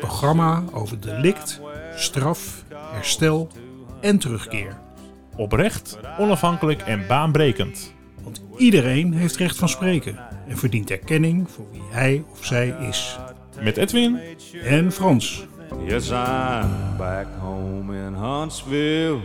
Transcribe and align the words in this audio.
programma 0.00 0.64
over 0.72 1.00
delict, 1.00 1.60
straf, 1.94 2.64
herstel 2.92 3.48
en 4.00 4.18
terugkeer. 4.18 4.78
Oprecht, 5.36 5.98
onafhankelijk 6.18 6.82
en 6.82 7.06
baanbrekend. 7.06 7.92
Want 8.22 8.42
iedereen 8.56 9.12
heeft 9.12 9.36
recht 9.36 9.56
van 9.56 9.68
spreken 9.68 10.18
en 10.48 10.58
verdient 10.58 10.90
erkenning 10.90 11.50
voor 11.50 11.66
wie 11.72 11.82
hij 11.90 12.24
of 12.30 12.44
zij 12.44 12.76
is. 12.88 13.18
Met 13.60 13.76
Edwin 13.76 14.18
En 14.64 14.92
Frans. 14.92 15.46
Yes, 15.86 16.10
I'm 16.10 16.96
back 16.98 17.26
home 17.38 18.06
in 18.06 18.14
Huntsville 18.14 19.20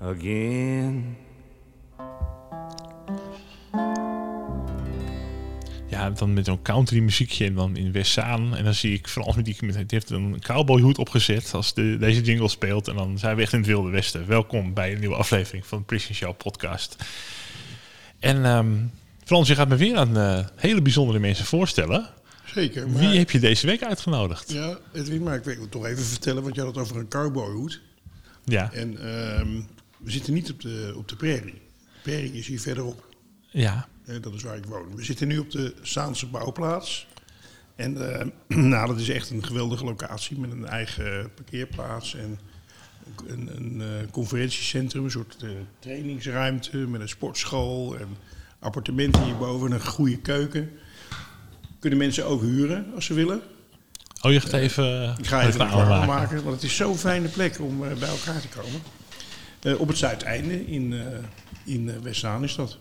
again. 0.00 1.17
Ja, 5.98 6.10
dan 6.10 6.32
met 6.32 6.44
zo'n 6.44 6.62
country 6.62 7.00
muziekje 7.00 7.44
en 7.46 7.54
dan 7.54 7.76
in 7.76 7.92
Westzaan. 7.92 8.56
En 8.56 8.64
dan 8.64 8.74
zie 8.74 8.92
ik 8.92 9.08
Frans 9.08 9.36
met 9.36 9.44
die, 9.44 9.56
met, 9.60 9.74
die 9.74 9.84
heeft 9.88 10.10
een 10.10 10.40
cowboyhoed 10.40 10.98
opgezet 10.98 11.54
als 11.54 11.74
de, 11.74 11.96
deze 11.98 12.20
jingle 12.20 12.48
speelt. 12.48 12.88
En 12.88 12.96
dan 12.96 13.18
zijn 13.18 13.36
we 13.36 13.42
echt 13.42 13.52
in 13.52 13.58
het 13.58 13.68
Wilde 13.68 13.90
Westen. 13.90 14.26
Welkom 14.26 14.74
bij 14.74 14.92
een 14.92 14.98
nieuwe 14.98 15.14
aflevering 15.14 15.66
van 15.66 15.84
Prison 15.84 16.14
Show 16.14 16.36
podcast. 16.36 16.96
En 18.18 18.44
ehm, 18.44 18.74
Frans, 19.24 19.48
je 19.48 19.54
gaat 19.54 19.68
me 19.68 19.76
weer 19.76 19.96
aan 19.96 20.16
eh, 20.16 20.46
hele 20.56 20.82
bijzondere 20.82 21.18
mensen 21.18 21.44
voorstellen. 21.44 22.06
Zeker. 22.44 22.88
Maar, 22.88 23.00
Wie 23.00 23.18
heb 23.18 23.30
je 23.30 23.38
deze 23.38 23.66
week 23.66 23.82
uitgenodigd? 23.82 24.52
Ja, 24.52 24.78
Edwin, 24.92 25.22
maar 25.22 25.36
ik 25.36 25.44
wil 25.44 25.60
het 25.60 25.70
toch 25.70 25.86
even 25.86 26.04
vertellen, 26.04 26.42
want 26.42 26.54
je 26.54 26.60
had 26.60 26.74
het 26.74 26.84
over 26.84 26.96
een 26.96 27.08
cowboyhoed. 27.08 27.80
Ja, 28.44 28.72
En 28.72 28.98
ehm, 28.98 29.60
we 29.98 30.10
zitten 30.10 30.34
niet 30.34 30.50
op 30.50 30.60
de, 30.60 30.92
op 30.96 31.08
de 31.08 31.16
prairie. 31.16 31.52
De 31.52 32.00
prairie 32.02 32.32
is 32.32 32.46
hier 32.46 32.60
verderop. 32.60 33.06
ja. 33.50 33.88
Eh, 34.08 34.14
dat 34.20 34.34
is 34.34 34.42
waar 34.42 34.56
ik 34.56 34.66
woon. 34.66 34.96
We 34.96 35.04
zitten 35.04 35.28
nu 35.28 35.38
op 35.38 35.50
de 35.50 35.74
Zaanse 35.82 36.26
bouwplaats. 36.26 37.06
En 37.76 38.18
eh, 38.18 38.26
nou, 38.72 38.86
dat 38.86 38.98
is 38.98 39.08
echt 39.08 39.30
een 39.30 39.44
geweldige 39.44 39.84
locatie 39.84 40.38
met 40.38 40.50
een 40.50 40.66
eigen 40.66 41.30
parkeerplaats 41.34 42.14
en 42.14 42.38
een, 43.26 43.50
een, 43.56 43.80
eh, 43.80 44.10
conferentiecentrum, 44.10 45.04
een 45.04 45.10
soort 45.10 45.36
trainingsruimte 45.78 46.76
met 46.76 47.00
een 47.00 47.08
sportschool 47.08 47.96
en 47.96 48.08
appartementen 48.58 49.24
hierboven 49.24 49.66
en 49.66 49.74
een 49.74 49.86
goede 49.86 50.18
keuken. 50.18 50.70
Kunnen 51.78 51.98
mensen 51.98 52.26
ook 52.26 52.40
huren 52.42 52.86
als 52.94 53.04
ze 53.04 53.14
willen. 53.14 53.42
Oh, 54.22 54.32
je 54.32 54.40
gaat 54.40 54.52
even... 54.52 55.14
Ik 55.18 55.26
ga 55.26 55.46
even 55.46 55.68
aanmaken. 55.68 56.06
maken, 56.06 56.42
want 56.42 56.54
het 56.54 56.64
is 56.64 56.76
zo'n 56.76 56.98
fijne 56.98 57.28
plek 57.28 57.60
om 57.60 57.78
bij 57.78 58.08
elkaar 58.08 58.40
te 58.40 58.48
komen. 58.48 59.78
Op 59.78 59.88
het 59.88 59.98
Zuideinde 59.98 60.66
in, 60.66 60.94
in 61.64 62.02
Westzaan 62.02 62.44
is 62.44 62.54
dat. 62.54 62.78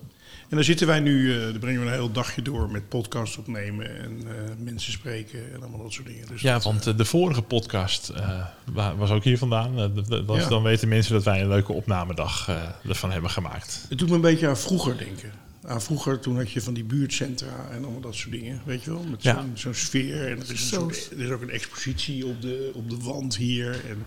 En 0.50 0.56
daar 0.56 0.64
zitten 0.66 0.88
wij 0.88 1.00
nu, 1.00 1.34
eh 1.36 1.42
daar 1.42 1.60
brengen 1.60 1.80
we 1.82 1.88
een 1.88 1.94
heel 1.94 2.12
dagje 2.12 2.42
door 2.42 2.72
met 2.72 2.90
podcasts 2.90 3.38
opnemen 3.38 4.00
en 4.00 4.22
eh, 4.28 4.34
mensen 4.64 4.92
spreken 4.92 5.54
en 5.54 5.60
allemaal 5.62 5.82
dat 5.84 5.94
soort 5.94 6.08
dingen. 6.08 6.28
Dus 6.28 6.42
Ja, 6.42 6.54
dat, 6.54 6.64
want 6.64 6.88
eh, 6.88 6.98
de 6.98 7.06
vorige 7.06 7.42
podcast 7.42 8.10
eh, 8.10 8.46
wa- 8.74 8.96
was 8.96 9.10
ook 9.10 9.24
hier 9.24 9.38
vandaan. 9.38 9.76
Dat- 9.76 10.08
dat 10.08 10.26
was- 10.26 10.40
Ja. 10.40 10.50
Dan 10.50 10.64
weten 10.64 10.88
mensen 10.88 11.14
dat 11.14 11.24
wij 11.24 11.42
een 11.42 11.48
leuke 11.48 11.72
opnamedag 11.74 12.48
eh, 12.50 12.62
ervan 12.90 13.12
hebben 13.12 13.30
gemaakt. 13.32 13.86
Het 13.90 13.98
doet 13.98 14.10
me 14.10 14.16
een 14.16 14.22
beetje 14.22 14.48
aan 14.48 14.58
vroeger 14.58 14.98
denken. 14.98 15.32
Aan 15.66 15.82
vroeger, 15.82 16.20
toen 16.20 16.36
had 16.38 16.52
je 16.52 16.62
van 16.62 16.74
die 16.74 16.84
buurtcentra 16.84 17.68
en 17.72 17.84
allemaal 17.84 18.02
dat 18.02 18.16
soort 18.16 18.32
dingen, 18.32 18.62
weet 18.66 18.84
je 18.84 18.92
wel? 18.92 19.04
Met 19.04 19.24
Ja. 19.24 19.34
zo'n 19.34 19.52
zo'n 19.54 19.74
sfeer. 19.74 20.26
En 20.28 20.32
er 20.38 20.42
is, 20.44 20.50
een 20.50 20.58
soort, 20.58 21.10
er 21.12 21.20
is 21.26 21.30
ook 21.30 21.42
een 21.42 21.50
expositie 21.50 22.26
op 22.26 22.42
de, 22.42 22.72
op 22.74 22.90
de 22.90 22.98
wand 22.98 23.36
hier. 23.36 23.72
En 23.90 24.04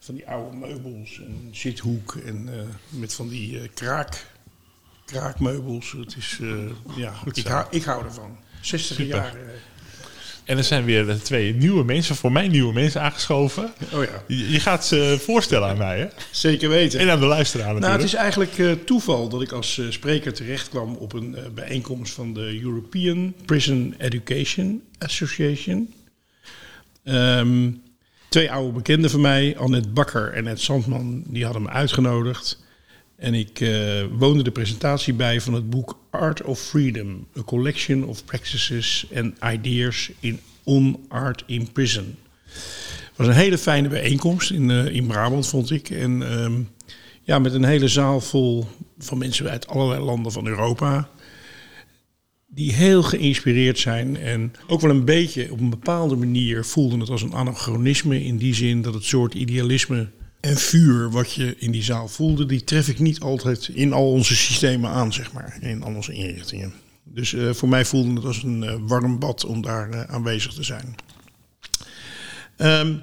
van 0.00 0.14
die 0.14 0.28
oude 0.28 0.56
meubels 0.56 1.20
en 1.20 1.48
zithoek. 1.50 2.14
En 2.14 2.48
eh, 2.58 2.60
met 2.88 3.14
van 3.14 3.28
die 3.28 3.60
eh, 3.60 3.68
kraak, 3.74 4.26
kraakmeubels. 5.12 5.92
Het 5.98 6.16
is, 6.16 6.38
eh, 6.42 6.48
ja, 6.96 7.12
ik, 7.24 7.36
zo. 7.36 7.48
hou, 7.48 7.66
ik 7.70 7.82
hou 7.84 8.04
ervan. 8.04 8.36
60 8.60 8.96
Super. 8.96 9.16
jaar. 9.16 9.34
eh, 9.34 9.40
En 10.44 10.56
er 10.58 10.64
zijn 10.64 10.84
weer 10.84 11.08
eh, 11.10 11.16
twee 11.16 11.54
nieuwe 11.54 11.84
mensen, 11.84 12.16
voor 12.16 12.32
mij 12.32 12.48
nieuwe 12.48 12.72
mensen 12.72 13.00
aangeschoven. 13.02 13.72
oh 13.92 14.04
ja, 14.04 14.22
Je, 14.26 14.50
je 14.50 14.60
gaat 14.60 14.86
ze 14.86 15.18
voorstellen 15.20 15.68
aan 15.68 15.76
mij, 15.78 15.98
hè? 15.98 16.06
zeker 16.30 16.68
weten. 16.68 17.00
En 17.00 17.10
aan 17.10 17.20
de 17.20 17.26
luisteraar 17.26 17.66
Nou, 17.66 17.80
natuurlijk. 17.80 18.02
het 18.02 18.12
is 18.12 18.18
eigenlijk 18.18 18.86
toeval 18.86 19.28
dat 19.28 19.42
ik 19.42 19.52
als 19.52 19.80
spreker 19.88 20.32
terecht 20.32 20.68
kwam 20.68 20.94
op 20.94 21.12
een 21.12 21.36
bijeenkomst 21.54 22.12
van 22.14 22.34
de 22.34 22.60
European 22.62 23.34
Prison 23.46 23.94
Education 23.98 24.82
Association. 24.98 25.94
Ehm, 27.04 27.70
twee 28.28 28.50
oude 28.52 28.72
bekenden 28.72 29.10
van 29.10 29.20
mij, 29.20 29.56
Annette 29.58 29.88
Bakker 29.88 30.32
en 30.32 30.46
Ed 30.46 30.60
Sandman, 30.60 31.22
die 31.26 31.44
hadden 31.44 31.62
me 31.62 31.68
uitgenodigd. 31.68 32.61
En 33.22 33.34
ik 33.34 33.60
eh, 33.60 34.04
woonde 34.18 34.42
de 34.42 34.50
presentatie 34.50 35.14
bij 35.14 35.40
van 35.40 35.54
het 35.54 35.70
boek 35.70 35.98
Art 36.10 36.42
of 36.42 36.60
Freedom, 36.60 37.26
A 37.38 37.42
Collection 37.42 38.04
of 38.04 38.24
Practices 38.24 39.06
and 39.14 39.34
Ideas 39.44 40.10
in 40.20 40.40
On 40.64 41.04
Art 41.08 41.44
in 41.46 41.72
Prison. 41.72 42.16
Het 42.44 43.12
was 43.16 43.26
een 43.26 43.32
hele 43.32 43.58
fijne 43.58 43.88
bijeenkomst 43.88 44.50
in, 44.50 44.70
eh, 44.70 44.86
in 44.86 45.06
Brabant, 45.06 45.46
vond 45.46 45.70
ik. 45.70 45.90
En 45.90 46.30
ehm, 46.30 46.52
ja, 47.22 47.38
met 47.38 47.54
een 47.54 47.64
hele 47.64 47.88
zaal 47.88 48.20
vol 48.20 48.66
van 48.98 49.18
mensen 49.18 49.50
uit 49.50 49.66
allerlei 49.66 50.00
landen 50.00 50.32
van 50.32 50.46
Europa. 50.46 51.08
Die 52.46 52.72
heel 52.72 53.02
geïnspireerd 53.02 53.78
zijn 53.78 54.16
en 54.16 54.52
ook 54.66 54.80
wel 54.80 54.90
een 54.90 55.04
beetje 55.04 55.52
op 55.52 55.60
een 55.60 55.70
bepaalde 55.70 56.16
manier 56.16 56.64
voelden 56.64 57.00
het 57.00 57.08
als 57.08 57.22
een 57.22 57.34
anachronisme. 57.34 58.24
In 58.24 58.36
die 58.36 58.54
zin 58.54 58.82
dat 58.82 58.94
het 58.94 59.04
soort 59.04 59.34
idealisme 59.34 60.08
en 60.42 60.56
vuur 60.56 61.10
wat 61.10 61.32
je 61.32 61.56
in 61.58 61.70
die 61.70 61.82
zaal 61.82 62.08
voelde, 62.08 62.46
die 62.46 62.64
tref 62.64 62.88
ik 62.88 62.98
niet 62.98 63.20
altijd 63.20 63.68
in 63.68 63.92
al 63.92 64.12
onze 64.12 64.36
systemen 64.36 64.90
aan, 64.90 65.12
zeg 65.12 65.32
maar. 65.32 65.56
In 65.60 65.82
al 65.82 65.94
onze 65.94 66.12
inrichtingen. 66.12 66.72
Dus 67.04 67.34
eh, 67.34 67.52
voor 67.52 67.68
mij 67.68 67.84
voelde 67.84 68.14
het 68.14 68.24
als 68.24 68.42
een 68.42 68.62
eh, 68.62 68.74
warm 68.80 69.18
bad 69.18 69.44
om 69.44 69.62
daar 69.62 69.90
eh, 69.90 70.02
aanwezig 70.02 70.52
te 70.52 70.62
zijn. 70.62 70.94
Ehm, 72.56 72.94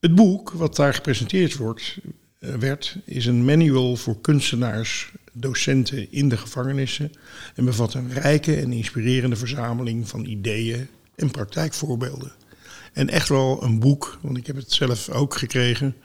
het 0.00 0.14
boek 0.14 0.50
wat 0.50 0.76
daar 0.76 0.94
gepresenteerd 0.94 1.56
wordt, 1.56 1.98
werd, 2.38 2.96
is 3.04 3.26
een 3.26 3.44
manual 3.44 3.96
voor 3.96 4.20
kunstenaars, 4.20 5.12
docenten 5.32 6.12
in 6.12 6.28
de 6.28 6.36
gevangenissen. 6.36 7.12
En 7.54 7.64
bevat 7.64 7.94
een 7.94 8.12
rijke 8.12 8.56
en 8.56 8.72
inspirerende 8.72 9.36
verzameling 9.36 10.08
van 10.08 10.24
ideeën 10.24 10.88
en 11.14 11.30
praktijkvoorbeelden. 11.30 12.32
En 12.92 13.08
echt 13.08 13.28
wel 13.28 13.62
een 13.62 13.78
boek, 13.78 14.18
want 14.22 14.36
ik 14.36 14.46
heb 14.46 14.56
het 14.56 14.72
zelf 14.72 15.08
ook 15.08 15.36
gekregen, 15.36 15.96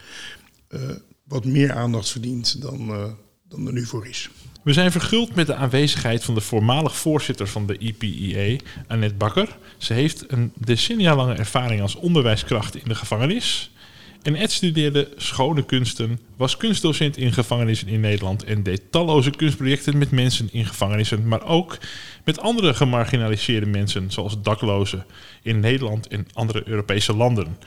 wat 1.31 1.45
meer 1.45 1.73
aandacht 1.73 2.09
verdient 2.09 2.61
dan, 2.61 2.89
eh, 2.89 3.05
dan 3.47 3.67
er 3.67 3.73
nu 3.73 3.85
voor 3.85 4.07
is. 4.07 4.29
We 4.63 4.73
zijn 4.73 4.91
verguld 4.91 5.35
met 5.35 5.47
de 5.47 5.55
aanwezigheid 5.55 6.23
van 6.23 6.33
de 6.33 6.41
voormalig 6.41 6.95
voorzitter 6.95 7.47
van 7.47 7.65
de 7.67 7.77
IPIA, 7.77 8.59
Annette 8.87 9.15
Bakker. 9.15 9.57
Ze 9.77 9.93
heeft 9.93 10.23
een 10.27 10.51
decennia 10.55 11.15
lange 11.15 11.33
ervaring 11.33 11.81
als 11.81 11.95
onderwijskracht 11.95 12.75
in 12.75 12.87
de 12.87 12.95
gevangenis. 12.95 13.71
En 14.21 14.35
Ed 14.35 14.51
studeerde 14.51 15.11
schone 15.15 15.65
kunsten, 15.65 16.19
was 16.37 16.57
kunstdocent 16.57 17.17
in 17.17 17.33
gevangenissen 17.33 17.87
in 17.87 17.99
Nederland 17.99 18.43
en 18.43 18.63
deed 18.63 18.81
talloze 18.89 19.29
kunstprojecten 19.29 19.97
met 19.97 20.11
mensen 20.11 20.49
in 20.51 20.65
gevangenissen, 20.65 21.27
maar 21.27 21.45
ook 21.45 21.77
met 22.23 22.39
andere 22.39 22.73
gemarginaliseerde 22.73 23.65
mensen, 23.65 24.11
zoals 24.11 24.41
daklozen 24.41 25.05
in 25.41 25.59
Nederland 25.59 26.07
en 26.07 26.27
andere 26.33 26.67
Europese 26.67 27.15
landen. 27.15 27.57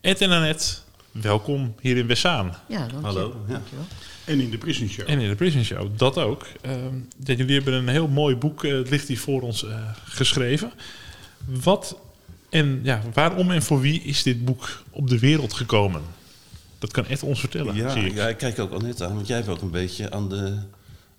Ed 0.00 0.20
en 0.20 0.30
Annette, 0.30 0.74
welkom 1.22 1.74
hier 1.80 1.96
in 1.96 2.06
Wessaan. 2.06 2.54
Ja, 2.68 2.78
dank 2.78 2.90
je. 2.90 2.96
Hallo, 3.00 3.36
ja. 3.46 3.52
Dankjewel. 3.52 3.84
En 4.24 4.40
in 4.40 4.50
de 4.50 4.58
Prison 4.58 4.88
Show. 4.88 5.08
En 5.10 5.18
in 5.20 5.28
de 5.28 5.34
Prison 5.34 5.64
Show, 5.64 5.88
dat 5.96 6.18
ook. 6.18 6.46
Ehm, 6.60 6.94
dat 7.16 7.36
jullie 7.36 7.54
hebben 7.54 7.74
een 7.74 7.88
heel 7.88 8.08
mooi 8.08 8.36
boek, 8.36 8.64
eh, 8.64 8.72
het 8.72 8.90
ligt 8.90 9.08
hier 9.08 9.18
voor 9.18 9.40
ons, 9.42 9.64
eh, 9.64 9.78
geschreven. 10.04 10.72
Wat 11.44 11.96
en 12.48 12.80
ja, 12.82 13.00
waarom 13.12 13.50
en 13.50 13.62
voor 13.62 13.80
wie 13.80 14.02
is 14.02 14.22
dit 14.22 14.44
boek 14.44 14.82
op 14.90 15.08
de 15.08 15.18
wereld 15.18 15.52
gekomen? 15.52 16.02
Dat 16.78 16.90
kan 16.92 17.06
Ed 17.06 17.22
ons 17.22 17.40
vertellen, 17.40 17.74
Ja, 17.74 17.90
zie 17.90 18.04
ik. 18.04 18.14
ja, 18.14 18.28
ik 18.28 18.36
kijk 18.36 18.58
ook 18.58 18.72
al 18.72 18.80
net 18.80 19.02
aan, 19.02 19.14
want 19.14 19.26
jij 19.26 19.36
hebt 19.36 19.48
ook 19.48 19.62
een 19.62 19.70
beetje 19.70 20.10
aan 20.10 20.28
de 20.28 20.56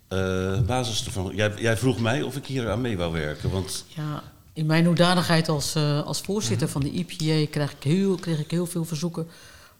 eh, 0.07 0.61
basis 0.61 1.05
ervan. 1.05 1.31
Jij, 1.35 1.51
jij 1.57 1.77
vroeg 1.77 1.99
mij 1.99 2.21
of 2.21 2.35
ik 2.35 2.45
hier 2.45 2.69
aan 2.69 2.81
mee 2.81 2.97
wou 2.97 3.11
werken, 3.13 3.49
want 3.49 3.85
Ja, 3.95 4.23
in 4.53 4.65
mijn 4.65 4.85
hoedanigheid 4.85 5.49
als, 5.49 5.75
eh, 5.75 6.03
als 6.03 6.21
voorzitter 6.21 6.67
van 6.67 6.81
de 6.81 6.91
IPA 6.91 7.49
kreeg 7.51 7.71
ik, 7.71 7.83
heel, 7.83 8.15
kreeg 8.15 8.39
ik 8.39 8.51
heel 8.51 8.65
veel 8.65 8.85
verzoeken 8.85 9.27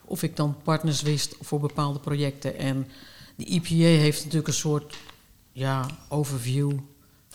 of 0.05 0.23
ik 0.23 0.35
dan 0.35 0.55
partners 0.63 1.01
wist 1.01 1.35
voor 1.41 1.59
bepaalde 1.59 1.99
projecten. 1.99 2.57
En 2.57 2.87
de 3.35 3.45
IPA 3.45 4.01
heeft 4.01 4.19
natuurlijk 4.19 4.47
een 4.47 4.53
soort 4.53 4.95
ja, 5.51 5.85
overview 6.09 6.71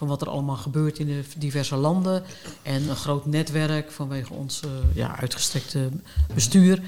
van 0.01 0.09
wat 0.09 0.21
er 0.21 0.29
allemaal 0.29 0.57
gebeurt 0.57 0.99
in 0.99 1.07
de 1.07 1.23
diverse 1.37 1.77
landen. 1.77 2.23
En 2.63 2.89
een 2.89 2.97
groot 2.97 3.27
netwerk 3.27 3.91
vanwege 3.91 4.33
ons 4.33 4.61
eh, 4.61 4.71
ja, 4.95 5.17
uitgestrekte 5.19 5.89
bestuur. 6.35 6.83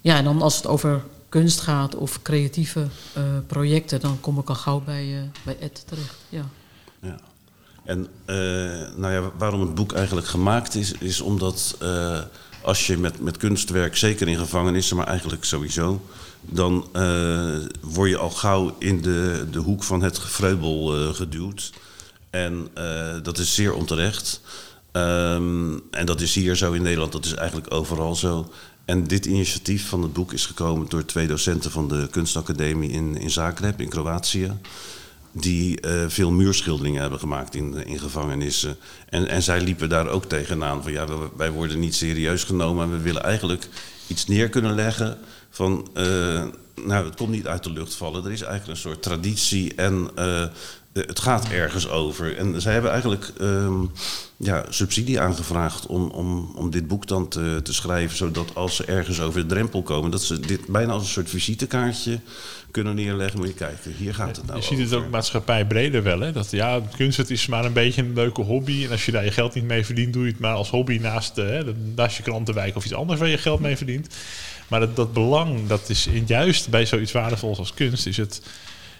Ja, 0.00 0.16
en 0.16 0.24
dan 0.24 0.42
als 0.42 0.56
het 0.56 0.66
over 0.66 1.04
kunst 1.28 1.60
gaat 1.60 1.94
of 1.94 2.22
creatieve 2.22 2.86
eh, 3.12 3.22
projecten, 3.46 4.00
dan 4.00 4.20
kom 4.20 4.38
ik 4.38 4.48
al 4.48 4.54
gauw 4.54 4.80
bij, 4.80 5.16
eh, 5.16 5.22
bij 5.44 5.56
Ed 5.60 5.84
terecht. 5.86 6.16
Ja. 6.28 6.44
Ja. 7.00 7.18
En 7.84 8.08
nou 8.96 9.12
ja, 9.12 9.30
waarom 9.38 9.60
het 9.60 9.74
boek 9.74 9.92
eigenlijk 9.92 10.26
gemaakt 10.26 10.74
is, 10.74 10.92
is 10.92 11.20
omdat 11.20 11.76
als 12.68 12.86
je 12.86 12.98
met, 12.98 13.20
met 13.20 13.36
kunstwerk, 13.36 13.96
zeker 13.96 14.28
in 14.28 14.36
gevangenissen, 14.36 14.96
maar 14.96 15.06
eigenlijk 15.06 15.44
sowieso, 15.44 16.00
dan 16.40 16.88
eh, 16.92 17.56
word 17.80 18.10
je 18.10 18.16
al 18.16 18.30
gauw 18.30 18.76
in 18.78 19.00
de, 19.02 19.46
de 19.50 19.58
hoek 19.58 19.82
van 19.82 20.02
het 20.02 20.18
gevreubel 20.18 20.96
eh, 20.96 21.14
geduwd. 21.14 21.72
En 22.30 22.68
eh, 22.74 23.14
dat 23.22 23.38
is 23.38 23.54
zeer 23.54 23.74
onterecht. 23.74 24.40
Ehm, 24.92 25.78
en 25.90 26.06
dat 26.06 26.20
is 26.20 26.34
hier 26.34 26.56
zo 26.56 26.72
in 26.72 26.82
Nederland, 26.82 27.12
dat 27.12 27.24
is 27.24 27.34
eigenlijk 27.34 27.72
overal 27.74 28.14
zo. 28.14 28.52
En 28.84 29.06
dit 29.06 29.26
initiatief 29.26 29.88
van 29.88 30.02
het 30.02 30.12
boek 30.12 30.32
is 30.32 30.46
gekomen 30.46 30.88
door 30.88 31.04
twee 31.04 31.26
docenten 31.26 31.70
van 31.70 31.88
de 31.88 32.08
kunstacademie 32.10 32.90
in, 32.90 33.16
in 33.16 33.30
Zagreb, 33.30 33.80
in 33.80 33.88
Kroatië 33.88 34.52
die 35.32 35.80
eh, 35.80 36.04
veel 36.08 36.30
muurschilderingen 36.30 37.00
hebben 37.00 37.18
gemaakt 37.18 37.54
in, 37.54 37.86
in 37.86 37.98
gevangenissen. 37.98 38.76
En, 39.08 39.28
en 39.28 39.42
zij 39.42 39.60
liepen 39.60 39.88
daar 39.88 40.08
ook 40.08 40.24
tegenaan 40.24 40.82
van 40.82 40.92
ja, 40.92 41.06
wij- 41.36 41.50
worden 41.50 41.78
niet 41.78 41.94
serieus 41.94 42.44
genomen 42.44 42.84
en 42.84 42.90
we 42.90 42.98
willen 43.02 43.22
eigenlijk 43.22 43.68
iets 44.06 44.26
neer 44.26 44.48
kunnen 44.48 44.74
leggen 44.74 45.18
van 45.50 45.88
eh, 45.94 46.04
nou, 46.84 47.04
het 47.04 47.16
komt 47.16 47.30
niet 47.30 47.46
uit 47.46 47.64
de 47.64 47.70
lucht 47.72 47.94
vallen. 47.94 48.24
Er 48.24 48.32
is 48.32 48.42
eigenlijk 48.42 48.70
een 48.70 48.82
soort 48.90 49.02
traditie 49.02 49.74
en 49.74 50.10
eh, 50.14 50.44
het 51.06 51.20
gaat 51.20 51.48
ergens 51.48 51.88
over. 51.88 52.36
En 52.36 52.60
zij 52.60 52.72
hebben 52.72 52.90
eigenlijk 52.90 53.32
ehm, 53.40 53.84
ja, 54.36 54.64
subsidie 54.68 55.20
aangevraagd 55.20 55.86
om, 55.86 56.10
om, 56.10 56.52
om 56.56 56.70
dit 56.70 56.88
boek 56.88 57.06
dan 57.06 57.28
te, 57.28 57.60
te 57.62 57.74
schrijven, 57.74 58.16
zodat 58.16 58.54
als 58.54 58.76
ze 58.76 58.84
ergens 58.84 59.20
over 59.20 59.40
de 59.40 59.46
drempel 59.46 59.82
komen, 59.82 60.10
dat 60.10 60.22
ze 60.22 60.40
dit 60.40 60.66
bijna 60.66 60.92
als 60.92 61.02
een 61.02 61.08
soort 61.08 61.30
visitekaartje 61.30 62.20
kunnen 62.70 62.94
neerleggen. 62.94 63.38
Moet 63.38 63.48
je 63.48 63.54
kijken, 63.54 63.92
hier 63.96 64.14
gaat 64.14 64.36
het 64.36 64.46
nou 64.46 64.58
je 64.58 64.64
ziet 64.64 64.78
het 64.78 64.94
ook 64.94 65.10
maatschappij 65.10 65.66
breder 65.66 66.02
wel. 66.02 66.20
Hè? 66.20 66.32
Dat 66.32 66.50
ja, 66.50 66.80
kunst 66.96 67.16
het 67.16 67.30
is 67.30 67.46
maar 67.46 67.64
een 67.64 67.72
beetje 67.72 68.02
een 68.02 68.14
leuke 68.14 68.42
hobby. 68.42 68.84
En 68.84 68.90
als 68.90 69.06
je 69.06 69.12
daar 69.12 69.24
je 69.24 69.30
geld 69.30 69.54
niet 69.54 69.64
mee 69.64 69.84
verdient, 69.84 70.12
doe 70.12 70.24
je 70.24 70.30
het 70.30 70.40
maar 70.40 70.54
als 70.54 70.70
hobby 70.70 70.98
naast, 70.98 71.38
eh, 71.38 71.46
hè, 71.46 71.62
naast 71.94 72.16
je 72.16 72.22
krantenwijk 72.22 72.76
of 72.76 72.84
iets 72.84 72.94
anders 72.94 73.20
waar 73.20 73.28
je 73.28 73.38
geld 73.38 73.60
mee 73.60 73.76
verdient. 73.76 74.08
Maar 74.68 74.80
dat, 74.80 74.96
dat 74.96 75.12
belang, 75.12 75.66
dat 75.66 75.88
is 75.88 76.08
juist 76.26 76.68
bij 76.68 76.86
zoiets 76.86 77.12
waardevols 77.12 77.58
als 77.58 77.74
kunst, 77.74 78.06
is 78.06 78.16
het 78.16 78.42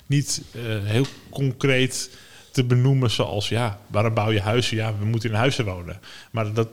niet 0.08 0.42
eh, 0.52 0.60
heel 0.62 1.06
concreet 1.30 2.10
te 2.50 2.64
benoemen 2.64 3.10
zoals, 3.10 3.48
ja, 3.48 3.80
waarom 3.86 4.14
bouw 4.14 4.30
je 4.30 4.40
huizen? 4.40 4.76
Ja, 4.76 4.94
we 4.98 5.04
moeten 5.04 5.30
in 5.30 5.36
huizen 5.36 5.64
wonen. 5.64 6.00
Maar 6.30 6.52
dat, 6.52 6.68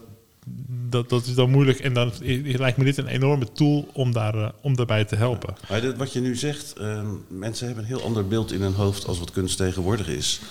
dat, 0.89 1.09
dat 1.09 1.25
is 1.25 1.35
dan 1.35 1.49
moeilijk. 1.49 1.79
En 1.79 1.93
dan 1.93 2.11
lijkt 2.43 2.77
me 2.77 2.83
dit 2.83 2.97
een 2.97 3.07
enorme 3.07 3.51
tool 3.51 3.87
om, 3.93 4.13
daar, 4.13 4.35
eh, 4.35 4.49
om 4.61 4.75
daarbij 4.75 5.05
te 5.05 5.15
helpen. 5.15 5.55
Wat 5.97 6.13
je 6.13 6.19
nu 6.19 6.35
zegt, 6.35 6.73
ehm, 6.73 7.07
mensen 7.27 7.65
hebben 7.65 7.83
een 7.83 7.89
heel 7.89 8.05
ander 8.05 8.27
beeld 8.27 8.51
in 8.51 8.61
hun 8.61 8.73
hoofd 8.73 9.07
als 9.07 9.19
wat 9.19 9.31
kunst 9.31 9.57
tegenwoordig 9.57 10.07
is. 10.07 10.41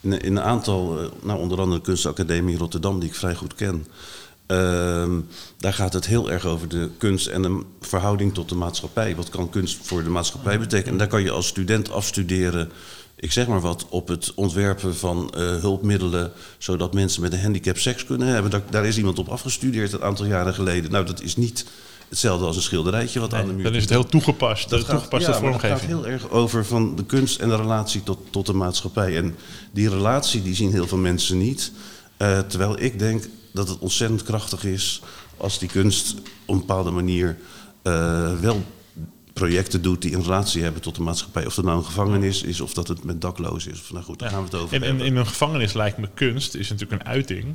In, 0.00 0.20
in 0.20 0.36
een 0.36 0.42
aantal, 0.42 1.00
eh, 1.00 1.06
nou 1.22 1.40
onder 1.40 1.60
andere 1.60 1.80
de 1.80 1.86
kunstacademie 1.86 2.56
Rotterdam, 2.56 3.00
die 3.00 3.08
ik 3.08 3.14
vrij 3.14 3.34
goed 3.34 3.54
ken, 3.54 3.86
ehm, 4.46 5.20
daar 5.58 5.72
gaat 5.74 5.92
het 5.92 6.06
heel 6.06 6.30
erg 6.30 6.46
over 6.46 6.68
de 6.68 6.90
kunst 6.98 7.26
en 7.26 7.42
de 7.42 7.60
verhouding 7.80 8.34
tot 8.34 8.48
de 8.48 8.54
maatschappij. 8.54 9.16
Wat 9.16 9.28
kan 9.28 9.50
kunst 9.50 9.78
voor 9.82 10.02
de 10.04 10.10
maatschappij 10.10 10.58
betekenen? 10.58 10.92
En 10.92 10.98
daar 10.98 11.06
kan 11.08 11.22
je 11.22 11.30
als 11.30 11.46
student 11.46 11.90
afstuderen, 11.90 12.70
ik 13.16 13.32
zeg 13.32 13.46
maar 13.46 13.60
wat, 13.60 13.86
op 13.88 14.08
het 14.08 14.32
ontwerpen 14.34 14.96
van 14.96 15.30
eh, 15.34 15.40
hulpmiddelen, 15.56 16.32
zodat 16.58 16.94
mensen 16.94 17.22
met 17.22 17.32
een 17.32 17.40
handicap 17.40 17.78
seks 17.78 18.04
kunnen 18.04 18.28
hebben. 18.28 18.50
Daar, 18.50 18.62
daar 18.70 18.86
is 18.86 18.96
iemand 18.96 19.18
op 19.18 19.28
afgestudeerd 19.28 19.92
een 19.92 20.02
aantal 20.02 20.26
jaren 20.26 20.54
geleden. 20.54 20.90
Nou, 20.90 21.06
dat 21.06 21.22
is 21.22 21.36
niet 21.36 21.64
hetzelfde 22.08 22.46
als 22.46 22.56
een 22.56 22.62
schilderijtje 22.62 23.20
wat 23.20 23.34
aan 23.34 23.46
de 23.46 23.52
muur 23.52 23.64
Dan 23.64 23.74
is 23.74 23.80
het 23.80 23.90
heel 23.90 24.06
toegepast, 24.06 24.68
de 24.70 24.76
dat 24.76 24.84
gaat- 24.84 24.90
toegepaste 24.90 25.30
ja, 25.30 25.38
vormgeving. 25.38 25.78
gaat 25.80 25.88
heel 25.88 26.06
erg 26.06 26.30
over 26.30 26.64
van 26.64 26.96
de 26.96 27.04
kunst 27.04 27.40
en 27.40 27.48
de 27.48 27.56
relatie 27.56 28.02
tot, 28.02 28.18
tot 28.30 28.46
de 28.46 28.52
maatschappij. 28.52 29.16
En 29.16 29.34
die 29.72 29.88
relatie 29.88 30.42
die 30.42 30.54
zien 30.54 30.70
heel 30.72 30.86
veel 30.86 30.98
mensen 30.98 31.38
niet. 31.38 31.72
Eh, 32.16 32.38
terwijl 32.38 32.80
ik 32.80 32.98
denk 32.98 33.24
dat 33.54 33.68
het 33.68 33.78
ontzettend 33.78 34.22
krachtig 34.22 34.64
is 34.64 35.02
als 35.36 35.58
die 35.58 35.68
kunst 35.68 36.14
op 36.44 36.54
een 36.54 36.58
bepaalde 36.58 36.90
manier 36.90 37.38
eh, 37.82 38.38
wel 38.40 38.64
projecten 39.32 39.82
doet 39.82 40.02
die 40.02 40.14
een 40.14 40.22
relatie 40.22 40.62
hebben 40.62 40.82
tot 40.82 40.94
de 40.94 41.02
maatschappij. 41.02 41.46
Of 41.46 41.54
dat 41.54 41.64
nou 41.64 41.78
een 41.78 41.84
gevangenis 41.84 42.42
is 42.42 42.60
of 42.60 42.74
dat 42.74 42.88
het 42.88 43.04
met 43.04 43.20
daklozen 43.20 43.72
is. 43.72 43.80
Of, 43.80 43.92
nou 43.92 44.04
goed, 44.04 44.18
daar 44.18 44.30
gaan 44.30 44.38
we 44.38 44.44
het 44.44 44.54
over 44.54 44.74
En, 44.74 44.82
en 44.82 44.88
hebben. 44.88 45.06
in 45.06 45.16
een 45.16 45.26
gevangenis 45.26 45.72
lijkt 45.72 45.98
me 45.98 46.08
kunst 46.14 46.54
is 46.54 46.70
natuurlijk 46.70 47.00
een 47.00 47.08
uiting. 47.08 47.54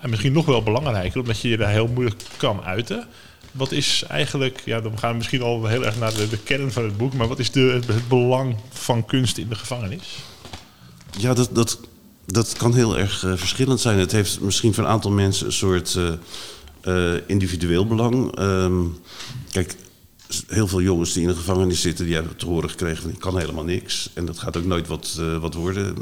En 0.00 0.10
misschien 0.10 0.32
nog 0.32 0.46
wel 0.46 0.62
belangrijker, 0.62 1.20
omdat 1.20 1.40
je 1.40 1.48
je 1.48 1.56
daar 1.56 1.70
heel 1.70 1.88
moeilijk 1.88 2.22
kan 2.36 2.62
uiten. 2.62 3.06
Wat 3.52 3.72
is 3.72 4.04
eigenlijk, 4.08 4.62
ja, 4.64 4.80
dan 4.80 4.98
gaan 4.98 5.10
we 5.10 5.16
misschien 5.16 5.42
al 5.42 5.66
heel 5.66 5.84
erg 5.84 5.98
naar 5.98 6.14
de, 6.14 6.28
de 6.28 6.38
kern 6.38 6.72
van 6.72 6.84
het 6.84 6.96
boek, 6.96 7.14
maar 7.14 7.28
wat 7.28 7.38
is 7.38 7.50
de, 7.50 7.60
het, 7.60 7.86
het 7.86 8.08
belang 8.08 8.56
van 8.68 9.04
kunst 9.04 9.38
in 9.38 9.48
de 9.48 9.54
gevangenis? 9.54 10.18
Ja, 11.18 11.34
dat, 11.34 11.48
dat, 11.52 11.80
dat 12.32 12.52
kan 12.52 12.74
heel 12.74 12.98
erg 12.98 13.24
eh, 13.24 13.32
verschillend 13.36 13.80
zijn. 13.80 13.98
Het 13.98 14.12
heeft 14.12 14.40
misschien 14.40 14.74
voor 14.74 14.84
een 14.84 14.90
aantal 14.90 15.10
mensen 15.10 15.46
een 15.46 15.52
soort 15.52 15.96
eh, 15.96 16.12
eh, 16.80 17.20
individueel 17.26 17.86
belang. 17.86 18.36
Ehm, 18.36 18.82
kijk, 19.50 19.76
heel 20.46 20.68
veel 20.68 20.80
jongens 20.82 21.12
die 21.12 21.22
in 21.22 21.28
de 21.28 21.34
gevangenis 21.34 21.80
zitten, 21.80 22.04
die 22.04 22.14
hebben 22.14 22.36
te 22.36 22.46
horen 22.46 22.70
gekregen 22.70 23.02
van 23.02 23.10
ik 23.10 23.18
kan 23.18 23.38
helemaal 23.38 23.64
niks. 23.64 24.10
En 24.14 24.26
dat 24.26 24.38
gaat 24.38 24.56
ook 24.56 24.64
nooit 24.64 24.86
wat, 24.86 25.20
wat 25.40 25.54
worden. 25.54 25.94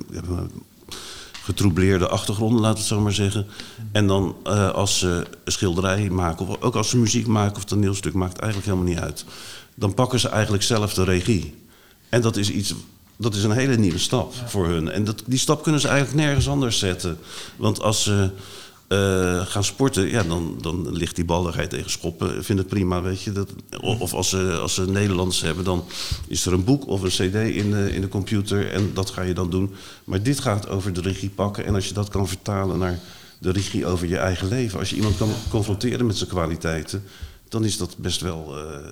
Getroubleerde 1.43 2.08
achtergronden, 2.08 2.61
laten 2.61 2.75
we 2.75 2.81
het 2.81 2.88
zo 2.88 3.00
maar 3.00 3.12
zeggen. 3.12 3.46
En 3.93 4.06
dan 4.06 4.37
als 4.72 4.99
ze 4.99 5.26
een 5.44 5.52
schilderij 5.52 6.11
maken, 6.11 6.46
of 6.46 6.62
ook 6.62 6.75
als 6.75 6.88
ze 6.88 6.99
muziek 6.99 7.26
maken 7.26 7.56
of 7.56 7.64
toneelstuk, 7.64 8.12
maakt 8.12 8.38
eigenlijk 8.38 8.70
helemaal 8.70 8.93
niet 8.93 9.02
uit. 9.02 9.25
Dan 9.75 9.94
pakken 9.94 10.20
ze 10.20 10.29
eigenlijk 10.29 10.62
zelf 10.62 10.94
de 10.94 11.05
regie. 11.05 11.55
En 12.08 12.20
dat 12.20 12.37
is 12.37 12.50
iets, 12.50 12.75
dat 13.17 13.35
is 13.35 13.45
een 13.45 13.51
hele 13.51 13.77
nieuwe 13.77 13.99
stap 13.99 14.35
voor 14.47 14.67
hun. 14.67 14.91
En 14.91 15.05
dat, 15.05 15.23
die 15.27 15.39
stap 15.39 15.63
kunnen 15.63 15.81
ze 15.81 15.89
eigenlijk 15.89 16.19
nergens 16.19 16.49
anders 16.49 16.79
zetten. 16.79 17.19
Want 17.57 17.81
als 17.81 18.03
ze 18.03 18.31
eh, 18.89 19.47
gaan 19.47 19.65
sporten, 19.65 20.09
ja, 20.09 20.23
dan, 20.23 20.59
dan 20.61 20.93
ligt 20.93 21.17
die 21.17 21.25
bal, 21.25 21.43
dan 21.43 21.53
ga 21.53 21.61
je 21.61 21.67
tegen 21.67 21.91
schoppen, 21.91 22.45
vind 22.45 22.59
het 22.59 22.69
prima, 22.69 23.03
weet 23.03 23.23
je. 23.23 23.33
Dat, 23.33 23.51
of 23.81 24.01
of 24.01 24.15
als 24.15 24.29
ze, 24.29 24.59
als 24.61 24.75
ze 24.75 24.91
Nederlands 24.91 25.41
hebben, 25.41 25.65
dan 25.65 25.85
is 26.27 26.47
er 26.47 26.53
een 26.53 26.65
boek 26.65 26.87
of 26.87 27.03
een 27.03 27.09
cd 27.09 27.35
in 27.35 27.71
de, 27.71 27.93
in 27.93 28.01
de 28.01 28.09
computer 28.09 28.71
en 28.71 28.91
dat 28.95 29.11
ga 29.11 29.23
je 29.23 29.35
dan 29.35 29.51
doen. 29.51 29.75
Maar 30.05 30.23
dit 30.23 30.41
gaat 30.41 30.69
over 30.69 30.93
de 30.93 31.01
regie 31.01 31.31
pakken 31.31 31.65
en 31.65 31.75
als 31.75 31.89
je 31.89 31.95
dat 31.95 32.09
kan 32.09 32.29
vertalen 32.29 32.79
naar 32.79 32.99
de 33.39 33.51
regie 33.51 33.87
over 33.87 34.09
je 34.09 34.19
eigen 34.19 34.49
leven. 34.49 34.79
Als 34.79 34.91
je 34.91 34.97
iemand 34.97 35.17
kan 35.17 35.31
confronteren 35.49 36.07
met 36.07 36.17
zijn 36.17 36.31
kwaliteiten, 36.31 37.05
dan 37.49 37.65
is 37.65 37.77
dat 37.77 37.97
best 37.99 38.21
wel... 38.21 38.57
eh, 38.57 38.89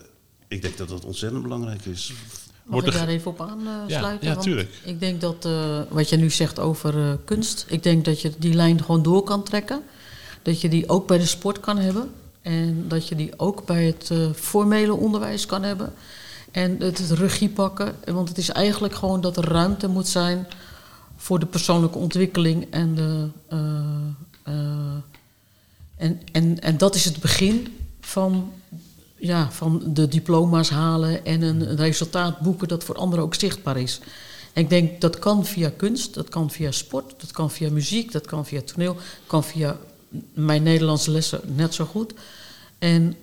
ik 0.49 0.63
denk 0.63 0.77
dat 0.77 0.89
dat 0.89 1.05
ontzettend 1.05 1.43
belangrijk 1.43 1.85
is. 1.85 2.13
Mag 2.65 2.73
Wordt 2.73 2.87
ik 2.87 2.93
er- 2.95 2.99
daar 3.07 3.09
even 3.09 3.31
op 3.31 3.41
aansluiten? 3.41 3.89
Ja, 3.89 4.19
ja, 4.21 4.29
Want 4.29 4.43
tuurlijk. 4.43 4.81
Ik 4.85 5.01
denk 5.01 5.21
dat 5.21 5.45
eh, 5.45 5.81
wat 5.89 6.09
je 6.09 6.17
nu 6.17 6.31
zegt 6.31 6.59
over 6.59 6.99
eh, 6.99 7.13
kunst, 7.25 7.65
ik 7.69 7.83
denk 7.83 8.05
dat 8.05 8.21
je 8.21 8.33
die 8.39 8.55
lijn 8.55 8.83
gewoon 8.83 9.03
door 9.03 9.23
kan 9.23 9.43
trekken. 9.43 9.83
Dat 10.43 10.61
je 10.61 10.69
die 10.69 10.89
ook 10.89 11.07
bij 11.07 11.19
de 11.19 11.27
sport 11.27 11.61
kan 11.61 11.79
hebben. 11.79 12.11
En 12.43 12.85
dat 12.89 13.09
je 13.09 13.15
die 13.15 13.39
ook 13.39 13.67
bij 13.67 13.85
het 13.85 14.11
eh, 14.11 14.31
formele 14.35 14.95
onderwijs 14.95 15.47
kan 15.47 15.63
hebben. 15.63 15.93
En 16.51 16.77
het, 16.79 16.99
het 16.99 17.11
regie 17.11 17.49
pakken. 17.49 17.95
Want 18.05 18.29
het 18.29 18.39
is 18.39 18.49
eigenlijk 18.51 18.95
gewoon 18.95 19.21
dat 19.21 19.37
er 19.37 19.49
ruimte 19.49 19.89
moet 19.89 20.09
zijn 20.09 20.47
voor 21.17 21.39
de 21.39 21.47
persoonlijke 21.47 21.99
ontwikkeling 21.99 22.67
en 22.71 22.95
de. 22.95 23.29
en, 25.97 26.21
en, 26.33 26.61
en 26.61 26.77
dat 26.77 26.95
is 26.95 27.05
het 27.05 27.19
begin 27.21 27.79
van, 28.01 28.53
ja, 29.17 29.51
van 29.51 29.83
de 29.87 30.09
diploma's 30.09 30.71
halen 30.71 31.25
en 31.25 31.43
een, 31.43 31.71
een 31.71 31.77
resultaat 31.77 32.41
boeken 32.41 32.69
dat 32.69 32.85
voor 32.85 32.97
anderen 32.97 33.25
ook 33.25 33.35
zichtbaar 33.35 33.77
is. 33.77 34.01
En 34.53 34.63
ik 34.63 34.69
denk 34.69 35.01
dat 35.01 35.19
kan 35.19 35.47
via 35.47 35.73
kunst, 35.77 36.15
dat 36.15 36.29
kan 36.29 36.51
via 36.51 36.71
sport, 36.71 37.15
dat 37.21 37.31
kan 37.31 37.51
via 37.51 37.71
muziek, 37.71 38.13
dat 38.13 38.27
kan 38.27 38.47
via 38.47 38.63
toneel, 38.63 38.97
kan 39.27 39.45
via 39.45 39.79
mijn 40.35 40.63
Nederlandse 40.63 41.11
lessen 41.11 41.41
net 41.45 41.75
zo 41.75 41.85
goed. 41.85 42.15
En 42.79 43.17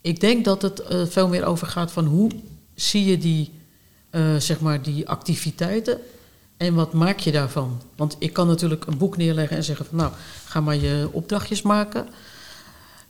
ik 0.00 0.20
denk 0.20 0.44
dat 0.44 0.62
het 0.62 0.80
eh, 0.80 1.06
veel 1.06 1.28
meer 1.28 1.44
over 1.44 1.66
gaat 1.66 1.92
van 1.92 2.04
hoe 2.04 2.30
zie 2.74 3.04
je 3.04 3.18
die, 3.18 3.52
eh, 4.10 4.36
zeg 4.36 4.60
maar 4.60 4.82
die 4.82 5.08
activiteiten 5.08 6.00
en 6.56 6.74
wat 6.74 6.92
maak 6.92 7.18
je 7.18 7.32
daarvan? 7.32 7.82
Want 7.96 8.16
ik 8.18 8.32
kan 8.32 8.46
natuurlijk 8.46 8.86
een 8.86 8.98
boek 8.98 9.16
neerleggen 9.16 9.56
en 9.56 9.64
zeggen 9.64 9.86
van 9.86 9.96
nou, 9.96 10.12
ga 10.44 10.60
maar 10.60 10.76
je 10.76 11.08
opdrachtjes 11.12 11.62
maken. 11.62 12.08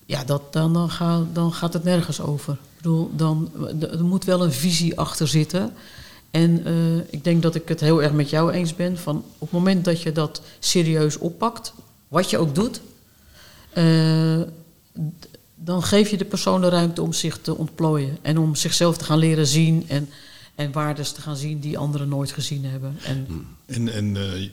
Ja, 0.08 0.24
dat, 0.24 0.52
dan, 0.52 0.72
dan, 0.72 0.90
ga, 0.90 1.24
dan 1.32 1.52
gaat 1.52 1.72
het 1.72 1.84
nergens 1.84 2.20
over. 2.20 2.52
Ik 2.52 2.76
bedoel, 2.76 3.10
dan, 3.16 3.50
er 3.80 4.04
moet 4.04 4.24
wel 4.24 4.44
een 4.44 4.52
visie 4.52 4.98
achter 4.98 5.28
zitten. 5.28 5.72
En 6.30 6.64
eh, 6.64 6.96
ik 6.96 7.24
denk 7.24 7.42
dat 7.42 7.54
ik 7.54 7.68
het 7.68 7.80
heel 7.80 8.02
erg 8.02 8.12
met 8.12 8.30
jou 8.30 8.52
eens 8.52 8.74
ben. 8.74 8.98
Van 8.98 9.16
op 9.16 9.40
het 9.40 9.50
moment 9.50 9.84
dat 9.84 10.02
je 10.02 10.12
dat 10.12 10.42
serieus 10.58 11.18
oppakt, 11.18 11.72
wat 12.08 12.30
je 12.30 12.38
ook 12.38 12.54
doet, 12.54 12.80
eh, 13.72 14.40
dan 15.54 15.82
geef 15.82 16.10
je 16.10 16.16
de 16.16 16.24
persoon 16.24 16.60
de 16.60 16.68
ruimte 16.68 17.02
om 17.02 17.12
zich 17.12 17.38
te 17.38 17.56
ontplooien. 17.56 18.18
En 18.22 18.38
om 18.38 18.54
zichzelf 18.54 18.96
te 18.98 19.04
gaan 19.04 19.18
leren 19.18 19.46
zien. 19.46 19.84
En, 19.88 20.08
En 20.54 20.72
waardes 20.72 21.12
te 21.12 21.20
gaan 21.20 21.36
zien 21.36 21.60
die 21.60 21.78
anderen 21.78 22.08
nooit 22.08 22.32
gezien 22.32 22.64
hebben. 22.64 22.96
En 23.04 23.46
En, 23.66 23.92
en 23.92 24.16
eh, 24.16 24.48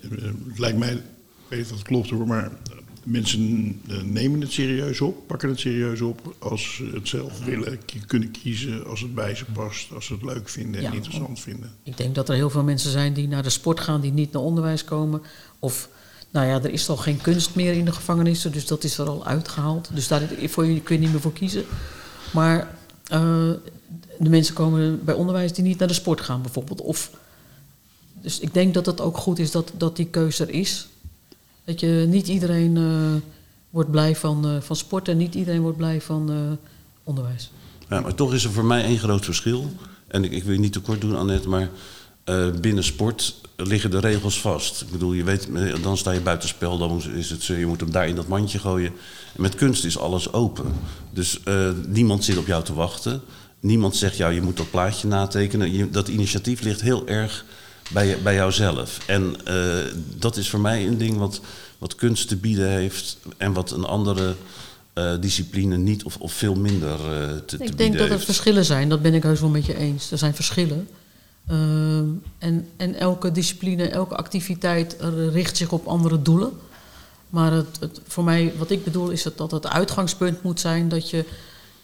het 0.47 0.59
lijkt 0.59 0.77
mij, 0.77 0.93
ik 0.93 1.01
weet 1.47 1.69
het 1.69 1.81
klopt 1.81 2.09
hoor, 2.09 2.27
maar 2.27 2.51
mensen 3.05 3.81
eh, 3.87 4.01
nemen 4.01 4.41
het 4.41 4.51
serieus 4.51 5.01
op, 5.01 5.27
pakken 5.27 5.49
het 5.49 5.59
serieus 5.59 6.01
op 6.01 6.35
als 6.39 6.75
ze 6.75 6.89
het 6.93 7.07
zelf 7.07 7.43
willen, 7.43 7.79
kunnen 8.05 8.31
kiezen, 8.31 8.85
als 8.87 9.01
het 9.01 9.15
bij 9.15 9.35
ze 9.35 9.45
past, 9.53 9.93
als 9.93 10.05
ze 10.05 10.13
het 10.13 10.23
leuk 10.23 10.49
vinden 10.49 10.75
en 10.75 10.81
Ja. 10.87 10.91
interessant 10.91 11.39
vinden. 11.39 11.71
ik 11.83 11.97
denk 11.97 12.15
dat 12.15 12.29
er 12.29 12.35
heel 12.35 12.49
veel 12.49 12.63
mensen 12.63 12.91
zijn 12.91 13.13
die 13.13 13.27
naar 13.27 13.43
de 13.43 13.49
sport 13.49 13.79
gaan, 13.79 14.01
die 14.01 14.11
niet 14.11 14.31
naar 14.31 14.41
onderwijs 14.41 14.83
komen. 14.83 15.21
Of, 15.59 15.89
nou 16.31 16.47
ja, 16.47 16.63
er 16.63 16.71
is 16.71 16.89
al 16.89 16.97
geen 16.97 17.21
kunst 17.21 17.55
meer 17.55 17.73
in 17.73 17.85
de 17.85 17.91
gevangenissen, 17.91 18.51
dus 18.51 18.67
dat 18.67 18.83
is 18.83 18.97
er 18.97 19.07
al 19.07 19.25
uitgehaald. 19.25 19.89
Dus 19.93 20.07
daar 20.07 20.29
voor 20.43 20.65
je 20.65 20.81
kun 20.81 20.95
je 20.95 21.01
niet 21.01 21.11
meer 21.11 21.21
voor 21.21 21.33
kiezen. 21.33 21.65
Maar 22.33 22.77
eh, 23.03 23.49
de 24.19 24.29
mensen 24.29 24.53
komen 24.53 25.05
bij 25.05 25.15
onderwijs 25.15 25.53
die 25.53 25.63
niet 25.63 25.79
naar 25.79 25.87
de 25.87 25.93
sport 25.93 26.21
gaan, 26.21 26.41
bijvoorbeeld. 26.41 26.81
Of, 26.81 27.11
dus 28.21 28.39
ik 28.39 28.53
denk 28.53 28.73
dat 28.73 28.85
het 28.85 29.01
ook 29.01 29.17
goed 29.17 29.39
is 29.39 29.51
dat, 29.51 29.71
dat 29.77 29.95
die 29.95 30.05
keuze 30.07 30.43
er 30.43 30.49
is. 30.53 30.87
Dat 31.65 31.79
je 31.79 32.05
niet 32.07 32.27
iedereen 32.27 32.77
eh, 32.77 33.29
wordt 33.69 33.91
blij 33.91 34.15
van, 34.15 34.47
eh, 34.47 34.61
van 34.61 34.75
sport 34.75 35.07
en 35.07 35.17
niet 35.17 35.35
iedereen 35.35 35.61
wordt 35.61 35.77
blij 35.77 36.01
van 36.01 36.31
eh, 36.31 36.37
onderwijs. 37.03 37.51
Ja, 37.89 38.01
maar 38.01 38.15
toch 38.15 38.33
is 38.33 38.43
er 38.43 38.51
voor 38.51 38.65
mij 38.65 38.83
één 38.83 38.99
groot 38.99 39.25
verschil. 39.25 39.71
En 40.07 40.23
ik, 40.23 40.31
ik 40.31 40.43
wil 40.43 40.53
je 40.53 40.59
niet 40.59 40.73
tekort 40.73 41.01
doen, 41.01 41.15
Annette, 41.15 41.49
maar 41.49 41.69
binnen 42.61 42.83
sport 42.83 43.35
liggen 43.55 43.91
de 43.91 43.99
regels 43.99 44.41
vast. 44.41 44.81
Ik 44.81 44.89
bedoel, 44.89 45.13
je 45.13 45.23
weet, 45.23 45.49
dan 45.81 45.97
sta 45.97 46.11
je 46.11 46.19
buitenspel, 46.19 46.77
dan 46.77 47.03
is 47.15 47.29
het, 47.29 47.43
je 47.43 47.65
moet 47.65 47.79
hem 47.79 47.91
daar 47.91 48.07
in 48.07 48.15
dat 48.15 48.27
mandje 48.27 48.59
gooien. 48.59 48.91
En 49.35 49.41
met 49.41 49.55
kunst 49.55 49.85
is 49.85 49.97
alles 49.97 50.33
open. 50.33 50.73
Dus 51.13 51.39
niemand 51.87 52.23
zit 52.23 52.37
op 52.37 52.47
jou 52.47 52.63
te 52.63 52.73
wachten. 52.73 53.21
Niemand 53.59 53.95
zegt 53.95 54.17
jou, 54.17 54.33
je 54.33 54.41
moet 54.41 54.57
dat 54.57 54.71
plaatje 54.71 55.07
natekenen. 55.07 55.91
Dat 55.91 56.07
initiatief 56.07 56.61
ligt 56.61 56.81
heel 56.81 57.07
erg 57.07 57.45
bij, 57.91 58.17
bij 58.23 58.35
jouzelf. 58.35 58.99
En 59.07 59.35
eh, 59.45 59.93
dat 60.17 60.37
is 60.37 60.49
voor 60.49 60.59
mij 60.59 60.87
een 60.87 60.97
ding 60.97 61.17
wat, 61.17 61.41
wat 61.77 61.95
kunst 61.95 62.27
te 62.27 62.35
bieden 62.35 62.69
heeft 62.69 63.17
en 63.37 63.53
wat 63.53 63.71
een 63.71 63.85
andere 63.85 64.35
eh, 64.93 65.13
discipline 65.19 65.77
niet 65.77 66.03
of, 66.03 66.17
of 66.17 66.33
veel 66.33 66.55
minder 66.55 66.91
eh, 66.91 66.99
te, 66.99 67.45
te 67.45 67.53
Ik 67.53 67.59
bieden 67.59 67.77
denk 67.77 67.93
dat 67.93 68.05
er 68.05 68.11
heeft. 68.11 68.25
verschillen 68.25 68.65
zijn, 68.65 68.89
dat 68.89 69.01
ben 69.01 69.13
ik 69.13 69.23
heus 69.23 69.39
wel 69.39 69.49
met 69.49 69.65
je 69.65 69.77
eens. 69.77 70.11
Er 70.11 70.17
zijn 70.17 70.35
verschillen. 70.35 70.87
Ehm, 71.47 72.05
en, 72.37 72.67
en 72.77 72.95
elke 72.95 73.31
discipline, 73.31 73.89
elke 73.89 74.15
activiteit 74.15 74.95
richt 75.31 75.57
zich 75.57 75.71
op 75.71 75.87
andere 75.87 76.21
doelen. 76.21 76.51
Maar 77.29 77.51
het, 77.51 77.77
het, 77.79 78.01
voor 78.07 78.23
mij, 78.23 78.53
wat 78.57 78.69
ik 78.69 78.83
bedoel, 78.83 79.09
is 79.09 79.23
het 79.23 79.37
dat 79.37 79.51
het 79.51 79.67
uitgangspunt 79.67 80.43
moet 80.43 80.59
zijn 80.59 80.89
dat 80.89 81.09
je 81.09 81.25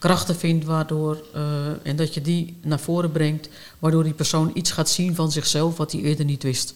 krachten 0.01 0.35
vindt 0.35 0.65
waardoor, 0.65 1.23
eh, 1.33 1.41
en 1.83 1.95
dat 1.95 2.13
je 2.13 2.21
die 2.21 2.57
naar 2.61 2.79
voren 2.79 3.11
brengt, 3.11 3.49
waardoor 3.79 4.03
die 4.03 4.13
persoon 4.13 4.51
iets 4.53 4.71
gaat 4.71 4.89
zien 4.89 5.15
van 5.15 5.31
zichzelf 5.31 5.77
wat 5.77 5.91
hij 5.91 6.01
eerder 6.01 6.25
niet 6.25 6.43
wist. 6.43 6.73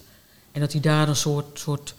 En 0.51 0.61
dat 0.61 0.71
hij 0.71 0.81
daar 0.81 1.07
een 1.07 1.15
soort, 1.15 1.59
soort 1.59 1.95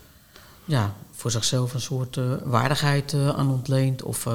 ja, 0.65 0.95
voor 1.11 1.31
zichzelf 1.31 1.73
een 1.73 1.81
soort 1.81 2.17
eh, 2.17 2.23
waardigheid 2.43 3.13
eh, 3.13 3.29
aan 3.29 3.49
ontleent. 3.49 4.03
Of, 4.03 4.27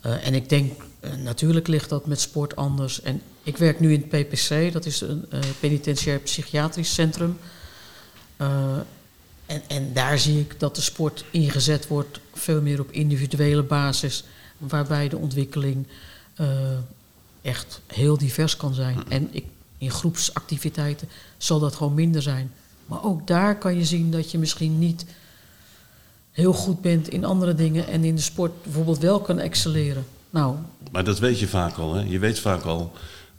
en 0.00 0.34
ik 0.34 0.48
denk, 0.48 0.72
natuurlijk 1.18 1.66
ligt 1.66 1.88
dat 1.88 2.06
met 2.06 2.20
sport 2.20 2.56
anders. 2.56 3.02
En 3.02 3.22
ik 3.42 3.56
werk 3.56 3.80
nu 3.80 3.92
in 3.92 4.06
het 4.08 4.08
PPC, 4.08 4.72
dat 4.72 4.86
is 4.86 5.00
een 5.00 5.24
penitentiair 5.60 6.18
psychiatrisch 6.18 6.94
centrum. 6.94 7.38
En, 9.46 9.62
en 9.68 9.92
daar 9.92 10.18
zie 10.18 10.40
ik 10.40 10.60
dat 10.60 10.74
de 10.74 10.82
sport 10.82 11.24
ingezet 11.30 11.88
wordt 11.88 12.20
veel 12.34 12.60
meer 12.60 12.80
op 12.80 12.90
individuele 12.90 13.62
basis, 13.62 14.24
waarbij 14.68 15.08
de 15.08 15.16
ontwikkeling 15.16 15.86
eh, 16.34 16.46
echt 17.42 17.80
heel 17.86 18.18
divers 18.18 18.56
kan 18.56 18.74
zijn. 18.74 18.98
En 19.08 19.28
ik, 19.30 19.44
in 19.78 19.90
groepsactiviteiten 19.90 21.08
zal 21.36 21.58
dat 21.60 21.74
gewoon 21.74 21.94
minder 21.94 22.22
zijn. 22.22 22.52
Maar 22.86 23.04
ook 23.04 23.26
daar 23.26 23.58
kan 23.58 23.76
je 23.76 23.84
zien 23.84 24.10
dat 24.10 24.30
je 24.30 24.38
misschien 24.38 24.78
niet 24.78 25.06
heel 26.30 26.52
goed 26.52 26.80
bent 26.80 27.08
in 27.08 27.24
andere 27.24 27.54
dingen 27.54 27.86
en 27.86 28.04
in 28.04 28.14
de 28.14 28.22
sport 28.22 28.62
bijvoorbeeld 28.62 28.98
wel 28.98 29.20
kan 29.20 29.38
excelleren. 29.38 30.04
Nou, 30.30 30.56
Maar 30.92 31.04
dat 31.04 31.18
weet 31.18 31.38
je 31.38 31.48
vaak 31.48 31.76
al. 31.76 31.94
Hè? 31.94 32.02
Je 32.02 32.18
weet 32.18 32.38
vaak 32.38 32.62
al. 32.62 32.92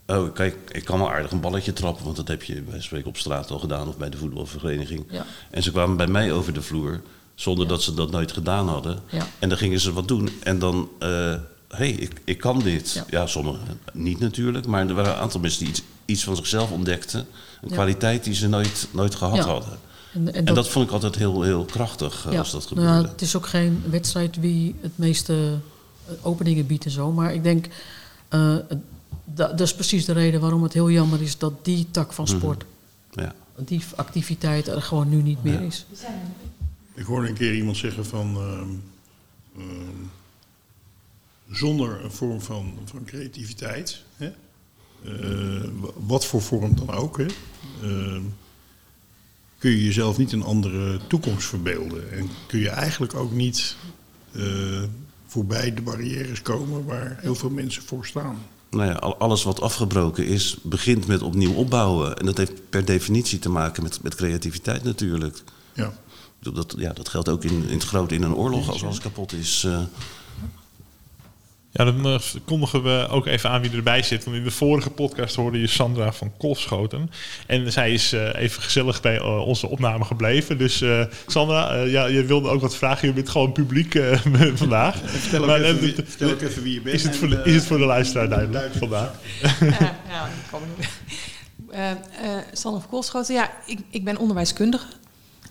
Oh, 0.07 0.33
kijk, 0.33 0.55
ik 0.71 0.85
kan 0.85 0.99
wel 0.99 1.11
aardig 1.11 1.31
een 1.31 1.39
balletje 1.39 1.73
trappen, 1.73 2.03
want 2.03 2.15
dat 2.15 2.27
heb 2.27 2.43
je 2.43 2.61
bij 2.61 2.81
spreken 2.81 3.07
op 3.07 3.17
straat 3.17 3.51
al 3.51 3.59
gedaan 3.59 3.87
of 3.87 3.97
bij 3.97 4.09
de 4.09 4.17
voetbalvereniging. 4.17 5.05
Ja. 5.09 5.25
En 5.49 5.63
ze 5.63 5.71
kwamen 5.71 5.97
bij 5.97 6.07
mij 6.07 6.31
over 6.31 6.53
de 6.53 6.61
vloer 6.61 7.01
zonder 7.35 7.67
dat 7.67 7.81
ze 7.83 7.93
dat 7.93 8.11
nooit 8.11 8.31
gedaan 8.31 8.67
hadden. 8.67 8.99
Ja. 9.09 9.27
En 9.39 9.49
dan 9.49 9.57
gingen 9.57 9.79
ze 9.79 9.93
wat 9.93 10.07
doen. 10.07 10.29
En 10.43 10.59
dan, 10.59 10.89
hé, 10.99 11.37
hey, 11.67 11.89
ik, 11.91 12.21
ik 12.23 12.37
kan 12.37 12.59
dit. 12.59 12.91
Ja. 12.93 13.05
Ja, 13.09 13.27
sommigen 13.27 13.79
niet 13.93 14.19
natuurlijk, 14.19 14.65
maar 14.67 14.87
er 14.87 14.93
waren 14.93 15.11
een 15.11 15.19
aantal 15.19 15.39
mensen 15.39 15.59
die 15.59 15.69
iets, 15.69 15.81
iets 16.05 16.23
van 16.23 16.35
zichzelf 16.35 16.71
ontdekten. 16.71 17.19
Een 17.19 17.69
Ja. 17.69 17.73
kwaliteit 17.73 18.23
die 18.23 18.33
ze 18.33 18.47
nooit, 18.47 18.87
nooit 18.91 19.15
gehad 19.15 19.35
Ja. 19.35 19.43
hadden. 19.45 19.77
en, 20.13 20.45
En 20.45 20.53
dat 20.53 20.69
vond 20.69 20.85
ik 20.87 20.91
altijd 20.93 21.15
heel, 21.15 21.41
heel 21.41 21.65
krachtig 21.65 22.25
eh, 22.29 22.39
als 22.39 22.51
dat 22.51 22.69
nou 22.69 22.81
ja, 22.81 22.87
gebeurde. 22.87 23.09
het 23.11 23.21
is 23.21 23.35
ook 23.35 23.47
geen 23.47 23.83
wedstrijd 23.89 24.35
wie 24.39 24.75
het 24.81 24.91
meeste 24.95 25.33
eh, 26.07 26.13
openingen 26.21 26.65
biedt 26.67 26.85
en 26.85 26.91
zo. 26.91 27.11
Maar 27.11 27.33
ik 27.33 27.43
denk, 27.43 27.67
eh, 28.29 28.55
da- 29.25 29.47
dat 29.47 29.59
is 29.59 29.73
precies 29.75 30.05
de 30.05 30.13
reden 30.13 30.41
waarom 30.41 30.63
het 30.63 30.73
heel 30.73 30.89
jammer 30.91 31.21
is 31.21 31.37
dat 31.37 31.53
die 31.65 31.87
tak 31.91 32.13
van 32.13 32.27
sport, 32.27 32.63
Ja. 33.11 33.33
die 33.57 33.81
activiteit 33.95 34.67
er 34.67 34.81
gewoon 34.81 35.09
nu 35.09 35.21
niet 35.21 35.43
meer 35.43 35.61
is. 35.61 35.85
Ik 36.93 37.05
hoorde 37.05 37.27
een 37.27 37.33
keer 37.33 37.55
iemand 37.55 37.77
zeggen 37.77 38.05
van. 38.05 38.35
ehm, 38.35 38.69
ehm, 39.57 40.01
zonder 41.51 42.03
een 42.03 42.11
vorm 42.11 42.41
van, 42.41 42.73
van 42.85 43.03
creativiteit, 43.05 44.03
hè, 44.15 44.25
eh, 45.03 45.69
wa- 45.79 45.89
wat 46.05 46.25
voor 46.25 46.41
vorm 46.41 46.75
dan 46.75 46.89
ook, 46.91 47.17
hè, 47.17 47.25
ehm, 47.81 48.21
kun 49.57 49.71
je 49.71 49.83
jezelf 49.83 50.17
niet 50.17 50.31
een 50.31 50.43
andere 50.43 50.99
toekomst 51.07 51.47
verbeelden. 51.47 52.11
En 52.11 52.29
kun 52.47 52.59
je 52.59 52.69
eigenlijk 52.69 53.13
ook 53.15 53.31
niet 53.31 53.75
eh, 54.31 54.83
voorbij 55.25 55.73
de 55.73 55.81
barrières 55.81 56.41
komen 56.41 56.85
waar 56.85 57.17
heel 57.21 57.35
veel 57.35 57.49
mensen 57.49 57.83
voor 57.83 58.05
staan. 58.05 58.37
Nou 58.69 58.85
ja, 58.85 58.93
al- 58.93 59.17
alles 59.17 59.43
wat 59.43 59.61
afgebroken 59.61 60.25
is, 60.25 60.57
begint 60.63 61.07
met 61.07 61.21
opnieuw 61.21 61.53
opbouwen. 61.53 62.17
En 62.17 62.25
dat 62.25 62.37
heeft 62.37 62.69
per 62.69 62.85
definitie 62.85 63.39
te 63.39 63.49
maken 63.49 63.83
met, 63.83 64.03
met 64.03 64.15
creativiteit 64.15 64.83
natuurlijk. 64.83 65.43
Ja. 65.73 65.93
Dat, 66.53 66.75
ja, 66.77 66.93
dat 66.93 67.09
geldt 67.09 67.29
ook 67.29 67.43
in, 67.43 67.63
in 67.67 67.73
het 67.73 67.83
grote 67.83 68.15
in 68.15 68.23
een 68.23 68.35
oorlog. 68.35 68.69
Als 68.69 68.83
alles 68.83 68.99
kapot 68.99 69.33
is. 69.33 69.63
eh, 69.67 69.79
Ja, 71.71 71.83
dan 71.85 72.05
eh, 72.07 72.19
kondigen 72.45 72.83
we 72.83 73.07
ook 73.09 73.25
even 73.25 73.49
aan 73.49 73.61
wie 73.61 73.71
erbij 73.71 74.03
zit. 74.03 74.23
Want 74.23 74.37
in 74.37 74.43
de 74.43 74.51
vorige 74.51 74.89
podcast 74.89 75.35
hoorde 75.35 75.59
je 75.59 75.67
Sandra 75.67 76.11
van 76.11 76.31
Kolfschoten. 76.37 77.11
En 77.47 77.71
zij 77.71 77.93
is 77.93 78.13
eh, 78.13 78.35
even 78.35 78.61
gezellig 78.63 79.01
bij 79.01 79.21
onze 79.21 79.67
opname 79.67 80.03
gebleven. 80.03 80.57
Dus 80.57 80.81
eh, 80.81 81.05
Sandra, 81.27 81.75
ja, 81.81 82.05
je 82.05 82.25
wilde 82.25 82.49
ook 82.49 82.61
wat 82.61 82.75
vragen. 82.75 83.07
Je 83.07 83.13
bent 83.13 83.29
gewoon 83.29 83.51
publiek 83.51 83.99
vandaag. 84.55 84.95
Vertel 85.05 85.39
ook, 85.41 85.47
Maar, 85.47 85.61
even, 85.61 85.79
wie, 85.81 85.93
d- 85.93 86.09
vertel 86.09 86.29
ook 86.31 86.41
even 86.41 86.63
wie 86.63 86.73
je 86.73 86.81
bent. 86.81 86.95
Is 86.95 87.03
het, 87.03 87.15
voor 87.15 87.29
de, 87.29 87.41
is 87.43 87.55
het 87.55 87.65
voor 87.65 87.77
de 87.77 87.85
luisteraar 87.85 88.29
duidelijk 88.29 88.73
vandaag? 88.73 89.11
ja, 89.59 89.95
ja, 90.09 90.25
ik 90.27 90.33
kom 90.51 90.61
er 90.77 90.89
Eh 91.69 91.91
eh 91.91 91.97
Sanne 92.53 92.79
van 92.79 92.89
Koolschoten. 92.89 93.33
Ja, 93.35 93.51
ik, 93.65 93.79
ik 93.89 94.03
ben 94.03 94.17
onderwijskundige. 94.17 94.85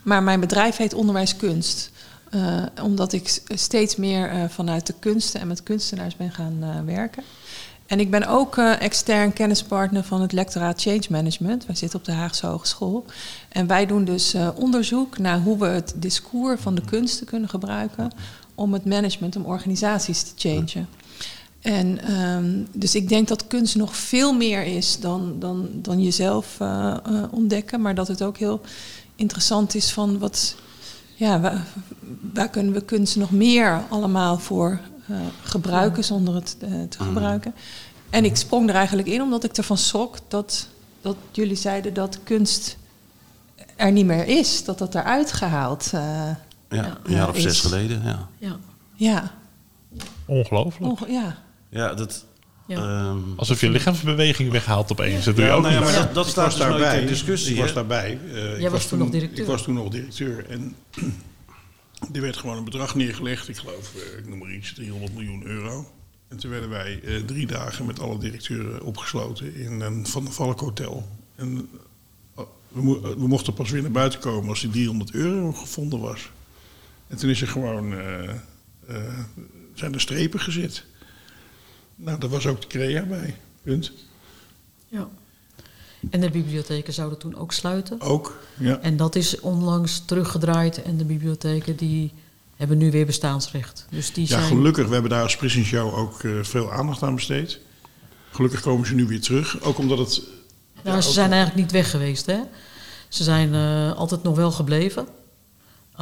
Maar 0.02 0.22
mijn 0.22 0.40
bedrijf 0.40 0.76
heet 0.76 0.94
Onderwijskunst. 0.94 1.90
Eh, 2.32 2.62
omdat 2.82 3.12
ik 3.12 3.40
steeds 3.46 3.96
meer 3.96 4.30
eh, 4.30 4.44
vanuit 4.48 4.86
de 4.86 4.94
kunsten 4.98 5.40
en 5.40 5.46
met 5.46 5.62
kunstenaars 5.62 6.16
ben 6.16 6.30
gaan 6.30 6.56
eh, 6.60 6.68
werken. 6.84 7.22
En 7.86 8.00
ik 8.00 8.10
ben 8.10 8.26
ook 8.26 8.56
extern 8.56 9.32
kennispartner 9.32 10.04
van 10.04 10.20
het 10.20 10.32
lectoraat 10.32 10.82
Change 10.82 11.04
Management. 11.08 11.66
Wij 11.66 11.76
zitten 11.76 11.98
op 11.98 12.04
de 12.04 12.12
Haagse 12.12 12.46
Hogeschool. 12.46 13.04
En 13.48 13.66
wij 13.66 13.86
doen 13.86 14.04
dus 14.04 14.36
onderzoek 14.54 15.18
naar 15.18 15.40
hoe 15.40 15.58
we 15.58 15.66
het 15.66 15.94
discours 15.96 16.60
van 16.60 16.74
de 16.74 16.84
kunsten 16.84 17.26
kunnen 17.26 17.48
gebruiken... 17.48 18.10
om 18.54 18.72
het 18.72 18.84
management, 18.84 19.36
om 19.36 19.44
organisaties 19.44 20.22
te 20.22 20.32
changen. 20.36 20.88
En 21.60 22.00
ehm, 22.04 22.62
dus 22.72 22.94
ik 22.94 23.08
denk 23.08 23.28
dat 23.28 23.46
kunst 23.46 23.76
nog 23.76 23.96
veel 23.96 24.32
meer 24.32 24.62
is 24.62 25.00
dan, 25.00 25.36
dan, 25.38 25.68
dan 25.72 26.02
jezelf 26.02 26.58
ontdekken. 27.30 27.80
Maar 27.80 27.94
dat 27.94 28.08
het 28.08 28.22
ook 28.22 28.38
heel 28.38 28.60
interessant 29.26 29.74
is 29.74 29.92
van 29.92 30.18
wat. 30.18 30.54
Ja, 31.14 31.40
waar, 31.40 31.66
waar 32.34 32.48
kunnen 32.48 32.72
we 32.72 32.80
kunst 32.84 33.16
nog 33.16 33.30
meer 33.30 33.82
allemaal 33.88 34.38
voor 34.38 34.80
eh, 35.08 35.16
gebruiken 35.42 36.04
zonder 36.04 36.34
het 36.34 36.56
eh, 36.60 36.70
te 36.88 36.98
gebruiken? 37.02 37.54
En 38.10 38.24
ik 38.24 38.36
sprong 38.36 38.68
er 38.68 38.74
eigenlijk 38.74 39.08
in 39.08 39.22
omdat 39.22 39.44
ik 39.44 39.56
ervan 39.56 39.78
schrok 39.78 40.16
dat, 40.28 40.68
dat 41.00 41.16
jullie 41.30 41.56
zeiden 41.56 41.94
dat 41.94 42.18
kunst 42.24 42.76
er 43.76 43.92
niet 43.92 44.06
meer 44.06 44.26
is. 44.26 44.64
Dat 44.64 44.78
dat 44.78 44.94
eruit 44.94 45.32
gehaald. 45.32 45.90
eh, 45.92 46.00
ja, 46.68 46.98
een 47.04 47.12
jaar 47.14 47.28
of 47.28 47.36
is- 47.36 47.42
zes 47.42 47.60
geleden. 47.60 48.02
Ja, 48.04 48.28
Ja, 48.38 48.56
ja, 48.94 49.30
Ongelooflijk. 50.26 50.90
onge- 51.00 51.12
ja. 51.12 51.36
ja 51.68 51.94
dat. 51.94 52.24
Ja. 52.66 52.76
ehm, 53.08 53.18
Alsof 53.36 53.60
je 53.60 53.70
lichaamsbeweging 53.70 54.50
weghaalt 54.50 54.92
opeens. 54.92 55.24
Dat 55.24 55.34
doe 55.36 55.44
je 55.44 55.50
Ja, 55.50 55.56
ook 55.56 55.62
nou 55.62 55.74
ja, 55.74 55.80
niet. 55.80 55.90
maar 55.90 55.98
dat, 56.04 56.14
dat 56.14 56.24
ik 56.24 56.30
staat 56.30 56.44
was 56.44 56.56
dus 56.56 56.66
daarbij. 56.66 57.06
discussie, 57.06 57.54
Ik 57.54 57.60
was 57.60 57.72
daarbij. 57.72 58.18
Eh, 58.32 58.54
ik 58.56 58.60
was 58.62 58.70
was 58.70 58.86
toen 58.86 58.98
nog 58.98 59.10
directeur. 59.10 59.40
Ik 59.40 59.46
was 59.50 59.62
toen 59.62 59.74
nog 59.74 59.88
directeur. 59.88 60.46
En 60.48 60.76
er 62.12 62.20
werd 62.20 62.36
gewoon 62.36 62.56
een 62.56 62.64
bedrag 62.64 62.94
neergelegd. 62.94 63.48
Ik 63.48 63.56
geloof, 63.56 63.94
eh, 63.94 64.18
ik 64.18 64.28
noem 64.28 64.38
maar 64.38 64.52
iets, 64.52 64.74
300 64.74 65.12
miljoen 65.14 65.42
euro. 65.46 65.86
En 66.28 66.36
toen 66.38 66.50
werden 66.50 66.68
wij 66.70 67.00
eh, 67.04 67.16
drie 67.26 67.46
dagen 67.46 67.86
met 67.86 68.00
alle 68.00 68.18
directeuren 68.18 68.82
opgesloten 68.82 69.54
in 69.54 69.80
een 69.80 70.06
Van 70.06 70.24
der 70.24 70.32
Valk 70.32 70.60
Hotel 70.60 71.08
En 71.36 71.68
eh, 72.36 72.42
we, 72.68 72.82
mo- 72.82 73.00
we 73.00 73.28
mochten 73.28 73.54
pas 73.54 73.70
weer 73.70 73.82
naar 73.82 73.90
buiten 73.90 74.20
komen 74.20 74.48
als 74.48 74.60
die 74.60 74.70
300 74.70 75.12
euro 75.14 75.52
gevonden 75.52 76.00
was. 76.00 76.30
En 77.08 77.16
toen 77.16 77.30
is 77.30 77.40
er 77.40 77.48
gewoon, 77.48 77.92
eh, 77.92 78.28
eh, 78.30 79.18
zijn 79.74 79.94
er 79.94 80.00
strepen 80.00 80.40
gezet. 80.40 80.84
Nou, 82.04 82.18
daar 82.18 82.30
was 82.30 82.46
ook 82.46 82.60
de 82.60 82.66
crea 82.66 83.02
bij. 83.02 83.36
Punt. 83.62 83.92
Ja. 84.88 85.08
En 86.10 86.20
de 86.20 86.30
bibliotheken 86.30 86.92
zouden 86.92 87.18
toen 87.18 87.36
ook 87.36 87.52
sluiten. 87.52 88.00
Ook, 88.00 88.38
ja. 88.58 88.78
En 88.78 88.96
dat 88.96 89.14
is 89.16 89.40
onlangs 89.40 90.02
teruggedraaid 90.04 90.82
en 90.82 90.96
de 90.96 91.04
bibliotheken 91.04 91.76
die 91.76 92.12
hebben 92.56 92.78
nu 92.78 92.90
weer 92.90 93.06
bestaansrecht. 93.06 93.86
Dus 93.90 94.12
die 94.12 94.22
Ja, 94.28 94.28
zijn... 94.28 94.44
gelukkig. 94.44 94.86
We 94.86 94.92
hebben 94.92 95.10
daar 95.10 95.22
als 95.22 95.36
Prison 95.36 95.64
Show 95.64 95.94
ook 95.98 96.22
eh, 96.22 96.30
veel 96.42 96.72
aandacht 96.72 97.02
aan 97.02 97.14
besteed. 97.14 97.60
Gelukkig 98.30 98.60
komen 98.60 98.86
ze 98.86 98.94
nu 98.94 99.06
weer 99.06 99.20
terug. 99.20 99.60
Ook 99.62 99.78
omdat 99.78 99.98
het... 99.98 100.22
Nou, 100.82 100.96
ja, 100.96 101.00
ze 101.02 101.08
ook- 101.08 101.14
zijn 101.14 101.30
eigenlijk 101.32 101.60
niet 101.62 101.72
weg 101.72 101.90
geweest, 101.90 102.26
hè? 102.26 102.38
Ze 103.08 103.22
zijn 103.24 103.54
eh, 103.54 103.92
altijd 103.96 104.22
nog 104.22 104.36
wel 104.36 104.50
gebleven. 104.50 105.06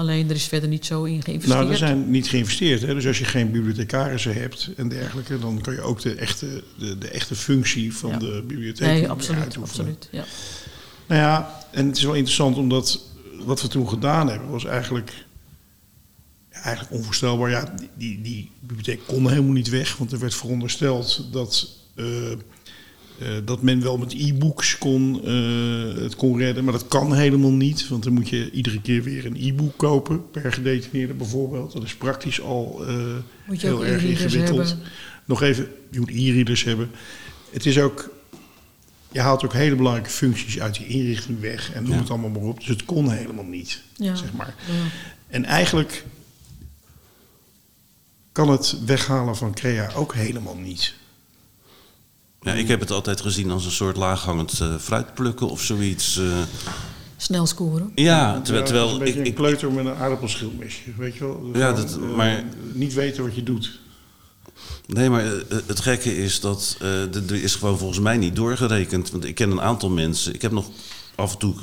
Alleen 0.00 0.28
er 0.28 0.35
is 0.35 0.45
verder 0.47 0.69
niet 0.69 0.87
zo 0.87 1.04
in 1.04 1.23
geïnvesteerd. 1.23 1.59
Nou, 1.61 1.71
er 1.71 1.76
zijn 1.78 2.11
niet 2.11 2.28
geïnvesteerd. 2.28 2.80
Hè? 2.80 2.95
Dus 2.95 3.07
als 3.07 3.19
je 3.19 3.25
geen 3.25 3.50
bibliothecarissen 3.50 4.35
hebt 4.35 4.71
en 4.76 4.88
dergelijke... 4.88 5.38
dan 5.38 5.61
kan 5.61 5.75
je 5.75 5.80
ook 5.80 6.00
de 6.00 6.14
echte, 6.14 6.62
de, 6.78 6.99
de 6.99 7.09
echte 7.09 7.35
functie 7.35 7.95
van 7.97 8.11
Ja. 8.11 8.19
de 8.19 8.45
bibliotheek 8.47 8.87
nee, 8.88 9.09
absoluut, 9.09 9.40
uitoefenen. 9.40 9.87
absoluut. 9.88 10.09
Ja. 10.12 10.25
Nou 11.07 11.21
ja, 11.21 11.64
en 11.71 11.87
het 11.87 11.97
is 11.97 12.02
wel 12.02 12.14
interessant 12.14 12.57
omdat 12.57 13.00
wat 13.45 13.62
we 13.62 13.69
toen 13.69 13.88
gedaan 13.88 14.28
hebben 14.28 14.49
was 14.50 14.64
eigenlijk, 14.64 15.25
eigenlijk 16.50 16.92
onvoorstelbaar. 16.92 17.50
Ja, 17.50 17.75
die, 17.78 17.88
die, 17.97 18.21
die 18.23 18.50
bibliotheek 18.61 19.00
kon 19.07 19.28
helemaal 19.28 19.52
niet 19.52 19.69
weg, 19.69 19.97
want 19.97 20.12
er 20.12 20.19
werd 20.19 20.35
verondersteld 20.35 21.28
dat, 21.33 21.69
eh, 21.95 22.07
dat 23.45 23.62
men 23.62 23.83
wel 23.83 23.99
met 23.99 24.12
e-books 24.12 24.79
kon, 24.79 25.21
eh, 25.25 26.03
het 26.03 26.17
kon 26.17 26.39
redden. 26.39 26.65
Maar 26.65 26.73
dat 26.73 26.89
kan 26.89 27.15
helemaal 27.15 27.50
niet, 27.53 27.89
want 27.89 28.03
dan 28.03 28.12
moet 28.12 28.29
je 28.29 28.50
iedere 28.50 28.81
keer 28.81 29.03
weer 29.03 29.27
een 29.27 29.37
e-book 29.41 29.77
kopen 29.77 30.31
per 30.31 30.53
gedetineerde 30.53 31.15
bijvoorbeeld. 31.15 31.73
Dat 31.73 31.83
is 31.83 31.95
praktisch 31.95 32.41
al 32.41 32.85
eh, 32.87 32.95
Moet 33.47 33.61
je 33.61 33.67
heel 33.67 33.85
erg 33.87 34.03
e-readers 34.03 34.35
ingewikkeld. 34.35 34.69
hebben. 34.69 34.87
Nog 35.25 35.43
even, 35.43 35.69
je 35.91 36.00
moet 36.00 36.11
e-readers 36.11 36.65
hebben. 36.65 36.91
Het 37.50 37.67
is 37.67 37.79
ook 37.79 38.11
je 39.12 39.21
haalt 39.21 39.45
ook 39.45 39.53
hele 39.53 39.77
belangrijke 39.77 40.11
functies 40.11 40.61
uit 40.61 40.75
die 40.75 40.87
inrichting 40.87 41.41
weg 41.41 41.73
en 41.73 41.87
Ja. 41.87 41.97
het 41.97 42.11
allemaal 42.11 42.31
maar 42.31 42.43
op. 42.43 42.59
Dus 42.59 42.67
het 42.69 42.85
kon 42.85 43.11
helemaal 43.11 43.45
niet, 43.45 43.83
Ja. 43.97 44.15
zeg 44.15 44.33
maar. 44.33 44.55
Ja. 44.67 44.73
En 45.29 45.45
eigenlijk 45.45 46.05
kan 48.33 48.50
het 48.50 48.77
weghalen 48.85 49.37
van 49.37 49.55
Crea 49.55 49.91
ook 49.95 50.15
helemaal 50.15 50.57
niet. 50.57 50.95
Ja, 52.42 52.52
ik 52.52 52.68
heb 52.68 52.80
het 52.80 52.90
altijd 52.90 53.20
gezien 53.20 53.50
als 53.50 53.64
een 53.64 53.70
soort 53.70 53.97
laaghangend 53.97 54.61
eh, 54.61 54.75
fruitplukken 54.80 55.49
of 55.50 55.62
zoiets. 55.62 56.16
eh. 56.18 56.25
Snel 57.16 57.47
scoren. 57.47 57.92
ja, 57.94 58.40
terwijl, 58.40 58.64
Ja, 58.64 58.70
terwijl 58.70 59.00
een 59.00 59.06
ik, 59.06 59.14
een 59.16 59.25
ik, 59.25 59.35
kleuter 59.35 59.73
met 59.73 59.85
een 59.87 59.94
aardappelschilmesje, 59.94 60.80
weet 60.99 61.14
je 61.16 61.25
wel? 61.25 61.50
Ja, 61.54 61.68
Gewoon, 61.68 61.75
dat- 61.87 61.97
eh, 62.11 62.16
maar- 62.16 62.44
niet 62.73 62.94
weten 62.94 63.23
wat 63.23 63.35
je 63.35 63.42
doet. 63.42 63.78
Nee, 64.87 65.11
maar 65.11 65.25
het 65.66 65.80
gekke 65.80 66.16
is 66.16 66.40
dat 66.40 66.76
eh, 66.80 67.14
er 67.14 67.42
is 67.42 67.54
gewoon 67.54 67.78
volgens 67.78 68.00
mij 68.00 68.16
niet 68.16 68.37
doorgerekend. 68.37 69.11
Want 69.11 69.25
ik 69.25 69.35
ken 69.35 69.50
een 69.50 69.61
aantal 69.61 69.90
mensen. 69.90 70.35
Ik 70.35 70.42
heb 70.42 70.52
nog 70.52 70.66
af 71.21 71.33
en 71.33 71.39
toe 71.39 71.55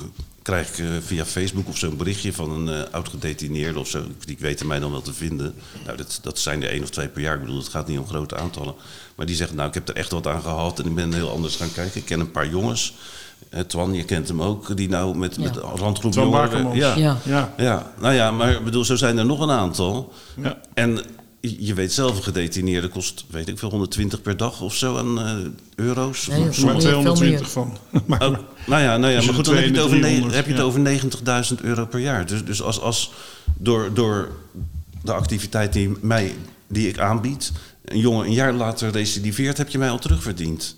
krijg 0.41 0.69
ik 0.69 0.77
eh, 0.85 0.85
via 1.05 1.25
Facebook 1.25 1.67
of 1.67 1.77
zo'n 1.77 1.97
berichtje 1.97 2.33
van 2.33 2.51
een 2.51 2.69
eh, 2.85 2.93
oud 2.93 3.09
gedetineerde 3.09 3.79
of 3.79 3.87
zo. 3.87 4.03
Die 4.25 4.37
weten 4.39 4.67
mij 4.67 4.79
dan 4.79 4.91
wel 4.91 5.01
te 5.01 5.13
vinden. 5.13 5.53
Nou, 5.85 5.97
dat, 5.97 6.19
dat 6.21 6.39
zijn 6.39 6.63
er 6.63 6.69
één 6.69 6.83
of 6.83 6.89
twee 6.89 7.07
per 7.07 7.21
jaar. 7.21 7.35
Ik 7.35 7.41
bedoel, 7.41 7.57
het 7.57 7.67
gaat 7.67 7.87
niet 7.87 7.99
om 7.99 8.07
grote 8.07 8.35
aantallen. 8.37 8.73
Maar 9.15 9.25
die 9.25 9.35
zegt, 9.35 9.53
nou, 9.53 9.67
ik 9.67 9.73
heb 9.73 9.89
er 9.89 9.95
echt 9.95 10.11
wat 10.11 10.27
aan 10.27 10.41
gehad 10.41 10.79
en 10.79 10.85
ik 10.85 10.95
ben 10.95 11.13
heel 11.13 11.29
anders 11.31 11.55
gaan 11.55 11.71
kijken. 11.73 11.99
Ik 11.99 12.05
ken 12.05 12.19
een 12.19 12.31
paar 12.31 12.49
jongens. 12.49 12.93
Eh, 13.49 13.59
Twan, 13.59 13.93
je 13.93 14.03
kent 14.03 14.27
hem 14.27 14.41
ook. 14.41 14.77
Die 14.77 14.89
nou 14.89 15.17
met, 15.17 15.35
Ja. 15.35 15.41
met 15.41 15.53
de 15.53 15.59
randgroep 15.59 16.11
Twan 16.11 16.23
jongeren... 16.23 16.49
Bakermans. 16.49 16.77
Ja, 16.77 16.95
ja. 16.95 17.17
Ja. 17.23 17.53
Ja, 17.57 17.91
nou 17.99 18.13
ja, 18.13 18.31
maar 18.31 18.51
ik 18.51 18.63
bedoel, 18.63 18.85
zo 18.85 18.95
zijn 18.95 19.17
er 19.17 19.25
nog 19.25 19.39
een 19.39 19.51
aantal. 19.51 20.13
ja. 20.41 20.57
En 20.73 20.99
je 21.59 21.73
weet 21.73 21.93
zelf, 21.93 22.17
een 22.17 22.23
gedetineerde 22.23 22.87
kost, 22.87 23.25
weet 23.29 23.47
ik 23.47 23.59
veel, 23.59 23.69
120 23.69 24.21
per 24.21 24.37
dag 24.37 24.61
of 24.61 24.75
zo 24.75 24.97
aan 24.97 25.19
eh, 25.21 25.35
euro's. 25.75 26.27
Nee, 26.27 26.47
Of 26.47 26.55
veel 26.55 26.65
maar 26.65 26.73
meer, 26.73 26.81
220 26.81 27.51
van. 27.51 27.77
Maar, 28.05 28.27
Oh, 28.27 28.37
nou 28.67 28.81
ja, 28.81 28.97
nou 28.97 29.11
ja 29.11 29.17
Dus 29.17 29.25
maar 29.25 29.35
goed, 29.35 29.45
dan 29.45 29.55
heb 29.55 29.63
je 29.65 29.71
het 29.71 29.79
over, 29.81 29.95
ne- 29.97 30.01
200, 30.01 30.35
heb 30.35 30.45
je 30.45 30.51
het 30.51 30.59
ja. 30.61 30.65
over 30.65 31.55
90.000 31.59 31.61
euro 31.61 31.85
per 31.85 31.99
jaar. 31.99 32.25
Dus, 32.25 32.45
dus 32.45 32.61
als, 32.61 32.79
als 32.79 33.11
door, 33.57 33.93
door 33.93 34.29
de 35.03 35.13
activiteit 35.13 35.73
die, 35.73 35.91
mij, 36.01 36.35
die 36.67 36.87
ik 36.87 36.99
aanbied, 36.99 37.51
een 37.85 37.99
jongen 37.99 38.25
een 38.25 38.33
jaar 38.33 38.53
later 38.53 38.91
recidiveert, 38.91 39.57
heb 39.57 39.69
je 39.69 39.77
mij 39.77 39.89
al 39.89 39.99
terugverdiend. 39.99 40.75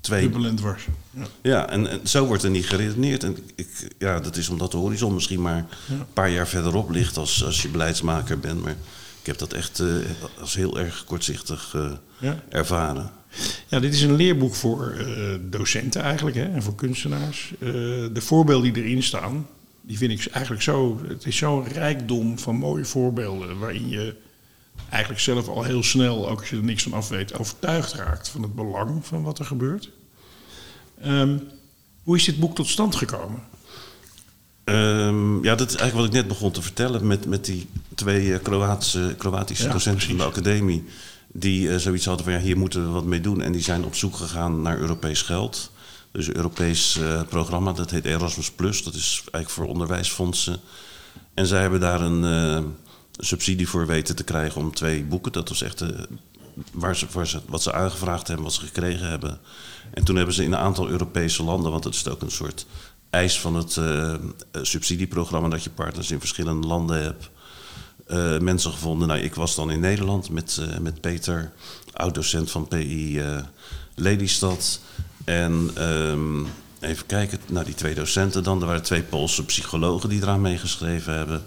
Twee. 0.00 0.20
dubbel 0.20 0.44
en 0.44 0.56
dwars. 0.56 0.86
Ja. 1.10 1.22
Ja, 1.42 1.68
en, 1.68 1.90
en 1.90 2.00
zo 2.08 2.26
wordt 2.26 2.42
er 2.42 2.50
niet 2.50 2.66
geredeneerd. 2.66 3.24
En 3.24 3.36
ik, 3.54 3.68
ja, 3.98 4.20
dat 4.20 4.36
is 4.36 4.48
omdat 4.48 4.70
de 4.70 4.76
horizon 4.76 5.14
misschien 5.14 5.42
maar 5.42 5.66
een 5.88 6.06
paar 6.12 6.30
jaar 6.30 6.48
verderop 6.48 6.90
ligt 6.90 7.16
als, 7.16 7.44
als 7.44 7.62
je 7.62 7.68
beleidsmaker 7.68 8.38
bent. 8.38 8.62
Maar 8.62 8.76
ik 9.26 9.32
heb 9.38 9.48
dat 9.48 9.58
echt 9.58 9.80
eh, 9.80 9.88
als 10.40 10.54
heel 10.54 10.78
erg 10.78 11.04
kortzichtig 11.04 11.72
eh, 11.74 11.92
Ja. 12.18 12.42
ervaren. 12.48 13.10
Ja, 13.68 13.80
dit 13.80 13.94
is 13.94 14.02
een 14.02 14.14
leerboek 14.14 14.54
voor 14.54 14.90
eh, 14.90 15.34
docenten 15.40 16.02
eigenlijk 16.02 16.36
hè, 16.36 16.44
en 16.44 16.62
voor 16.62 16.74
kunstenaars. 16.74 17.52
De 17.58 18.20
voorbeelden 18.20 18.72
die 18.72 18.82
erin 18.82 19.02
staan, 19.02 19.46
die 19.80 19.98
vind 19.98 20.12
ik 20.12 20.26
eigenlijk 20.32 20.62
zo... 20.62 21.00
Het 21.08 21.26
is 21.26 21.36
zo'n 21.36 21.68
rijkdom 21.68 22.38
van 22.38 22.56
mooie 22.56 22.84
voorbeelden... 22.84 23.58
waarin 23.58 23.88
je 23.88 24.14
eigenlijk 24.90 25.22
zelf 25.22 25.48
al 25.48 25.62
heel 25.62 25.82
snel, 25.82 26.28
ook 26.28 26.40
als 26.40 26.50
je 26.50 26.56
er 26.56 26.64
niks 26.64 26.82
van 26.82 26.92
af 26.92 27.08
weet... 27.08 27.38
overtuigd 27.38 27.92
raakt 27.92 28.28
van 28.28 28.42
het 28.42 28.54
belang 28.54 29.06
van 29.06 29.22
wat 29.22 29.38
er 29.38 29.44
gebeurt. 29.44 29.90
Ehm, 31.00 31.38
hoe 32.02 32.16
is 32.16 32.24
dit 32.24 32.38
boek 32.38 32.54
tot 32.54 32.66
stand 32.68 32.94
gekomen? 32.94 33.42
Ehm, 34.66 35.44
ja, 35.44 35.54
dat 35.54 35.68
is 35.68 35.76
eigenlijk 35.76 35.94
wat 35.94 36.04
ik 36.04 36.12
net 36.12 36.28
begon 36.28 36.50
te 36.50 36.62
vertellen 36.62 37.06
met, 37.06 37.26
met 37.26 37.44
die 37.44 37.68
twee 37.94 38.32
eh, 38.32 38.42
Kroatische, 38.42 39.14
Kroatische 39.18 39.66
Ja, 39.66 39.72
docenten 39.72 40.08
van 40.08 40.16
de 40.16 40.24
academie. 40.24 40.84
Die 41.26 41.70
eh, 41.70 41.76
zoiets 41.76 42.04
hadden 42.04 42.24
van 42.24 42.34
ja, 42.34 42.40
hier 42.40 42.56
moeten 42.56 42.84
we 42.84 42.90
wat 42.90 43.04
mee 43.04 43.20
doen. 43.20 43.42
En 43.42 43.52
die 43.52 43.62
zijn 43.62 43.84
op 43.84 43.94
zoek 43.94 44.16
gegaan 44.16 44.62
naar 44.62 44.78
Europees 44.78 45.22
geld. 45.22 45.70
Dus 46.12 46.26
een 46.26 46.36
Europees 46.36 46.98
eh, 46.98 47.22
programma, 47.28 47.72
dat 47.72 47.90
heet 47.90 48.04
Erasmus 48.04 48.50
Plus. 48.50 48.82
Dat 48.82 48.94
is 48.94 49.18
eigenlijk 49.18 49.50
voor 49.50 49.66
onderwijsfondsen. 49.66 50.60
En 51.34 51.46
zij 51.46 51.60
hebben 51.60 51.80
daar 51.80 52.00
een 52.00 52.74
subsidie 53.18 53.68
voor 53.68 53.86
weten 53.86 54.16
te 54.16 54.24
krijgen 54.24 54.60
om 54.60 54.74
twee 54.74 55.04
boeken. 55.04 55.32
Dat 55.32 55.48
was 55.48 55.62
echt 55.62 55.84
waar 56.72 56.96
ze, 56.96 57.06
waar 57.12 57.26
ze, 57.26 57.40
wat 57.46 57.62
ze 57.62 57.72
aangevraagd 57.72 58.26
hebben, 58.26 58.44
wat 58.44 58.54
ze 58.54 58.60
gekregen 58.60 59.08
hebben. 59.08 59.38
En 59.90 60.04
toen 60.04 60.16
hebben 60.16 60.34
ze 60.34 60.44
in 60.44 60.52
een 60.52 60.58
aantal 60.58 60.88
Europese 60.88 61.42
landen, 61.42 61.70
want 61.70 61.82
dat 61.82 61.94
is 61.94 62.08
ook 62.08 62.22
een 62.22 62.30
soort 62.30 62.66
eis 63.10 63.40
van 63.40 63.54
het 63.54 63.76
eh, 63.76 64.14
subsidieprogramma, 64.52 65.48
dat 65.48 65.64
je 65.64 65.70
partners 65.70 66.10
in 66.10 66.18
verschillende 66.18 66.66
landen 66.66 67.02
hebt, 67.02 67.30
eh, 68.06 68.38
mensen 68.38 68.72
gevonden. 68.72 69.08
Nou, 69.08 69.20
ik 69.20 69.34
was 69.34 69.54
dan 69.54 69.70
in 69.70 69.80
Nederland 69.80 70.30
met, 70.30 70.58
eh, 70.60 70.78
met 70.78 71.00
Peter, 71.00 71.52
oud-docent 71.92 72.50
van 72.50 72.68
PI 72.68 73.22
Lelystad. 73.94 74.80
En 75.24 75.70
ehm, 75.74 76.44
even 76.80 77.06
kijken, 77.06 77.38
nou 77.46 77.64
die 77.64 77.74
twee 77.74 77.94
docenten 77.94 78.42
dan. 78.42 78.60
Er 78.60 78.66
waren 78.66 78.82
twee 78.82 79.02
Poolse 79.02 79.44
psychologen 79.44 80.08
die 80.08 80.22
eraan 80.22 80.40
meegeschreven 80.40 81.14
hebben. 81.14 81.42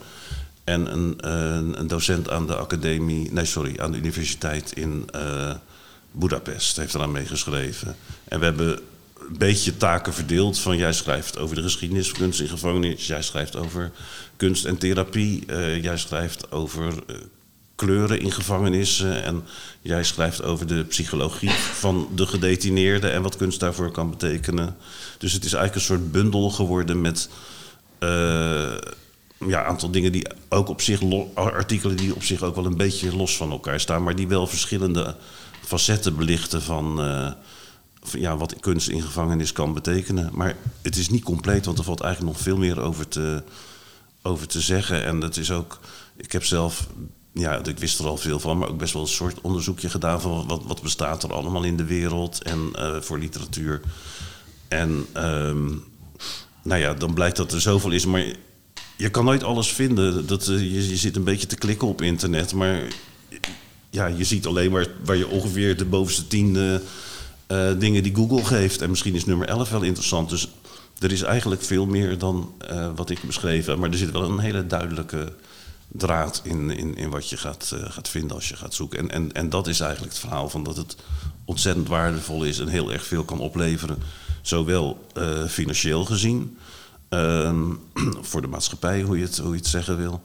En 0.64 0.92
een, 0.92 1.30
een, 1.30 1.80
een 1.80 1.86
docent 1.86 2.30
aan 2.30 2.46
de 2.46 2.56
academie, 2.56 3.32
nee 3.32 3.44
sorry, 3.44 3.78
aan 3.78 3.92
de 3.92 3.98
universiteit 3.98 4.72
in 4.72 5.10
Budapest 6.12 6.76
heeft 6.76 6.94
eraan 6.94 7.12
meegeschreven. 7.12 7.96
En 8.24 8.38
we 8.38 8.44
hebben 8.44 8.80
een 9.28 9.38
beetje 9.38 9.76
taken 9.76 10.12
verdeeld. 10.12 10.58
Van 10.58 10.76
jij 10.76 10.92
schrijft 10.92 11.38
over 11.38 11.56
de 11.56 11.62
geschiedenis 11.62 12.08
van 12.08 12.18
kunst 12.18 12.40
in 12.40 12.48
gevangenis. 12.48 13.06
Jij 13.06 13.22
schrijft 13.22 13.56
over 13.56 13.90
kunst 14.36 14.64
en 14.64 14.78
therapie. 14.78 15.46
eh, 15.46 15.82
jij 15.82 15.98
schrijft 15.98 16.52
over 16.52 16.92
eh, 17.06 17.16
kleuren 17.74 18.20
in 18.20 18.32
gevangenissen. 18.32 19.22
En 19.24 19.44
jij 19.80 20.04
schrijft 20.04 20.42
over 20.42 20.66
de 20.66 20.84
psychologie 20.84 21.50
van 21.50 22.08
de 22.14 22.26
gedetineerde 22.26 23.08
en 23.08 23.22
wat 23.22 23.36
kunst 23.36 23.60
daarvoor 23.60 23.90
kan 23.90 24.10
betekenen. 24.10 24.76
Dus 25.18 25.32
het 25.32 25.44
is 25.44 25.52
eigenlijk 25.52 25.74
een 25.74 25.96
soort 25.96 26.12
bundel 26.12 26.50
geworden 26.50 27.00
met 27.00 27.28
eh, 27.98 28.08
ja, 29.46 29.60
een 29.60 29.66
aantal 29.66 29.90
dingen 29.90 30.12
die 30.12 30.26
ook 30.48 30.68
op 30.68 30.80
zich, 30.80 31.00
artikelen 31.34 31.96
die 31.96 32.14
op 32.14 32.22
zich 32.22 32.42
ook 32.42 32.54
wel 32.54 32.66
een 32.66 32.76
beetje 32.76 33.16
los 33.16 33.36
van 33.36 33.50
elkaar 33.50 33.80
staan, 33.80 34.02
maar 34.02 34.16
die 34.16 34.28
wel 34.28 34.46
verschillende 34.46 35.16
facetten 35.64 36.16
belichten 36.16 36.62
van 36.62 37.00
ja, 38.02 38.36
wat 38.36 38.60
kunst 38.60 38.88
in 38.88 39.02
gevangenis 39.02 39.52
kan 39.52 39.74
betekenen. 39.74 40.30
Maar 40.32 40.56
het 40.82 40.96
is 40.96 41.08
niet 41.08 41.24
compleet, 41.24 41.64
want 41.64 41.78
er 41.78 41.84
valt 41.84 42.00
eigenlijk 42.00 42.34
nog 42.34 42.44
veel 42.44 42.56
meer 42.56 42.80
over 42.80 43.08
te, 43.08 43.42
over 44.22 44.46
te 44.46 44.60
zeggen. 44.60 45.04
En 45.04 45.20
dat 45.20 45.36
is 45.36 45.50
ook, 45.50 45.80
ik 46.16 46.32
heb 46.32 46.44
zelf, 46.44 46.86
ja, 47.32 47.64
ik 47.64 47.78
wist 47.78 47.98
er 47.98 48.06
al 48.06 48.16
veel 48.16 48.40
van, 48.40 48.58
maar 48.58 48.68
ook 48.68 48.78
best 48.78 48.92
wel 48.92 49.02
een 49.02 49.08
soort 49.08 49.40
onderzoekje 49.40 49.88
gedaan 49.88 50.20
van 50.20 50.46
wat, 50.46 50.62
wat 50.64 50.82
bestaat 50.82 51.22
er 51.22 51.32
allemaal 51.32 51.62
in 51.62 51.76
de 51.76 51.84
wereld 51.84 52.42
en 52.42 52.70
eh, 52.72 53.00
voor 53.00 53.18
literatuur. 53.18 53.80
En 54.68 55.06
ehm, 55.12 55.68
nou 56.62 56.80
ja, 56.80 56.94
dan 56.94 57.14
blijkt 57.14 57.36
dat 57.36 57.52
er 57.52 57.60
zoveel 57.60 57.90
is, 57.90 58.06
maar 58.06 58.24
je 58.96 59.10
kan 59.10 59.24
nooit 59.24 59.42
alles 59.42 59.72
vinden. 59.72 60.26
Dat, 60.26 60.48
eh, 60.48 60.58
je, 60.58 60.88
je 60.88 60.96
zit 60.96 61.16
een 61.16 61.24
beetje 61.24 61.46
te 61.46 61.56
klikken 61.56 61.88
op 61.88 62.02
internet, 62.02 62.54
maar 62.54 62.82
ja, 63.90 64.06
je 64.06 64.24
ziet 64.24 64.46
alleen 64.46 64.70
maar 64.70 64.86
waar 65.04 65.16
je 65.16 65.28
ongeveer 65.28 65.76
de 65.76 65.84
bovenste 65.84 66.26
tien 66.26 66.80
eh, 67.50 67.70
dingen 67.78 68.02
die 68.02 68.14
Google 68.14 68.44
geeft. 68.44 68.82
En 68.82 68.90
misschien 68.90 69.14
is 69.14 69.24
nummer 69.24 69.48
11 69.48 69.70
wel 69.70 69.82
interessant. 69.82 70.28
Dus 70.28 70.48
er 70.98 71.12
is 71.12 71.22
eigenlijk 71.22 71.62
veel 71.62 71.86
meer 71.86 72.18
dan 72.18 72.54
eh, 72.58 72.90
wat 72.94 73.10
ik 73.10 73.22
beschreven. 73.22 73.78
Maar 73.78 73.90
er 73.90 73.96
zit 73.96 74.10
wel 74.10 74.22
een 74.22 74.38
hele 74.38 74.66
duidelijke 74.66 75.32
draad 75.88 76.40
in, 76.44 76.70
in, 76.70 76.96
in 76.96 77.10
wat 77.10 77.28
je 77.28 77.36
gaat, 77.36 77.72
eh, 77.74 77.90
gaat 77.90 78.08
vinden 78.08 78.36
als 78.36 78.48
je 78.48 78.56
gaat 78.56 78.74
zoeken. 78.74 78.98
En, 78.98 79.10
en, 79.10 79.32
en 79.32 79.48
dat 79.48 79.66
is 79.66 79.80
eigenlijk 79.80 80.12
het 80.12 80.20
verhaal 80.20 80.48
van 80.48 80.62
dat 80.62 80.76
het 80.76 80.96
ontzettend 81.44 81.88
waardevol 81.88 82.44
is 82.44 82.58
en 82.58 82.68
heel 82.68 82.92
erg 82.92 83.04
veel 83.04 83.24
kan 83.24 83.40
opleveren. 83.40 83.98
Zowel 84.42 85.06
financieel 85.48 86.04
gezien, 86.04 86.58
ehm, 87.08 87.64
voor 88.30 88.40
de 88.40 88.48
maatschappij, 88.48 89.02
hoe 89.02 89.18
je 89.18 89.24
het, 89.24 89.38
hoe 89.38 89.50
je 89.50 89.56
het 89.56 89.66
zeggen 89.66 89.96
wil, 89.96 90.22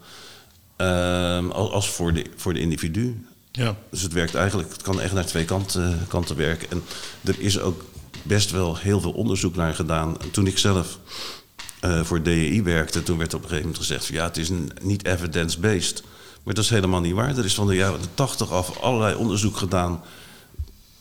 ehm, 0.75 1.49
als 1.49 1.89
voor 1.89 2.13
de, 2.13 2.25
voor 2.35 2.53
de 2.53 2.59
individu. 2.59 3.25
Ja. 3.55 3.75
Dus 3.89 4.01
het 4.01 4.13
werkt 4.13 4.35
eigenlijk, 4.35 4.71
het 4.71 4.81
kan 4.81 5.01
echt 5.01 5.13
naar 5.13 5.25
twee 5.25 5.45
kanten, 5.45 6.05
kanten 6.07 6.35
werken. 6.35 6.71
En 6.71 6.83
er 7.23 7.35
is 7.39 7.59
ook 7.59 7.83
best 8.23 8.51
wel 8.51 8.77
heel 8.77 9.01
veel 9.01 9.11
onderzoek 9.11 9.55
naar 9.55 9.75
gedaan. 9.75 10.21
En 10.21 10.31
toen 10.31 10.47
ik 10.47 10.57
zelf 10.57 10.99
eh, 11.79 12.03
voor 12.03 12.23
DEI 12.23 12.63
werkte, 12.63 13.03
toen 13.03 13.17
werd 13.17 13.33
op 13.33 13.41
een 13.41 13.47
gegeven 13.47 13.67
moment 13.69 13.85
gezegd: 13.85 14.05
van, 14.05 14.15
ja, 14.15 14.23
het 14.23 14.37
is 14.37 14.49
een, 14.49 14.71
niet 14.81 15.05
evidence-based. 15.05 16.03
Maar 16.43 16.53
dat 16.53 16.63
is 16.63 16.69
helemaal 16.69 17.01
niet 17.01 17.13
waar. 17.13 17.37
Er 17.37 17.45
is 17.45 17.53
van 17.55 17.67
de 17.67 17.75
jaren 17.75 17.99
80 18.13 18.51
af 18.51 18.77
allerlei 18.79 19.15
onderzoek 19.15 19.57
gedaan. 19.57 20.01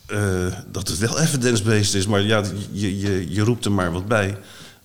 eh, 0.05 0.47
dat 0.71 0.87
het 0.87 0.97
wel 0.97 1.19
evidence-based 1.25 1.93
is, 1.93 2.07
maar 2.07 2.21
ja, 2.21 2.43
je, 2.71 2.99
je, 2.99 3.33
je 3.33 3.41
roept 3.41 3.65
er 3.65 3.71
maar 3.71 3.91
wat 3.91 4.07
bij 4.07 4.37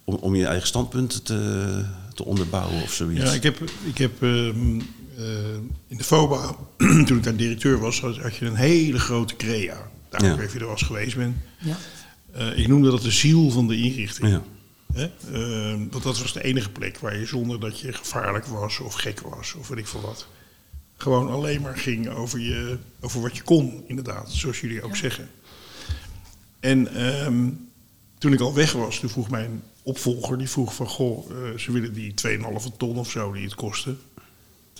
om, 0.04 0.14
om 0.14 0.34
je 0.34 0.46
eigen 0.46 0.66
standpunten 0.66 1.22
te, 1.22 1.84
te 2.14 2.24
onderbouwen 2.24 2.82
of 2.82 2.92
zoiets. 2.92 3.22
Ja, 3.24 3.32
ik 3.32 3.42
heb, 3.42 3.60
ik 3.84 3.98
heb 3.98 4.22
ehm, 4.22 4.78
eh, 4.78 4.84
in 5.86 5.96
de 5.96 6.04
FOBA, 6.04 6.56
toen 7.06 7.16
ik 7.16 7.22
daar 7.22 7.36
directeur 7.36 7.78
was, 7.78 8.00
had, 8.00 8.16
had 8.16 8.36
je 8.36 8.46
een 8.46 8.54
hele 8.54 8.98
grote 8.98 9.36
crea. 9.36 9.90
Daar 10.08 10.24
Ja. 10.24 10.32
ook 10.32 10.40
even 10.40 10.60
er 10.60 10.66
was 10.66 10.82
geweest 10.82 11.16
ben. 11.16 11.42
Ja. 11.58 11.76
Eh, 12.32 12.58
ik 12.58 12.68
noemde 12.68 12.90
dat 12.90 13.02
de 13.02 13.10
ziel 13.10 13.50
van 13.50 13.66
de 13.68 13.76
inrichting. 13.76 14.28
Ja. 14.28 14.42
Hè? 14.92 15.10
Ehm, 15.32 15.78
want 15.90 16.02
dat 16.02 16.18
was 16.18 16.32
de 16.32 16.42
enige 16.44 16.70
plek 16.70 16.98
waar 16.98 17.18
je 17.18 17.26
zonder 17.26 17.60
dat 17.60 17.80
je 17.80 17.92
gevaarlijk 17.92 18.46
was 18.46 18.78
of 18.78 18.94
gek 18.94 19.20
was 19.20 19.54
of 19.54 19.68
weet 19.68 19.78
ik 19.78 19.86
veel 19.86 20.00
wat. 20.00 20.26
Gewoon 20.96 21.28
alleen 21.30 21.60
maar 21.60 21.76
ging 21.76 22.08
over, 22.08 22.40
je, 22.40 22.78
over 23.00 23.20
wat 23.20 23.36
je 23.36 23.42
kon, 23.42 23.84
inderdaad, 23.86 24.30
zoals 24.32 24.60
jullie 24.60 24.82
ook 24.82 24.96
zeggen. 24.96 25.28
En 26.60 26.94
ehm, 26.94 27.48
toen 28.18 28.32
ik 28.32 28.40
al 28.40 28.54
weg 28.54 28.72
was, 28.72 28.98
toen 28.98 29.10
vroeg 29.10 29.30
mijn 29.30 29.62
opvolger, 29.82 30.38
die 30.38 30.48
vroeg 30.48 30.74
van, 30.74 30.86
goh, 30.86 31.30
eh, 31.30 31.58
ze 31.58 31.72
willen 31.72 31.92
die 31.92 32.14
2,5 32.14 32.76
ton 32.76 32.96
of 32.96 33.10
zo 33.10 33.32
die 33.32 33.44
het 33.44 33.54
kostte. 33.54 33.94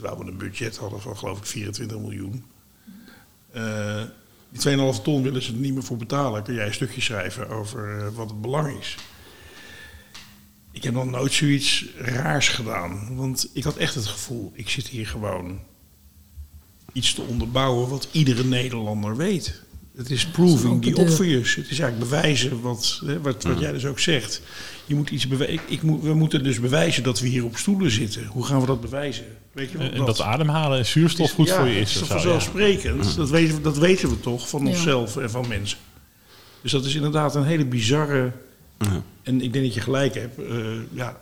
Terwijl 0.01 0.25
we 0.25 0.31
een 0.31 0.37
budget 0.37 0.77
hadden 0.77 1.01
van, 1.01 1.17
geloof 1.17 1.39
ik, 1.39 1.47
24 1.47 1.99
miljoen. 1.99 2.45
Eh, 3.53 4.03
die 4.51 4.95
2,5 4.95 5.03
ton 5.03 5.23
willen 5.23 5.43
ze 5.43 5.53
er 5.53 5.59
niet 5.59 5.73
meer 5.75 5.83
voor 5.83 5.97
betalen. 5.97 6.43
Kun 6.43 6.55
jij 6.55 6.67
een 6.67 6.75
stukje 6.75 7.01
schrijven 7.01 7.49
over 7.49 7.99
eh, 7.99 8.09
wat 8.15 8.31
het 8.31 8.41
belang 8.41 8.79
is? 8.79 8.97
Ik 10.71 10.83
heb 10.83 10.95
nog 10.95 11.05
nooit 11.05 11.33
zoiets 11.33 11.87
raars 11.99 12.49
gedaan. 12.49 13.17
Want 13.17 13.51
ik 13.53 13.65
had 13.65 13.77
echt 13.77 13.95
het 13.95 14.07
gevoel, 14.07 14.53
ik 14.55 14.69
zit 14.69 14.89
hier 14.89 15.07
gewoon 15.07 15.61
iets 16.93 17.15
te 17.15 17.23
onderbouwen 17.23 17.89
wat 17.89 18.09
iedere 18.13 18.45
Nederlander 18.45 19.17
weet. 19.17 19.63
Het 20.01 20.11
is 20.11 20.27
proving 20.27 20.83
deur. 20.83 20.99
obvious. 20.99 21.55
Het 21.55 21.71
is 21.71 21.79
eigenlijk 21.79 22.11
bewijzen 22.11 22.61
wat, 22.61 23.01
hè, 23.05 23.21
wat, 23.21 23.43
wat 23.45 23.61
jij 23.61 23.73
dus 23.73 23.87
ook 23.87 23.99
zegt. 23.99 24.43
Je 24.87 24.95
moet 24.95 25.11
iets 25.11 25.27
bewijzen. 25.29 25.55
Ik, 25.55 25.61
ik 25.69 25.83
moet, 25.83 26.03
we 26.03 26.15
moeten 26.15 26.43
dus 26.43 26.61
bewijzen 26.61 27.03
dat 27.03 27.21
we 27.21 27.29
hier 27.29 27.45
op 27.45 27.57
stoelen 27.57 27.91
zitten. 27.91 28.27
Hoe 28.27 28.45
gaan 28.45 28.61
we 28.61 28.67
dat 28.67 28.81
bewijzen? 28.81 29.25
Weet 29.53 29.71
je 29.71 29.79
En 29.79 29.93
en 29.93 30.05
dat 30.05 30.21
ademhalen 30.21 30.79
en 30.79 30.87
zuurstof 30.87 31.31
goed 31.31 31.47
ja, 31.49 31.57
voor 31.57 31.69
je 31.69 31.81
is. 31.81 31.93
zo, 31.93 31.99
ja. 32.01 32.07
vanzelfsprekend. 32.07 33.17
Dat, 33.17 33.31
weten, 33.31 33.55
we- 33.57 33.61
dat 33.63 33.79
weten 33.79 34.09
we 34.09 34.21
toch 34.21 34.49
van 34.49 34.63
Ja. 34.63 34.69
onszelf 34.69 35.17
en 35.17 35.31
van 35.31 35.49
mensen. 35.49 35.79
Dus 36.63 36.73
dat 36.73 36.85
is 36.85 36.95
inderdaad 36.95 37.35
een 37.35 37.45
hele 37.45 37.67
bizarre. 37.67 38.33
Ja. 38.79 39.03
En 39.23 39.41
ik 39.41 39.53
denk 39.53 39.65
dat 39.65 39.75
je 39.75 39.81
gelijk 39.81 40.15
hebt. 40.15 40.39
eh, 40.39 40.57
ja, 40.93 41.09
eh, 41.09 41.15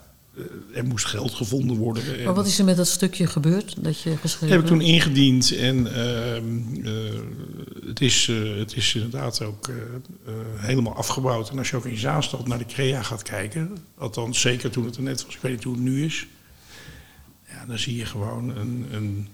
er 0.74 0.84
moest 0.84 1.06
geld 1.06 1.34
gevonden 1.34 1.76
worden. 1.76 2.18
En 2.18 2.24
Maar 2.24 2.34
wat 2.34 2.46
is 2.46 2.58
er 2.58 2.64
met 2.64 2.76
dat 2.76 2.86
stukje 2.86 3.26
gebeurd 3.26 3.84
dat 3.84 4.00
je 4.00 4.16
geschreven 4.16 4.56
heb 4.56 4.60
ik 4.60 4.66
toen 4.66 4.80
ingediend. 4.80 5.56
En 5.56 5.94
ehm, 5.94 6.86
eh, 6.86 6.92
het, 7.88 8.00
is, 8.00 8.28
eh, 8.28 8.58
het 8.58 8.76
is 8.76 8.94
inderdaad 8.94 9.42
ook 9.42 9.68
eh, 9.68 9.74
eh, 9.74 10.34
helemaal 10.56 10.94
afgebouwd. 10.94 11.50
En 11.50 11.58
als 11.58 11.70
je 11.70 11.76
ook 11.76 11.84
in 11.84 11.96
Zaanstad 11.96 12.46
naar 12.46 12.58
de 12.58 12.66
Crea 12.66 13.02
gaat 13.02 13.22
kijken. 13.22 13.76
Althans, 13.98 14.40
zeker 14.40 14.70
toen 14.70 14.84
het 14.84 14.96
er 14.96 15.02
net 15.02 15.24
was. 15.24 15.34
Ik 15.34 15.40
weet 15.40 15.52
niet 15.52 15.64
hoe 15.64 15.74
het 15.74 15.82
nu 15.82 16.04
is. 16.04 16.26
Ja, 17.48 17.66
dan 17.66 17.78
zie 17.78 17.96
je 17.96 18.04
gewoon 18.04 18.56
een... 18.56 18.86
een 18.92 19.28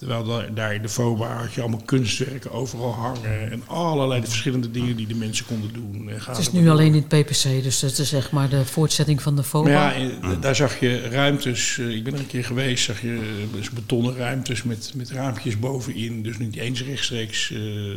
terwijl 0.00 0.24
daar, 0.24 0.54
daar 0.54 0.74
in 0.74 0.82
de 0.82 0.88
FOBA 0.88 1.36
had 1.40 1.52
je 1.52 1.60
allemaal 1.60 1.82
kunstwerken 1.84 2.50
overal 2.52 2.92
hangen. 2.92 3.50
En 3.50 3.62
allerlei 3.66 4.20
de 4.20 4.26
verschillende 4.26 4.70
dingen 4.70 4.96
die 4.96 5.06
de 5.06 5.14
mensen 5.14 5.46
konden 5.46 5.72
doen. 5.72 6.08
Het 6.08 6.38
is 6.38 6.52
nu 6.52 6.68
alleen 6.70 6.94
in 6.94 7.04
het 7.08 7.24
PPC, 7.24 7.62
dus 7.62 7.80
dat 7.80 7.98
is 7.98 8.08
zeg 8.08 8.30
maar 8.30 8.48
de 8.48 8.64
voortzetting 8.64 9.22
van 9.22 9.36
de 9.36 9.42
FOBA. 9.42 9.70
Maar 9.70 10.00
ja, 10.00 10.34
daar 10.40 10.54
zag 10.56 10.80
je 10.80 11.08
ruimtes. 11.08 11.78
eh, 11.78 11.88
Ik 11.96 12.04
ben 12.04 12.12
er 12.14 12.18
een 12.20 12.26
keer 12.26 12.44
geweest, 12.44 12.84
zag 12.84 13.00
je 13.00 13.12
eh, 13.14 13.54
dus 13.56 13.70
betonnen 13.70 14.16
ruimtes 14.16 14.62
met, 14.62 14.92
met 14.96 15.10
raampjes 15.10 15.58
bovenin. 15.58 16.22
Dus 16.22 16.38
niet 16.38 16.56
eens 16.56 16.82
rechtstreeks 16.84 17.50
eh, 17.50 17.90
eh, 17.90 17.96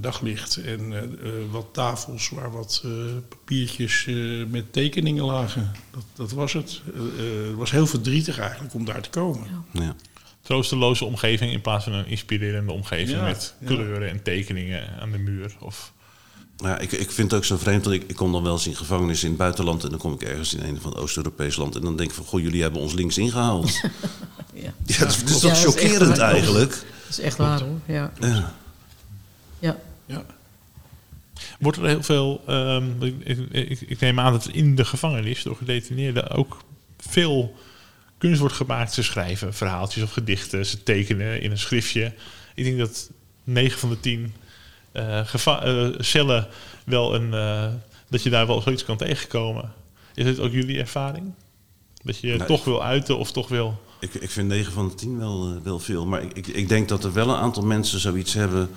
daglicht. 0.00 0.56
En 0.56 0.94
wat 1.50 1.66
tafels 1.72 2.28
waar 2.28 2.52
wat 2.52 2.82
eh, 2.84 2.90
papiertjes 3.28 4.06
eh, 4.06 4.14
met 4.48 4.72
tekeningen 4.72 5.24
lagen. 5.24 5.72
Dat, 5.90 6.04
dat 6.14 6.32
was 6.32 6.52
het. 6.52 6.80
Het 7.16 7.54
was 7.56 7.70
heel 7.70 7.86
verdrietig 7.86 8.38
eigenlijk 8.38 8.74
om 8.74 8.84
daar 8.84 9.00
te 9.00 9.10
komen. 9.10 9.46
Ja. 9.72 9.94
Troosteloze 10.46 11.04
omgeving 11.04 11.52
in 11.52 11.60
plaats 11.60 11.84
van 11.84 11.92
een 11.92 12.06
inspirerende 12.06 12.72
omgeving 12.72 13.10
Ja, 13.18 13.24
met 13.24 13.54
ja. 13.60 13.66
kleuren 13.66 14.08
en 14.10 14.22
tekeningen 14.22 15.00
aan 15.00 15.10
de 15.10 15.18
muur. 15.18 15.56
Of, 15.60 15.92
Ja, 16.56 16.78
ik, 16.78 16.92
ik 16.92 17.10
vind 17.10 17.30
het 17.30 17.40
ook 17.40 17.44
zo 17.46 17.56
vreemd 17.56 17.84
dat 17.84 17.92
ik, 17.92 18.04
ik 18.06 18.16
kom 18.16 18.32
dan 18.32 18.42
wel 18.42 18.52
eens 18.52 18.66
in 18.66 18.76
gevangenis 18.76 19.22
in 19.22 19.28
het 19.28 19.38
buitenland 19.38 19.84
en 19.84 19.90
dan 19.90 19.98
kom 19.98 20.12
ik 20.12 20.22
ergens 20.22 20.54
in 20.54 20.62
een 20.62 20.80
van 20.80 20.94
Oost-Europees 20.96 21.56
land 21.56 21.74
en 21.76 21.80
dan 21.82 21.96
denk 21.96 22.08
ik 22.08 22.14
van, 22.14 22.24
goh, 22.24 22.40
jullie 22.40 22.62
hebben 22.62 22.80
ons 22.80 22.92
links 22.92 23.18
ingehaald. 23.18 23.80
Ja. 24.54 24.72
ja, 24.84 24.98
dat 25.04 25.08
is, 25.08 25.24
dat 25.24 25.28
is 25.34 25.42
Ja, 25.42 25.48
toch 25.64 25.74
chockerend 25.74 26.16
waar. 26.16 26.30
eigenlijk. 26.32 26.70
Dat 26.70 27.08
is 27.08 27.20
echt 27.20 27.36
waar 27.36 27.60
hoor. 27.60 27.78
Ja. 27.86 28.12
Ja. 28.20 28.52
Ja. 29.58 29.76
Ja. 30.06 30.24
Wordt 31.58 31.78
er 31.78 31.86
heel 31.86 32.02
veel, 32.02 32.42
ehm, 32.46 33.02
ik, 33.02 33.14
ik, 33.24 33.38
ik- 33.50 33.80
ik 33.80 34.00
neem 34.00 34.20
aan 34.20 34.32
dat 34.32 34.48
in 34.48 34.74
de 34.76 34.84
gevangenis 34.84 35.42
door 35.42 35.56
gedetineerden 35.56 36.30
ook 36.30 36.56
veel 36.98 37.54
kunst 38.18 38.40
wordt 38.40 38.54
gemaakt. 38.54 38.92
Ze 38.92 39.02
schrijven 39.02 39.54
verhaaltjes 39.54 40.02
of 40.02 40.12
gedichten, 40.12 40.66
ze 40.66 40.82
tekenen 40.82 41.40
in 41.40 41.50
een 41.50 41.58
schriftje. 41.58 42.12
Ik 42.54 42.64
denk 42.64 42.78
dat 42.78 43.10
9 43.44 43.78
van 43.78 43.88
de 43.88 44.00
10 44.00 44.34
eh, 44.92 45.34
eh, 45.46 45.94
cellen 45.98 46.46
wel 46.84 47.14
een, 47.14 47.34
eh, 47.34 47.68
dat 48.08 48.22
je 48.22 48.30
daar 48.30 48.46
wel 48.46 48.60
zoiets 48.60 48.84
kan 48.84 48.96
tegenkomen. 48.96 49.72
Is 50.14 50.26
het 50.26 50.40
ook 50.40 50.52
jullie 50.52 50.78
ervaring? 50.78 51.32
Dat 52.02 52.18
je 52.18 52.28
Nee. 52.28 52.46
toch 52.46 52.64
wil 52.64 52.84
uiten 52.84 53.18
of 53.18 53.32
toch 53.32 53.48
wil... 53.48 53.80
Ik, 54.00 54.14
ik 54.14 54.30
vind 54.30 54.48
9 54.48 54.72
van 54.72 54.88
de 54.88 54.94
10 54.94 55.18
wel, 55.18 55.62
wel 55.62 55.78
veel. 55.78 56.06
Maar 56.06 56.22
ik, 56.22 56.32
ik, 56.32 56.46
ik 56.46 56.68
denk 56.68 56.88
dat 56.88 57.04
er 57.04 57.12
wel 57.12 57.28
een 57.28 57.40
aantal 57.40 57.62
mensen 57.62 58.00
zoiets 58.00 58.34
hebben 58.34 58.68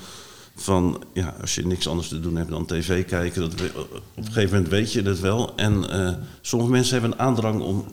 van... 0.55 1.03
Ja, 1.13 1.35
als 1.41 1.55
je 1.55 1.65
niks 1.65 1.87
anders 1.87 2.07
te 2.07 2.19
doen 2.19 2.35
hebt 2.35 2.49
dan 2.49 2.65
tv 2.65 3.05
kijken... 3.05 3.41
Dat 3.41 3.53
op 3.53 4.01
een 4.15 4.25
gegeven 4.25 4.55
moment 4.55 4.69
weet 4.69 4.93
je 4.93 5.01
dat 5.01 5.19
wel. 5.19 5.55
En 5.55 5.85
sommige 6.41 6.71
mensen 6.71 6.93
hebben 6.93 7.11
een 7.11 7.25
aandrang 7.25 7.61
om, 7.61 7.85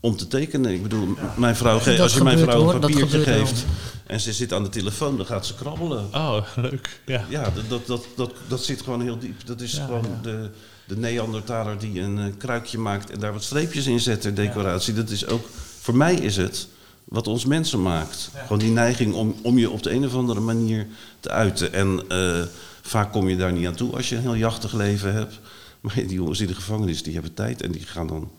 om 0.00 0.16
te 0.16 0.26
tekenen. 0.26 0.72
Ik 0.72 0.82
bedoel, 0.82 1.16
mijn 1.36 1.56
vrouw, 1.56 1.78
Dat 1.84 2.00
als 2.00 2.14
je 2.14 2.22
mijn 2.22 2.38
vrouw 2.38 2.58
een 2.58 2.64
hoor. 2.64 2.80
Dat 2.80 2.90
papiertje 2.90 3.22
geeft... 3.22 3.64
en 4.06 4.20
ze 4.20 4.32
zit 4.32 4.52
aan 4.52 4.62
de 4.62 4.68
telefoon, 4.68 5.16
dan 5.16 5.26
gaat 5.26 5.46
ze 5.46 5.54
krabbelen. 5.54 6.08
Oh, 6.12 6.42
leuk. 6.56 7.00
Ja. 7.06 7.24
Ja, 7.28 7.50
dat, 7.54 7.68
dat, 7.68 7.86
dat, 7.86 8.06
dat, 8.16 8.32
dat 8.48 8.64
zit 8.64 8.82
gewoon 8.82 9.02
heel 9.02 9.18
diep. 9.18 9.46
Dat 9.46 9.60
is 9.60 9.72
Ja, 9.72 9.84
gewoon 9.84 10.02
ja. 10.02 10.22
De, 10.22 10.50
de 10.86 10.96
Neandertaler 10.96 11.78
die 11.78 12.00
een 12.00 12.18
eh, 12.18 12.24
kruikje 12.38 12.78
maakt 12.78 13.10
en 13.10 13.20
daar 13.20 13.32
wat 13.32 13.42
streepjes 13.42 13.86
in 13.86 14.00
zet 14.00 14.20
ter 14.20 14.34
decoratie. 14.34 14.94
Dat 14.94 15.10
is 15.10 15.26
ook, 15.26 15.46
voor 15.80 15.96
mij 15.96 16.14
is 16.14 16.36
het 16.36 16.68
wat 17.04 17.26
ons 17.26 17.44
mensen 17.44 17.82
maakt. 17.82 18.30
Gewoon 18.34 18.58
die 18.58 18.70
neiging 18.70 19.14
om, 19.14 19.34
om 19.42 19.58
je 19.58 19.70
op 19.70 19.82
de 19.82 19.90
een 19.90 20.04
of 20.04 20.14
andere 20.14 20.40
manier 20.40 20.86
te 21.20 21.28
uiten. 21.28 21.72
En 21.72 22.00
eh, 22.08 22.42
vaak 22.82 23.12
kom 23.12 23.28
je 23.28 23.36
daar 23.36 23.52
niet 23.52 23.66
aan 23.66 23.74
toe 23.74 23.94
als 23.96 24.08
je 24.08 24.16
een 24.16 24.22
heel 24.22 24.36
jachtig 24.36 24.72
leven 24.72 25.14
hebt. 25.14 25.38
Maar 25.80 25.94
die 25.94 26.08
jongens 26.08 26.40
in 26.40 26.46
de 26.46 26.54
gevangenis, 26.54 27.02
die 27.02 27.12
hebben 27.12 27.34
tijd 27.34 27.62
en 27.62 27.72
die 27.72 27.82
gaan 27.82 28.06
dan... 28.06 28.30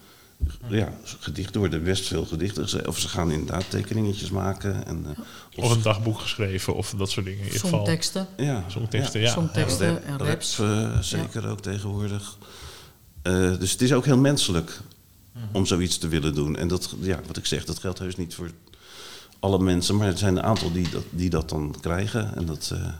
Ja, 0.69 0.93
gedichten 1.19 1.60
worden 1.60 1.84
best 1.84 2.08
veel 2.08 2.26
gedichten. 2.26 2.88
Of 2.88 3.00
ze 3.00 3.08
gaan 3.10 3.32
inderdaad 3.32 3.69
tekeningetjes 3.69 4.30
maken. 4.30 4.86
En, 4.86 5.06
eh, 5.56 5.63
Of 5.63 5.71
een 5.76 5.82
dagboek 5.82 6.19
geschreven 6.19 6.76
of 6.76 6.93
dat 6.97 7.10
soort 7.10 7.26
dingen. 7.26 7.39
In 7.39 7.45
ieder 7.45 7.60
geval. 7.62 7.78
Songteksten. 7.80 8.28
ja, 8.38 8.63
Songteksten, 8.67 9.21
ja. 9.21 9.32
Songteksten 9.32 9.88
Rap- 9.93 10.04
en 10.04 10.17
rap, 10.17 10.28
raps. 10.28 10.60
eh, 10.60 11.00
zeker 11.00 11.47
ook 11.47 11.60
tegenwoordig. 11.62 12.38
Eh, 13.21 13.34
dus 13.60 13.71
het 13.71 13.82
is 13.82 13.93
ook 13.93 14.06
heel 14.06 14.17
menselijk 14.17 14.80
om 15.52 15.65
zoiets 15.65 15.97
te 15.97 16.08
willen 16.08 16.34
doen. 16.36 16.56
En 16.56 16.67
dat, 16.67 16.95
ja, 17.00 17.19
wat 17.28 17.38
ik 17.38 17.45
zeg, 17.45 17.65
dat 17.65 17.80
geldt 17.80 18.00
heus 18.00 18.15
niet 18.15 18.36
voor 18.36 18.52
alle 19.39 19.60
mensen. 19.60 19.95
Maar 19.95 20.08
er 20.08 20.17
zijn 20.17 20.38
een 20.38 20.43
aantal 20.43 20.71
die 20.71 20.89
dat, 20.89 21.04
die 21.10 21.30
dat 21.30 21.50
dan 21.50 21.76
krijgen. 21.82 22.36
En 22.36 22.45
dat, 22.45 22.69
eh, 22.73 22.80
Ik 22.80 22.84
ja, 22.86 22.93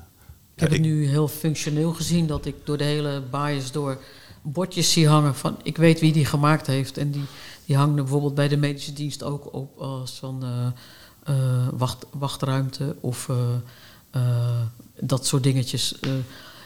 heb 0.56 0.72
het 0.72 0.82
nu 0.82 1.08
heel 1.08 1.28
functioneel 1.28 1.94
gezien 1.94 2.28
dat 2.28 2.46
ik 2.46 2.56
door 2.64 2.78
de 2.78 2.84
hele 2.84 3.22
bias 3.32 3.72
door 3.72 4.02
bordjes 4.52 4.92
zie 4.92 5.08
hangen 5.08 5.36
van 5.36 5.58
ik 5.64 5.78
weet 5.78 6.00
wie 6.00 6.12
die 6.14 6.26
gemaakt 6.26 6.68
heeft. 6.68 6.98
En 6.98 7.12
die, 7.12 7.24
die 7.66 7.76
hangen 7.76 7.96
bijvoorbeeld 7.96 8.36
bij 8.36 8.48
de 8.48 8.58
medische 8.58 8.94
dienst 8.94 9.24
ook 9.24 9.54
op 9.54 9.78
als 9.80 10.12
van 10.20 10.44
eh, 11.24 11.68
wacht, 11.74 12.06
wachtruimte 12.12 12.96
of 13.00 13.30
eh, 14.12 14.62
dat 15.00 15.26
soort 15.26 15.44
dingetjes. 15.44 15.96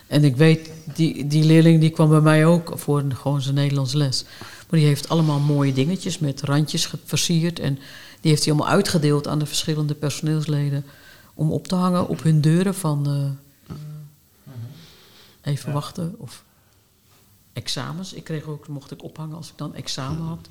En 0.06 0.24
ik 0.24 0.36
weet, 0.36 0.70
die, 0.94 1.26
die 1.26 1.44
leerling 1.44 1.80
die 1.80 1.90
kwam 1.90 2.08
bij 2.08 2.20
mij 2.20 2.46
ook 2.46 2.72
voor 2.74 2.98
een- 2.98 3.16
gewoon 3.16 3.42
zijn 3.42 3.54
Nederlands 3.54 3.92
les. 3.92 4.24
Maar 4.70 4.78
die 4.80 4.88
heeft 4.88 5.08
allemaal 5.08 5.38
mooie 5.40 5.72
dingetjes 5.72 6.18
met 6.18 6.40
randjes 6.42 6.92
versierd. 7.04 7.58
En 7.58 7.74
die 8.20 8.30
heeft 8.30 8.44
hij 8.44 8.52
allemaal 8.52 8.72
uitgedeeld 8.72 9.28
aan 9.28 9.38
de 9.38 9.46
verschillende 9.46 9.94
personeelsleden. 9.94 10.84
Om 11.34 11.52
op 11.52 11.66
te 11.68 11.74
hangen 11.74 12.08
op 12.08 12.22
hun 12.22 12.40
deuren 12.40 12.74
van... 12.74 13.36
even 15.42 15.72
wachten. 15.72 16.14
Of 16.18 16.44
examens. 17.52 18.12
Ik 18.12 18.24
kreeg 18.24 18.44
ook, 18.44 18.68
mocht 18.68 18.90
ik 18.90 19.02
ophangen 19.02 19.36
als 19.36 19.48
ik 19.48 19.56
dan 19.56 19.74
examen 19.74 20.26
had. 20.26 20.48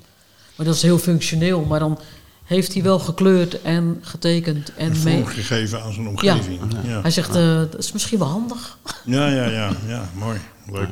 Maar 0.56 0.66
dat 0.66 0.74
is 0.74 0.82
heel 0.82 0.98
functioneel. 0.98 1.64
Maar 1.64 1.78
dan 1.78 1.98
heeft 2.44 2.72
hij 2.72 2.82
wel 2.82 2.98
gekleurd 2.98 3.62
en 3.62 3.98
getekend. 4.00 4.74
En 4.74 4.90
Een 4.92 5.02
mee... 5.02 5.26
gegeven 5.26 5.82
aan 5.82 5.92
zijn 5.92 6.08
omgeving. 6.08 6.60
Ja, 6.84 7.00
Hij 7.02 7.10
zegt, 7.10 7.34
eh, 7.34 7.56
dat 7.56 7.78
is 7.78 7.92
misschien 7.92 8.18
wel 8.18 8.28
handig. 8.28 8.78
ja, 9.04 9.26
ja, 9.28 9.44
ja, 9.48 9.72
ja, 9.86 10.10
mooi. 10.14 10.38
Leuk. 10.70 10.88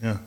Ja. 0.00 0.22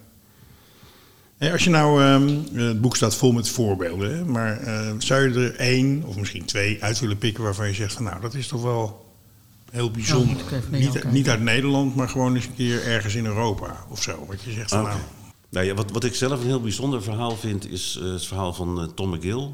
Hey, 1.37 1.51
als 1.51 1.63
je 1.63 1.69
nou, 1.69 2.03
ehm, 2.03 2.57
het 2.67 2.81
boek 2.81 2.95
staat 2.95 3.15
vol 3.15 3.31
met 3.31 3.49
voorbeelden, 3.49 4.17
hè, 4.17 4.25
maar 4.25 4.59
eh, 4.59 4.91
zou 4.97 5.29
je 5.29 5.39
er 5.39 5.55
één 5.55 6.03
of 6.03 6.17
misschien 6.17 6.45
twee 6.45 6.83
uit 6.83 6.99
willen 6.99 7.17
pikken 7.17 7.43
waarvan 7.43 7.67
je 7.67 7.73
zegt 7.73 7.93
van 7.93 8.03
nou, 8.03 8.21
dat 8.21 8.33
is 8.33 8.47
toch 8.47 8.61
wel 8.61 9.05
heel 9.71 9.91
bijzonder. 9.91 10.35
jou 10.49 10.63
niet, 10.71 11.11
niet 11.11 11.29
uit 11.29 11.41
Nederland, 11.41 11.95
maar 11.95 12.09
gewoon 12.09 12.35
eens 12.35 12.45
een 12.45 12.55
keer 12.55 12.85
ergens 12.85 13.15
in 13.15 13.25
Europa 13.25 13.85
of 13.89 14.01
zo. 14.01 14.25
Wat 14.27 14.41
je 14.41 14.51
zegt 14.51 14.69
van 14.69 14.83
nou, 14.83 14.99
Nou 15.49 15.65
ja, 15.65 15.73
wat, 15.73 15.91
wat 15.91 16.03
ik 16.03 16.15
zelf 16.15 16.39
een 16.39 16.45
heel 16.45 16.61
bijzonder 16.61 17.03
verhaal 17.03 17.35
vind, 17.35 17.71
is 17.71 17.99
eh, 18.01 18.11
het 18.11 18.25
verhaal 18.25 18.53
van 18.53 18.81
eh, 18.81 18.87
Tom 18.95 19.09
McGill. 19.09 19.49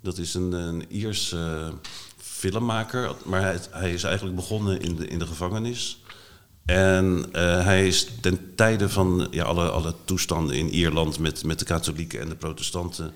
Dat 0.00 0.18
is 0.18 0.34
een, 0.34 0.52
een 0.52 0.84
Iers 0.88 1.32
eh, 1.32 1.68
filmmaker, 2.16 3.14
maar 3.24 3.40
hij, 3.40 3.58
hij 3.70 3.92
is 3.92 4.02
eigenlijk 4.02 4.36
begonnen 4.36 4.80
in 4.80 4.96
de, 4.96 5.06
in 5.06 5.18
de 5.18 5.26
gevangenis. 5.26 6.02
En 6.64 7.24
hij 7.64 7.86
is 7.86 8.08
ten 8.20 8.54
tijde 8.54 8.88
van 8.88 9.28
ja, 9.30 9.44
alle, 9.44 9.70
alle 9.70 9.94
toestanden 10.04 10.56
in 10.56 10.68
Ierland 10.68 11.18
met, 11.18 11.44
met 11.44 11.58
de 11.58 11.64
katholieken 11.64 12.20
en 12.20 12.28
de 12.28 12.34
protestanten. 12.34 13.12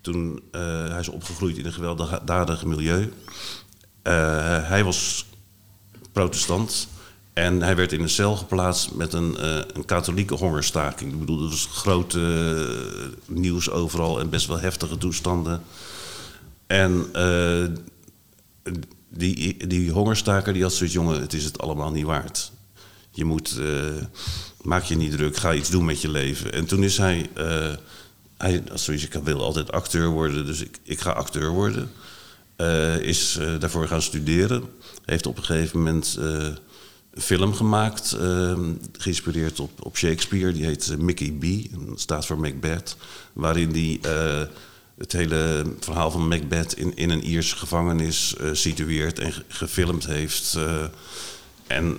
Toen 0.00 0.42
hij 0.50 1.00
is 1.00 1.08
opgegroeid 1.08 1.56
in 1.58 1.66
een 1.66 1.72
gewelddadig 1.72 2.64
milieu. 2.64 3.12
Hij 4.62 4.84
was 4.84 5.26
protestant. 6.12 6.88
En 7.34 7.62
hij 7.62 7.76
werd 7.76 7.92
in 7.92 8.00
een 8.00 8.08
cel 8.08 8.36
geplaatst 8.36 8.94
met 8.94 9.12
een, 9.12 9.36
eh, 9.36 9.58
een 9.72 9.84
katholieke 9.84 10.34
hongerstaking. 10.34 11.12
Ik 11.12 11.18
bedoel, 11.18 11.40
dat 11.40 11.50
was 11.50 11.68
grote 11.72 12.20
eh, 12.20 13.34
nieuws 13.36 13.70
overal 13.70 14.20
en 14.20 14.30
best 14.30 14.46
wel 14.46 14.58
heftige 14.58 14.98
toestanden. 14.98 15.62
En 16.66 17.06
eh, 17.12 17.64
die, 19.08 19.66
die 19.66 19.90
hongerstaker 19.90 20.52
die 20.52 20.62
had 20.62 20.72
zoiets, 20.72 20.94
jongen, 20.94 21.20
het 21.20 21.32
is 21.32 21.44
het 21.44 21.58
allemaal 21.58 21.90
niet 21.90 22.04
waard. 22.04 22.52
Je 23.10 23.24
moet, 23.24 23.60
maak 24.62 24.82
je 24.82 24.96
niet 24.96 25.12
druk, 25.12 25.36
ga 25.36 25.54
iets 25.54 25.70
doen 25.70 25.84
met 25.84 26.00
je 26.00 26.10
leven. 26.10 26.52
En 26.52 26.66
toen 26.66 26.82
is 26.82 26.98
hij, 26.98 27.30
hij 28.36 28.62
zoiets, 28.74 29.04
ik 29.04 29.12
wil 29.12 29.42
altijd 29.42 29.72
acteur 29.72 30.08
worden, 30.08 30.46
dus 30.46 30.60
ik, 30.60 30.78
ik 30.82 31.00
ga 31.00 31.10
acteur 31.10 31.50
worden. 31.50 31.90
Is 33.00 33.38
daarvoor 33.58 33.88
gaan 33.88 34.02
studeren. 34.02 34.64
Heeft 35.04 35.26
op 35.26 35.36
een 35.36 35.44
gegeven 35.44 35.78
moment 35.78 36.18
film 37.18 37.54
gemaakt, 37.54 38.12
eh, 38.12 38.58
geïnspireerd 38.92 39.60
op, 39.60 39.70
op 39.84 39.96
Shakespeare. 39.96 40.52
Die 40.52 40.64
heet 40.64 40.88
eh, 40.90 40.96
Mickey 40.96 41.32
B, 41.38 41.42
en 41.44 41.86
dat 41.88 42.00
staat 42.00 42.26
voor 42.26 42.38
Macbeth. 42.38 42.96
Waarin 43.32 43.70
hij 43.70 43.98
eh, 44.12 44.46
het 44.98 45.12
hele 45.12 45.64
verhaal 45.80 46.10
van 46.10 46.28
Macbeth 46.28 46.72
in, 46.72 46.96
in 46.96 47.10
een 47.10 47.24
Ierse 47.24 47.56
gevangenis 47.56 48.36
eh, 48.36 48.48
situeert 48.52 49.18
en 49.18 49.32
ge- 49.32 49.44
gefilmd 49.48 50.06
heeft. 50.06 50.58
en 51.66 51.98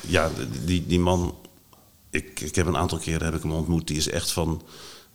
ja, 0.00 0.30
die, 0.64 0.86
die 0.86 1.00
man, 1.00 1.34
ik, 2.10 2.40
ik 2.40 2.54
heb 2.54 2.66
een 2.66 2.76
aantal 2.76 2.98
keren 2.98 3.24
heb 3.24 3.34
ik 3.34 3.42
hem 3.42 3.52
ontmoet. 3.52 3.86
Die 3.86 3.96
is 3.96 4.08
echt 4.08 4.30
van, 4.32 4.62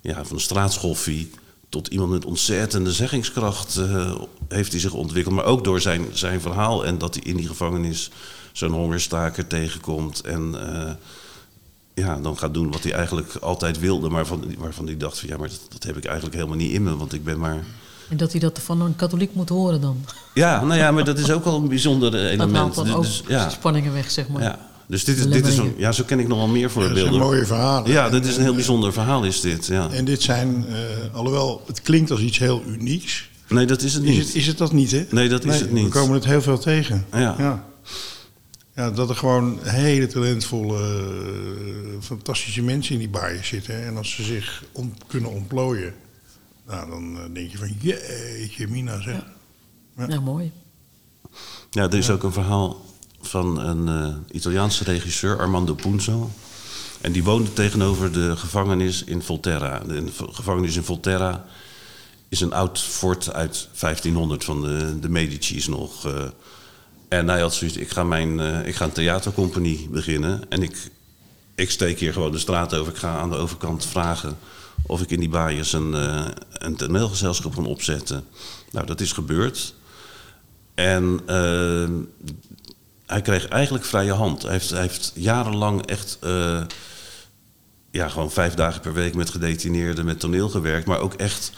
ja, 0.02 0.26
van 0.26 0.40
tot 1.70 1.88
iemand 1.88 2.12
met 2.12 2.26
ontzettende 2.26 2.92
zeggingskracht 2.92 3.80
heeft 4.48 4.72
hij 4.72 4.82
zich 4.82 4.94
ontwikkeld. 4.94 5.36
Maar 5.36 5.46
ook 5.46 5.64
door 5.64 5.82
zijn, 5.82 6.06
zijn 6.14 6.42
verhaal 6.42 6.86
en 6.86 6.98
dat 6.98 7.14
hij 7.14 7.24
in 7.24 7.36
die 7.38 7.48
gevangenis 7.48 8.12
zo'n 8.52 8.72
hongerstaker 8.72 9.48
tegenkomt. 9.48 10.22
En 10.22 10.56
eh, 10.76 10.92
ja, 11.94 12.20
dan 12.22 12.38
gaat 12.38 12.54
doen 12.54 12.72
wat 12.72 12.84
hij 12.84 12.92
eigenlijk 12.94 13.36
altijd 13.36 13.80
wilde. 13.80 14.10
Maar 14.10 14.26
van, 14.26 14.44
waarvan 14.58 14.86
hij 14.86 14.98
dacht 14.98 15.20
van 15.20 15.30
ja, 15.30 15.38
maar 15.38 15.50
dat, 15.50 15.60
dat 15.70 15.84
heb 15.84 15.98
ik 15.98 16.06
eigenlijk 16.06 16.36
helemaal 16.36 16.58
niet 16.58 16.72
in 16.72 16.84
me. 16.84 16.98
Want 16.98 17.14
ik 17.14 17.24
ben 17.24 17.40
maar... 17.40 17.64
En 18.10 18.18
dat 18.18 18.32
hij 18.32 18.40
dat 18.42 18.60
van 18.60 18.82
een 18.82 18.96
katholiek 18.96 19.34
moet 19.34 19.50
horen 19.50 19.82
dan. 19.82 20.06
Ja, 20.34 20.64
nou 20.64 20.80
ja, 20.80 20.92
maar 20.92 21.04
dat 21.04 21.20
is 21.20 21.32
ook 21.32 21.44
wel 21.44 21.56
een 21.56 21.68
bijzonder 21.68 22.12
Dat 22.12 22.22
element. 22.22 22.56
haalt 22.56 22.76
dan 22.76 22.92
ook 22.94 23.02
Dus, 23.04 23.24
ja, 23.28 23.50
spanningen 23.50 23.94
weg, 23.94 24.12
zeg 24.12 24.28
maar. 24.28 24.42
ja. 24.42 24.70
Dus 24.88 25.04
dit 25.04 25.18
is, 25.18 25.26
dit 25.28 25.48
is 25.48 25.58
een, 25.58 25.74
ja, 25.78 25.92
zo 25.92 26.04
ken 26.04 26.20
ik 26.20 26.28
nog 26.28 26.38
wel 26.38 26.48
meer 26.48 26.62
dat 26.64 26.72
zijn 26.72 26.86
voorbeelden. 26.86 27.20
mooie 27.20 27.46
verhalen. 27.46 27.92
Ja, 27.92 28.10
dit 28.10 28.26
is 28.26 28.36
een 28.36 28.42
heel 28.44 28.54
bijzonder 28.56 28.94
verhaal 28.94 29.24
is 29.24 29.42
dit. 29.42 29.66
Ja. 29.66 29.90
En 29.92 30.06
dit 30.06 30.22
zijn, 30.22 30.66
eh, 30.70 30.76
alhoewel 31.16 31.62
het 31.68 31.82
klinkt 31.82 32.12
als 32.12 32.20
iets 32.20 32.38
heel 32.40 32.64
unieks, 32.68 33.30
Nee, 33.48 33.66
dat 33.66 33.82
is 33.82 33.94
het 33.94 34.04
is 34.04 34.10
niet. 34.10 34.26
het, 34.26 34.36
is 34.36 34.48
het 34.48 34.58
dat 34.58 34.72
niet, 34.74 34.92
hè? 34.92 35.06
Nee, 35.10 35.30
dat 35.30 35.46
is 35.46 35.60
het 35.60 35.72
niet. 35.72 35.84
We 35.84 35.90
komen 35.90 36.14
het 36.14 36.26
heel 36.26 36.42
veel 36.42 36.58
tegen. 36.60 37.06
Ja. 37.12 37.36
ja. 37.38 37.64
Ja, 38.76 38.92
dat 38.92 39.10
er 39.10 39.16
gewoon 39.16 39.60
hele 39.62 40.08
talentvolle, 40.08 40.80
eh, 40.80 42.02
fantastische 42.02 42.62
mensen 42.62 42.94
in 42.94 43.00
die 43.00 43.10
baaien 43.10 43.46
zitten. 43.46 43.86
En 43.86 43.98
als 43.98 44.12
ze 44.12 44.24
zich 44.24 44.64
om, 44.72 44.94
kunnen 45.08 45.32
ontplooien, 45.32 45.94
nou, 46.68 46.90
dan 46.90 47.18
eh, 47.18 47.24
denk 47.34 47.52
je 47.52 47.58
van, 47.58 47.76
jeetje, 47.80 48.68
Mina 48.68 49.02
zeg. 49.02 49.26
Ja, 49.98 50.06
Nou, 50.08 50.22
mooi. 50.22 50.52
Ja, 51.72 51.84
er 51.84 51.94
is 51.98 52.10
ook 52.10 52.24
een 52.24 52.34
verhaal 52.34 52.86
van 53.22 53.60
een 53.60 53.88
eh, 53.88 54.36
Italiaanse 54.36 54.84
regisseur, 54.84 55.40
Armando 55.40 55.74
Punzo. 55.74 56.32
En 57.02 57.12
die 57.12 57.24
woonde 57.24 57.54
tegenover 57.54 58.12
de 58.12 58.38
gevangenis 58.38 59.04
in 59.04 59.22
Volterra. 59.22 59.80
De 59.80 60.06
gevangenis 60.32 60.76
in 60.76 60.84
Volterra 60.84 61.46
is 62.30 62.42
een 62.42 62.54
oud 62.54 62.80
fort 62.80 63.34
uit 63.34 63.68
1500 63.80 64.44
van 64.44 64.62
de, 64.62 65.00
de 65.00 65.10
Medici's 65.10 65.68
nog. 65.68 66.06
eh. 66.06 66.24
En 67.12 67.30
hij 67.30 67.42
had 67.42 67.54
zoiets, 67.54 67.78
ik 67.78 67.92
ga, 67.92 68.04
mijn, 68.04 68.40
eh, 68.40 68.68
ik 68.68 68.76
ga 68.76 68.86
een 68.86 68.92
theatercompagnie 68.92 69.88
beginnen. 69.90 70.42
En 70.50 70.64
ik, 70.64 70.92
ik 71.56 71.72
steek 71.72 72.00
hier 72.00 72.14
gewoon 72.14 72.32
de 72.32 72.38
straat 72.38 72.74
over. 72.74 72.94
Ik 72.94 73.00
ga 73.00 73.18
aan 73.18 73.30
de 73.30 73.36
overkant 73.36 73.86
vragen 73.86 74.38
of 74.86 75.02
ik 75.02 75.10
in 75.10 75.20
die 75.20 75.30
baaiers 75.30 75.74
een, 75.74 75.94
eh, 75.94 76.26
een 76.52 76.76
toneelgezelschap 76.76 77.56
kan 77.56 77.66
opzetten. 77.66 78.24
Nou, 78.72 78.86
dat 78.86 79.02
is 79.02 79.12
gebeurd. 79.12 79.74
En 80.74 81.20
eh, 81.26 81.90
hij 83.06 83.22
kreeg 83.22 83.48
eigenlijk 83.48 83.86
vrije 83.86 84.14
hand. 84.14 84.42
Hij 84.42 84.52
heeft, 84.52 84.70
hij 84.70 84.82
heeft 84.82 85.12
jarenlang 85.16 85.86
echt 85.86 86.20
ja, 87.92 88.08
gewoon 88.08 88.32
vijf 88.32 88.54
dagen 88.54 88.82
per 88.82 88.94
week 88.94 89.16
met 89.16 89.30
gedetineerden 89.30 90.06
met 90.06 90.20
toneel 90.20 90.50
gewerkt. 90.50 90.88
Maar 90.88 91.00
ook 91.00 91.14
echt, 91.14 91.52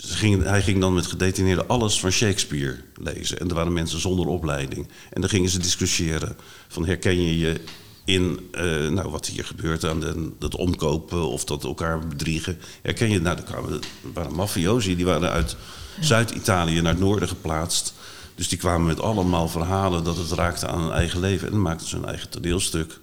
ze 0.00 0.16
gingen, 0.16 0.40
hij 0.40 0.62
ging 0.62 0.80
dan 0.80 0.94
met 0.94 1.06
gedetineerden 1.06 1.68
alles 1.68 2.00
van 2.00 2.10
Shakespeare 2.10 2.76
lezen. 2.94 3.38
En 3.38 3.48
er 3.48 3.54
waren 3.54 3.72
mensen 3.72 4.00
zonder 4.00 4.26
opleiding. 4.26 4.88
En 5.10 5.20
dan 5.20 5.30
gingen 5.30 5.50
ze 5.50 5.58
discussiëren 5.58 6.36
van 6.68 6.86
herken 6.86 7.22
je 7.22 7.38
je 7.38 7.60
in 8.04 8.48
eh, 8.52 8.88
nou, 8.88 9.10
wat 9.10 9.26
hier 9.26 9.44
gebeurt 9.44 9.84
aan 9.84 10.00
de, 10.00 10.30
dat 10.38 10.56
omkopen 10.56 11.28
of 11.28 11.44
dat 11.44 11.64
elkaar 11.64 12.06
bedriegen. 12.06 12.58
Herken 12.82 13.10
je, 13.10 13.20
nou, 13.20 13.38
er 13.38 13.78
waren 14.12 14.34
mafiosi, 14.34 14.96
die 14.96 15.04
waren 15.04 15.30
uit 15.30 15.56
Zuid-Italië 16.00 16.80
naar 16.80 16.92
het 16.92 17.00
noorden 17.00 17.28
geplaatst. 17.28 17.94
Dus 18.34 18.48
die 18.48 18.58
kwamen 18.58 18.86
met 18.86 19.00
allemaal 19.00 19.48
verhalen 19.48 20.04
dat 20.04 20.16
het 20.16 20.30
raakte 20.30 20.66
aan 20.66 20.82
hun 20.82 20.92
eigen 20.92 21.20
leven. 21.20 21.46
En 21.46 21.52
dan 21.52 21.62
maakten 21.62 21.88
ze 21.88 21.96
hun 21.96 22.04
eigen 22.04 22.28
toneelstuk. 22.28 23.00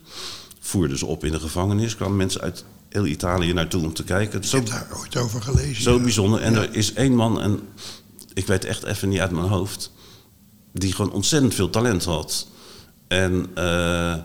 Voerden 0.59 0.97
ze 0.97 1.05
op 1.05 1.25
in 1.25 1.31
de 1.31 1.39
gevangenis. 1.39 1.95
kwamen 1.95 2.17
mensen 2.17 2.41
uit 2.41 2.65
heel 2.97 3.05
Italië 3.05 3.53
naartoe 3.53 3.83
om 3.83 3.93
te 3.93 4.03
kijken. 4.03 4.41
Ik 4.41 4.51
heb 4.51 4.65
daar 4.65 4.87
ooit 4.99 5.17
over 5.17 5.41
gelezen. 5.41 5.83
zo 5.83 5.95
ja. 5.95 6.03
bijzonder. 6.03 6.41
En 6.41 6.53
Ja. 6.53 6.61
er 6.61 6.75
is 6.75 6.93
één 6.93 7.15
man, 7.15 7.41
en 7.41 7.59
ik 8.33 8.47
weet 8.47 8.65
echt 8.65 8.83
even 8.83 9.09
niet 9.09 9.19
uit 9.19 9.31
mijn 9.31 9.47
hoofd... 9.47 9.91
die 10.73 10.93
gewoon 10.93 11.11
ontzettend 11.11 11.53
veel 11.53 11.69
talent 11.69 12.03
had. 12.03 12.47
En 13.07 13.47
eh, 13.53 14.15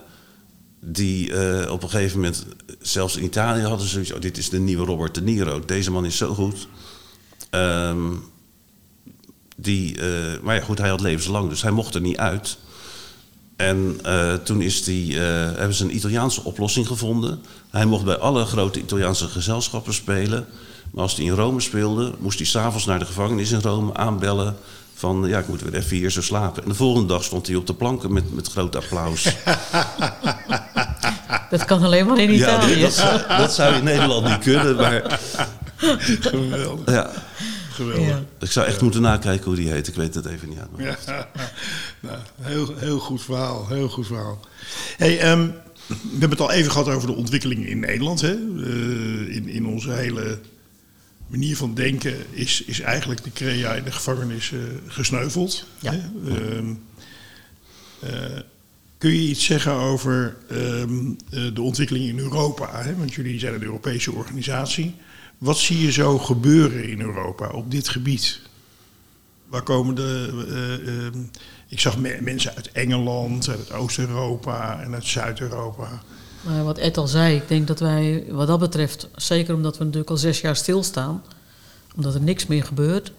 die 0.80 1.32
eh, 1.32 1.70
op 1.70 1.82
een 1.82 1.90
gegeven 1.90 2.16
moment... 2.20 2.46
zelfs 2.80 3.16
in 3.16 3.24
Italië 3.24 3.62
hadden 3.62 3.86
ze 3.86 3.92
zoiets... 3.92 4.12
Oh, 4.12 4.20
dit 4.20 4.38
is 4.38 4.48
de 4.48 4.58
nieuwe 4.58 4.84
Robert 4.84 5.14
De 5.14 5.22
Niro. 5.22 5.64
Deze 5.64 5.90
man 5.90 6.04
is 6.04 6.16
zo 6.16 6.34
goed. 6.34 6.68
Ehm, 7.50 8.10
die, 9.56 10.00
eh, 10.00 10.40
maar 10.42 10.54
ja, 10.54 10.60
goed, 10.60 10.78
hij 10.78 10.88
had 10.88 11.00
levenslang, 11.00 11.48
dus 11.48 11.62
hij 11.62 11.70
mocht 11.70 11.94
er 11.94 12.00
niet 12.00 12.16
uit. 12.16 12.58
En 13.62 13.98
eh, 14.02 14.34
toen 14.34 14.62
is 14.62 14.84
die, 14.84 15.14
eh, 15.14 15.24
hebben 15.56 15.74
ze 15.74 15.84
een 15.84 15.96
Italiaanse 15.96 16.44
oplossing 16.44 16.86
gevonden. 16.86 17.42
Hij 17.70 17.84
mocht 17.84 18.04
bij 18.04 18.16
alle 18.16 18.44
grote 18.44 18.80
Italiaanse 18.80 19.28
gezelschappen 19.28 19.94
spelen. 19.94 20.46
Maar 20.90 21.02
als 21.02 21.16
hij 21.16 21.24
in 21.24 21.32
Rome 21.32 21.60
speelde, 21.60 22.12
moest 22.18 22.38
hij 22.38 22.46
s'avonds 22.46 22.86
naar 22.86 22.98
de 22.98 23.04
gevangenis 23.04 23.50
in 23.50 23.60
Rome 23.60 23.94
aanbellen. 23.94 24.56
Van 24.94 25.24
ja, 25.26 25.38
ik 25.38 25.48
moet 25.48 25.62
weer 25.62 25.74
even 25.74 25.96
hier 25.96 26.10
zo 26.10 26.22
slapen. 26.22 26.62
En 26.62 26.68
de 26.68 26.74
volgende 26.74 27.08
dag 27.08 27.24
stond 27.24 27.46
hij 27.46 27.56
op 27.56 27.66
de 27.66 27.74
planken 27.74 28.12
met, 28.12 28.34
met 28.34 28.48
groot 28.48 28.76
applaus. 28.76 29.26
Dat 31.50 31.64
kan 31.64 31.82
alleen 31.82 32.06
maar 32.06 32.18
in 32.18 32.32
ja, 32.32 32.36
Italië. 32.36 32.80
dat, 32.80 32.92
zou, 32.92 33.20
dat 33.28 33.54
zou 33.54 33.74
in 33.74 33.84
Nederland 33.84 34.24
niet 34.28 34.38
kunnen. 34.38 34.76
Maar 34.76 35.20
Geweldig. 36.20 36.94
ja, 36.94 37.10
geweldig. 37.82 38.08
Ja. 38.08 38.24
ik 38.40 38.50
zou 38.50 38.66
echt 38.66 38.80
moeten 38.80 39.02
nakijken 39.02 39.44
hoe 39.44 39.54
die 39.54 39.70
heet. 39.70 39.88
Ik 39.88 39.94
weet 39.94 40.14
het 40.14 40.26
even 40.26 40.48
niet 40.48 40.58
uit. 40.58 40.98
Ja, 41.06 41.28
nou, 42.00 42.18
heel, 42.40 42.74
heel 42.76 42.98
goed 42.98 43.22
verhaal, 43.22 43.68
heel 43.68 43.88
goed 43.88 44.06
verhaal. 44.06 44.40
Hey, 44.96 45.18
ehm, 45.18 45.46
we 45.86 45.96
hebben 46.10 46.30
het 46.30 46.40
al 46.40 46.50
even 46.50 46.70
gehad 46.70 46.88
over 46.88 47.08
de 47.08 47.14
ontwikkelingen 47.14 47.68
in 47.68 47.78
Nederland. 47.78 48.20
Hè? 48.20 48.32
Eh, 48.32 49.34
in, 49.34 49.48
in 49.48 49.66
onze 49.66 49.90
hele 49.90 50.38
manier 51.26 51.56
van 51.56 51.74
denken 51.74 52.16
is, 52.30 52.62
is 52.62 52.80
eigenlijk 52.80 53.24
de 53.24 53.32
crea 53.32 53.74
in 53.74 53.84
de 53.84 53.92
gevangenis 53.92 54.52
eh, 54.52 54.58
gesneuveld. 54.86 55.66
Ja. 55.78 55.92
Hè? 55.92 56.00
Ehm, 56.36 56.74
eh, 58.00 58.40
kun 58.98 59.10
je 59.10 59.28
iets 59.28 59.44
zeggen 59.44 59.72
over 59.72 60.36
ehm, 60.48 61.12
eh, 61.30 61.54
de 61.54 61.62
ontwikkeling 61.62 62.08
in 62.08 62.18
Europa? 62.18 62.82
Hè? 62.82 62.96
Want 62.96 63.14
jullie 63.14 63.38
zijn 63.38 63.54
een 63.54 63.62
Europese 63.62 64.12
organisatie. 64.12 64.94
Wat 65.42 65.58
zie 65.58 65.78
je 65.84 65.92
zo 65.92 66.18
gebeuren 66.18 66.88
in 66.88 67.00
Europa 67.00 67.48
op 67.48 67.70
dit 67.70 67.88
gebied? 67.88 68.40
Waar 69.48 69.62
komen 69.62 69.94
de. 69.94 70.44
eh, 70.48 71.06
ehm, 71.06 71.18
ik 71.68 71.80
zag 71.80 71.98
me- 71.98 72.18
mensen 72.20 72.54
uit 72.56 72.72
Engeland, 72.72 73.48
uit 73.48 73.72
Oost-Europa 73.72 74.80
en 74.82 74.94
uit 74.94 75.04
Zuid-Europa. 75.06 76.02
Wat 76.64 76.78
Ed 76.78 76.96
al 76.96 77.06
zei, 77.06 77.36
ik 77.36 77.48
denk 77.48 77.66
dat 77.66 77.80
wij 77.80 78.24
wat 78.30 78.46
dat 78.46 78.58
betreft, 78.58 79.08
zeker 79.16 79.54
omdat 79.54 79.78
we 79.78 79.84
natuurlijk 79.84 80.10
al 80.10 80.16
zes 80.16 80.40
jaar 80.40 80.56
stilstaan, 80.56 81.22
omdat 81.96 82.14
er 82.14 82.20
niks 82.22 82.46
meer 82.46 82.64
gebeurt, 82.64 83.12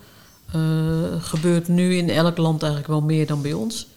eh, 0.52 0.62
gebeurt 1.20 1.68
nu 1.68 1.96
in 1.98 2.10
elk 2.10 2.38
land 2.38 2.62
eigenlijk 2.62 2.92
wel 2.92 3.02
meer 3.02 3.28
dan 3.28 3.42
bij 3.42 3.54
ons. 3.54 3.88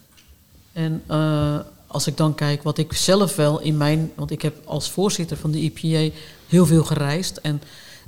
En 0.72 1.02
eh, 1.06 1.58
als 1.86 2.06
ik 2.06 2.16
dan 2.16 2.34
kijk 2.34 2.62
wat 2.62 2.78
ik 2.78 2.92
zelf 2.92 3.36
wel 3.36 3.60
in 3.60 3.76
mijn, 3.76 4.12
want 4.14 4.30
ik 4.30 4.42
heb 4.42 4.54
als 4.64 4.90
voorzitter 4.90 5.36
van 5.36 5.50
de 5.50 5.60
IPA 5.60 6.14
heel 6.48 6.66
veel 6.66 6.84
gereisd 6.84 7.36
en 7.36 7.62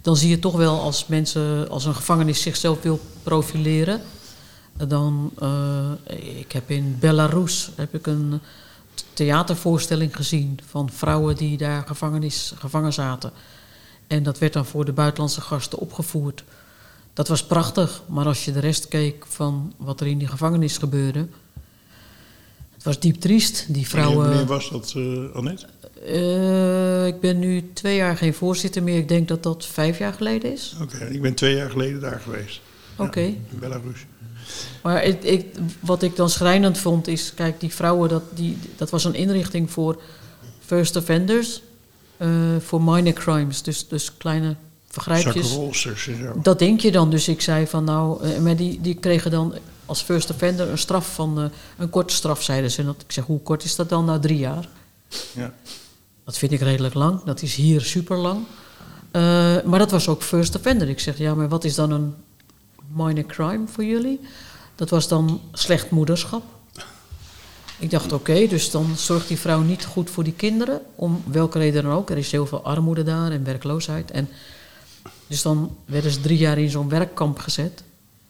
dan 0.09 0.16
zie 0.16 0.29
je 0.29 0.38
toch 0.38 0.57
wel 0.57 0.81
als 0.81 1.07
mensen, 1.07 1.68
als 1.68 1.85
een 1.85 1.94
gevangenis 1.94 2.42
zichzelf 2.42 2.83
wil 2.83 3.01
profileren, 3.23 4.01
dan, 4.87 5.31
eh, 5.38 5.90
ik 6.38 6.53
heb 6.53 6.71
in 6.71 6.97
Belarus 7.01 7.71
heb 7.77 7.94
ik 7.94 8.07
een 8.07 8.40
theatervoorstelling 9.12 10.16
gezien 10.16 10.59
van 10.66 10.90
vrouwen 10.90 11.37
die 11.37 11.57
daar 11.57 11.87
gevangenis, 11.87 12.53
gevangen 12.59 12.92
zaten. 12.92 13.33
En 14.07 14.23
dat 14.23 14.38
werd 14.38 14.53
dan 14.53 14.66
voor 14.66 14.85
de 14.85 14.92
buitenlandse 14.92 15.40
gasten 15.40 15.79
opgevoerd. 15.79 16.44
Dat 17.12 17.29
was 17.29 17.44
prachtig, 17.44 18.03
maar 18.07 18.27
als 18.27 18.44
je 18.44 18.53
de 18.53 18.61
rest 18.61 18.88
keek 18.88 19.27
van 19.27 19.73
wat 19.77 20.01
er 20.01 20.07
in 20.07 20.18
die 20.18 20.29
gevangenis 20.29 20.79
gebeurde, 20.79 21.29
het 22.75 22.83
was 22.83 23.01
diep 23.01 23.21
triest. 23.21 23.66
Die 23.68 23.88
vrouwen. 23.88 24.29
wanneer 24.29 24.47
was 24.47 24.71
dat, 24.71 24.92
eh 24.97 25.35
Annette? 25.35 25.66
Eh, 26.06 27.06
ik 27.06 27.20
ben 27.20 27.38
nu 27.38 27.70
twee 27.72 27.96
jaar 27.96 28.16
geen 28.16 28.34
voorzitter 28.34 28.82
meer. 28.82 28.98
Ik 28.98 29.08
denk 29.08 29.28
dat 29.28 29.42
dat 29.42 29.66
vijf 29.66 29.98
jaar 29.98 30.12
geleden 30.12 30.52
is. 30.52 30.76
Oké, 30.82 31.04
ik 31.04 31.22
ben 31.22 31.34
twee 31.34 31.54
jaar 31.54 31.70
geleden 31.70 32.00
daar 32.00 32.20
geweest. 32.20 32.61
Oké. 32.96 33.20
In 33.20 33.46
Belarus. 33.50 34.06
Maar 34.82 35.04
ik, 35.04 35.22
ik, 35.22 35.46
wat 35.80 36.02
ik 36.02 36.16
dan 36.16 36.30
schrijnend 36.30 36.78
vond 36.78 37.06
is, 37.06 37.34
kijk, 37.34 37.61
die 37.61 37.74
vrouwen, 37.74 38.08
dat, 38.08 38.22
die, 38.34 38.58
dat 38.76 38.90
was 38.90 39.04
een 39.04 39.14
inrichting 39.14 39.70
voor 39.70 40.00
first 40.64 40.96
offenders, 40.96 41.62
eh, 42.16 42.28
voor 42.58 42.82
minor 42.82 43.12
crimes, 43.12 43.62
dus, 43.62 43.88
dus 43.88 44.16
kleine 44.16 44.56
vergrijpjes. 44.88 45.58
Zo. 45.72 46.00
Dat 46.42 46.58
denk 46.58 46.80
je 46.80 46.92
dan. 46.92 47.11
Dus 47.11 47.28
ik 47.28 47.40
zei 47.40 47.66
van 47.66 47.84
nou, 47.84 48.22
eh, 48.22 48.38
maar 48.38 48.56
die, 48.56 48.80
die 48.80 48.94
kregen 48.94 49.30
dan 49.30 49.54
als 49.87 50.02
first 50.02 50.30
offender 50.30 50.68
een 50.68 50.78
straf 50.78 51.14
van, 51.14 51.50
een 51.78 51.90
korte 51.90 52.14
straf, 52.14 52.42
zeiden 52.42 52.70
ze. 52.70 52.80
En 52.80 52.87
dat, 52.87 53.02
ik 53.04 53.12
zeg, 53.12 53.24
hoe 53.24 53.40
kort 53.40 53.64
is 53.64 53.76
dat 53.76 53.88
dan? 53.88 54.04
Nou, 54.04 54.20
drie 54.20 54.38
jaar. 54.38 54.68
Ja. 55.32 55.54
Dat 56.29 56.38
vind 56.38 56.53
ik 56.53 56.61
redelijk 56.61 56.95
lang. 56.95 57.23
Dat 57.23 57.43
is 57.43 57.55
hier 57.55 57.81
super 57.81 58.17
lang. 58.17 58.45
Eh, 59.11 59.23
maar 59.64 59.79
dat 59.79 59.91
was 59.91 60.09
ook 60.09 60.23
first 60.23 60.57
offender. 60.57 60.88
Ik 60.88 61.01
zeg, 61.01 61.19
ja, 61.19 61.35
maar 61.35 61.49
wat 61.49 61.64
is 61.64 61.75
dan 61.75 61.91
een 61.91 62.14
minor 62.93 63.27
crime 63.27 63.67
voor 63.67 63.85
jullie? 63.85 64.21
Dat 64.75 64.91
was 64.91 65.09
dan 65.09 65.41
slecht 65.53 65.91
moederschap. 65.91 66.43
Ik 67.79 67.91
dacht, 67.91 68.12
oké, 68.12 68.47
dus 68.47 68.71
dan 68.71 68.97
zorgt 68.97 69.29
die 69.29 69.38
vrouw 69.38 69.61
niet 69.61 69.85
goed 69.85 70.11
voor 70.11 70.25
die 70.25 70.33
kinderen. 70.33 70.81
Om 70.95 71.23
welke 71.27 71.59
reden 71.59 71.83
dan 71.83 71.93
ook. 71.93 72.11
Er 72.11 72.19
is 72.19 72.33
heel 72.33 72.47
veel 72.47 72.62
armoede 72.62 73.03
daar 73.03 73.31
en 73.31 73.45
werkloosheid. 73.45 74.11
En 74.11 74.29
dus 75.27 75.43
dan 75.43 75.77
werden 75.85 76.11
ze 76.11 76.21
drie 76.21 76.38
jaar 76.38 76.59
in 76.59 76.71
zo'n 76.71 76.88
werkkamp 76.88 77.38
gezet. 77.38 77.83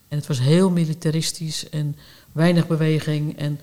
En 0.08 0.18
het 0.18 0.26
was 0.26 0.40
heel 0.40 0.70
militaristisch 0.70 1.68
en 1.68 1.96
weinig 2.32 2.66
beweging. 2.66 3.38
En 3.38 3.60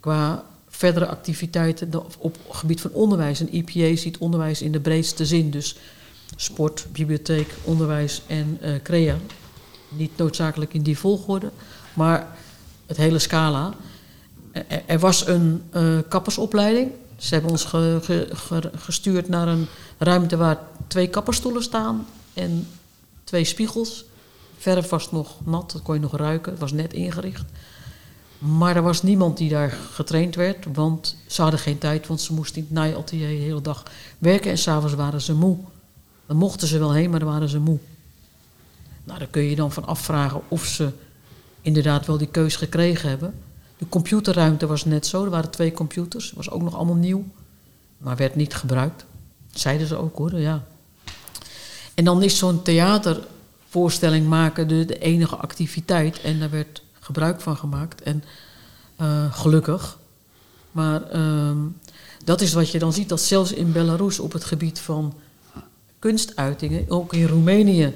qua 0.00 0.44
verdere 0.76 1.06
activiteiten 1.06 1.94
op 2.18 2.36
het 2.46 2.56
gebied 2.56 2.80
van 2.80 2.90
onderwijs. 2.90 3.40
En 3.40 3.56
IPA 3.56 3.96
ziet 3.96 4.18
onderwijs 4.18 4.62
in 4.62 4.72
de 4.72 4.80
breedste 4.80 5.26
zin. 5.26 5.50
Dus 5.50 5.76
sport, 6.36 6.86
bibliotheek, 6.92 7.54
onderwijs 7.64 8.22
en 8.26 8.58
eh, 8.60 8.72
crea. 8.82 9.16
Niet 9.88 10.16
noodzakelijk 10.16 10.74
in 10.74 10.82
die 10.82 10.98
volgorde, 10.98 11.50
maar 11.94 12.36
het 12.86 12.96
hele 12.96 13.18
scala. 13.18 13.74
Er, 14.86 14.98
was 14.98 15.26
een 15.26 15.62
eh, 15.70 15.98
kappersopleiding. 16.08 16.90
Ze 17.16 17.34
hebben 17.34 17.50
ons 17.50 17.64
ge- 17.64 17.98
ge- 18.02 18.28
ge- 18.32 18.70
gestuurd 18.76 19.28
naar 19.28 19.48
een 19.48 19.66
ruimte 19.98 20.36
waar 20.36 20.58
twee 20.86 21.08
kapperstoelen 21.08 21.62
staan 21.62 22.06
en 22.34 22.68
twee 23.24 23.44
spiegels. 23.44 24.04
Verf 24.58 24.88
was 24.88 25.10
nog 25.10 25.36
nat, 25.44 25.72
dat 25.72 25.82
kon 25.82 25.94
je 25.94 26.00
nog 26.00 26.16
ruiken. 26.16 26.50
Het 26.52 26.60
was 26.60 26.72
net 26.72 26.92
ingericht. 26.92 27.44
Maar 28.38 28.76
er 28.76 28.82
was 28.82 29.02
niemand 29.02 29.36
die 29.36 29.48
daar 29.48 29.70
getraind 29.70 30.34
werd, 30.34 30.66
want 30.72 31.16
ze 31.26 31.42
hadden 31.42 31.60
geen 31.60 31.78
tijd, 31.78 32.06
want 32.06 32.20
ze 32.20 32.32
moesten 32.32 32.56
in 32.56 32.62
het 32.62 32.72
naaiatelier 32.72 33.28
de 33.28 33.34
hele 33.34 33.60
dag 33.60 33.82
werken 34.18 34.50
en 34.50 34.58
s'avonds 34.58 34.94
waren 34.94 35.20
ze 35.20 35.34
moe. 35.34 35.56
Dan 36.26 36.36
mochten 36.36 36.68
ze 36.68 36.78
wel 36.78 36.92
heen, 36.92 37.10
maar 37.10 37.20
dan 37.20 37.28
waren 37.28 37.48
ze 37.48 37.58
moe. 37.58 37.78
Nou, 39.04 39.18
daar 39.18 39.28
kun 39.28 39.42
je 39.42 39.56
dan 39.56 39.72
van 39.72 39.86
afvragen 39.86 40.40
of 40.48 40.64
ze 40.64 40.90
inderdaad 41.60 42.06
wel 42.06 42.18
die 42.18 42.26
keus 42.26 42.56
gekregen 42.56 43.08
hebben. 43.08 43.34
De 43.78 43.88
computerruimte 43.88 44.66
was 44.66 44.84
net 44.84 45.06
zo, 45.06 45.24
er 45.24 45.30
waren 45.30 45.50
twee 45.50 45.72
computers, 45.72 46.32
was 46.32 46.50
ook 46.50 46.62
nog 46.62 46.74
allemaal 46.74 46.94
nieuw, 46.94 47.24
maar 47.98 48.16
werd 48.16 48.34
niet 48.34 48.54
gebruikt. 48.54 49.04
Zeiden 49.52 49.86
ze 49.86 49.96
ook 49.96 50.16
hoor, 50.16 50.40
ja. 50.40 50.64
En 51.94 52.04
dan 52.04 52.22
is 52.22 52.38
zo'n 52.38 52.62
theatervoorstelling 52.62 54.26
maken 54.28 54.68
de, 54.68 54.84
de 54.84 54.98
enige 54.98 55.36
activiteit 55.36 56.20
en 56.20 56.38
daar 56.38 56.50
werd 56.50 56.82
gebruik 57.06 57.40
van 57.40 57.56
gemaakt. 57.56 58.02
En 58.02 58.24
eh, 58.96 59.32
gelukkig. 59.32 59.98
Maar 60.72 61.10
ehm, 61.10 61.56
dat 62.24 62.40
is 62.40 62.52
wat 62.52 62.70
je 62.70 62.78
dan 62.78 62.92
ziet, 62.92 63.08
dat 63.08 63.20
zelfs 63.20 63.52
in 63.52 63.72
Belarus 63.72 64.18
op 64.18 64.32
het 64.32 64.44
gebied 64.44 64.78
van 64.78 65.14
kunstuitingen, 65.98 66.84
ook 66.88 67.12
in 67.12 67.26
Roemenië, 67.26 67.94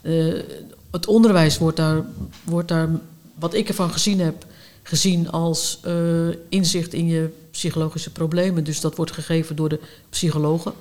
eh, 0.00 0.42
het 0.90 1.06
onderwijs 1.06 1.58
wordt 1.58 1.76
daar, 1.76 2.04
wordt 2.44 2.68
daar, 2.68 2.88
wat 3.34 3.54
ik 3.54 3.68
ervan 3.68 3.90
gezien 3.90 4.20
heb, 4.20 4.46
gezien 4.82 5.30
als 5.30 5.80
eh, 5.82 6.28
inzicht 6.48 6.92
in 6.92 7.06
je 7.06 7.28
psychologische 7.50 8.10
problemen. 8.10 8.64
Dus 8.64 8.80
dat 8.80 8.96
wordt 8.96 9.12
gegeven 9.12 9.56
door 9.56 9.68
de 9.68 9.80
psychologen. 10.08 10.72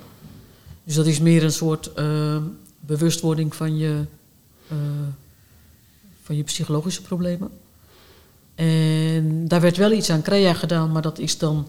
Dus 0.83 0.95
dat 0.95 1.05
is 1.05 1.19
meer 1.19 1.43
een 1.43 1.51
soort 1.51 1.91
bewustwording 2.79 3.55
van 3.55 3.77
je, 3.77 4.05
van 6.29 6.37
je 6.37 6.43
psychologische 6.43 7.01
problemen. 7.01 7.49
En 8.55 9.47
daar 9.47 9.61
werd 9.61 9.77
wel 9.77 9.91
iets 9.91 10.09
aan 10.09 10.21
crea 10.21 10.53
gedaan, 10.53 10.91
maar 10.91 11.01
dat 11.01 11.19
is 11.19 11.37
dan 11.37 11.67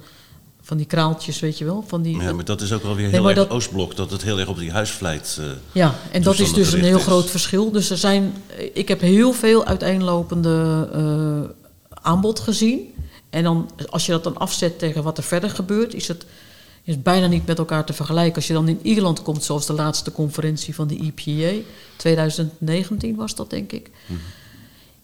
van 0.63 0.77
die 0.77 0.87
kraaltjes, 0.87 1.41
weet 1.41 1.59
je 1.59 1.65
wel. 1.65 1.85
Van 1.87 2.03
die, 2.03 2.21
Ja, 2.21 2.33
maar 2.33 2.45
dat 2.45 2.61
is 2.61 2.73
ook 2.73 2.83
wel 2.83 2.95
weer 2.95 3.09
heel 3.11 3.27
erg 3.27 3.37
dat- 3.37 3.51
Oostblok, 3.51 3.97
dat 3.97 4.11
het 4.11 4.23
heel 4.23 4.39
erg 4.39 4.49
op 4.49 4.59
die 4.59 4.71
huisvleit... 4.71 5.37
eh, 5.41 5.47
Ja, 5.73 5.95
en 6.13 6.23
dat 6.23 6.39
is 6.39 6.53
dus 6.53 6.73
een 6.73 6.85
heel 6.85 6.97
is. 6.99 7.03
groot 7.03 7.31
verschil. 7.31 7.71
Dus 7.71 7.91
er 7.91 7.97
zijn, 7.97 8.33
ik 8.73 8.89
heb 8.89 9.01
heel 9.01 9.33
veel 9.33 9.65
uiteenlopende 9.67 10.89
eh, 10.93 11.51
aanbod 12.03 12.41
gezien. 12.41 12.95
En 13.31 13.43
dan, 13.43 13.71
als 13.91 14.07
je 14.07 14.13
dat 14.13 14.25
dan 14.25 14.37
afzet 14.39 14.79
tegen 14.79 15.03
wat 15.03 15.19
er 15.19 15.25
verder 15.25 15.51
gebeurt, 15.51 15.95
is 15.95 16.09
het 16.09 16.25
is 16.85 17.03
bijna 17.03 17.27
niet 17.27 17.47
met 17.47 17.59
elkaar 17.59 17.85
te 17.85 17.93
vergelijken. 17.93 18.35
Als 18.35 18.47
je 18.47 18.53
dan 18.53 18.69
in 18.69 18.79
Ierland 18.83 19.23
komt, 19.23 19.45
zoals 19.45 19.67
de 19.67 19.73
laatste 19.73 20.13
conferentie 20.13 20.75
van 20.75 20.87
de 20.89 21.13
EPA, 21.17 21.59
2019 21.97 23.15
was 23.17 23.35
dat, 23.35 23.51
denk 23.51 23.73
ik. 23.73 23.91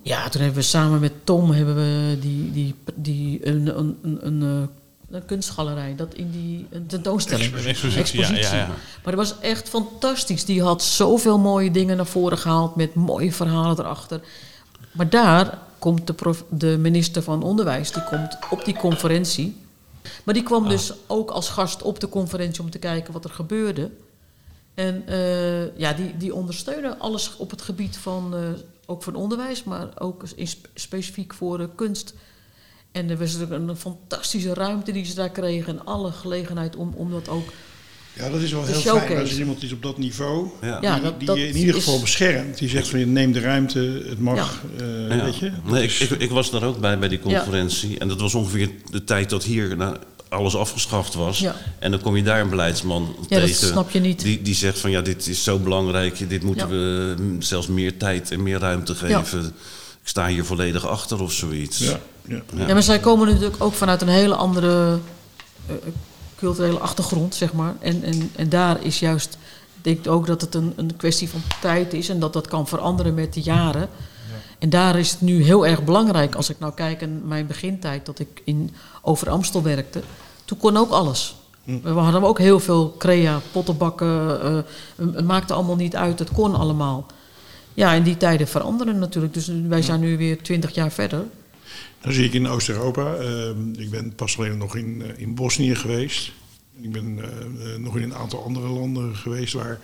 Ja, 0.06 0.28
toen 0.28 0.40
hebben 0.42 0.60
we 0.60 0.66
samen 0.66 1.00
met 1.00 1.12
Tom 1.24 1.50
hebben 1.50 1.74
we 1.74 2.18
die, 2.20 2.52
die, 2.52 2.74
die, 2.94 3.46
een, 3.46 3.78
een, 3.78 3.98
een, 4.02 4.26
een, 4.26 4.70
eh, 5.10 5.20
kunstgalerij, 5.26 5.94
dat 5.96 6.14
in 6.14 6.30
die 6.30 6.66
een 6.70 6.86
tentoonstelling. 6.86 7.54
Een 7.54 7.66
expositie, 7.66 8.18
ja, 8.18 8.28
ja, 8.30 8.54
ja. 8.54 8.66
Maar 8.66 9.16
dat 9.16 9.28
was 9.28 9.40
echt 9.40 9.68
fantastisch. 9.68 10.44
Die 10.44 10.62
had 10.62 10.82
zoveel 10.82 11.38
mooie 11.38 11.70
dingen 11.70 11.96
naar 11.96 12.06
voren 12.06 12.38
gehaald 12.38 12.76
met 12.76 12.94
mooie 12.94 13.32
verhalen 13.32 13.78
erachter. 13.78 14.20
Maar 14.92 15.08
daar 15.08 15.58
komt 15.78 16.06
de, 16.06 16.12
prof- 16.12 16.44
de 16.50 16.78
minister 16.78 17.22
van 17.22 17.42
Onderwijs, 17.42 17.92
die 17.92 18.04
komt 18.04 18.38
op 18.50 18.64
die 18.64 18.76
conferentie. 18.76 19.56
Maar 20.24 20.34
die 20.34 20.42
kwam 20.42 20.68
dus 20.68 20.92
ook 21.06 21.30
als 21.30 21.48
gast 21.48 21.82
op 21.82 22.00
de 22.00 22.08
conferentie 22.08 22.62
om 22.62 22.70
te 22.70 22.78
kijken 22.78 23.12
wat 23.12 23.24
er 23.24 23.30
gebeurde. 23.30 23.90
En 24.74 25.06
eh, 25.06 25.78
ja, 25.78 25.92
die, 25.92 26.16
die 26.16 26.34
ondersteunen 26.34 26.98
alles 26.98 27.36
op 27.36 27.50
het 27.50 27.62
gebied 27.62 27.96
van, 27.96 28.34
eh, 28.34 28.40
ook 28.86 29.02
van 29.02 29.14
onderwijs, 29.14 29.64
maar 29.64 29.88
ook 29.98 30.22
in 30.36 30.48
spe- 30.48 30.68
specifiek 30.74 31.34
voor 31.34 31.60
eh, 31.60 31.66
kunst. 31.74 32.14
En 32.92 33.10
er 33.10 33.16
was 33.18 33.32
natuurlijk 33.36 33.68
een 33.70 33.76
fantastische 33.76 34.54
ruimte 34.54 34.92
die 34.92 35.04
ze 35.04 35.14
daar 35.14 35.30
kregen 35.30 35.78
en 35.78 35.84
alle 35.86 36.12
gelegenheid 36.12 36.76
om, 36.76 36.92
om 36.96 37.10
dat 37.10 37.28
ook 37.28 37.52
Ja, 38.12 38.30
dat 38.30 38.40
is 38.40 38.52
wel 38.52 38.64
heel 38.64 38.98
fijn 38.98 39.18
als 39.18 39.32
er 39.32 39.38
iemand 39.38 39.62
is 39.62 39.72
op 39.72 39.82
dat 39.82 39.98
niveau. 39.98 40.48
ja. 40.62 40.78
Ja, 40.80 40.94
die 40.94 41.02
dat- 41.02 41.18
die 41.18 41.26
dat 41.28 41.36
je 41.36 41.48
in 41.48 41.56
ieder 41.56 41.76
is- 41.76 41.84
geval 41.84 42.00
beschermt. 42.00 42.58
Die 42.58 42.68
zegt 42.68 42.88
van 42.88 42.98
je 42.98 43.06
neemt 43.06 43.34
de 43.34 43.40
ruimte, 43.40 44.02
het 44.08 44.18
mag. 44.18 44.62
eh, 44.78 45.08
Ja. 45.08 45.24
weet 45.24 45.36
je? 45.36 45.52
Nee, 45.64 45.84
ik, 45.84 46.10
ik 46.10 46.30
was 46.30 46.50
daar 46.50 46.62
ook 46.62 46.78
bij, 46.78 46.98
bij 46.98 47.08
die 47.08 47.20
conferentie. 47.20 47.98
En 47.98 48.08
dat 48.08 48.20
was 48.20 48.34
ongeveer 48.34 48.70
de 48.90 49.04
tijd 49.04 49.30
dat 49.30 49.44
hier 49.44 49.76
nou, 49.76 49.96
alles 50.28 50.56
afgeschaft 50.56 51.14
was. 51.14 51.38
Ja. 51.38 51.54
En 51.78 51.90
dan 51.90 52.00
kom 52.00 52.16
je 52.16 52.22
daar 52.22 52.40
een 52.40 52.48
beleidsman 52.48 53.02
Ja, 53.02 53.38
dat 53.38 53.48
tegen. 53.48 53.66
snap 53.66 53.90
je 53.90 54.00
niet. 54.00 54.20
Die, 54.20 54.42
die 54.42 54.54
zegt 54.54 54.78
van 54.78 54.90
ja, 54.90 55.00
dit 55.00 55.26
is 55.26 55.44
zo 55.44 55.58
belangrijk. 55.58 56.28
Dit 56.28 56.42
moeten 56.42 56.68
Ja. 56.68 56.72
we 56.74 57.14
mm, 57.18 57.42
zelfs 57.42 57.66
meer 57.66 57.96
tijd 57.96 58.30
en 58.30 58.42
meer 58.42 58.58
ruimte 58.58 58.92
Ja. 59.06 59.18
geven. 59.18 59.44
Ik 60.02 60.08
sta 60.12 60.26
hier 60.26 60.44
volledig 60.44 60.86
achter 60.86 61.22
of 61.22 61.32
zoiets. 61.32 61.78
Ja, 61.78 61.98
ja. 62.28 62.42
Ja, 62.66 62.72
maar 62.72 62.82
zij 62.82 62.98
komen 63.00 63.26
natuurlijk 63.28 63.62
ook 63.62 63.74
vanuit 63.74 64.02
een 64.02 64.08
hele 64.08 64.34
andere 64.34 64.98
eh, 65.66 65.74
culturele 66.36 66.78
achtergrond, 66.78 67.34
zeg 67.34 67.52
maar. 67.52 67.74
En, 67.80 68.02
en, 68.02 68.30
en 68.36 68.48
daar 68.48 68.84
is 68.84 68.98
juist, 68.98 69.38
ik 69.82 69.84
denk 69.84 70.06
ook 70.08 70.26
dat 70.26 70.40
het 70.40 70.54
een, 70.54 70.72
een 70.76 70.96
kwestie 70.96 71.28
van 71.28 71.40
tijd 71.60 71.92
is 71.94 72.08
en 72.08 72.20
dat 72.20 72.32
dat 72.32 72.48
kan 72.48 72.68
veranderen 72.68 73.14
met 73.14 73.34
de 73.34 73.40
jaren. 73.42 73.88
En 74.58 74.70
daar 74.70 74.98
is 74.98 75.10
het 75.10 75.20
nu 75.20 75.42
heel 75.42 75.66
erg 75.66 75.84
belangrijk. 75.84 76.34
Als 76.34 76.50
ik 76.50 76.58
nou 76.58 76.72
kijk 76.74 77.02
aan 77.02 77.20
mijn 77.28 77.46
begintijd, 77.46 78.06
dat 78.06 78.18
ik 78.18 78.42
in 78.44 78.70
over 79.06 79.30
Amstel 79.30 79.62
werkte, 79.62 80.00
toen 80.44 80.58
kon 80.58 80.76
ook 80.76 80.90
alles. 80.90 81.36
We 81.64 81.88
hadden 81.88 82.22
ook 82.22 82.38
heel 82.38 82.60
veel 82.60 82.94
crea, 82.98 83.40
pottenbakken, 83.52 84.42
eh, 84.42 84.58
het 85.14 85.24
maakte 85.24 85.52
allemaal 85.52 85.76
niet 85.76 85.96
uit, 85.96 86.18
het 86.18 86.32
kon 86.32 86.54
allemaal. 86.54 87.06
Ja, 87.74 87.94
en 87.94 88.02
die 88.02 88.16
tijden 88.16 88.48
veranderen 88.48 88.98
natuurlijk. 88.98 89.34
Dus 89.34 89.50
wij 89.68 89.82
zijn 89.82 90.00
nu 90.00 90.16
weer 90.16 90.42
twintig 90.42 90.74
jaar 90.74 90.92
verder. 90.92 91.24
Dan 92.00 92.12
zie 92.12 92.24
ik 92.24 92.32
in 92.32 92.48
Oost-Europa. 92.48 93.14
ehm, 93.14 93.72
ik 93.76 93.90
ben 93.90 94.14
pas 94.14 94.38
alleen 94.38 94.58
nog 94.58 94.76
in, 94.76 95.02
eh, 95.02 95.20
in 95.22 95.34
Bosnië 95.34 95.74
geweest. 95.74 96.32
Ik 96.80 96.92
ben 96.92 97.18
eh, 97.18 97.74
eh, 97.74 97.80
nog 97.80 97.96
in 97.96 98.02
een 98.02 98.14
aantal 98.14 98.44
andere 98.44 98.68
landen 98.68 99.16
geweest 99.16 99.52
waar. 99.52 99.80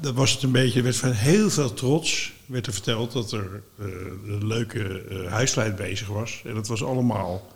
Dat, 0.00 0.14
was 0.14 0.32
het 0.32 0.42
een 0.42 0.52
beetje. 0.52 0.78
Er 0.78 0.84
werd 0.84 0.96
van 0.96 1.10
heel 1.10 1.50
veel 1.50 1.74
trots 1.74 2.32
werd 2.46 2.66
er 2.66 2.72
verteld 2.72 3.12
dat 3.12 3.32
er 3.32 3.62
eh, 3.78 3.86
een 4.26 4.46
leuke 4.46 5.02
eh 5.02 5.32
huisleid 5.32 5.76
bezig 5.76 6.08
was. 6.08 6.42
En 6.44 6.54
dat 6.54 6.68
was 6.68 6.84
allemaal 6.84 7.46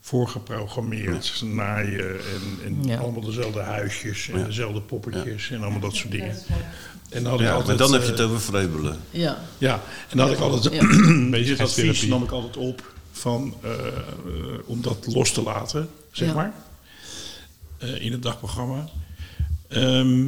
voorgeprogrammeerd. 0.00 1.42
Naaien 1.44 2.10
en, 2.10 2.58
en 2.64 2.84
Ja. 2.84 2.98
allemaal 2.98 3.20
dezelfde 3.20 3.60
huisjes 3.60 4.28
en 4.28 4.38
Ja. 4.38 4.44
dezelfde 4.44 4.80
poppetjes 4.80 5.50
en 5.50 5.60
allemaal 5.62 5.80
dat 5.80 5.94
soort 5.94 6.10
dingen. 6.10 6.36
En 7.08 7.22
dan 7.22 7.24
had 7.32 7.40
ik 7.40 7.46
Ja, 7.46 7.52
maar 7.52 7.60
altijd, 7.60 7.78
dan 7.78 7.92
heb 7.92 8.00
je 8.02 8.06
eh, 8.06 8.12
het 8.12 8.20
over 8.26 8.40
vreubelen. 8.40 8.98
Ja. 9.10 9.38
ja, 9.58 9.72
en 10.08 10.16
dan 10.16 10.26
had 10.26 10.36
ik 10.36 10.42
altijd 10.42 10.74
Ja. 10.74 10.80
een 10.80 11.30
beetje 11.36 11.50
het 11.50 11.60
advies 11.60 12.06
nam 12.06 12.22
ik 12.22 12.30
altijd 12.30 12.56
op 12.56 12.92
van, 13.12 13.54
eh, 13.62 13.70
eh, 13.70 13.92
om 14.66 14.82
dat 14.82 15.06
los 15.06 15.32
te 15.32 15.42
laten, 15.42 15.88
zeg 16.12 16.28
Ja. 16.28 16.34
maar, 16.34 16.52
eh, 17.78 18.00
in 18.04 18.12
het 18.12 18.22
dagprogramma. 18.22 18.88
Ehm, 19.68 20.26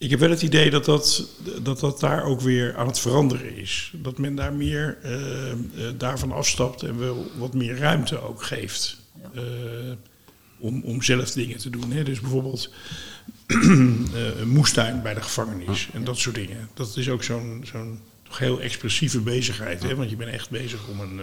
ik 0.00 0.10
heb 0.10 0.18
wel 0.20 0.30
het 0.30 0.42
idee 0.42 0.70
dat 0.70 0.84
dat, 0.84 1.28
dat 1.62 1.80
dat 1.80 2.00
daar 2.00 2.24
ook 2.24 2.40
weer 2.40 2.76
aan 2.76 2.86
het 2.86 2.98
veranderen 2.98 3.56
is. 3.56 3.92
Dat 3.94 4.18
men 4.18 4.34
daar 4.34 4.52
meer 4.52 4.98
eh, 5.02 5.12
daarvan 5.96 6.32
afstapt 6.32 6.82
en 6.82 6.98
wel 6.98 7.30
wat 7.36 7.54
meer 7.54 7.76
ruimte 7.76 8.20
ook 8.20 8.42
geeft. 8.42 9.00
eh, 9.34 9.42
om, 10.58 10.82
om 10.82 11.02
zelf 11.02 11.30
dingen 11.30 11.58
te 11.58 11.70
doen. 11.70 11.90
Hè. 11.90 12.02
Dus 12.02 12.20
bijvoorbeeld 12.20 12.72
een 13.46 14.48
moestuin 14.48 15.02
bij 15.02 15.14
de 15.14 15.22
gevangenis 15.22 15.88
en 15.92 16.04
dat 16.04 16.18
soort 16.18 16.34
dingen. 16.34 16.68
Dat 16.74 16.96
is 16.96 17.08
ook 17.08 17.22
zo'n 17.22 17.64
zo'n 17.66 18.00
toch 18.22 18.38
heel 18.38 18.60
expressieve 18.60 19.20
bezigheid. 19.20 19.82
Hè? 19.82 19.94
Want 19.94 20.10
je 20.10 20.16
bent 20.16 20.32
echt 20.32 20.50
bezig 20.50 20.88
om, 20.88 21.00
een, 21.00 21.20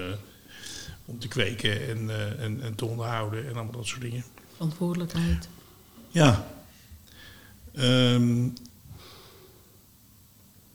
om 1.06 1.20
te 1.20 1.28
kweken 1.28 1.88
en, 1.88 2.10
en, 2.40 2.62
en 2.62 2.76
te 2.76 2.86
onderhouden 2.86 3.48
en 3.48 3.54
allemaal 3.54 3.72
dat 3.72 3.88
soort 3.88 4.02
dingen. 4.02 4.24
Verantwoordelijkheid. 4.56 5.50
Ja. 6.10 6.48
Ehm, 7.78 8.48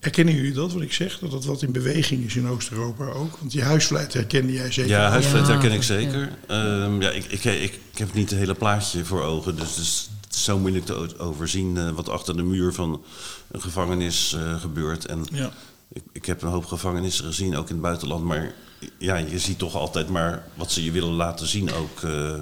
herkennen 0.03 0.35
jullie 0.35 0.53
dat, 0.53 0.73
wat 0.73 0.83
ik 0.83 0.93
zeg? 0.93 1.19
Dat 1.19 1.33
het 1.33 1.45
wat 1.45 1.63
in 1.63 1.73
beweging 1.73 2.25
is 2.25 2.37
in 2.37 2.49
Oost-Europa 2.49 3.05
ook? 3.05 3.37
Want 3.39 3.51
die 3.51 3.63
huisvleit 3.63 4.13
herkende 4.13 4.53
jij 4.53 4.73
zeker. 4.73 4.91
Ja, 4.91 5.09
huisvleit 5.11 5.47
herken 5.47 5.73
ik 5.73 5.83
zeker. 5.83 6.33
Ja, 6.49 6.87
ja 7.01 7.11
ik, 7.11 7.25
ik, 7.25 7.45
ik, 7.45 7.79
ik 7.93 7.99
heb 7.99 8.15
niet 8.15 8.31
het 8.31 8.39
hele 8.39 8.55
plaatje 8.55 9.05
voor 9.05 9.23
ogen. 9.23 9.57
Dus 9.57 9.69
het 9.69 9.79
is, 9.79 10.09
het 10.27 10.35
is 10.35 10.45
zo 10.45 10.59
moeilijk 10.59 10.85
te 10.87 11.19
overzien 11.19 11.77
eh, 11.77 11.91
wat 11.91 12.09
achter 12.09 12.37
de 12.37 12.43
muur 12.43 12.73
van 12.73 13.03
een 13.51 13.61
gevangenis 13.63 14.33
eh, 14.35 14.61
gebeurt. 14.61 15.07
En 15.07 15.25
Ja. 15.33 15.53
ik, 15.93 16.03
ik 16.13 16.27
heb 16.27 16.43
een 16.43 16.49
hoop 16.51 16.65
gevangenissen 16.65 17.25
gezien, 17.25 17.57
ook 17.57 17.67
in 17.69 17.75
het 17.75 17.83
buitenland. 17.83 18.25
Maar 18.25 18.55
ja, 18.99 19.17
je 19.17 19.39
ziet 19.39 19.59
toch 19.59 19.75
altijd 19.77 20.09
maar 20.09 20.45
wat 20.55 20.73
ze 20.73 20.85
je 20.85 20.91
willen 20.91 21.13
laten 21.15 21.47
zien 21.47 21.73
ook. 21.73 22.03
eh. 22.03 22.35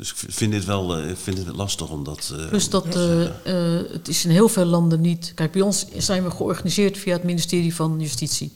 Dus 0.00 0.10
ik 0.10 0.32
vind 0.32 0.52
dit 0.52 0.64
wel 0.64 0.96
eh, 0.96 1.10
ik 1.10 1.16
vind 1.16 1.36
dit 1.36 1.56
lastig 1.56 1.88
om 1.90 2.04
dat... 2.04 2.32
eh, 2.38 2.48
Plus 2.48 2.68
dat 2.70 2.86
eh, 2.96 3.28
het 3.92 4.08
is 4.08 4.24
in 4.24 4.30
heel 4.30 4.48
veel 4.48 4.64
landen 4.64 5.00
niet. 5.00 5.32
Kijk, 5.34 5.52
bij 5.52 5.62
ons 5.62 5.86
zijn 5.96 6.24
we 6.24 6.30
georganiseerd 6.30 6.98
via 6.98 7.12
het 7.12 7.24
ministerie 7.24 7.74
van 7.74 8.00
Justitie. 8.00 8.52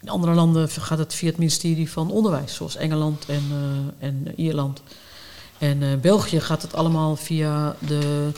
In 0.00 0.08
andere 0.08 0.34
landen 0.34 0.68
gaat 0.68 0.98
het 0.98 1.14
via 1.14 1.28
het 1.28 1.38
ministerie 1.38 1.90
van 1.90 2.10
Onderwijs, 2.10 2.54
zoals 2.54 2.76
Engeland 2.76 3.24
en, 3.26 3.42
eh, 4.00 4.06
en 4.08 4.32
Ierland. 4.36 4.82
En 5.58 5.82
eh, 5.82 5.88
België 6.00 6.40
gaat 6.40 6.62
het 6.62 6.74
allemaal 6.74 7.16
via 7.16 7.76
de 7.86 8.28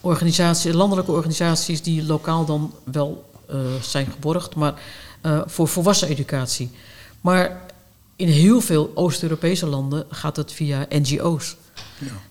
organisatie, 0.00 0.74
landelijke 0.74 1.12
organisaties 1.12 1.82
die 1.82 2.04
lokaal 2.04 2.44
dan 2.44 2.74
wel 2.84 3.24
eh, 3.48 3.56
zijn 3.82 4.06
geborgd, 4.10 4.54
maar 4.54 4.82
eh, 5.20 5.40
voor 5.46 5.68
volwassen 5.68 6.08
educatie. 6.08 6.70
Maar 7.20 7.60
in 8.16 8.28
heel 8.28 8.60
veel 8.60 8.90
Oost-Europese 8.94 9.66
landen 9.66 10.06
gaat 10.10 10.36
het 10.36 10.52
via 10.52 10.86
NGO's. 10.88 11.56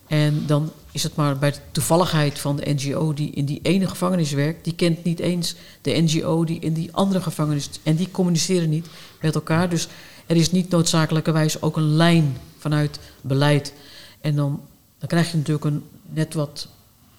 En 0.07 0.43
dan 0.45 0.71
is 0.91 1.03
het 1.03 1.15
maar 1.15 1.37
bij 1.37 1.51
de 1.51 1.59
toevalligheid 1.71 2.39
van 2.39 2.55
de 2.55 2.73
NGO 2.73 3.13
die 3.13 3.31
in 3.31 3.45
die 3.45 3.59
ene 3.61 3.87
gevangenis 3.87 4.31
werkt, 4.31 4.63
die 4.63 4.75
kent 4.75 5.03
niet 5.03 5.19
eens 5.19 5.55
de 5.81 5.91
NGO 5.91 6.43
die 6.43 6.59
in 6.59 6.73
die 6.73 6.93
andere 6.93 7.21
gevangenis. 7.21 7.69
En 7.83 7.95
die 7.95 8.11
communiceren 8.11 8.69
niet 8.69 8.87
met 9.21 9.35
elkaar. 9.35 9.69
Dus 9.69 9.87
er 10.25 10.35
is 10.35 10.51
niet 10.51 10.69
noodzakelijkerwijs 10.69 11.61
ook 11.61 11.77
een 11.77 11.95
lijn 11.95 12.37
vanuit 12.57 12.99
beleid. 13.21 13.73
En 14.21 14.35
dan, 14.35 14.61
dan 14.99 15.07
krijg 15.07 15.31
je 15.31 15.37
natuurlijk 15.37 15.65
een, 15.65 15.83
net 16.09 16.33
wat, 16.33 16.67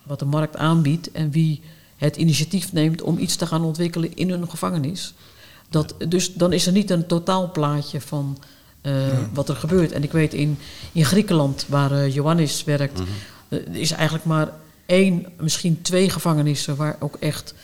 wat 0.03 0.19
de 0.19 0.25
markt 0.25 0.57
aanbiedt 0.57 1.11
en 1.13 1.31
wie 1.31 1.61
het 1.97 2.17
initiatief 2.17 2.73
neemt 2.73 3.03
om 3.03 3.19
iets 3.19 3.37
te 3.37 3.47
gaan 3.47 3.63
ontwikkelen 3.63 4.17
in 4.17 4.31
een 4.31 4.51
gevangenis. 4.51 5.15
Dat, 5.71 5.95
dus 6.09 6.35
dan 6.35 6.53
is 6.53 6.67
er 6.67 6.73
niet 6.73 6.91
een 6.91 7.07
totaalplaatje 7.07 8.01
van 8.01 8.39
eh, 8.81 8.93
wat 9.33 9.49
er 9.49 9.57
gebeurt. 9.57 9.93
En 9.93 10.03
ik 10.03 10.13
weet 10.13 10.35
in, 10.35 10.59
in 10.93 11.05
Griekenland, 11.05 11.67
waar 11.69 11.93
eh 11.93 12.15
Johannes 12.15 12.65
werkt, 12.65 13.01
eh, 13.49 13.59
er 13.59 13.77
is 13.77 13.91
eigenlijk 13.91 14.25
maar 14.25 14.53
één, 14.87 15.27
misschien 15.39 15.83
twee 15.83 16.11
gevangenissen 16.11 16.77
waar 16.77 16.97
ook 16.99 17.17
echt 17.17 17.55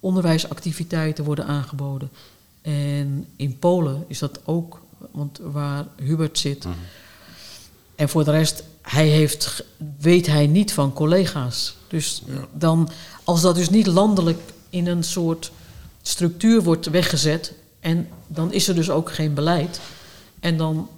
onderwijsactiviteiten 0.00 1.24
worden 1.24 1.46
aangeboden. 1.46 2.10
En 2.62 3.26
in 3.36 3.58
Polen 3.58 4.04
is 4.06 4.18
dat 4.18 4.40
ook, 4.44 4.80
want 5.10 5.40
waar 5.42 5.86
Hubert 5.96 6.38
zit. 6.38 6.66
En 7.94 8.08
voor 8.08 8.24
de 8.24 8.30
rest, 8.30 8.64
hij 8.82 9.06
heeft, 9.06 9.64
weet 9.98 10.26
hij 10.26 10.46
niet 10.46 10.72
van 10.72 10.92
collega's. 10.92 11.76
Dus 11.88 12.22
dan, 12.52 12.90
als 13.24 13.40
dat 13.40 13.54
dus 13.54 13.70
niet 13.70 13.86
landelijk 13.86 14.40
in 14.70 14.86
een 14.86 15.04
soort 15.04 15.52
structuur 16.02 16.62
wordt 16.62 16.86
weggezet, 16.86 17.52
en 17.80 18.08
dan 18.26 18.52
is 18.52 18.68
er 18.68 18.74
dus 18.74 18.90
ook 18.90 19.12
geen 19.12 19.34
beleid. 19.34 19.80
En 20.42 20.56
dan, 20.56 20.88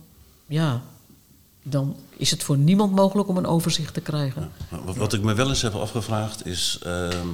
ja, 0.47 0.83
dan 1.63 1.97
is 2.17 2.31
het 2.31 2.43
voor 2.43 2.59
niemand 2.59 2.93
mogelijk 2.93 3.29
om 3.29 3.37
een 3.37 3.47
overzicht 3.47 3.95
te 3.95 4.01
krijgen. 4.01 4.51
Wat, 4.85 4.97
wat 4.97 5.13
ik 5.13 5.23
me 5.23 5.35
wel 5.35 5.49
eens 5.49 5.63
heb 5.63 5.75
afgevraagd 5.75 6.47
is. 6.47 6.79
ehm 6.83 7.29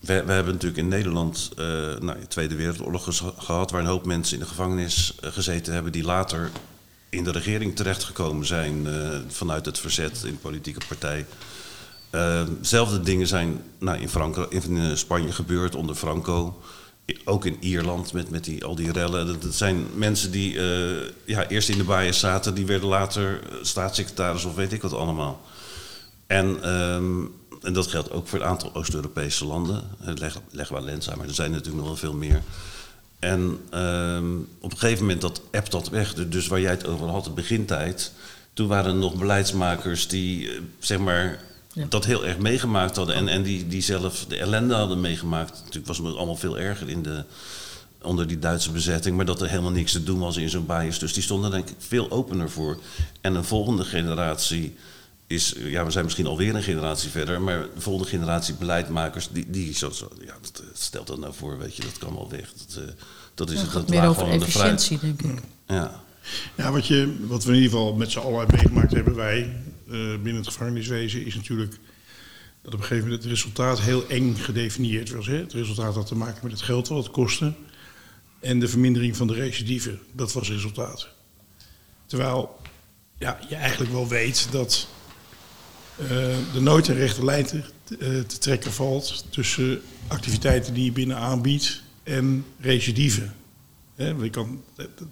we, 0.00 0.24
we 0.24 0.32
hebben 0.32 0.52
natuurlijk 0.52 0.82
in 0.82 0.88
Nederland 0.88 1.50
eh 1.56 1.64
nou, 2.00 2.20
de 2.20 2.26
Tweede 2.28 2.54
Wereldoorlog 2.54 3.22
gehad, 3.38 3.70
waar 3.70 3.80
een 3.80 3.86
hoop 3.86 4.06
mensen 4.06 4.34
in 4.34 4.42
de 4.42 4.48
gevangenis 4.48 5.14
eh, 5.20 5.32
gezeten 5.32 5.72
hebben 5.74 5.92
die 5.92 6.04
later 6.04 6.50
in 7.08 7.24
de 7.24 7.30
regering 7.30 7.76
terechtgekomen 7.76 8.46
zijn 8.46 8.86
eh, 8.86 9.18
vanuit 9.28 9.66
het 9.66 9.78
verzet 9.78 10.22
in 10.24 10.32
de 10.32 10.38
politieke 10.38 10.86
partij. 10.88 11.26
Eh, 12.10 12.42
zelfde 12.60 13.00
dingen 13.00 13.26
zijn 13.26 13.62
nou, 13.78 13.98
in, 14.48 14.76
in 14.76 14.98
Spanje 14.98 15.32
gebeurd 15.32 15.74
onder 15.74 15.94
Franco. 15.94 16.62
Ook 17.24 17.44
in 17.44 17.56
Ierland 17.60 18.12
met, 18.12 18.30
met 18.30 18.44
die, 18.44 18.64
al 18.64 18.74
die 18.74 18.92
rellen. 18.92 19.40
Dat, 19.40 19.54
zijn 19.54 19.86
mensen 19.94 20.30
die 20.30 20.58
eh, 20.58 21.10
ja, 21.24 21.48
eerst 21.48 21.68
in 21.68 21.78
de 21.78 21.84
bias 21.84 22.18
zaten, 22.18 22.54
die 22.54 22.66
werden 22.66 22.88
later 22.88 23.40
eh, 23.42 23.54
staatssecretaris 23.62 24.44
of 24.44 24.54
weet 24.54 24.72
ik 24.72 24.82
wat 24.82 24.92
allemaal. 24.92 25.40
En, 26.26 26.62
ehm, 26.62 27.20
en 27.62 27.72
dat 27.72 27.86
geldt 27.86 28.10
ook 28.10 28.28
voor 28.28 28.38
een 28.40 28.46
aantal 28.46 28.74
Oost-Europese 28.74 29.44
landen. 29.46 29.82
Eh, 30.00 30.14
Leg, 30.14 30.40
leg 30.50 30.66
Valenza, 30.66 31.14
maar 31.16 31.26
er 31.26 31.34
zijn 31.34 31.50
natuurlijk 31.50 31.76
nog 31.76 31.86
wel 31.86 31.96
veel 31.96 32.14
meer. 32.14 32.42
En 33.18 33.58
ehm, 33.70 34.36
op 34.60 34.72
een 34.72 34.78
gegeven 34.78 35.02
moment 35.02 35.20
dat 35.20 35.40
appt 35.52 35.70
dat 35.70 35.88
weg. 35.88 36.14
Dus- 36.14 36.28
Dus 36.28 36.46
waar 36.46 36.60
jij 36.60 36.70
het 36.70 36.86
over 36.86 37.08
had, 37.08 37.24
de 37.24 37.30
begintijd. 37.30 38.12
Toen 38.52 38.68
waren 38.68 38.90
er 38.90 38.96
nog 38.98 39.14
beleidsmakers 39.14 40.08
die 40.08 40.50
zeg 40.78 40.98
maar, 40.98 41.40
Ja. 41.76 41.86
dat 41.88 42.04
heel 42.04 42.26
erg 42.26 42.38
meegemaakt 42.38 42.96
hadden. 42.96 43.14
En, 43.14 43.28
en 43.28 43.42
die, 43.42 43.66
die 43.68 43.82
zelf 43.82 44.24
de 44.28 44.36
ellende 44.36 44.74
hadden 44.74 45.00
meegemaakt. 45.00 45.52
Natuurlijk 45.58 45.86
was 45.86 45.98
het 45.98 46.16
allemaal 46.16 46.36
veel 46.36 46.58
erger 46.58 46.88
in 46.88 47.02
de, 47.02 47.24
onder 48.02 48.26
die 48.26 48.38
Duitse 48.38 48.70
bezetting. 48.72 49.16
Maar 49.16 49.24
dat 49.24 49.40
er 49.40 49.48
helemaal 49.48 49.70
niks 49.70 49.92
te 49.92 50.02
doen 50.02 50.18
was 50.18 50.36
in 50.36 50.48
zo'n 50.50 50.66
bias. 50.66 50.98
Dus 50.98 51.12
die 51.12 51.22
stonden 51.22 51.50
denk 51.50 51.68
ik 51.68 51.76
veel 51.78 52.10
opener 52.10 52.50
voor. 52.50 52.78
En 53.20 53.34
een 53.34 53.44
volgende 53.44 53.84
generatie 53.84 54.76
is... 55.26 55.54
Ja, 55.58 55.84
we 55.84 55.90
zijn 55.90 56.04
misschien 56.04 56.26
alweer 56.26 56.54
een 56.54 56.62
generatie 56.62 57.10
verder. 57.10 57.40
Maar 57.40 57.58
de 57.74 57.80
volgende 57.80 58.08
generatie 58.10 58.54
beleidmakers... 58.54 59.28
die, 59.32 59.50
die 59.50 59.74
zo, 59.74 59.90
zo, 59.90 60.08
ja, 60.20 60.34
dat, 60.40 60.60
eh, 60.60 60.66
stelt 60.74 61.06
dat 61.06 61.18
nou 61.18 61.34
voor, 61.34 61.58
weet 61.58 61.76
je. 61.76 61.82
Dat 61.82 61.98
kan 61.98 62.14
wel 62.14 62.30
weg. 62.30 62.52
Dat, 62.66 62.82
eh, 62.82 62.90
dat 63.34 63.50
is 63.50 63.54
Het 63.60 63.64
het. 63.64 63.76
gaat 63.76 63.86
Dat 63.88 63.96
meer 63.96 64.08
over 64.08 64.26
van 64.28 64.38
de 64.38 64.46
fruit. 64.46 64.72
efficiëntie, 64.72 65.16
denk 65.18 65.36
ik. 65.38 65.42
Ja. 65.66 66.00
Ja, 66.56 66.72
wat, 66.72 66.86
je, 66.86 67.16
wat 67.26 67.44
we 67.44 67.50
in 67.50 67.56
ieder 67.62 67.70
geval 67.70 67.94
met 67.94 68.10
z'n 68.10 68.18
allen 68.18 68.38
hebben 68.38 68.56
meegemaakt 68.56 68.92
hebben 68.92 69.14
wij 69.14 69.56
binnen 69.86 70.36
het 70.36 70.46
gevangeniswezen 70.46 71.26
is 71.26 71.34
natuurlijk 71.34 71.78
dat 72.62 72.74
op 72.74 72.80
een 72.80 72.86
gegeven 72.86 73.04
moment 73.04 73.22
het 73.22 73.32
resultaat 73.32 73.80
heel 73.80 74.08
eng 74.08 74.34
gedefinieerd 74.34 75.10
was. 75.10 75.26
Hè? 75.26 75.36
Het 75.36 75.52
resultaat 75.52 75.94
had 75.94 76.06
te 76.06 76.14
maken 76.14 76.40
met 76.42 76.52
het 76.52 76.62
geld 76.62 76.88
wat 76.88 77.04
het 77.04 77.12
kostte 77.12 77.52
en 78.40 78.58
de 78.58 78.68
vermindering 78.68 79.16
van 79.16 79.26
de 79.26 79.34
recidive. 79.34 79.98
Dat 80.12 80.32
was 80.32 80.46
het 80.46 80.56
resultaat. 80.56 81.08
Terwijl 82.06 82.60
ja, 83.18 83.38
je 83.48 83.54
eigenlijk 83.54 83.92
wel 83.92 84.08
weet 84.08 84.48
dat 84.50 84.88
uh, 86.00 86.54
er 86.54 86.62
nooit 86.62 86.88
een 86.88 86.96
rechte 86.96 87.24
lijn 87.24 87.46
te, 87.46 87.62
uh, 87.88 87.98
te, 88.20 88.38
trekken 88.38 88.72
valt 88.72 89.24
tussen 89.30 89.80
activiteiten 90.06 90.74
die 90.74 90.84
je 90.84 90.92
binnen 90.92 91.16
aanbiedt 91.16 91.82
en 92.02 92.44
recidive. 92.60 93.28
Je, 93.96 94.30
kan, 94.30 94.62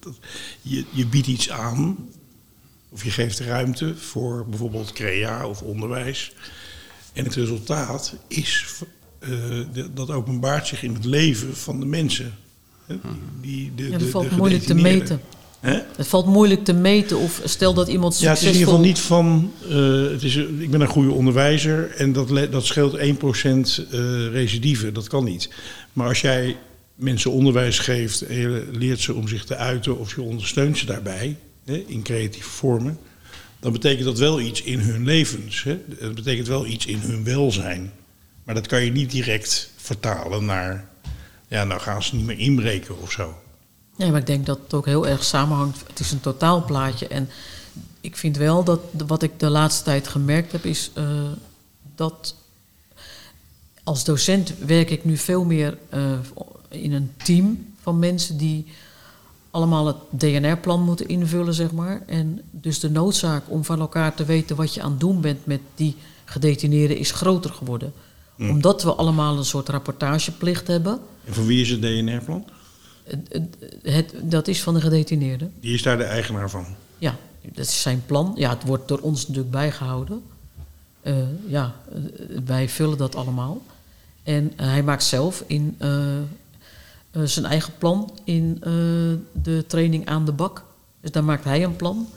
dat, 0.01 0.19
je, 0.61 0.85
je 0.91 1.07
biedt 1.07 1.27
iets 1.27 1.51
aan, 1.51 2.09
of 2.95 3.05
je 3.05 3.11
geeft 3.11 3.41
ruimte 3.41 3.95
voor 3.97 4.47
bijvoorbeeld 4.49 4.93
crea 4.93 5.47
of 5.47 5.63
onderwijs. 5.63 6.33
En 7.13 7.25
het 7.25 7.35
resultaat 7.35 8.15
is, 8.29 8.67
uh, 9.21 9.89
dat 9.95 10.11
openbaart 10.11 10.67
zich 10.67 10.83
in 10.83 10.95
het 10.95 11.05
leven 11.05 11.57
van 11.57 11.81
de 11.81 11.87
mensen. 11.87 12.35
Die, 13.41 13.73
de, 13.75 13.91
ja, 13.91 13.99
dat 13.99 14.09
valt 14.09 14.31
moeilijk 14.31 14.63
te 14.63 14.75
meten. 14.75 15.21
Hè? 15.61 15.81
Het 15.97 16.07
valt 16.07 16.27
moeilijk 16.27 16.65
te 16.65 16.73
meten 16.73 17.19
of 17.19 17.41
stel 17.45 17.75
dat 17.75 17.89
iemand 17.89 18.15
succesvol... 18.15 18.47
Ja, 18.47 18.49
het 18.49 18.55
is 18.55 18.61
in 18.61 18.61
ieder 18.61 18.69
geval 18.69 18.85
niet 18.85 18.99
van... 18.99 19.53
Uh, 19.69 20.11
het 20.11 20.23
is, 20.23 20.37
ik 20.37 20.71
ben 20.71 20.81
een 20.81 20.87
goede 20.87 21.13
onderwijzer 21.13 21.91
en 21.91 22.13
dat, 22.13 22.29
dat 22.51 22.65
scheelt 22.65 22.99
1% 22.99 23.01
uh, 23.01 23.11
recidive. 24.33 24.93
Dat 24.93 25.09
kan 25.09 25.25
niet. 25.25 25.49
Maar 25.93 26.09
als 26.09 26.21
jij 26.21 26.57
mensen 26.95 27.31
onderwijs 27.31 27.79
geeft 27.79 28.23
en 28.23 28.37
je 28.37 28.69
leert 28.73 29.01
ze 29.01 29.15
om 29.15 29.29
zich 29.29 29.45
te 29.45 29.57
uiten 29.57 29.99
of 29.99 30.15
je 30.15 30.23
ondersteunt 30.23 30.79
ze 30.79 30.87
daarbij 30.87 31.37
in 31.65 32.03
creatieve 32.03 32.51
vormen, 32.51 32.99
dan 33.61 33.73
betekent 33.73 34.05
dat 34.05 34.19
wel 34.19 34.41
iets 34.41 34.63
in 34.63 34.79
hun 34.79 35.05
levens. 35.05 35.63
Hè. 35.63 35.81
Dat 36.01 36.15
betekent 36.15 36.47
wel 36.47 36.67
iets 36.67 36.87
in 36.87 36.99
hun 36.99 37.25
welzijn. 37.25 37.93
Maar 38.45 38.55
dat 38.55 38.67
kan 38.67 38.83
je 38.83 38.93
niet 38.93 39.11
direct 39.11 39.71
vertalen 39.77 40.45
naar, 40.45 40.89
ja, 41.49 41.65
nou 41.65 41.81
gaan 41.81 42.03
ze 42.03 42.17
niet 42.17 42.27
meer 42.27 42.39
inbreken 42.39 43.01
of 43.01 43.13
zo. 43.13 43.39
Ja, 43.97 44.11
maar 44.11 44.21
ik 44.21 44.27
denk 44.27 44.47
dat 44.47 44.59
het 44.63 44.75
ook 44.75 44.87
heel 44.87 45.07
erg 45.07 45.25
samenhangt. 45.25 45.85
Het 45.87 46.01
is 46.01 46.13
een 46.13 46.21
totaalplaatje. 46.21 47.09
En 47.09 47.29
ik 48.01 48.17
vind 48.17 48.37
wel 48.37 48.65
dat 48.65 48.81
wat 49.07 49.23
ik 49.23 49.41
de 49.41 49.51
laatste 49.51 49.85
tijd 49.85 50.09
gemerkt 50.09 50.53
heb, 50.53 50.65
is 50.65 50.91
uh, 50.99 51.31
dat 51.95 52.35
als 53.85 54.05
docent 54.05 54.55
werk 54.59 54.91
ik 54.91 55.05
nu 55.05 55.17
veel 55.17 55.45
meer 55.45 55.79
uh, 55.95 56.19
in 56.69 56.93
een 56.93 57.13
team 57.17 57.75
van 57.83 57.99
mensen 57.99 58.37
die 58.37 58.67
allemaal 59.55 59.87
het 59.87 59.97
DNR-plan 60.19 60.83
moeten 60.83 61.09
invullen, 61.09 61.55
zeg 61.55 61.73
maar. 61.73 62.03
En 62.07 62.41
dus 62.51 62.81
de 62.81 62.91
noodzaak 62.91 63.43
om 63.49 63.65
van 63.65 63.81
elkaar 63.81 64.15
te 64.15 64.25
weten 64.25 64.57
wat 64.57 64.75
je 64.75 64.83
aan 64.83 64.91
het 64.91 65.01
doen 65.01 65.21
bent 65.21 65.47
met 65.47 65.61
die 65.75 65.97
gedetineerden 66.25 66.97
is 66.97 67.11
groter 67.11 67.51
geworden. 67.51 67.93
Hmm. 68.37 68.51
Omdat 68.51 68.83
we 68.83 68.95
allemaal 68.95 69.37
een 69.39 69.45
soort 69.45 69.69
rapportageplicht 69.69 70.67
hebben. 70.67 70.99
En 71.25 71.35
voor 71.35 71.47
wie 71.47 71.61
is 71.61 71.71
het 71.71 71.83
DNR-plan? 71.83 72.45
Dat 74.23 74.49
is 74.49 74.63
van 74.63 74.75
de 74.75 74.81
gedetineerde. 74.81 75.49
Die 75.61 75.75
is 75.75 75.83
daar 75.83 75.97
de 75.97 76.05
eigenaar 76.05 76.51
van? 76.51 76.67
Ja, 76.99 77.17
dat 77.43 77.67
is 77.67 77.83
zijn 77.83 78.03
plan. 78.07 78.33
Ja, 78.37 78.51
het 78.51 78.65
wordt 78.65 78.89
door 78.89 79.01
ons 79.01 79.21
natuurlijk 79.21 79.51
bijgehouden. 79.51 80.23
Uh, 81.03 81.15
ja, 81.47 81.75
wij 82.45 82.69
vullen 82.69 82.99
dat 82.99 83.15
allemaal. 83.15 83.63
En 84.23 84.45
uh, 84.45 84.67
hij 84.67 84.83
maakt 84.83 85.05
zelf 85.05 85.45
in 85.47 85.77
uh, 85.83 85.89
zijn 87.25 87.45
eigen 87.45 87.73
plan 87.79 88.19
in 88.25 88.59
de 89.43 89.65
training 89.67 90.07
aan 90.07 90.25
de 90.25 90.33
bak. 90.33 90.65
Dus 91.01 91.11
daar 91.11 91.25
maakt 91.25 91.45
hij 91.45 91.65
een 91.65 91.77
plan. 91.77 92.09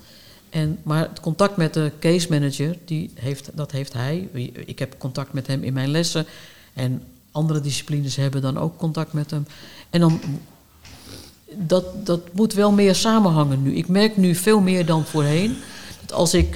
En, 0.49 0.79
maar 0.83 1.09
het 1.09 1.19
contact 1.19 1.57
met 1.57 1.73
de 1.73 1.91
case 1.99 2.27
manager, 2.29 2.77
die 2.85 3.11
heeft, 3.13 3.49
dat 3.53 3.71
heeft 3.71 3.93
hij. 3.93 4.29
Ik 4.65 4.79
heb 4.79 4.97
contact 4.97 5.33
met 5.33 5.47
hem 5.47 5.63
in 5.63 5.73
mijn 5.73 5.89
lessen. 5.89 6.25
En 6.73 7.03
andere 7.31 7.61
disciplines 7.61 8.15
hebben 8.15 8.41
dan 8.41 8.57
ook 8.57 8.77
contact 8.77 9.13
met 9.13 9.31
hem. 9.31 9.47
En 9.89 9.99
dan 9.99 10.19
dat, 11.53 12.05
dat 12.05 12.33
moet 12.33 12.53
wel 12.53 12.71
meer 12.71 12.95
samenhangen 12.95 13.63
nu. 13.63 13.75
Ik 13.75 13.87
merk 13.87 14.17
nu 14.17 14.35
veel 14.35 14.59
meer 14.59 14.85
dan 14.85 15.05
voorheen 15.05 15.57
dat 16.01 16.13
als 16.13 16.33
ik 16.33 16.55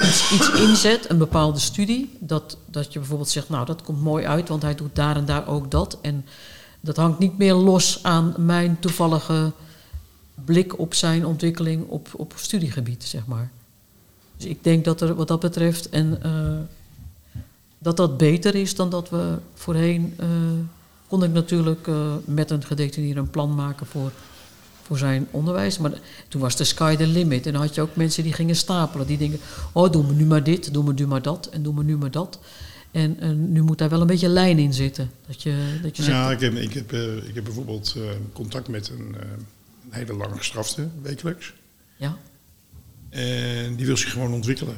iets, 0.00 0.32
iets 0.32 0.50
inzet, 0.50 1.10
een 1.10 1.18
bepaalde 1.18 1.58
studie, 1.58 2.16
dat, 2.18 2.56
dat 2.66 2.92
je 2.92 2.98
bijvoorbeeld 2.98 3.28
zegt, 3.28 3.48
nou 3.48 3.66
dat 3.66 3.82
komt 3.82 4.02
mooi 4.02 4.26
uit, 4.26 4.48
want 4.48 4.62
hij 4.62 4.74
doet 4.74 4.94
daar 4.94 5.16
en 5.16 5.24
daar 5.24 5.48
ook 5.48 5.70
dat. 5.70 5.98
En 6.02 6.24
dat 6.82 6.96
hangt 6.96 7.18
niet 7.18 7.38
meer 7.38 7.54
los 7.54 8.02
aan 8.02 8.34
mijn 8.36 8.76
toevallige 8.80 9.52
blik 10.44 10.78
op 10.78 10.94
zijn 10.94 11.26
ontwikkeling 11.26 11.88
op, 11.88 12.08
op 12.16 12.32
studiegebied, 12.36 13.04
zeg 13.04 13.26
maar. 13.26 13.50
Dus 14.36 14.46
ik 14.46 14.64
denk 14.64 14.84
dat 14.84 15.00
er 15.00 15.14
wat 15.14 15.28
dat 15.28 15.40
betreft 15.40 15.88
en 15.88 16.18
uh, 16.26 16.58
dat 17.78 17.96
dat 17.96 18.16
beter 18.16 18.54
is 18.54 18.74
dan 18.74 18.90
dat 18.90 19.10
we 19.10 19.38
voorheen 19.54 20.14
uh, 20.20 20.26
kon 21.06 21.24
ik 21.24 21.32
natuurlijk 21.32 21.86
uh, 21.86 22.12
met 22.24 22.50
een 22.50 22.64
gedetineerde 22.64 23.20
een 23.20 23.30
plan 23.30 23.54
maken 23.54 23.86
voor 23.86 24.12
voor 24.82 24.98
zijn 24.98 25.28
onderwijs. 25.30 25.78
Maar 25.78 25.92
toen 26.28 26.40
was 26.40 26.56
de 26.56 26.64
sky 26.64 26.96
the 26.96 27.06
limit. 27.06 27.46
En 27.46 27.52
dan 27.52 27.62
had 27.62 27.74
je 27.74 27.80
ook 27.80 27.96
mensen 27.96 28.22
die 28.22 28.32
gingen 28.32 28.56
stapelen. 28.56 29.06
Die 29.06 29.18
denken, 29.18 29.40
oh, 29.72 29.92
doen 29.92 30.06
we 30.06 30.14
nu 30.14 30.24
maar 30.24 30.42
dit, 30.42 30.72
doen 30.74 30.86
we 30.86 30.92
nu 30.92 31.06
maar 31.06 31.22
dat 31.22 31.46
en 31.46 31.62
doen 31.62 31.76
we 31.76 31.84
nu 31.84 31.96
maar 31.96 32.10
dat. 32.10 32.38
En, 32.92 33.20
en 33.20 33.52
nu 33.52 33.62
moet 33.62 33.78
daar 33.78 33.88
wel 33.88 34.00
een 34.00 34.06
beetje 34.06 34.28
lijn 34.28 34.58
in 34.58 34.74
zitten. 34.74 35.10
Dat 35.26 35.42
je, 35.42 35.78
dat 35.82 35.96
je 35.96 36.02
ja, 36.02 36.30
ik 36.30 36.40
heb, 36.40 36.54
ik 36.54 36.72
heb, 36.72 36.92
uh, 36.92 37.16
ik 37.16 37.34
heb 37.34 37.44
bijvoorbeeld 37.44 37.94
uh, 37.96 38.04
contact 38.32 38.68
met 38.68 38.88
een, 38.88 39.14
uh, 39.14 39.30
een, 39.30 39.46
hele 39.90 40.14
lange 40.14 40.36
gestrafte 40.36 40.88
wekelijks. 41.02 41.54
Ja. 41.96 42.18
En 43.08 43.76
die 43.76 43.86
wil 43.86 43.96
zich 43.96 44.12
gewoon 44.12 44.32
ontwikkelen. 44.32 44.76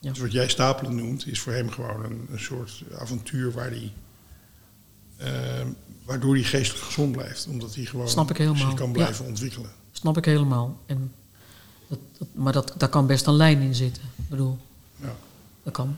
Ja. 0.00 0.10
Dus 0.10 0.18
wat 0.18 0.32
jij 0.32 0.48
stapelen 0.48 0.96
noemt, 0.96 1.26
is 1.26 1.40
voor 1.40 1.52
hem 1.52 1.70
gewoon 1.70 2.04
een, 2.04 2.26
een 2.30 2.40
soort 2.40 2.82
avontuur 2.98 3.52
waar 3.52 3.70
hij 3.70 3.92
waardoor 6.04 6.34
hij 6.34 6.42
geestelijk 6.42 6.84
gezond 6.84 7.12
blijft. 7.12 7.46
Omdat 7.46 7.74
hij 7.74 7.84
gewoon 7.84 8.08
Snap 8.08 8.30
ik 8.30 8.36
helemaal. 8.36 8.70
zich 8.70 8.74
kan 8.74 8.92
blijven 8.92 9.24
ontwikkelen. 9.24 9.70
Snap 9.92 10.16
ik 10.16 10.24
helemaal. 10.24 10.78
En 10.86 11.12
dat, 11.88 11.98
dat, 12.18 12.28
maar 12.34 12.52
dat, 12.52 12.74
daar 12.78 12.88
kan 12.88 13.06
best 13.06 13.26
een 13.26 13.34
lijn 13.34 13.60
in 13.60 13.74
zitten. 13.74 14.02
Ik 14.02 14.28
bedoel, 14.28 14.58
ja. 14.96 15.14
dat 15.62 15.72
kan. 15.72 15.96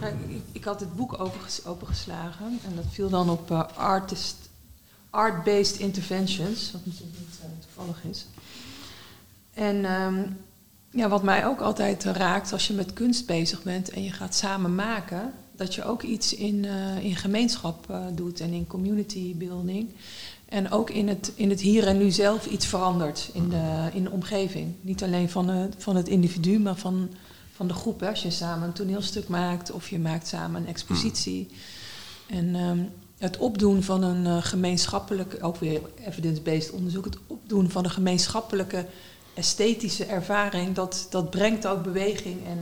Nou, 0.00 0.12
ik, 0.58 0.64
had 0.64 0.80
het 0.80 0.96
boek 0.96 1.18
opengeslagen 1.64 2.58
en 2.66 2.76
dat 2.76 2.84
viel 2.90 3.08
dan 3.08 3.30
op 3.30 3.50
uh, 3.50 3.62
artist, 3.74 4.36
art-based 5.10 5.78
interventions, 5.78 6.72
wat 6.72 6.86
natuurlijk 6.86 7.18
niet 7.18 7.38
uh, 7.42 7.50
toevallig 7.60 8.04
is. 8.10 8.26
En 9.54 9.92
um, 10.02 10.36
ja, 10.90 11.08
wat 11.08 11.22
mij 11.22 11.46
ook 11.46 11.60
altijd 11.60 12.04
raakt 12.04 12.52
als 12.52 12.66
je 12.66 12.74
met 12.74 12.92
kunst 12.92 13.26
bezig 13.26 13.62
bent 13.62 13.90
en 13.90 14.02
je 14.02 14.12
gaat 14.12 14.34
samen 14.34 14.74
maken, 14.74 15.32
dat 15.56 15.74
je 15.74 15.84
ook 15.84 16.02
iets 16.02 16.34
in, 16.34 16.64
in 17.02 17.16
gemeenschap 17.16 18.00
doet 18.14 18.40
en 18.40 18.52
in 18.52 18.66
community 18.66 19.36
building. 19.36 19.90
En 20.48 20.70
ook 20.70 20.90
in 20.90 21.08
het, 21.08 21.32
in 21.34 21.50
het 21.50 21.60
hier 21.60 21.86
en 21.86 21.98
nu 21.98 22.10
zelf 22.10 22.46
iets 22.46 22.66
verandert 22.66 23.30
in 23.32 23.48
de, 23.48 23.88
in 23.92 24.04
de 24.04 24.10
omgeving. 24.10 24.74
Niet 24.80 25.02
alleen 25.02 25.28
van, 25.28 25.72
van 25.78 25.96
het 25.96 26.08
individu, 26.08 26.58
maar 26.58 26.76
van, 26.76 27.10
van 27.58 27.68
de 27.68 27.74
groep. 27.74 28.00
Hè. 28.00 28.08
Als 28.08 28.22
je 28.22 28.30
samen 28.30 28.68
een 28.68 28.74
toneelstuk 28.74 29.28
maakt 29.28 29.70
of 29.70 29.88
je 29.88 29.98
maakt 29.98 30.26
samen 30.26 30.60
een 30.60 30.68
expositie. 30.68 31.48
En 32.26 32.54
um, 32.54 32.90
het 33.18 33.36
opdoen 33.36 33.82
van 33.82 34.02
een 34.02 34.24
uh, 34.24 34.36
gemeenschappelijk, 34.40 35.38
ook 35.40 35.56
weer 35.56 35.80
evidence-based 36.06 36.70
onderzoek, 36.70 37.04
het 37.04 37.18
opdoen 37.26 37.70
van 37.70 37.84
een 37.84 37.90
gemeenschappelijke 37.90 38.86
esthetische 39.34 40.04
ervaring, 40.04 40.74
dat, 40.74 41.06
dat 41.10 41.30
brengt 41.30 41.66
ook 41.66 41.82
beweging 41.82 42.46
en, 42.46 42.58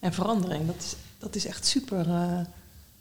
en 0.00 0.12
verandering. 0.12 0.66
Dat 0.66 0.76
is 0.76 0.96
dat 1.24 1.34
is 1.34 1.46
echt 1.46 1.66
super. 1.66 2.06
Uh, 2.06 2.40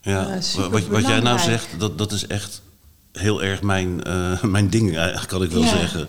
ja, 0.01 0.41
super 0.41 0.69
wat, 0.69 0.87
wat, 0.87 1.07
jij 1.07 1.19
nou 1.19 1.39
zegt, 1.39 1.67
dat, 1.79 1.97
dat 1.97 2.11
is 2.11 2.27
echt 2.27 2.61
heel 3.11 3.43
erg 3.43 3.61
mijn, 3.61 3.95
mijn 4.55 4.69
ding, 4.69 4.95
eigenlijk 4.97 5.27
kan 5.27 5.43
ik 5.43 5.51
wel 5.51 5.61
ja. 5.61 5.77
zeggen. 5.77 6.07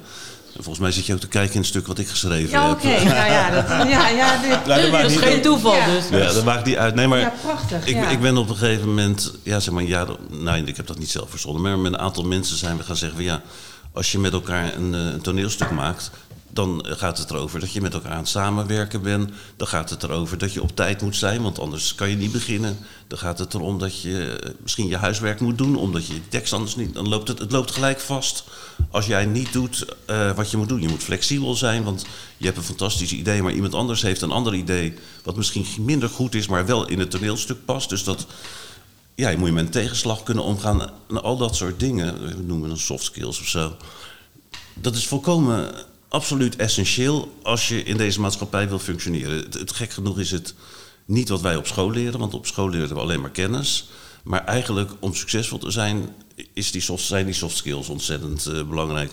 Volgens 0.55 0.79
mij 0.79 0.93
zit 0.93 1.07
je 1.07 1.13
ook 1.13 1.21
te 1.21 1.29
kijken 1.29 1.55
in 1.55 1.61
het 1.61 1.69
stuk 1.69 1.87
wat 1.87 1.99
ik 1.99 2.09
geschreven 2.09 2.51
ja, 2.51 2.69
heb. 2.69 2.77
Oké, 2.77 2.87
okay. 2.87 3.05
nou 3.15 3.31
ja, 3.31 3.51
dat, 3.51 3.69
ja, 3.69 4.09
ja, 4.09 4.41
dit, 4.41 4.67
nou, 4.67 4.91
dat 4.91 5.11
is 5.11 5.17
geen 5.17 5.43
toeval. 5.43 5.75
Ja. 5.77 5.87
Dus. 5.87 6.09
Ja, 6.11 6.33
dat 6.33 6.45
maakt 6.45 6.65
niet 6.65 6.77
uit. 6.77 6.95
Nee, 6.95 7.07
maar 7.07 7.19
ja, 7.19 7.33
prachtig. 7.43 7.87
Ik, 7.87 8.11
ik 8.11 8.21
ben 8.21 8.37
op 8.37 8.49
een 8.49 8.57
gegeven 8.57 8.89
moment, 8.89 9.33
ja, 9.43 9.61
zeg 9.61 9.75
maar, 9.75 9.83
ja, 9.83 10.07
nee, 10.31 10.65
ik 10.65 10.77
heb 10.77 10.87
dat 10.87 10.99
niet 10.99 11.11
zelf 11.11 11.31
verzonnen, 11.31 11.63
maar 11.63 11.79
met 11.79 11.93
een 11.93 11.99
aantal 11.99 12.25
mensen 12.25 12.57
zijn 12.57 12.77
we 12.77 12.83
gaan 12.83 12.97
zeggen 12.97 13.19
van 13.19 13.27
ja, 13.27 13.43
als 13.93 14.13
je 14.13 14.19
met 14.19 14.33
elkaar 14.33 14.75
een, 14.75 14.93
een 14.93 15.21
toneelstuk 15.21 15.71
maakt, 15.71 16.11
dan 16.55 16.85
gaat 16.89 17.19
het 17.19 17.31
erover 17.31 17.61
dat 17.61 17.73
je 17.73 17.81
met 17.81 17.95
elkaar 17.95 18.13
aan 18.13 18.19
het 18.19 18.29
samenwerken 18.29 19.03
bent. 19.03 19.31
Dan 19.57 19.67
gaat 19.67 19.91
het 19.91 20.03
erover 20.03 20.39
dat 20.39 20.53
je 20.53 20.63
op 20.63 20.77
tijd 20.77 21.03
moet 21.03 21.17
zijn, 21.17 21.43
want 21.43 21.59
anders 21.59 21.95
kan 21.95 22.11
je 22.11 22.17
niet 22.17 22.33
beginnen. 22.33 22.79
Dan 23.07 23.19
gaat 23.19 23.39
het 23.39 23.55
erom 23.55 23.79
dat 23.79 24.01
je 24.01 24.41
misschien 24.63 24.89
je 24.89 24.97
huiswerk 24.97 25.41
moet 25.41 25.59
doen, 25.59 25.77
omdat 25.77 26.07
je 26.07 26.29
tekst 26.29 26.53
anders 26.53 26.77
niet. 26.77 26.95
Dan 26.95 27.09
loopt 27.09 27.29
het, 27.29 27.39
het 27.39 27.53
loopt 27.53 27.71
gelijk 27.71 28.01
vast. 28.01 28.45
Als 28.91 29.07
jij 29.07 29.27
niet 29.27 29.53
doet 29.53 29.87
uh, 30.11 30.33
wat 30.37 30.51
je 30.51 30.57
moet 30.57 30.69
doen, 30.69 30.83
je 30.83 30.89
moet 30.89 31.03
flexibel 31.03 31.55
zijn, 31.55 31.85
want 31.85 32.07
je 32.37 32.45
hebt 32.45 32.57
een 32.57 32.65
fantastisch 32.65 33.13
idee, 33.13 33.43
maar 33.43 33.53
iemand 33.53 33.75
anders 33.75 34.03
heeft 34.03 34.23
een 34.23 34.31
ander 34.31 34.55
idee, 34.55 34.95
wat 35.23 35.37
misschien 35.37 35.67
minder 35.81 36.09
goed 36.09 36.35
is, 36.35 36.47
maar 36.47 36.67
wel 36.67 36.89
in 36.89 36.99
het 36.99 37.11
toneelstuk 37.11 37.65
past. 37.65 37.89
Dus 37.89 38.05
dat 38.05 38.27
ja, 39.15 39.29
je 39.29 39.37
moet 39.37 39.49
je 39.49 39.55
met 39.55 39.65
een 39.65 39.71
tegenslag 39.71 40.23
kunnen 40.23 40.45
omgaan. 40.45 40.91
En 41.09 41.23
al 41.23 41.37
dat 41.37 41.57
soort 41.57 41.81
dingen, 41.81 42.23
we 42.27 42.43
noemen 42.43 42.71
het 42.71 42.79
soft 42.79 43.05
skills 43.05 43.41
of 43.41 43.49
zo. 43.49 43.77
Dat 44.75 44.95
is 44.95 45.07
volkomen 45.07 45.75
absoluut 46.15 46.57
essentieel 46.57 47.39
als 47.43 47.69
je 47.69 47.83
in 47.83 47.97
deze 47.97 48.21
maatschappij 48.21 48.69
wil 48.69 48.79
functioneren. 48.79 49.37
Het, 49.37 49.55
het 49.55 49.73
gek 49.73 49.91
genoeg 49.91 50.19
is 50.19 50.31
het 50.31 50.55
niet 51.05 51.29
wat 51.29 51.41
wij 51.41 51.57
op 51.57 51.67
school 51.67 51.91
leren, 51.91 52.19
want 52.19 52.35
op 52.35 52.47
school 52.47 52.69
leren 52.69 52.89
we 52.89 53.01
alleen 53.01 53.21
maar 53.21 53.31
kennis. 53.31 53.89
Maar 54.23 54.45
eigenlijk 54.45 54.91
om 54.99 55.15
succesvol 55.15 55.59
te 55.59 55.71
zijn, 55.71 56.09
is 56.53 56.71
die 56.71 56.81
soft, 56.81 57.05
zijn 57.05 57.25
die 57.25 57.35
soft 57.35 57.57
skills 57.57 57.89
ontzettend 57.89 58.47
eh, 58.47 58.63
belangrijk. 58.63 59.13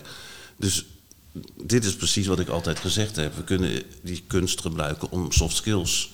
Dus 0.56 0.84
dit 1.62 1.84
is 1.84 1.96
precies 1.96 2.26
wat 2.26 2.38
ik 2.38 2.48
altijd 2.48 2.78
gezegd 2.78 3.16
heb. 3.16 3.36
We 3.36 3.44
kunnen 3.44 3.82
die 4.02 4.22
kunst 4.26 4.60
gebruiken 4.60 5.10
om 5.10 5.32
soft 5.32 5.56
skills 5.56 6.10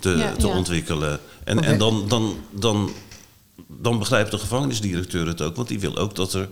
te, 0.00 0.10
Ja, 0.10 0.32
te 0.36 0.46
ja. 0.46 0.56
ontwikkelen. 0.56 1.20
En, 1.44 1.64
en 1.64 1.78
dan, 1.78 2.08
dan, 2.08 2.36
dan, 2.50 2.92
dan 3.66 3.98
begrijpt 3.98 4.30
de 4.30 4.38
gevangenisdirecteur 4.38 5.26
het 5.26 5.42
ook. 5.42 5.56
Want 5.56 5.68
die 5.68 5.80
wil 5.80 5.96
ook 5.96 6.14
dat 6.14 6.34
er 6.34 6.48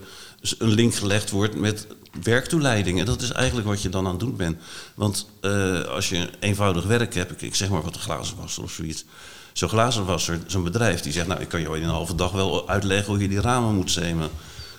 een 0.59 0.73
link 0.73 0.95
gelegd 0.95 1.31
wordt 1.31 1.55
met 1.55 1.87
werktoeleiding. 2.23 2.99
En 2.99 3.05
dat 3.05 3.23
is 3.23 3.31
eigenlijk 3.31 3.69
wat 3.69 3.83
je 3.83 3.89
dan 3.89 4.05
aan 4.05 4.11
het 4.11 4.21
doen 4.21 4.37
bent. 4.37 4.57
Want 4.95 5.29
eh, 5.41 5.83
als 5.83 6.09
je 6.09 6.31
eenvoudig 6.41 6.85
werk 6.85 7.15
hebt, 7.15 7.43
ik, 7.43 7.55
zeg 7.55 7.69
maar 7.69 7.83
wat 7.83 7.95
een 7.95 8.01
glazenwasser 8.01 8.63
of 8.63 8.71
zoiets. 8.71 9.05
Zo'n 9.53 9.69
glazenwasser, 9.69 10.41
zo'n 10.47 10.63
bedrijf, 10.63 11.01
die 11.01 11.13
zegt... 11.13 11.27
nou, 11.27 11.41
ik 11.41 11.49
kan 11.49 11.61
jou 11.61 11.77
in 11.77 11.83
een 11.83 11.89
halve 11.89 12.15
dag 12.15 12.33
wel 12.33 12.69
uitleggen 12.69 13.13
hoe 13.13 13.23
je 13.23 13.29
die 13.29 13.41
ramen 13.41 13.75
moet 13.75 13.91
zemen. 13.91 14.31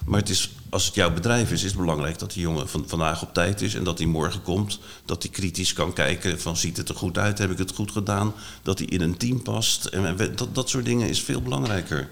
Maar 0.05 0.19
het 0.19 0.29
is, 0.29 0.51
als 0.69 0.85
het 0.85 0.95
jouw 0.95 1.13
bedrijf 1.13 1.51
is, 1.51 1.63
is 1.63 1.71
het 1.71 1.79
belangrijk 1.79 2.19
dat 2.19 2.33
die 2.33 2.41
jongen 2.41 2.69
van, 2.69 2.83
vandaag 2.87 3.21
op 3.21 3.33
tijd 3.33 3.61
is... 3.61 3.75
en 3.75 3.83
dat 3.83 3.97
hij 3.97 4.07
morgen 4.07 4.41
komt, 4.41 4.79
dat 5.05 5.23
hij 5.23 5.31
kritisch 5.31 5.73
kan 5.73 5.93
kijken 5.93 6.41
van... 6.41 6.57
ziet 6.57 6.77
het 6.77 6.89
er 6.89 6.95
goed 6.95 7.17
uit, 7.17 7.37
heb 7.37 7.51
ik 7.51 7.57
het 7.57 7.75
goed 7.75 7.91
gedaan? 7.91 8.33
Dat 8.61 8.77
hij 8.77 8.87
in 8.87 9.01
een 9.01 9.17
team 9.17 9.41
past. 9.41 9.85
En, 9.85 10.17
dat, 10.35 10.55
dat 10.55 10.69
soort 10.69 10.85
dingen 10.85 11.09
is 11.09 11.21
veel 11.21 11.41
belangrijker. 11.41 12.09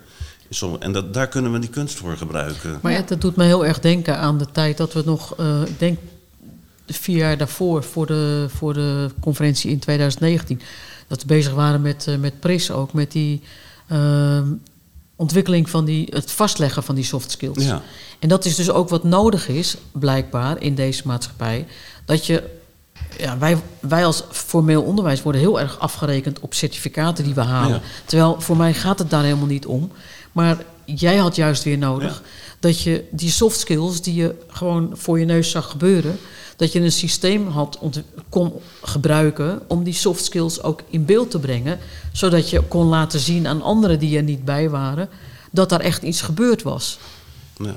En 0.79 0.91
dat, 0.91 1.13
daar 1.13 1.27
kunnen 1.27 1.51
we 1.51 1.59
die 1.59 1.69
kunst 1.69 1.97
voor 1.97 2.17
gebruiken. 2.17 2.79
Maar 2.81 2.93
Ed, 2.93 3.07
dat 3.07 3.21
doet 3.21 3.35
me 3.35 3.43
heel 3.43 3.65
erg 3.65 3.79
denken 3.79 4.17
aan 4.17 4.37
de 4.37 4.51
tijd 4.51 4.77
dat 4.77 4.93
we 4.93 5.01
nog, 5.05 5.35
eh, 5.37 5.61
ik 5.61 5.79
denk 5.79 5.99
vier 6.87 7.17
jaar 7.17 7.37
daarvoor, 7.37 7.83
voor 7.83 8.05
de, 8.05 8.45
voor 8.49 8.73
de 8.73 9.09
conferentie 9.19 9.71
in 9.71 9.79
2019, 9.79 10.61
dat 11.07 11.21
we 11.21 11.27
bezig 11.27 11.53
waren 11.53 11.81
met, 11.81 12.07
eh, 12.07 12.15
met 12.15 12.39
PRIS 12.39 12.71
ook, 12.71 12.93
met 12.93 13.11
die 13.11 13.41
ehm, 13.87 14.47
ontwikkeling 15.15 15.69
van 15.69 15.85
die, 15.85 16.07
het 16.09 16.31
vastleggen 16.31 16.83
van 16.83 16.95
die 16.95 17.03
soft 17.03 17.31
skills. 17.31 17.65
Ja. 17.65 17.81
En 18.19 18.29
dat 18.29 18.45
is 18.45 18.55
dus 18.55 18.69
ook 18.69 18.89
wat 18.89 19.03
nodig 19.03 19.47
is, 19.47 19.77
blijkbaar, 19.91 20.61
in 20.61 20.75
deze 20.75 21.01
maatschappij. 21.05 21.67
Dat 22.05 22.25
je, 22.25 22.43
ja, 23.17 23.37
wij, 23.37 23.57
wij 23.79 24.05
als 24.05 24.23
formeel 24.31 24.81
onderwijs 24.81 25.21
worden 25.21 25.41
heel 25.41 25.59
erg 25.59 25.79
afgerekend 25.79 26.39
op 26.39 26.53
certificaten 26.53 27.23
die 27.23 27.33
we 27.33 27.41
halen. 27.41 27.75
Ja. 27.75 27.81
Terwijl 28.05 28.41
voor 28.41 28.57
mij 28.57 28.73
gaat 28.73 28.99
het 28.99 29.09
daar 29.09 29.23
helemaal 29.23 29.45
niet 29.45 29.65
om. 29.65 29.91
Maar 30.31 30.63
jij 30.85 31.17
had 31.17 31.35
juist 31.35 31.63
weer 31.63 31.77
nodig 31.77 32.23
dat 32.59 32.81
je 32.81 33.03
die 33.11 33.29
soft 33.29 33.59
skills 33.59 34.01
die 34.01 34.13
je 34.13 34.35
gewoon 34.47 34.91
voor 34.93 35.19
je 35.19 35.25
neus 35.25 35.51
zag 35.51 35.69
gebeuren, 35.69 36.17
dat 36.55 36.71
je 36.71 36.79
een 36.79 36.91
systeem 36.91 37.47
had 37.47 37.79
kon 38.29 38.53
gebruiken 38.81 39.61
om 39.67 39.83
die 39.83 39.93
soft 39.93 40.23
skills 40.23 40.63
ook 40.63 40.81
in 40.89 41.05
beeld 41.05 41.31
te 41.31 41.39
brengen, 41.39 41.79
zodat 42.11 42.49
je 42.49 42.61
kon 42.61 42.85
laten 42.85 43.19
zien 43.19 43.47
aan 43.47 43.61
anderen 43.61 43.99
die 43.99 44.17
er 44.17 44.23
niet 44.23 44.45
bij 44.45 44.69
waren 44.69 45.09
dat 45.51 45.69
daar 45.69 45.79
echt 45.79 46.03
iets 46.03 46.21
gebeurd 46.21 46.63
was. 46.63 46.99
Ja. 47.57 47.75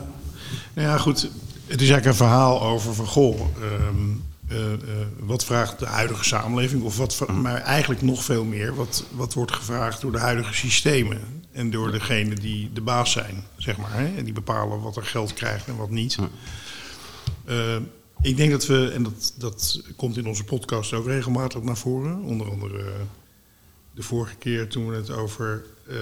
Nou 0.75 0.89
ja, 0.89 0.99
goed. 0.99 1.29
Het 1.67 1.81
is 1.81 1.91
eigenlijk 1.91 2.05
een 2.07 2.27
verhaal 2.27 2.63
over 2.63 2.95
van 2.95 3.07
goh, 3.07 3.41
ehm, 3.41 4.11
eh, 4.49 4.73
eh, 4.73 4.79
wat 5.19 5.45
vraagt 5.45 5.79
de 5.79 5.87
huidige 5.87 6.25
samenleving? 6.25 6.83
Of 6.83 6.97
wat, 6.97 7.27
maar 7.29 7.61
eigenlijk 7.61 8.03
nog 8.03 8.25
veel 8.25 8.45
meer, 8.45 8.75
wat, 8.75 9.05
wat 9.11 9.35
wordt 9.35 9.53
gevraagd 9.53 10.01
door 10.01 10.13
de 10.13 10.19
huidige 10.19 10.55
systemen? 10.55 11.44
En 11.55 11.71
door 11.71 11.93
degenen 11.93 12.37
die 12.37 12.73
de 12.73 12.81
baas 12.81 13.13
zijn, 13.13 13.45
zeg 13.57 13.77
maar. 13.77 13.93
Hè? 13.93 14.17
En 14.17 14.25
die 14.25 14.33
bepalen 14.33 14.81
wat 14.81 14.97
er 14.97 15.05
geld 15.05 15.33
krijgt 15.33 15.67
en 15.67 15.77
wat 15.77 15.91
niet. 15.91 16.19
Eh, 17.45 17.77
ik 18.23 18.37
denk 18.37 18.51
dat 18.51 18.67
we, 18.67 18.91
en 18.91 19.03
dat, 19.03 19.35
dat 19.39 19.83
komt 19.97 20.17
in 20.17 20.27
onze 20.27 20.45
podcast 20.45 20.93
ook 20.93 21.07
regelmatig 21.07 21.63
naar 21.63 21.77
voren. 21.77 22.23
Onder 22.23 22.51
andere 22.51 22.79
eh, 22.79 23.01
de 23.95 24.03
vorige 24.03 24.35
keer 24.35 24.69
toen 24.69 24.89
we 24.89 24.97
het 24.97 25.11
over 25.11 25.65
eh, 25.89 25.97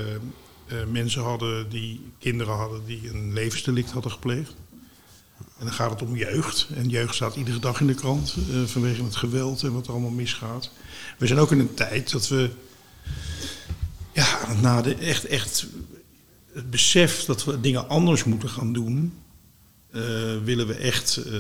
mensen 0.90 1.22
hadden 1.22 1.68
die 1.68 2.00
kinderen 2.18 2.55
hadden 2.55 2.84
die 2.86 3.11
een 3.11 3.32
levensdelict 3.32 3.90
hadden 3.90 4.12
gepleegd. 4.12 4.55
En 5.38 5.64
dan 5.64 5.72
gaat 5.72 5.90
het 5.90 6.03
om 6.03 6.16
jeugd. 6.16 6.68
En 6.74 6.88
jeugd 6.88 7.14
staat 7.14 7.36
iedere 7.36 7.59
dag 7.59 7.80
in 7.80 7.86
de 7.86 7.94
krant 7.94 8.36
vanwege 8.64 9.05
het 9.05 9.16
geweld 9.16 9.62
en 9.62 9.72
wat 9.72 9.86
er 9.86 9.92
allemaal 9.92 10.11
misgaat. 10.11 10.70
We 11.18 11.26
zijn 11.26 11.38
ook 11.38 11.53
in 11.53 11.59
een 11.59 11.74
tijd 11.74 12.12
dat 12.12 12.28
we 12.28 12.50
ja, 14.12 14.38
het 14.46 14.60
nade- 14.60 14.94
echt, 14.94 15.24
echt 15.26 15.66
het 16.52 16.70
besef 16.70 17.24
dat 17.24 17.44
we 17.44 17.60
dingen 17.60 17.88
anders 17.88 18.24
moeten 18.24 18.48
gaan 18.48 18.72
doen. 18.72 19.12
eh, 19.90 20.00
willen 20.44 20.66
we 20.66 20.74
echt 20.74 21.16
eh, 21.16 21.34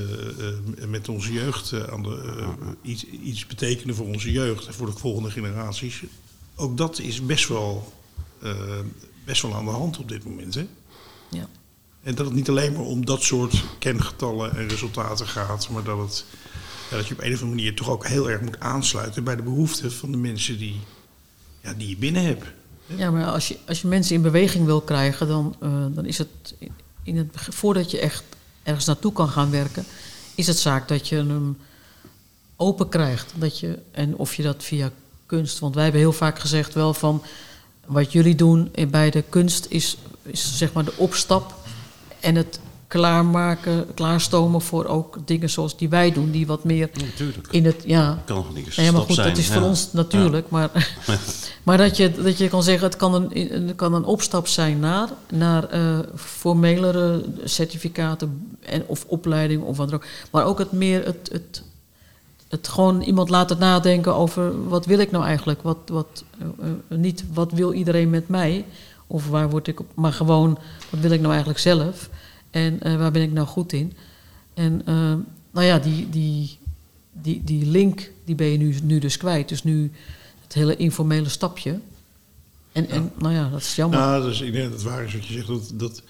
eh, 0.48 0.88
met 0.88 1.08
onze 1.08 1.32
jeugd 1.32 1.72
aan 1.90 2.02
de, 2.02 2.44
iets, 2.82 3.04
iets 3.06 3.46
betekenen 3.46 3.94
voor 3.94 4.06
onze 4.06 4.32
jeugd 4.32 4.66
en 4.66 4.74
voor 4.74 4.86
de 4.86 4.92
volgende 4.98 5.30
generaties. 5.30 6.02
Ook 6.54 6.76
dat 6.76 6.98
is 6.98 7.26
best 7.26 7.48
wel, 7.48 7.92
best 9.24 9.42
wel 9.42 9.54
aan 9.54 9.64
de 9.64 9.70
hand 9.70 9.98
op 9.98 10.08
dit 10.08 10.24
moment. 10.24 10.54
Hè? 10.54 10.66
Ja. 11.30 11.48
En 12.02 12.14
dat 12.14 12.26
het 12.26 12.34
niet 12.34 12.48
alleen 12.48 12.72
maar 12.72 12.82
om 12.82 13.04
dat 13.06 13.22
soort 13.22 13.62
kengetallen 13.78 14.56
en 14.56 14.68
resultaten 14.68 15.26
gaat, 15.26 15.68
maar 15.68 15.82
dat, 15.84 15.98
het, 15.98 16.24
ja, 16.90 16.96
dat 16.96 17.06
je 17.06 17.14
op 17.14 17.20
een 17.20 17.32
of 17.32 17.40
andere 17.40 17.56
manier 17.56 17.74
toch 17.76 17.88
ook 17.90 18.06
heel 18.06 18.30
erg 18.30 18.40
moet 18.40 18.60
aansluiten 18.60 19.24
bij 19.24 19.36
de 19.36 19.42
behoeften 19.42 19.92
van 19.92 20.10
de 20.10 20.16
mensen 20.18 20.58
die, 20.58 20.80
ja, 21.62 21.72
die 21.74 21.88
je 21.88 21.96
binnen 21.96 22.22
hebt. 22.24 22.44
Ja, 22.96 23.10
maar 23.10 23.24
als 23.24 23.48
je, 23.48 23.58
als 23.66 23.80
je 23.80 23.88
mensen 23.88 24.14
in 24.14 24.22
beweging 24.22 24.64
wil 24.64 24.80
krijgen, 24.80 25.28
dan, 25.28 25.54
eh, 25.60 25.70
dan 25.90 26.04
is 26.04 26.18
het 26.18 26.54
in 27.02 27.16
het 27.16 27.28
voordat 27.32 27.90
je 27.90 27.98
echt 27.98 28.24
ergens 28.62 28.86
naartoe 28.86 29.12
kan 29.12 29.28
gaan 29.28 29.50
werken, 29.50 29.84
is 30.34 30.46
het 30.46 30.58
zaak 30.58 30.88
dat 30.88 31.08
je 31.08 31.16
hem 31.16 31.56
open 32.56 32.88
krijgt. 32.88 33.32
Dat 33.36 33.58
je, 33.58 33.78
en 33.90 34.16
of 34.16 34.34
je 34.34 34.42
dat 34.42 34.62
via 34.62 34.90
kunst. 35.26 35.58
Want 35.58 35.74
wij 35.74 35.82
hebben 35.82 36.00
heel 36.00 36.12
vaak 36.12 36.38
gezegd 36.38 36.74
wel 36.74 36.94
van 36.94 37.22
wat 37.86 38.12
jullie 38.12 38.34
doen 38.34 38.72
bij 38.88 39.10
de 39.10 39.22
kunst 39.28 39.66
is, 39.68 39.96
is 40.22 40.56
zeg 40.58 40.72
maar 40.72 40.84
de 40.84 40.96
opstap 40.96 41.54
en 42.20 42.34
het 42.34 42.60
klaarmaken, 42.92 43.86
klaarstomen 43.94 44.60
voor 44.60 44.84
ook 44.84 45.18
dingen 45.24 45.50
zoals 45.50 45.76
die 45.76 45.88
wij 45.88 46.12
doen, 46.12 46.30
die 46.30 46.46
wat 46.46 46.64
meer 46.64 46.90
in 47.50 47.64
het 47.64 47.82
ja. 47.86 48.22
Kan 48.24 48.36
nog 48.36 48.54
niet 48.54 48.76
Nee, 48.76 48.92
maar 48.92 49.00
goed, 49.00 49.14
zijn. 49.14 49.28
dat 49.28 49.38
is 49.38 49.46
voor 49.46 49.62
ja. 49.62 49.68
ons 49.68 49.92
natuurlijk. 49.92 50.50
Maar, 50.50 50.70
maar 51.62 51.78
dat, 51.78 51.96
je, 51.96 52.12
dat 52.12 52.38
je 52.38 52.48
kan 52.48 52.62
zeggen, 52.62 52.86
het 52.86 52.96
kan 52.96 53.14
een, 53.14 53.74
kan 53.76 53.94
een 53.94 54.04
opstap 54.04 54.46
zijn 54.46 54.80
naar, 54.80 55.08
naar 55.30 55.68
eh, 55.68 55.98
formelere 56.14 57.24
certificaten 57.44 58.56
en, 58.60 58.84
of 58.86 59.04
opleiding 59.08 59.62
of 59.62 59.76
wat 59.76 59.90
dan 59.90 59.98
ook. 59.98 60.06
Maar 60.30 60.44
ook 60.44 60.58
het 60.58 60.72
meer 60.72 61.04
het, 61.04 61.28
het, 61.32 61.62
het 62.48 62.68
gewoon 62.68 63.00
iemand 63.00 63.28
laten 63.28 63.58
nadenken 63.58 64.14
over 64.14 64.68
wat 64.68 64.86
wil 64.86 64.98
ik 64.98 65.10
nou 65.10 65.24
eigenlijk? 65.24 65.62
Wat, 65.62 65.78
wat, 65.86 66.24
eh, 66.38 66.46
niet 66.88 67.24
wat 67.32 67.52
wil 67.52 67.72
iedereen 67.72 68.10
met 68.10 68.28
mij? 68.28 68.64
Of 69.06 69.28
waar 69.28 69.50
word 69.50 69.66
ik 69.66 69.80
op, 69.80 69.86
maar 69.94 70.12
gewoon 70.12 70.58
wat 70.90 71.00
wil 71.00 71.10
ik 71.10 71.20
nou 71.20 71.30
eigenlijk 71.30 71.60
zelf? 71.60 72.08
En 72.52 72.80
eh, 72.82 72.96
waar 72.96 73.10
ben 73.12 73.22
ik 73.22 73.32
nou 73.32 73.46
goed 73.46 73.72
in? 73.72 73.92
En 74.54 74.82
eh, 74.86 75.14
nou 75.50 75.66
ja, 75.66 75.78
die, 75.78 76.08
die, 76.10 76.58
die, 77.12 77.44
die 77.44 77.66
link 77.66 78.10
die 78.24 78.34
ben 78.34 78.46
je 78.46 78.58
nu, 78.58 78.76
nu 78.82 78.98
dus 78.98 79.16
kwijt. 79.16 79.48
Dus 79.48 79.62
nu 79.62 79.90
het 80.42 80.52
hele 80.52 80.76
informele 80.76 81.28
stapje. 81.28 81.80
En, 82.72 82.88
en 82.88 83.12
nou 83.18 83.34
ja, 83.34 83.48
dat 83.48 83.60
is 83.60 83.74
jammer. 83.74 83.98
Nou, 83.98 84.22
dus 84.22 84.40
ik 84.40 84.52
denk 84.52 84.64
dat 84.64 84.72
het 84.72 84.82
waar 84.82 85.04
is 85.04 85.12
wat 85.14 85.26
je 85.26 85.32
zegt, 85.32 85.46
dat, 85.46 85.72
dat 85.74 86.02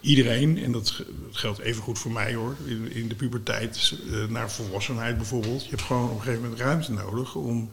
iedereen, 0.00 0.58
en 0.58 0.72
dat, 0.72 0.90
ge- 0.90 1.06
dat 1.26 1.36
geldt 1.36 1.58
even 1.58 1.82
goed 1.82 1.98
voor 1.98 2.12
mij 2.12 2.34
hoor, 2.34 2.56
in, 2.64 2.92
in 2.92 3.08
de 3.08 3.14
puberteit 3.14 3.94
eh, 4.12 4.24
naar 4.28 4.50
volwassenheid 4.50 5.16
bijvoorbeeld, 5.16 5.62
je 5.62 5.70
hebt 5.70 5.82
gewoon 5.82 6.10
op 6.10 6.16
een 6.16 6.22
gegeven 6.22 6.42
moment 6.42 6.60
ruimte 6.60 6.92
nodig 6.92 7.34
om 7.34 7.70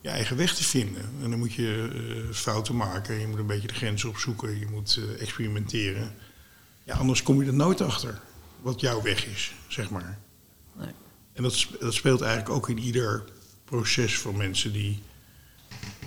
je 0.00 0.08
eigen 0.08 0.36
weg 0.36 0.54
te 0.54 0.64
vinden. 0.64 1.02
En 1.22 1.30
dan 1.30 1.38
moet 1.38 1.52
je 1.52 1.90
eh, 1.92 2.34
fouten 2.34 2.76
maken, 2.76 3.20
je 3.20 3.26
moet 3.26 3.38
een 3.38 3.46
beetje 3.46 3.68
de 3.68 3.74
grenzen 3.74 4.08
opzoeken, 4.08 4.58
je 4.58 4.66
moet 4.72 5.00
experimenteren. 5.18 6.14
Ja, 6.86 6.94
anders 6.94 7.22
kom 7.22 7.40
je 7.42 7.46
er 7.46 7.54
nooit 7.54 7.80
achter 7.80 8.20
wat 8.60 8.80
jouw 8.80 9.02
weg 9.02 9.26
is, 9.26 9.54
zeg 9.68 9.90
maar. 9.90 10.18
Nee. 10.72 10.90
En 11.32 11.42
dat, 11.42 11.66
dat 11.80 11.94
speelt 11.94 12.20
eigenlijk 12.20 12.54
ook 12.54 12.68
in 12.68 12.78
ieder 12.78 13.24
proces 13.64 14.18
van 14.18 14.36
mensen 14.36 14.72
die 14.72 15.02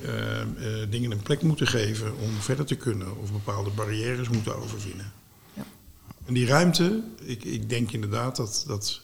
eh, 0.01 0.41
eh, 0.41 0.89
dingen 0.89 1.11
een 1.11 1.21
plek 1.21 1.41
moeten 1.41 1.67
geven 1.67 2.17
om 2.17 2.32
verder 2.32 2.65
te 2.65 2.75
kunnen 2.75 3.17
of 3.17 3.32
bepaalde 3.32 3.69
barrières 3.69 4.30
moeten 4.30 4.55
overwinnen. 4.55 5.11
Ja. 5.53 5.65
En 6.25 6.34
die 6.34 6.47
ruimte, 6.47 7.03
ik, 7.23 7.43
ik 7.43 7.69
denk 7.69 7.91
inderdaad 7.91 8.36
dat, 8.36 8.63
dat 8.67 9.01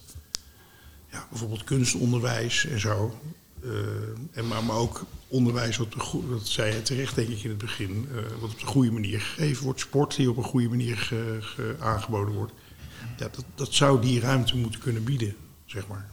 ja, 1.11 1.27
bijvoorbeeld 1.29 1.63
kunstonderwijs 1.63 2.65
en 2.65 2.79
zo, 2.79 3.19
en 4.31 4.47
maar, 4.47 4.63
maar 4.63 4.75
ook 4.75 5.05
onderwijs, 5.27 5.77
wat, 5.77 5.91
de 5.91 6.21
dat 6.29 6.47
zei 6.47 6.73
je 6.73 6.81
terecht 6.81 7.15
denk 7.15 7.27
ik 7.29 7.43
in 7.43 7.49
het 7.49 7.57
begin, 7.57 8.07
eh, 8.11 8.17
wat 8.41 8.51
op 8.51 8.59
de 8.59 8.65
goede 8.65 8.91
manier 8.91 9.19
gegeven 9.21 9.63
wordt, 9.63 9.79
sport 9.79 10.15
die 10.15 10.29
op 10.29 10.37
een 10.37 10.43
goede 10.43 10.69
manier 10.69 10.97
ge- 10.97 11.37
ge- 11.39 11.75
aangeboden 11.79 12.33
wordt, 12.33 12.51
ja, 13.17 13.27
dat, 13.31 13.45
dat 13.55 13.73
zou 13.73 14.01
die 14.01 14.19
ruimte 14.19 14.57
moeten 14.57 14.79
kunnen 14.79 15.03
bieden, 15.03 15.35
zeg 15.65 15.87
maar. 15.87 16.09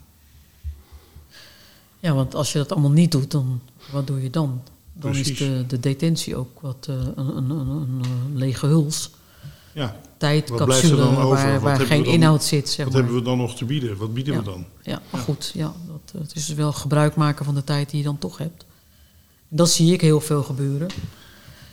Ja, 2.00 2.14
want 2.14 2.34
als 2.34 2.52
je 2.52 2.58
dat 2.58 2.72
allemaal 2.72 2.90
niet 2.90 3.12
doet, 3.12 3.30
dan 3.30 3.60
wat 3.90 4.06
doe 4.06 4.22
je 4.22 4.30
dan? 4.30 4.62
dan 4.92 5.10
Precies. 5.10 5.30
is 5.30 5.38
de, 5.38 5.64
de 5.66 5.80
detentie 5.80 6.36
ook 6.36 6.60
wat 6.60 6.86
eh, 6.88 6.94
een, 6.96 7.36
een, 7.36 7.50
een, 7.50 7.68
een, 7.68 8.00
eh, 8.02 8.08
lege 8.34 8.66
huls. 8.66 9.10
Ja, 9.72 10.00
Tijdcapsule 10.16 11.14
waar, 11.14 11.60
waar 11.60 11.80
geen 11.80 12.04
inhoud 12.04 12.44
zit, 12.44 12.68
zeg 12.68 12.84
wat 12.84 12.94
maar. 12.94 13.02
hebben 13.02 13.20
we 13.20 13.26
dan 13.28 13.38
nog 13.38 13.56
te 13.56 13.64
bieden? 13.64 13.96
Wat 13.96 14.14
bieden 14.14 14.36
we 14.36 14.42
dan? 14.42 14.66
Ja, 14.82 15.02
maar 15.10 15.20
goed, 15.20 15.50
ja, 15.54 15.74
dat, 16.12 16.22
het 16.22 16.34
is 16.36 16.46
dus 16.46 16.56
wel 16.56 16.72
gebruik 16.72 17.14
maken 17.16 17.44
van 17.44 17.54
de 17.54 17.64
tijd 17.64 17.90
die 17.90 17.98
je 17.98 18.04
dan 18.04 18.18
toch 18.18 18.38
hebt. 18.38 18.64
Dat 19.48 19.70
zie 19.70 19.92
ik 19.92 20.00
heel 20.00 20.20
veel 20.20 20.42
gebeuren. 20.42 20.88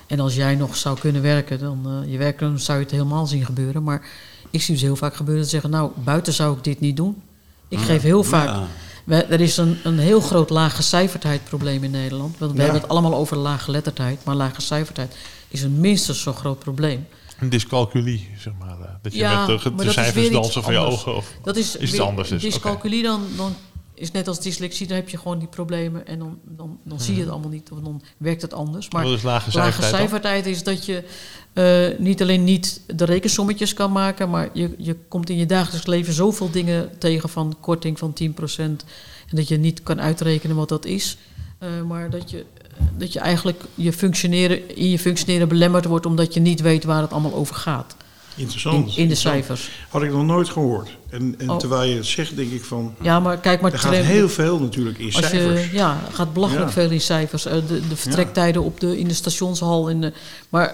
En 0.08 0.20
als 0.20 0.36
jij 0.36 0.56
nog 0.56 0.76
zou 0.76 1.00
kunnen 1.00 1.22
werken, 1.22 1.60
dan 1.60 2.02
eh, 2.04 2.12
je 2.12 2.18
werkt, 2.18 2.40
dan 2.40 2.60
zou 2.60 2.78
je 2.78 2.84
het 2.84 2.94
helemaal 2.94 3.28
zien 3.28 3.46
gebeuren. 3.46 3.84
Maar 3.84 4.08
ik 4.50 4.62
zie 4.62 4.74
dus 4.74 4.84
heel 4.84 4.96
vaak 4.96 5.16
gebeuren 5.16 5.42
dat 5.44 5.52
ze 5.52 5.60
zeggen, 5.60 5.70
nou, 5.80 5.92
buiten 6.04 6.34
zou 6.34 6.58
ik 6.58 6.64
dit 6.64 6.80
niet 6.80 6.98
doen. 6.98 7.22
Ik 7.68 7.80
geef 7.80 8.02
heel 8.02 8.24
vaak... 8.24 8.48
Ja. 8.48 8.68
we- 9.04 9.24
er 9.24 9.42
is 9.42 9.58
een, 9.58 9.78
een 9.84 10.00
heel 10.00 10.22
groot 10.22 10.50
laaggecijferdheid 10.50 11.44
probleem 11.44 11.84
in 11.84 11.92
Nederland. 11.92 12.38
Want 12.38 12.52
we 12.52 12.58
Ja. 12.58 12.64
hebben 12.64 12.82
het 12.82 12.90
allemaal 12.92 13.16
over 13.16 13.38
laaggeletterdheid. 13.38 14.24
Maar 14.24 14.36
laaggecijferdheid 14.36 15.16
is 15.48 15.62
een 15.62 15.80
minstens 15.80 16.22
zo 16.22 16.34
groot 16.34 16.60
probleem. 16.60 17.08
Een 17.40 17.50
dyscalculie, 17.50 18.30
zeg 18.38 18.54
maar. 18.60 18.80
eh, 18.80 18.90
Dat 19.02 19.14
je 19.14 19.70
met 19.76 19.86
de, 19.86 19.92
cijfers 19.92 20.30
dansen 20.30 20.64
van 20.64 20.74
je 20.74 20.80
ogen. 20.80 21.16
Of, 21.16 21.34
Dat 21.44 21.56
is, 21.56 21.76
Is 21.76 21.82
het 21.82 21.92
weer- 21.92 22.02
anders? 22.08 22.30
Dyscalculie 22.30 23.04
dan, 23.04 23.22
dan 23.38 23.56
is 24.00 24.12
net 24.12 24.28
als 24.28 24.42
dyslexie, 24.42 24.88
dan 24.88 24.96
heb 24.96 25.10
je 25.10 25.18
gewoon 25.18 25.40
die 25.40 25.48
problemen 25.48 26.08
en 26.08 26.20
dan, 26.20 26.40
dan, 26.44 26.80
dan 26.84 27.00
zie 27.00 27.16
je 27.16 27.22
het 27.22 27.30
allemaal 27.30 27.50
niet, 27.50 27.72
of 27.72 27.80
dan 27.80 28.02
werkt 28.18 28.42
het 28.42 28.54
anders. 28.54 28.90
Maar 28.90 29.06
is 29.06 29.24
lage 29.24 29.24
lage 29.24 29.52
cijfertijd 29.52 29.92
dan? 29.92 30.00
cijfertijd 30.00 30.46
is 30.46 30.64
dat 30.64 30.86
je 30.86 31.04
eh, 31.54 32.00
niet 32.00 32.22
alleen 32.22 32.44
niet 32.44 32.82
de 32.96 33.06
rekensommetjes 33.06 33.74
kan 33.74 33.92
maken, 33.92 34.30
maar 34.30 34.50
je, 34.54 34.74
je 34.78 34.96
komt 35.08 35.30
in 35.30 35.38
je 35.38 35.46
dagelijks 35.46 35.88
leven 35.88 36.14
zoveel 36.14 36.52
dingen 36.52 36.98
tegen 36.98 37.30
van 37.30 37.56
korting 37.60 38.00
van 38.00 38.14
10% 38.24 38.26
en 38.58 38.80
dat 39.32 39.48
je 39.48 39.58
niet 39.58 39.84
kan 39.84 40.02
uitrekenen 40.02 40.56
wat 40.56 40.70
dat 40.70 40.86
is. 40.86 41.18
Eh, 41.58 41.82
maar 41.82 42.10
dat 42.10 42.30
je, 42.30 42.46
dat 42.98 43.14
je 43.14 43.20
eigenlijk 43.20 43.64
je 43.76 43.94
functioneren, 43.94 44.76
in 44.76 44.90
je 44.90 45.00
functioneren 45.00 45.48
belemmerd 45.48 45.86
wordt 45.86 46.06
omdat 46.06 46.34
je 46.34 46.40
niet 46.40 46.62
weet 46.62 46.84
waar 46.84 47.02
het 47.02 47.12
allemaal 47.12 47.34
over 47.34 47.56
gaat. 47.56 47.96
In, 48.40 48.46
Interessant. 48.46 48.98
in 48.98 49.08
de 49.08 49.16
cijfers. 49.16 49.70
Had 49.90 50.02
ik 50.04 50.12
nog 50.12 50.26
nooit 50.26 50.50
gehoord. 50.50 50.90
En, 51.10 51.36
en 51.38 51.50
Oh. 51.50 51.58
terwijl 51.58 51.90
je 51.90 51.96
het 51.96 52.06
zegt, 52.06 52.36
denk 52.36 52.52
ik 52.52 52.64
van... 52.64 52.96
Ja, 53.02 53.20
maar 53.20 53.38
kijk 53.38 53.62
maar 53.62 53.74
Er 53.74 53.80
gaat 53.80 53.94
heel 53.94 54.30
veel 54.30 54.60
natuurlijk 54.60 54.98
in 54.98 55.06
Als 55.06 55.26
cijfers. 55.28 55.66
je, 55.70 55.76
ja, 55.78 55.98
er 56.08 56.14
gaat 56.14 56.34
belachelijk 56.34 56.66
Ja. 56.66 56.72
veel 56.72 56.90
in 56.90 57.02
cijfers. 57.02 57.46
Eh, 57.46 57.54
De, 57.68 57.88
de 57.88 57.96
vertrektijden 57.96 58.64
op 58.64 58.80
de, 58.80 59.00
in 59.00 59.08
de 59.08 59.14
stationshal. 59.14 59.90
In 59.90 60.02
de, 60.02 60.14
maar 60.50 60.68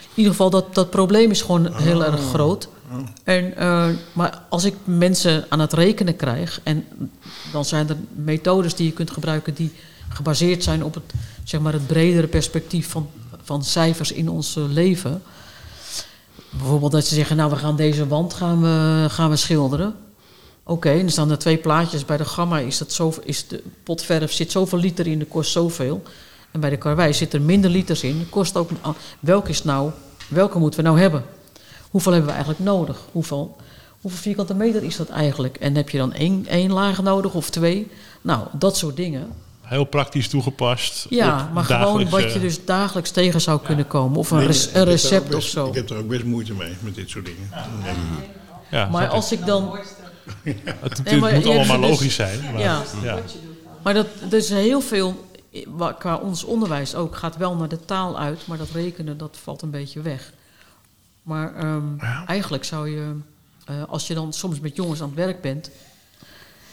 in 0.00 0.08
ieder 0.14 0.30
geval, 0.32 0.50
dat, 0.50 0.74
dat 0.74 0.90
probleem 0.90 1.30
is 1.30 1.40
gewoon 1.42 1.72
heel 1.74 2.04
erg 2.04 2.20
groot. 2.28 2.68
En, 3.24 3.56
eh, 3.56 3.88
maar 4.12 4.42
als 4.48 4.64
ik 4.64 4.74
mensen 4.84 5.44
aan 5.48 5.60
het 5.60 5.72
rekenen 5.72 6.16
krijg... 6.16 6.60
en 6.62 6.84
dan 7.52 7.64
zijn 7.64 7.88
er 7.88 7.96
methodes 8.14 8.74
die 8.74 8.86
je 8.86 8.92
kunt 8.92 9.10
gebruiken... 9.10 9.54
die 9.54 9.72
gebaseerd 10.08 10.62
zijn 10.62 10.84
op 10.84 10.94
het, 10.94 11.04
zeg 11.44 11.60
maar 11.60 11.72
het 11.72 11.86
bredere 11.86 12.26
perspectief 12.26 12.88
van, 12.88 13.08
van 13.42 13.64
cijfers 13.64 14.12
in 14.12 14.28
ons 14.28 14.56
eh, 14.56 14.62
leven. 14.68 15.22
Bijvoorbeeld 16.50 16.92
dat 16.92 17.06
ze 17.06 17.14
zeggen, 17.14 17.36
nou 17.36 17.50
we 17.50 17.56
gaan 17.56 17.76
deze 17.76 18.06
wand 18.06 18.34
gaan 18.34 18.62
we, 18.62 19.06
gaan 19.08 19.30
we 19.30 19.36
schilderen. 19.36 19.94
Oké, 20.62 20.88
er 20.88 21.10
staan 21.10 21.30
er 21.30 21.38
twee 21.38 21.56
plaatjes. 21.56 22.04
Bij 22.04 22.16
de 22.16 22.24
gamma 22.24 22.58
is, 22.58 22.78
dat 22.78 22.92
zo, 22.92 23.12
is 23.22 23.48
de 23.48 23.62
potverf 23.82 24.32
zit 24.32 24.50
zoveel 24.50 24.78
liter 24.78 25.06
in, 25.06 25.18
de 25.18 25.24
kost 25.24 25.52
zoveel. 25.52 26.02
En 26.50 26.60
bij 26.60 26.70
de 26.70 26.76
karwei 26.76 27.12
zit 27.12 27.32
er 27.32 27.40
minder 27.42 27.70
liters 27.70 28.02
in. 28.02 28.26
Kost 28.30 28.56
ook, 28.56 28.70
welke 29.20 29.50
is 29.50 29.64
nou, 29.64 29.90
welke 30.28 30.58
moeten 30.58 30.80
we 30.80 30.86
nou 30.86 31.00
hebben? 31.00 31.24
Hoeveel 31.90 32.12
hebben 32.12 32.30
we 32.30 32.36
eigenlijk 32.36 32.64
nodig? 32.64 32.98
Hoeveel, 33.12 33.56
hoeveel 34.00 34.20
vierkante 34.20 34.54
meter 34.54 34.82
is 34.82 34.96
dat 34.96 35.08
eigenlijk? 35.08 35.56
En 35.56 35.74
heb 35.74 35.90
je 35.90 35.98
dan 35.98 36.12
één, 36.12 36.46
één 36.46 36.72
laag 36.72 37.02
nodig 37.02 37.34
of 37.34 37.50
twee? 37.50 37.90
Nou, 38.20 38.46
dat 38.52 38.76
soort 38.76 38.96
dingen. 38.96 39.32
Heel 39.68 39.84
praktisch 39.84 40.28
toegepast. 40.28 41.06
Ja, 41.10 41.42
op 41.48 41.52
maar 41.52 41.64
gewoon 41.64 42.08
wat 42.08 42.32
je 42.32 42.40
dus 42.40 42.64
dagelijks 42.64 43.10
tegen 43.10 43.40
zou 43.40 43.60
kunnen 43.60 43.86
komen. 43.86 44.18
Of 44.18 44.30
een, 44.30 44.36
Nee, 44.38 44.46
recept 44.84 45.24
best- 45.24 45.34
of 45.36 45.42
zo. 45.44 45.66
Ik 45.68 45.74
heb 45.74 45.90
er 45.90 45.96
ook 45.96 46.08
best 46.08 46.24
moeite 46.24 46.52
mee, 46.54 46.72
met 46.80 46.94
dit 46.94 47.10
soort 47.10 47.24
dingen. 47.24 47.50
Ja, 48.70 48.88
Maar 48.88 49.08
als 49.08 49.32
ik 49.32 49.46
dan... 49.46 49.78
Het 50.44 50.64
natuurlijk 50.80 51.10
Nee, 51.10 51.20
maar 51.20 51.32
moet 51.34 51.46
allemaal 51.46 51.66
maar 51.66 51.78
dus- 51.80 51.88
logisch 51.98 52.14
zijn. 52.14 52.40
Maar, 52.52 52.60
Ja. 52.60 52.82
ja. 53.02 53.18
Maar 53.82 53.94
dat, 53.94 54.06
er 54.30 54.36
is 54.36 54.48
heel 54.48 54.80
veel, 54.80 55.30
qua 55.98 56.16
ons 56.16 56.44
onderwijs 56.44 56.94
ook, 56.94 57.16
gaat 57.16 57.36
wel 57.36 57.54
naar 57.56 57.68
de 57.68 57.84
taal 57.84 58.18
uit, 58.18 58.46
maar 58.46 58.58
dat 58.58 58.70
rekenen, 58.72 59.18
dat 59.18 59.38
valt 59.42 59.62
een 59.62 59.70
beetje 59.70 60.00
weg. 60.00 60.32
Maar 61.22 61.54
ehm, 61.56 61.84
eigenlijk 62.26 62.64
zou 62.64 62.90
je, 62.90 63.12
eh, 63.64 63.74
als 63.88 64.06
je 64.06 64.14
dan 64.14 64.32
soms 64.32 64.60
met 64.60 64.76
jongens 64.76 65.00
aan 65.00 65.06
het 65.06 65.16
werk 65.16 65.40
bent, 65.40 65.70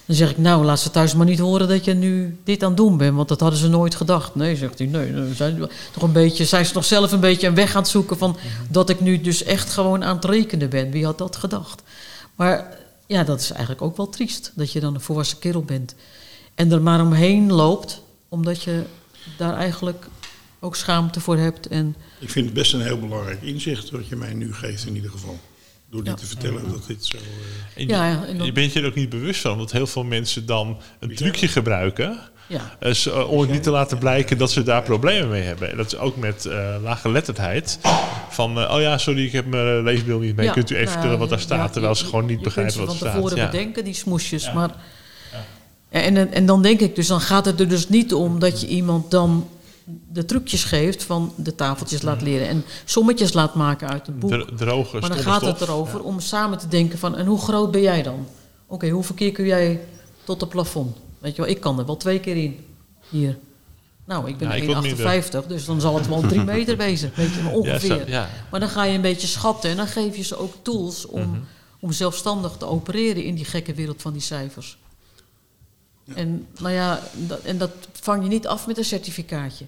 dan 0.05 0.15
zeg 0.15 0.29
ik, 0.29 0.37
nou, 0.37 0.65
laat 0.65 0.79
ze 0.79 0.91
thuis 0.91 1.13
maar 1.13 1.25
niet 1.25 1.39
horen 1.39 1.67
dat 1.67 1.85
je 1.85 1.93
nu 1.93 2.37
dit 2.43 2.63
aan 2.63 2.67
het 2.67 2.77
doen 2.77 2.97
bent, 2.97 3.15
want 3.15 3.27
dat 3.27 3.39
hadden 3.39 3.59
ze 3.59 3.67
nooit 3.67 3.95
gedacht. 3.95 4.35
Nee, 4.35 4.55
zegt 4.55 4.77
hij, 4.77 4.87
nee, 4.87 5.11
we 5.11 5.33
zijn 5.35 5.69
toch 5.91 6.03
een 6.03 6.11
beetje, 6.11 6.45
zijn 6.45 6.65
ze 6.65 6.73
nog 6.73 6.85
zelf 6.85 7.11
een 7.11 7.19
beetje 7.19 7.47
een 7.47 7.55
weg 7.55 7.75
aan 7.75 7.81
het 7.81 7.91
zoeken 7.91 8.17
van 8.17 8.37
dat 8.69 8.89
ik 8.89 8.99
nu 8.99 9.21
dus 9.21 9.43
echt 9.43 9.69
gewoon 9.69 10.03
aan 10.03 10.15
het 10.15 10.25
rekenen 10.25 10.69
ben. 10.69 10.91
Wie 10.91 11.05
had 11.05 11.17
dat 11.17 11.35
gedacht? 11.35 11.81
Maar 12.35 12.77
ja, 13.07 13.23
dat 13.23 13.39
is 13.39 13.51
eigenlijk 13.51 13.81
ook 13.81 13.97
wel 13.97 14.09
triest, 14.09 14.51
dat 14.55 14.71
je 14.71 14.79
dan 14.79 14.93
een 14.93 15.01
volwassen 15.01 15.39
kerel 15.39 15.63
bent 15.63 15.95
en 16.55 16.71
er 16.71 16.81
maar 16.81 17.01
omheen 17.01 17.51
loopt, 17.51 18.01
omdat 18.29 18.63
je 18.63 18.83
daar 19.37 19.53
eigenlijk 19.53 20.07
ook 20.59 20.75
schaamte 20.75 21.19
voor 21.19 21.37
hebt. 21.37 21.67
En 21.67 21.95
Ik 22.19 22.29
vind 22.29 22.45
het 22.45 22.53
best 22.53 22.73
een 22.73 22.81
heel 22.81 22.99
belangrijk 22.99 23.41
inzicht 23.41 23.89
wat 23.89 24.07
je 24.07 24.15
mij 24.15 24.33
nu 24.33 24.53
geeft 24.53 24.85
in 24.85 24.95
ieder 24.95 25.11
geval. 25.11 25.39
Door 25.95 26.03
dit 26.03 26.13
Ja. 26.13 26.19
te 26.19 26.25
vertellen 26.25 26.71
dat 26.71 26.87
dit 26.87 27.05
zo... 27.05 27.17
eh, 27.17 27.81
En 27.81 27.87
Ja, 27.87 28.25
en 28.27 28.37
dan- 28.37 28.45
je 28.45 28.51
bent 28.51 28.73
je 28.73 28.79
er 28.81 28.85
ook 28.87 28.95
niet 28.95 29.09
bewust 29.09 29.41
van, 29.41 29.57
dat 29.57 29.71
heel 29.71 29.87
veel 29.87 30.03
mensen 30.03 30.45
dan 30.45 30.77
een 30.99 31.15
trucje 31.15 31.47
gebruiken. 31.47 32.19
ja, 32.47 32.75
eh, 32.79 32.91
zo- 32.93 33.21
om 33.21 33.41
het 33.41 33.49
niet 33.51 33.63
te 33.63 33.69
laten 33.71 33.97
blijken 33.97 34.37
dat 34.37 34.51
ze 34.51 34.63
daar 34.63 34.81
problemen 34.83 35.29
mee 35.29 35.41
hebben. 35.41 35.71
En 35.71 35.77
dat 35.77 35.85
is 35.85 35.97
ook 35.97 36.17
met 36.17 36.45
eh 36.45 36.75
lage 36.81 37.09
letterdheid. 37.11 37.79
Van, 38.29 38.59
eh, 38.59 38.73
oh 38.75 38.81
ja, 38.81 38.97
sorry, 38.97 39.25
ik 39.25 39.31
heb 39.31 39.45
mijn 39.45 39.83
leesbril 39.83 40.19
niet 40.19 40.35
mee. 40.35 40.45
Ja, 40.45 40.51
Kunt 40.51 40.69
u 40.69 40.73
even 40.73 40.85
nou, 40.85 40.93
vertellen 40.97 41.19
wat 41.19 41.29
daar 41.29 41.39
staat? 41.39 41.57
ja, 41.67 41.69
terwijl 41.69 41.93
je- 41.93 41.99
ze 41.99 42.05
gewoon 42.05 42.25
niet 42.25 42.37
je 42.37 42.43
begrijpen 42.43 42.73
kunt 42.75 42.87
wat 42.87 42.97
ze 42.97 43.05
er 43.05 43.11
van 43.11 43.19
staat. 43.21 43.29
tevoren 43.31 43.51
Ja. 43.51 43.57
bedenken, 43.59 43.83
die 43.83 43.93
smoesjes. 43.93 44.51
Maar, 44.53 44.69
en, 45.89 46.33
en 46.33 46.45
dan 46.45 46.61
denk 46.61 46.79
ik 46.79 46.95
dus, 46.95 47.07
dan 47.07 47.21
gaat 47.21 47.45
het 47.45 47.59
er 47.59 47.67
dus 47.67 47.89
niet 47.89 48.13
om 48.13 48.39
dat 48.39 48.61
je 48.61 48.67
iemand 48.67 49.11
dan 49.11 49.49
de 50.11 50.25
trucjes 50.25 50.63
geeft 50.63 51.03
van 51.03 51.33
de 51.35 51.55
tafeltjes 51.55 52.01
laat 52.01 52.21
leren 52.21 52.47
en 52.47 52.63
sommetjes 52.85 53.33
laat 53.33 53.55
maken 53.55 53.89
uit 53.89 54.07
een 54.07 54.19
boek. 54.19 54.57
Droge, 54.57 54.99
maar 54.99 55.09
dan 55.09 55.17
gaat 55.19 55.41
het 55.41 55.61
erover 55.61 56.03
om 56.03 56.19
samen 56.19 56.57
te 56.57 56.67
denken 56.67 56.99
van, 56.99 57.15
en 57.15 57.25
hoe 57.25 57.39
groot 57.39 57.71
ben 57.71 57.81
jij 57.81 58.03
dan? 58.03 58.27
Oké, 58.67 58.89
hoeveel 58.89 59.15
keer 59.15 59.31
kun 59.31 59.45
jij 59.45 59.79
tot 60.23 60.41
het 60.41 60.49
plafond? 60.49 60.97
Weet 61.19 61.35
je 61.35 61.41
wel, 61.41 61.51
ik 61.51 61.59
kan 61.59 61.79
er 61.79 61.85
wel 61.85 61.97
twee 61.97 62.19
keer 62.19 62.35
in. 62.37 62.65
Hier. 63.09 63.37
Nou, 64.05 64.29
ik 64.29 64.37
ben 64.37 64.47
Ja, 64.47 64.53
ik 64.53 64.67
wat 64.73 64.81
minder. 64.83 65.23
1,58, 65.43 65.47
dus 65.47 65.65
dan 65.65 65.81
zal 65.81 65.95
het 65.95 66.07
wel 66.07 66.21
drie 66.21 66.43
meter 66.55 66.77
wezen, 66.77 67.11
weet 67.15 67.33
je, 67.33 67.41
wel, 67.43 67.51
Ja, 67.51 67.57
ongeveer. 67.57 67.89
zo- 67.89 68.01
ja. 68.11 68.29
Maar 68.51 68.59
dan 68.59 68.69
ga 68.69 68.83
je 68.83 68.95
een 68.95 69.01
beetje 69.01 69.27
schatten 69.27 69.69
en 69.69 69.77
dan 69.77 69.87
geef 69.87 70.15
je 70.15 70.23
ze 70.23 70.37
ook 70.37 70.53
tools 70.61 71.05
om, 71.05 71.21
Mhm. 71.21 71.39
om 71.79 71.91
zelfstandig 71.91 72.51
te 72.57 72.65
opereren 72.65 73.23
in 73.23 73.35
die 73.35 73.45
gekke 73.45 73.73
wereld 73.73 74.01
van 74.01 74.13
die 74.13 74.21
cijfers. 74.21 74.77
En, 76.13 76.47
nou 76.59 76.73
ja, 76.73 77.01
dat, 77.27 77.39
en 77.41 77.57
dat 77.57 77.71
vang 77.91 78.23
je 78.23 78.29
niet 78.29 78.47
af 78.47 78.67
met 78.67 78.77
een 78.77 78.85
certificaatje. 78.85 79.65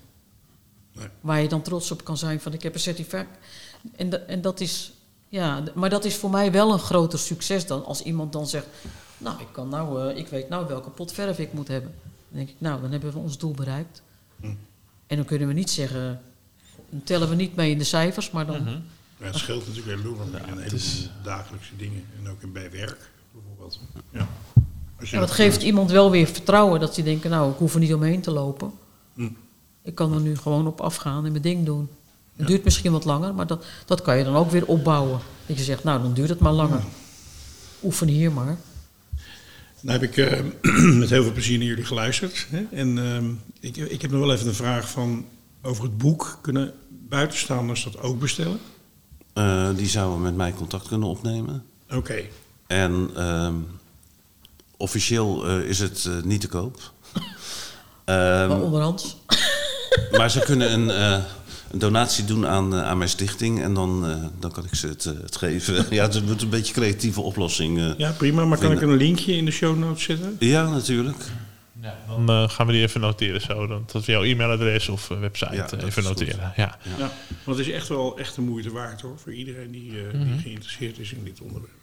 Nee. 0.93 1.07
Waar 1.21 1.41
je 1.41 1.47
dan 1.47 1.61
trots 1.61 1.91
op 1.91 2.03
kan 2.03 2.17
zijn 2.17 2.39
van 2.41 2.53
ik 2.53 2.63
heb 2.63 2.73
een 2.73 2.79
certificaat. 2.79 3.25
En, 3.95 4.09
da- 4.09 4.17
en 4.17 4.41
dat 4.41 4.59
is, 4.59 4.91
ja, 5.29 5.63
maar 5.73 5.89
dat 5.89 6.05
is 6.05 6.15
voor 6.15 6.29
mij 6.29 6.51
wel 6.51 6.73
een 6.73 6.79
groter 6.79 7.19
succes 7.19 7.65
dan 7.67 7.85
als 7.85 8.01
iemand 8.01 8.33
dan 8.33 8.47
zegt, 8.47 8.65
nou 9.17 9.41
ik, 9.41 9.47
kan 9.51 9.69
nou, 9.69 10.09
eh, 10.09 10.17
ik 10.17 10.27
weet 10.27 10.49
nou 10.49 10.67
welke 10.67 10.89
pot 10.89 11.11
verf 11.11 11.39
ik 11.39 11.53
moet 11.53 11.67
hebben. 11.67 11.93
Dan 12.29 12.37
denk 12.37 12.49
ik, 12.49 12.55
nou 12.57 12.81
dan 12.81 12.91
hebben 12.91 13.11
we 13.13 13.19
ons 13.19 13.37
doel 13.37 13.51
bereikt. 13.53 14.01
Hm. 14.41 14.45
En 15.07 15.15
dan 15.15 15.25
kunnen 15.25 15.47
we 15.47 15.53
niet 15.53 15.69
zeggen, 15.69 16.21
dan 16.89 17.03
tellen 17.03 17.29
we 17.29 17.35
niet 17.35 17.55
mee 17.55 17.71
in 17.71 17.77
de 17.77 17.83
cijfers, 17.83 18.31
maar 18.31 18.45
dan... 18.45 18.61
Mhm. 18.63 18.79
Ja, 19.19 19.25
het 19.25 19.35
scheelt 19.35 19.67
natuurlijk 19.67 19.97
een 19.97 20.03
heleboel 20.03 20.73
is- 20.73 21.09
dagelijkse 21.23 21.75
dingen. 21.75 22.05
En 22.23 22.29
ook 22.31 22.41
in 22.41 22.51
bij 22.51 22.71
werk 22.71 23.09
bijvoorbeeld. 23.31 23.79
Ja. 24.09 24.27
Als 24.99 25.09
je 25.09 25.15
Ja, 25.15 25.21
dat 25.21 25.31
geeft 25.31 25.63
iemand 25.63 25.91
wel 25.91 26.11
weer 26.11 26.27
vertrouwen 26.27 26.79
dat 26.79 26.93
ze 26.93 27.03
denken, 27.03 27.29
nou, 27.29 27.51
ik 27.51 27.57
hoef 27.57 27.73
er 27.73 27.79
niet 27.79 27.93
omheen 27.93 28.21
te 28.21 28.31
lopen. 28.31 28.71
Hm. 29.13 29.29
Ik 29.81 29.95
kan 29.95 30.13
er 30.13 30.21
nu 30.21 30.37
gewoon 30.37 30.67
op 30.67 30.81
afgaan 30.81 31.25
en 31.25 31.31
mijn 31.31 31.43
ding 31.43 31.65
doen. 31.65 31.89
Het 32.35 32.47
duurt 32.47 32.63
misschien 32.63 32.91
wat 32.91 33.05
langer, 33.05 33.33
maar 33.33 33.47
dat, 33.47 33.65
dat 33.85 34.01
kan 34.01 34.17
je 34.17 34.23
dan 34.23 34.35
ook 34.35 34.51
weer 34.51 34.65
opbouwen. 34.65 35.19
Dat 35.45 35.57
je 35.57 35.63
zegt, 35.63 35.83
nou, 35.83 36.01
dan 36.01 36.13
duurt 36.13 36.29
het 36.29 36.39
maar 36.39 36.53
langer. 36.53 36.81
Oefen 37.83 38.07
hier 38.07 38.31
maar. 38.31 38.57
Nou 39.81 39.99
heb 39.99 40.09
ik 40.09 40.17
eh, 40.17 40.39
met 40.99 41.09
heel 41.09 41.23
veel 41.23 41.31
plezier 41.31 41.57
naar 41.57 41.67
jullie 41.67 41.85
geluisterd. 41.85 42.47
Hè? 42.49 42.65
En 42.71 42.97
ehm, 42.97 43.25
ik, 43.59 43.77
ik 43.77 44.01
heb 44.01 44.11
nog 44.11 44.19
wel 44.19 44.33
even 44.33 44.47
een 44.47 44.53
vraag 44.53 44.89
van 44.89 45.25
over 45.61 45.83
het 45.83 45.97
boek. 45.97 46.37
Kunnen 46.41 46.73
buitenstaanders 46.89 47.83
dat 47.83 48.01
ook 48.01 48.19
bestellen? 48.19 48.59
Eh, 49.33 49.69
die 49.75 49.87
zouden 49.87 50.21
met 50.21 50.35
mij 50.35 50.53
contact 50.53 50.87
kunnen 50.87 51.07
opnemen. 51.07 51.63
Oké. 51.89 52.23
En 52.67 53.09
ehm, 53.15 53.55
officieel 54.77 55.47
eh, 55.47 55.59
is 55.59 55.79
het 55.79 56.05
eh, 56.05 56.23
niet 56.23 56.41
te 56.41 56.47
koop. 56.47 56.79
Ehm, 58.05 58.47
maar 58.47 58.61
onderhands. 58.61 59.17
maar 60.17 60.31
ze 60.31 60.39
kunnen 60.39 60.71
een, 60.73 60.89
eh, 60.89 61.23
een 61.71 61.79
donatie 61.79 62.25
doen 62.25 62.47
aan, 62.47 62.75
aan 62.75 62.97
mijn 62.97 63.09
stichting 63.09 63.61
en 63.61 63.73
dan, 63.73 64.07
eh, 64.09 64.15
dan 64.39 64.51
kan 64.51 64.65
ik 64.65 64.75
ze 64.75 64.87
het, 64.87 65.03
het 65.03 65.35
geven. 65.35 65.85
ja, 65.95 66.03
het 66.03 66.25
wordt 66.25 66.41
een 66.41 66.49
beetje 66.49 66.73
een 66.75 66.79
creatieve 66.81 67.21
oplossing. 67.21 67.79
eh. 67.79 67.91
Ja, 67.97 68.11
prima. 68.11 68.45
Maar 68.45 68.57
kan 68.57 68.71
ik 68.71 68.81
een 68.81 68.95
linkje 68.97 69.33
in 69.35 69.45
de 69.45 69.51
show 69.51 69.77
notes 69.77 70.03
zetten? 70.03 70.35
Ja, 70.39 70.69
natuurlijk. 70.69 71.23
Ja, 71.81 71.95
dan 72.07 72.29
eh, 72.29 72.49
gaan 72.49 72.65
we 72.67 72.71
die 72.73 72.81
even 72.81 73.01
noteren 73.01 73.41
zo. 73.41 73.67
Dan, 73.67 73.83
dat 73.91 74.05
we 74.05 74.11
jouw 74.11 74.23
e-mailadres 74.23 74.89
of 74.89 75.07
website 75.07 75.55
Ja, 75.55 75.67
even 75.85 76.03
noteren. 76.03 76.53
Ja. 76.55 76.77
Ja, 76.97 77.11
want 77.43 77.57
het 77.57 77.67
is 77.67 77.73
echt 77.73 77.87
wel 77.87 78.17
echt 78.19 78.35
de 78.35 78.41
moeite 78.41 78.71
waard 78.71 79.01
hoor. 79.01 79.19
Voor 79.19 79.33
iedereen 79.33 79.71
die, 79.71 79.91
eh, 79.91 80.21
die 80.21 80.37
geïnteresseerd 80.41 80.99
is 80.99 81.11
in 81.13 81.23
dit 81.23 81.41
onderwerp. 81.41 81.73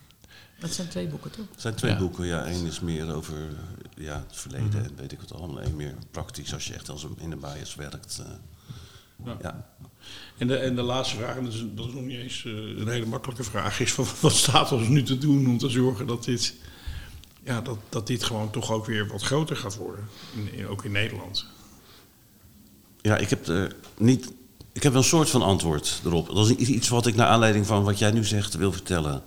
Dat 0.66 0.74
zijn 0.76 0.88
twee 0.88 1.06
boeken, 1.06 1.30
toch? 1.30 1.44
Het 1.52 1.60
zijn 1.60 1.74
twee 1.74 1.90
Ja. 1.92 1.98
boeken. 1.98 2.26
Ja, 2.26 2.44
één 2.44 2.66
is 2.66 2.80
meer 2.80 3.14
over 3.14 3.34
eh, 3.34 4.04
ja, 4.04 4.24
het 4.28 4.36
verleden 4.36 4.84
en 4.84 4.90
weet 4.96 5.12
ik 5.12 5.20
wat 5.20 5.32
allemaal. 5.34 5.62
Eén 5.62 5.76
meer 5.76 5.94
praktisch 6.10 6.54
als 6.54 6.66
je 6.66 6.74
echt 6.74 6.88
als 6.88 7.02
een- 7.02 7.16
in 7.20 7.30
de 7.30 7.36
bias 7.36 7.74
werkt. 7.74 8.18
eh. 8.22 8.26
Ja. 9.24 9.36
ja. 9.42 9.68
En 10.38 10.46
de, 10.46 10.56
en 10.56 10.74
de 10.76 10.82
laatste 10.82 11.16
vraag, 11.16 11.36
en 11.36 11.44
dat 11.44 11.52
is, 11.52 11.64
dat 11.74 11.86
is 11.86 11.92
nog 11.92 12.02
niet 12.02 12.18
eens 12.18 12.44
eh, 12.44 12.52
een 12.52 12.88
hele 12.88 13.06
makkelijke 13.06 13.44
vraag, 13.44 13.80
is 13.80 13.92
van, 13.92 14.06
wat 14.20 14.32
staat 14.32 14.72
ons 14.72 14.88
nu 14.88 15.02
te 15.02 15.18
doen 15.18 15.46
om 15.46 15.58
te 15.58 15.68
zorgen 15.68 16.06
dat 16.06 16.24
dit, 16.24 16.54
ja, 17.44 17.60
dat, 17.60 17.78
dat 17.88 18.06
dit 18.06 18.24
gewoon 18.24 18.50
toch 18.50 18.70
ook 18.72 18.86
weer 18.86 19.06
wat 19.06 19.22
groter 19.22 19.56
gaat 19.56 19.76
worden, 19.76 20.04
in, 20.34 20.52
in- 20.52 20.66
ook 20.68 20.84
in 20.84 20.92
Nederland. 20.92 21.46
Ja, 23.00 23.16
ik 23.16 23.30
heb 23.30 23.46
er 23.46 23.76
niet. 23.98 24.32
Ik 24.72 24.82
heb 24.82 24.92
wel 24.92 25.02
een 25.02 25.08
soort 25.08 25.30
van 25.30 25.42
antwoord 25.42 26.00
erop. 26.04 26.26
Dat 26.34 26.50
is 26.50 26.66
iets 26.66 26.88
wat 26.88 27.06
ik 27.06 27.14
naar 27.14 27.26
aanleiding 27.26 27.66
van 27.66 27.82
wat 27.84 27.98
jij 27.98 28.10
nu 28.10 28.24
zegt 28.24 28.54
wil 28.54 28.72
vertellen. 28.72 29.22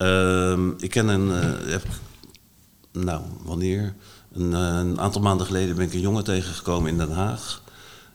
Ehm, 0.00 0.70
ik 0.78 0.90
ken 0.90 1.08
een. 1.08 1.30
eh, 1.42 1.70
heb, 1.70 1.86
nou, 2.92 3.22
wanneer? 3.42 3.94
Een, 4.32 4.54
eh, 4.54 4.60
een 4.60 5.00
aantal 5.00 5.22
maanden 5.22 5.46
geleden 5.46 5.76
ben 5.76 5.86
ik 5.86 5.92
een 5.94 6.00
jongen 6.00 6.24
tegengekomen 6.24 6.90
in 6.90 6.96
Den 6.98 7.12
Haag. 7.12 7.62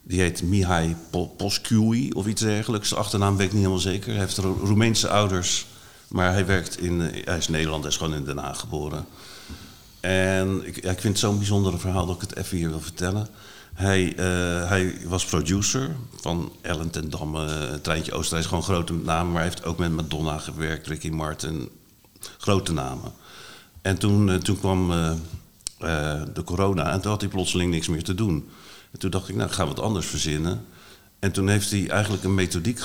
Die 0.03 0.19
heet 0.19 0.43
Mihai 0.43 0.95
Po- 1.09 1.25
Poskiui 1.27 2.11
of 2.11 2.27
iets 2.27 2.41
dergelijks. 2.41 2.87
Zijn 2.87 2.99
achternaam 2.99 3.35
weet 3.37 3.45
ik 3.45 3.51
niet 3.51 3.61
helemaal 3.61 3.81
zeker. 3.81 4.11
Hij 4.11 4.19
heeft 4.21 4.37
Ro- 4.37 4.59
Roemeense 4.63 5.09
ouders. 5.09 5.65
Maar 6.07 6.31
hij 6.31 6.45
werkt 6.45 6.79
in. 6.79 7.01
eh, 7.01 7.25
hij 7.25 7.37
is 7.37 7.47
Nederland, 7.47 7.83
hij 7.83 7.91
is 7.91 7.97
gewoon 7.97 8.13
in 8.13 8.23
Den 8.23 8.37
Haag 8.37 8.59
geboren. 8.59 9.05
En 9.99 10.61
ik, 10.67 10.83
ja, 10.83 10.91
ik 10.91 10.99
vind 10.99 11.13
het 11.13 11.17
zo'n 11.23 11.37
bijzonder 11.37 11.79
verhaal 11.79 12.05
dat 12.05 12.15
ik 12.15 12.21
het 12.29 12.35
even 12.35 12.57
hier 12.57 12.69
wil 12.69 12.81
vertellen. 12.81 13.27
Hij, 13.75 14.15
eh, 14.15 14.69
hij 14.69 14.97
was 15.07 15.25
producer 15.25 15.95
van 16.21 16.51
Ellen 16.61 16.89
ten 16.89 17.09
Damme, 17.09 17.79
Treintje 17.81 18.13
Oosterhuis, 18.13 18.45
gewoon 18.47 18.63
grote 18.63 18.93
namen. 18.93 19.31
Maar 19.31 19.41
hij 19.41 19.51
heeft 19.51 19.65
ook 19.65 19.77
met 19.77 19.91
Madonna 19.91 20.37
gewerkt, 20.37 20.87
Ricky 20.87 21.09
Martin, 21.09 21.69
grote 22.37 22.73
namen. 22.73 23.11
En 23.85 23.97
toen, 23.97 24.29
eh, 24.29 24.35
toen 24.35 24.59
kwam 24.59 24.91
eh, 24.91 25.11
eh, 25.77 26.21
de 26.33 26.43
corona 26.43 26.91
en 26.91 27.01
toen 27.01 27.11
had 27.11 27.21
hij 27.21 27.29
plotseling 27.29 27.71
niks 27.71 27.87
meer 27.87 28.03
te 28.03 28.15
doen. 28.15 28.49
En 28.91 28.99
toen 28.99 29.09
dacht 29.09 29.29
ik, 29.29 29.35
nou, 29.35 29.47
ik 29.49 29.55
ga 29.55 29.67
wat 29.67 29.79
anders 29.79 30.05
verzinnen. 30.05 30.65
En 31.19 31.31
toen 31.31 31.47
heeft 31.47 31.71
hij 31.71 31.89
eigenlijk 31.89 32.23
een 32.23 32.35
methodiek 32.35 32.79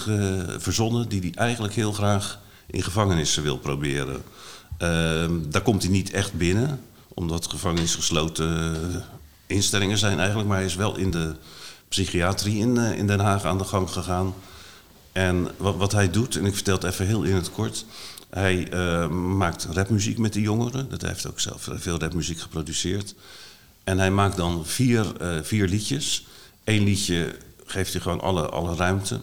verzonnen 0.59 1.09
die 1.09 1.21
hij 1.21 1.33
eigenlijk 1.35 1.75
heel 1.75 1.93
graag 1.93 2.41
in 2.67 2.83
gevangenissen 2.83 3.43
wil 3.43 3.59
proberen. 3.59 4.23
Ehm, 4.79 5.39
daar 5.49 5.63
komt 5.63 5.83
hij 5.83 5.91
niet 5.91 6.11
echt 6.11 6.33
binnen, 6.33 6.81
omdat 7.09 7.47
gevangenis 7.47 7.95
gesloten 7.95 8.75
eh, 8.95 9.01
instellingen 9.51 9.99
zijn 9.99 10.19
eigenlijk. 10.19 10.49
Maar 10.49 10.57
hij 10.57 10.67
is 10.67 10.75
wel 10.75 10.97
in 10.97 11.11
de 11.11 11.35
psychiatrie 11.89 12.59
in, 12.59 12.79
eh, 12.79 12.99
in 12.99 13.07
Den 13.07 13.21
Haag 13.21 13.45
aan 13.45 13.59
de 13.59 13.65
gang 13.65 13.91
gegaan. 13.91 14.35
En 15.13 15.49
wat, 15.57 15.77
wat 15.77 15.93
hij 15.93 16.11
doet, 16.11 16.37
en 16.37 16.45
ik 16.45 16.55
vertel 16.55 16.75
het 16.75 16.85
even 16.85 17.07
heel 17.07 17.23
in 17.23 17.35
het 17.35 17.51
kort. 17.51 17.85
Hij 18.31 18.69
eh, 18.71 19.09
maakt 19.09 19.67
rapmuziek 19.71 20.19
met 20.19 20.33
de 20.33 20.41
jongeren. 20.41 20.89
Dat 20.89 21.03
heeft 21.03 21.27
ook 21.27 21.41
zelf 21.41 21.69
veel 21.73 21.99
rapmuziek 21.99 22.41
geproduceerd. 22.41 23.15
En 23.85 23.99
hij 23.99 24.11
maakt 24.11 24.37
dan 24.37 24.67
vier, 24.67 25.17
eh, 25.17 25.39
vier 25.43 25.69
liedjes. 25.69 26.27
Eén 26.65 26.85
liedje 26.85 27.37
geeft 27.67 27.93
hij 27.93 28.03
gewoon 28.03 28.21
alle, 28.21 28.49
alle 28.49 28.75
ruimte. 28.75 29.21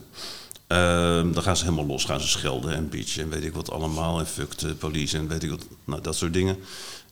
Ehm, 0.67 1.31
dan 1.31 1.43
gaan 1.43 1.57
ze 1.57 1.63
helemaal 1.63 1.85
los, 1.85 2.05
gaan 2.05 2.21
ze 2.21 2.27
schelden 2.27 2.73
en 2.73 2.89
bitchen 2.89 3.23
en 3.23 3.29
weet 3.29 3.43
ik 3.43 3.53
wat 3.53 3.71
allemaal. 3.71 4.19
En 4.19 4.27
fuck 4.27 4.57
de 4.57 4.75
police 4.75 5.17
en 5.17 5.27
weet 5.27 5.43
ik 5.43 5.49
wat, 5.49 5.65
nou 5.83 6.01
dat 6.01 6.15
soort 6.15 6.33
dingen. 6.33 6.57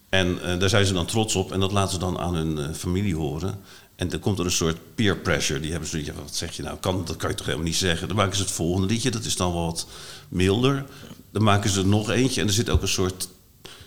En 0.10 0.42
eh, 0.42 0.60
daar 0.60 0.70
zijn 0.70 0.86
ze 0.86 0.94
dan 0.94 1.06
trots 1.06 1.36
op 1.36 1.52
en 1.52 1.60
dat 1.60 1.72
laten 1.72 1.94
ze 1.94 2.00
dan 2.00 2.20
aan 2.20 2.36
hun 2.36 2.58
eh, 2.58 2.74
familie 2.74 3.16
horen. 3.16 3.60
En 3.96 4.10
dan 4.10 4.20
komt 4.20 4.40
er 4.40 4.46
een 4.46 4.52
soort 4.52 4.78
peer 4.96 5.18
pressure. 5.18 5.60
Die 5.60 5.72
hebben 5.72 5.90
zoiets, 5.90 6.10
wat 6.24 6.36
zeg 6.36 6.56
je 6.56 6.64
nou, 6.64 6.78
kan, 6.78 7.06
dat 7.06 7.16
kan 7.16 7.30
je 7.30 7.36
toch 7.36 7.46
helemaal 7.46 7.68
niet 7.68 7.76
zeggen. 7.76 8.08
Dan 8.08 8.18
maken 8.18 8.36
ze 8.36 8.42
het 8.42 8.52
volgende 8.52 8.88
liedje, 8.88 9.12
dat 9.12 9.26
is 9.26 9.36
dan 9.36 9.54
wat 9.54 9.88
milder. 10.28 10.86
Dan 11.32 11.44
maken 11.44 11.70
ze 11.70 11.80
er 11.80 11.88
nog 11.88 12.10
eentje 12.10 12.42
en 12.42 12.48
er 12.48 12.54
zit 12.54 12.70
ook 12.70 12.82
een 12.82 12.88
soort 12.88 13.30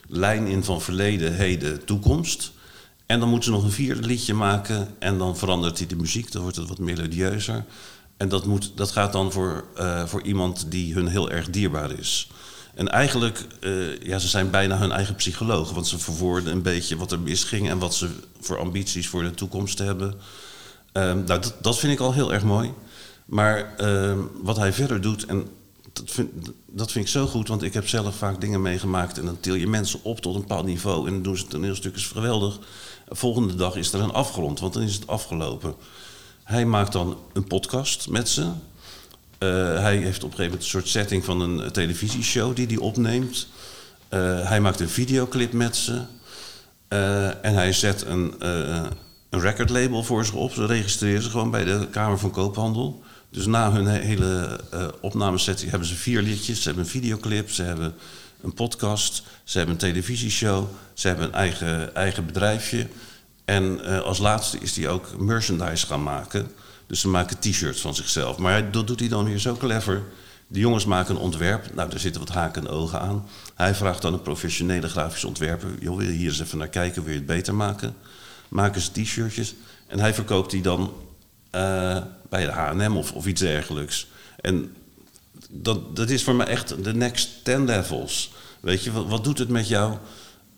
lijn 0.07 0.47
in 0.47 0.65
van 0.65 0.81
verleden, 0.81 1.35
heden, 1.35 1.85
toekomst. 1.85 2.53
En 3.07 3.21
dan 3.21 3.29
moeten 3.29 3.49
ze 3.49 3.57
nog 3.57 3.65
een 3.65 3.71
vierde 3.71 4.07
liedje 4.07 4.35
maken 4.35 4.95
en 4.99 5.19
dan 5.19 5.37
verandert 5.37 5.79
hij 5.79 5.87
de 5.87 5.97
muziek, 5.97 6.33
dan 6.33 6.43
wordt 6.43 6.57
het 6.57 6.69
wat 6.69 6.79
melodieuzer. 6.79 7.65
En 8.17 8.29
dat, 8.29 8.47
moet, 8.47 8.73
dat 8.75 8.91
gaat 8.91 9.13
dan 9.13 9.33
voor, 9.33 9.65
eh, 9.77 10.07
voor 10.07 10.23
iemand 10.23 10.71
die 10.71 10.95
hun 10.95 11.07
heel 11.07 11.31
erg 11.31 11.51
dierbaar 11.51 11.99
is. 11.99 12.31
En 12.79 12.89
eigenlijk, 12.89 13.47
eh, 13.61 14.01
ja, 14.01 14.19
ze 14.19 14.29
zijn 14.29 14.51
bijna 14.51 14.79
hun 14.79 14.93
eigen 14.93 15.15
psycholoog, 15.15 15.71
want 15.71 15.87
ze 15.87 15.99
verwoorden 15.99 16.53
een 16.53 16.63
beetje 16.63 16.97
wat 16.97 17.13
er 17.13 17.21
misging 17.21 17.69
en 17.69 17.79
wat 17.79 17.95
ze 17.95 18.11
voor 18.41 18.59
ambities 18.59 19.09
voor 19.09 19.23
de 19.23 19.35
toekomst 19.35 19.79
hebben. 19.79 20.15
Ehm, 20.93 21.25
nou, 21.25 21.41
dat, 21.41 21.55
dat 21.61 21.79
vind 21.79 21.93
ik 21.93 22.01
al 22.01 22.13
heel 22.13 22.33
erg 22.33 22.43
mooi. 22.43 22.73
Maar 23.25 23.77
ehm, 23.77 24.19
wat 24.43 24.57
hij 24.57 24.73
verder 24.73 25.01
doet, 25.01 25.25
en 25.25 25.49
dat 25.93 26.11
vind, 26.11 26.31
dat 26.67 26.93
vind 26.93 27.05
ik 27.05 27.11
zo 27.11 27.27
goed, 27.27 27.49
want 27.49 27.63
ik 27.63 27.75
heb 27.75 27.89
zelf 27.89 28.17
vaak 28.17 28.41
dingen 28.41 28.63
meegemaakt 28.63 29.19
en 29.19 29.25
dan 29.25 29.41
til 29.41 29.55
je 29.55 29.67
mensen 29.67 30.01
op 30.03 30.21
tot 30.21 30.35
een 30.35 30.41
bepaald 30.41 30.67
niveau 30.67 31.07
en 31.07 31.13
dan 31.13 31.23
doen 31.23 31.37
ze 31.37 31.43
het 31.43 31.51
toneelstukjes 31.51 32.07
geweldig. 32.07 32.59
Volgende 33.09 33.55
dag 33.55 33.77
is 33.77 33.93
er 33.93 34.01
een 34.01 34.13
afgrond, 34.13 34.61
want 34.61 34.73
dan 34.73 34.83
is 34.83 34.95
het 34.95 35.07
afgelopen. 35.07 35.75
Hij 36.45 36.65
maakt 36.65 36.93
dan 36.93 37.17
een 37.33 37.47
podcast 37.47 38.09
met 38.09 38.29
ze. 38.29 38.51
Eh, 39.39 39.49
hij 39.81 39.97
heeft 39.97 40.25
op 40.25 40.31
een 40.31 40.37
gegeven 40.37 40.45
moment 40.45 40.63
een 40.63 40.69
soort 40.69 40.89
setting 40.89 41.25
van 41.25 41.41
een 41.41 41.61
eh, 41.63 41.71
televisieshow 41.71 42.57
die 42.57 42.67
hij 42.67 42.77
opneemt. 42.77 43.47
Eh, 44.09 44.49
hij 44.49 44.61
maakt 44.61 44.81
een 44.81 44.89
videoclip 44.89 45.53
met 45.53 45.77
ze. 45.77 46.03
En 47.43 47.55
hij 47.55 47.73
zet 47.73 48.05
een, 48.07 48.35
een 49.31 49.41
recordlabel 49.41 50.03
voor 50.05 50.25
ze 50.25 50.37
op. 50.37 50.53
Ze 50.53 50.67
registreren 50.67 51.23
ze 51.23 51.31
gewoon 51.31 51.51
bij 51.51 51.65
de 51.65 51.87
Kamer 51.91 52.19
van 52.19 52.31
Koophandel. 52.31 53.03
Dus 53.31 53.47
na 53.47 53.73
hun 53.73 53.87
he- 53.87 54.01
hele 54.01 54.61
opnamesetting 55.01 55.71
hebben 55.71 55.89
ze 55.89 55.95
vier 55.95 56.23
liedjes. 56.23 56.59
Ze 56.63 56.65
hebben 56.69 56.85
een 56.85 56.91
videoclip, 56.91 57.51
ze 57.51 57.63
hebben 57.63 57.95
een 58.43 58.55
podcast, 58.55 59.23
ze 59.45 59.57
hebben 59.59 59.75
een 59.75 59.81
televisieshow, 59.81 60.67
ze 60.95 61.07
hebben 61.09 61.27
een 61.27 61.33
eigen, 61.33 61.95
eigen 61.95 62.27
bedrijfje. 62.27 62.87
En 63.45 63.85
als 64.05 64.19
laatste 64.19 64.59
is 64.59 64.77
hij 64.77 64.89
ook 64.89 65.19
merchandise 65.19 65.87
gaan 65.87 66.03
maken. 66.03 66.51
Dus 66.89 67.01
ze 67.01 67.09
maken 67.09 67.39
t-shirts 67.39 67.81
van 67.81 67.95
zichzelf. 67.95 68.39
Maar 68.39 68.53
hij- 68.53 68.71
dat 68.71 68.87
doet 68.87 69.01
hij 69.01 69.09
dan 69.09 69.25
weer 69.25 69.39
zo 69.39 69.55
clever. 69.57 70.03
De 70.47 70.59
jongens 70.59 70.85
maken 70.85 71.15
een 71.15 71.21
ontwerp. 71.21 71.75
Nou, 71.75 71.91
daar 71.91 71.99
zitten 72.01 72.21
wat 72.21 72.31
haken 72.35 72.63
en 72.67 72.69
ogen 72.69 73.01
aan. 73.01 73.27
Hij 73.55 73.75
vraagt 73.75 74.03
dan 74.03 74.13
een 74.13 74.23
professionele 74.23 74.89
grafisch 74.89 75.25
ontwerper. 75.25 75.69
Joh, 75.81 75.97
wil 75.97 76.07
je 76.07 76.13
hier 76.13 76.29
eens 76.29 76.41
even 76.41 76.59
naar 76.59 76.69
kijken? 76.69 77.03
Wil 77.03 77.13
je 77.13 77.19
het 77.19 77.27
beter 77.27 77.55
maken? 77.55 77.95
Maken 78.49 78.81
ze 78.81 78.93
t-shirtjes. 78.93 79.55
En 79.87 79.99
hij 79.99 80.15
verkoopt 80.15 80.51
die 80.51 80.63
dan 80.63 80.93
eh, 81.51 81.97
bij 82.29 82.45
de 82.45 82.51
H&M 82.53 82.97
of, 82.97 83.13
of 83.13 83.27
iets 83.27 83.41
dergelijks. 83.41 84.07
En 84.41 84.75
dat, 85.51 85.97
dat 85.97 86.11
is 86.11 86.25
voor 86.25 86.35
mij 86.35 86.47
echt 86.47 86.85
de 86.85 86.95
next 86.95 87.29
10 87.45 87.65
levels. 87.65 88.33
Weet 88.61 88.85
je, 88.85 88.93
wat, 88.93 89.07
wat 89.07 89.25
doet 89.25 89.39
het 89.39 89.49
met 89.49 89.69
jou 89.69 89.97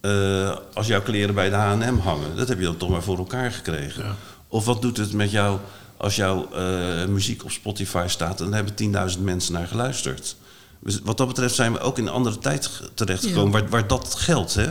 eh, 0.00 0.56
als 0.74 0.86
jouw 0.86 1.02
kleren 1.02 1.34
bij 1.34 1.48
de 1.50 1.54
H&M 1.56 1.98
hangen? 1.98 2.36
Dat 2.36 2.48
heb 2.48 2.58
je 2.58 2.64
dan 2.64 2.76
toch 2.76 2.88
maar 2.90 3.02
voor 3.02 3.18
elkaar 3.18 3.52
gekregen. 3.52 4.16
Of 4.48 4.64
wat 4.64 4.82
doet 4.82 4.96
het 4.96 5.12
met 5.12 5.30
jou 5.30 5.58
als 6.00 6.16
jouw 6.16 6.50
eh, 6.52 7.06
muziek 7.06 7.44
op 7.44 7.50
Spotify 7.50 8.04
staat... 8.08 8.40
en 8.40 8.50
daar 8.50 8.64
hebben 8.64 9.10
10.000 9.16 9.20
mensen 9.20 9.52
naar 9.52 9.66
geluisterd. 9.66 10.36
Dus 10.80 11.00
wat 11.02 11.16
dat 11.16 11.26
betreft 11.26 11.54
zijn 11.54 11.72
we 11.72 11.80
ook 11.80 11.98
in 11.98 12.06
een 12.06 12.12
andere 12.12 12.38
tijd 12.38 12.66
ge- 12.66 12.90
terechtgekomen... 12.94 13.52
Waar, 13.52 13.68
waar 13.68 13.86
dat 13.86 14.14
geldt, 14.14 14.54
hè? 14.54 14.70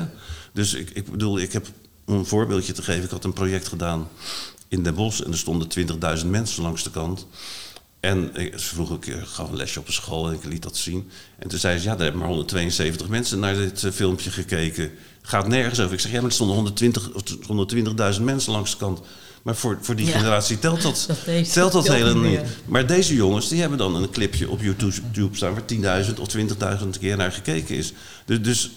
Dus 0.54 0.74
ik, 0.74 0.90
ik 0.90 1.12
bedoel, 1.12 1.40
ik 1.40 1.54
heb 1.54 1.68
om 2.06 2.16
een 2.16 2.26
voorbeeldje 2.26 2.74
te 2.74 2.82
geven... 2.82 3.04
ik 3.04 3.10
had 3.10 3.24
een 3.24 3.34
project 3.34 3.68
gedaan 3.68 4.08
in 4.68 4.84
Den 4.84 4.96
Bosch... 4.96 5.22
en 5.22 5.32
er 5.32 5.38
stonden 5.38 5.68
20.000 6.20 6.26
mensen 6.26 6.64
langs 6.64 6.84
de 6.84 6.92
kant... 6.92 7.28
En 8.00 8.36
ik, 8.36 8.60
ze 8.60 8.76
vroeg 8.76 8.92
ik, 8.92 9.06
ik 9.06 9.24
gaf 9.26 9.50
een 9.50 9.56
lesje 9.56 9.80
op 9.80 9.88
een 9.88 9.94
school 9.94 10.28
en 10.28 10.34
ik 10.34 10.44
liet 10.44 10.64
dat 10.64 10.78
zien. 10.78 11.10
En 11.40 11.48
toen 11.50 11.60
zei 11.60 11.78
ze, 11.78 11.84
ja, 11.84 11.92
daar 11.92 12.02
hebben 12.02 12.20
maar 12.20 12.30
172 12.30 13.08
mensen 13.08 13.40
naar 13.40 13.56
dit 13.56 13.84
eh, 13.84 13.92
filmpje 13.92 14.30
gekeken. 14.32 14.92
Gaat 15.22 15.48
nergens 15.48 15.80
over. 15.80 15.94
Ik 15.94 16.00
zeg, 16.00 16.12
ja, 16.12 16.18
maar 16.18 16.30
er 16.30 16.36
stonden 16.36 16.56
120 16.56 17.12
of 17.14 18.16
120.000 18.16 18.22
mensen 18.24 18.52
langs 18.52 18.72
de 18.72 18.78
kant. 18.78 19.00
Maar 19.42 19.56
voor, 19.56 19.78
voor 19.82 19.96
die 19.96 20.06
Ja. 20.06 20.18
generatie 20.18 20.60
telt 20.60 20.82
dat, 20.82 21.08
Dat 21.26 21.54
telt 21.54 21.72
dat 21.72 21.88
helemaal 21.88 22.24
niet. 22.30 22.42
Maar 22.66 22.88
deze 22.88 23.16
jongens, 23.16 23.48
die 23.50 23.60
hebben 23.60 23.78
dan 23.78 23.96
een 23.96 24.10
clipje 24.10 24.50
op 24.50 24.62
YouTube 25.12 25.36
staan... 25.36 25.54
waar 25.54 26.04
10.000 26.06 26.14
of 26.20 26.36
20.000 26.82 26.90
keer 27.00 27.18
naar 27.18 27.32
gekeken 27.32 27.76
is. 27.76 27.94
Dus, 28.26 28.42
dus 28.42 28.72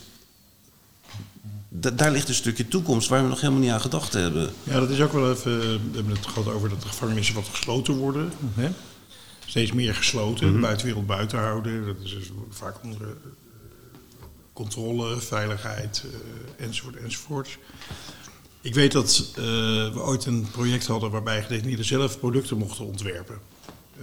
da- 1.69 1.91
daar 1.91 2.11
ligt 2.11 2.29
een 2.29 2.35
stukje 2.35 2.69
toekomst 2.69 3.09
waar 3.09 3.23
we 3.23 3.29
nog 3.29 3.41
helemaal 3.41 3.63
niet 3.63 3.71
aan 3.71 3.81
gedacht 3.81 4.13
hebben. 4.13 4.51
Ja, 4.65 4.81
dat 4.81 4.91
is 4.91 5.01
ook 5.01 5.13
wel 5.13 5.31
even. 5.31 5.59
We 5.61 5.79
hebben 5.95 6.15
het 6.17 6.27
gehad 6.27 6.55
over 6.55 6.69
dat 6.69 6.83
de 6.83 6.89
gevangenissen 6.89 7.35
wat 7.35 7.49
gesloten 7.53 7.95
worden. 7.95 8.33
Hè? 8.55 8.69
Steeds 9.47 9.73
meer 9.73 9.95
gesloten, 9.95 10.53
de 10.53 10.59
buitenwereld 10.59 11.07
buiten 11.07 11.39
houden. 11.39 11.87
Dat 11.87 11.97
is 12.05 12.11
dus 12.11 12.31
vaak 12.51 12.75
onder 12.85 13.01
eh, 13.03 13.09
controle, 14.53 15.21
veiligheid 15.21 16.05
eh, 16.59 16.65
enzovoort 16.67 16.97
enzovoort. 16.97 17.59
Ik 18.63 18.75
weet 18.75 18.93
dat 18.93 19.33
eh, 19.37 19.43
we 19.93 20.01
ooit 20.01 20.25
een 20.25 20.47
project 20.51 20.87
hadden 20.87 21.11
waarbij 21.11 21.43
gedetineerden 21.43 21.85
zelf 21.85 22.19
producten 22.19 22.59
mochten 22.59 22.85
ontwerpen. 22.85 23.39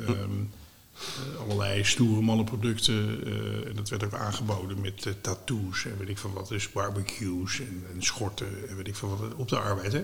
Ehm, 0.05 0.14
eh, 0.14 1.41
allerlei 1.41 1.84
stoere 1.84 2.22
mannenproducten. 2.22 3.26
eh, 3.26 3.68
en 3.68 3.76
dat 3.76 3.89
werd 3.89 4.03
ook 4.03 4.14
aangeboden 4.14 4.82
met 4.82 5.05
eh, 5.05 5.14
tattoos 5.22 5.86
en 5.86 5.97
weet 5.97 6.10
ik 6.10 6.18
van 6.18 6.34
wat. 6.34 6.47
Dus 6.47 6.72
barbecues 6.72 7.60
en, 7.60 7.84
en 7.93 8.03
schorten 8.03 8.70
en 8.70 8.76
weet 8.76 8.88
ik 8.88 8.95
van 8.95 9.10
wat. 9.10 9.36
Op 9.36 9.49
de 9.49 9.60
arbeid, 9.60 9.91
hè? 9.93 10.03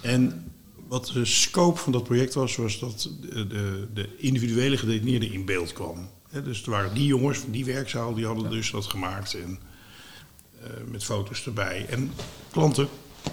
En 0.00 0.52
wat 0.88 1.06
de 1.06 1.24
scope 1.24 1.78
van 1.78 1.92
dat 1.92 2.04
project 2.04 2.34
was, 2.34 2.56
was 2.56 2.78
dat 2.78 3.10
de, 3.20 3.46
de, 3.46 3.88
de 3.94 4.08
individuele 4.16 4.76
gedetineerde 4.76 5.32
in 5.32 5.44
beeld 5.44 5.72
kwam. 5.72 6.08
Hè, 6.28 6.42
dus 6.42 6.62
er 6.62 6.70
waren 6.70 6.94
die 6.94 7.06
jongens 7.06 7.38
van 7.38 7.50
die 7.50 7.64
werkzaal, 7.64 8.14
die 8.14 8.26
hadden 8.26 8.50
dus 8.50 8.70
dat 8.70 8.86
gemaakt. 8.86 9.34
En, 9.34 9.58
met 10.90 11.04
foto's 11.04 11.46
erbij. 11.46 11.86
En 11.88 12.12
klanten, 12.50 12.88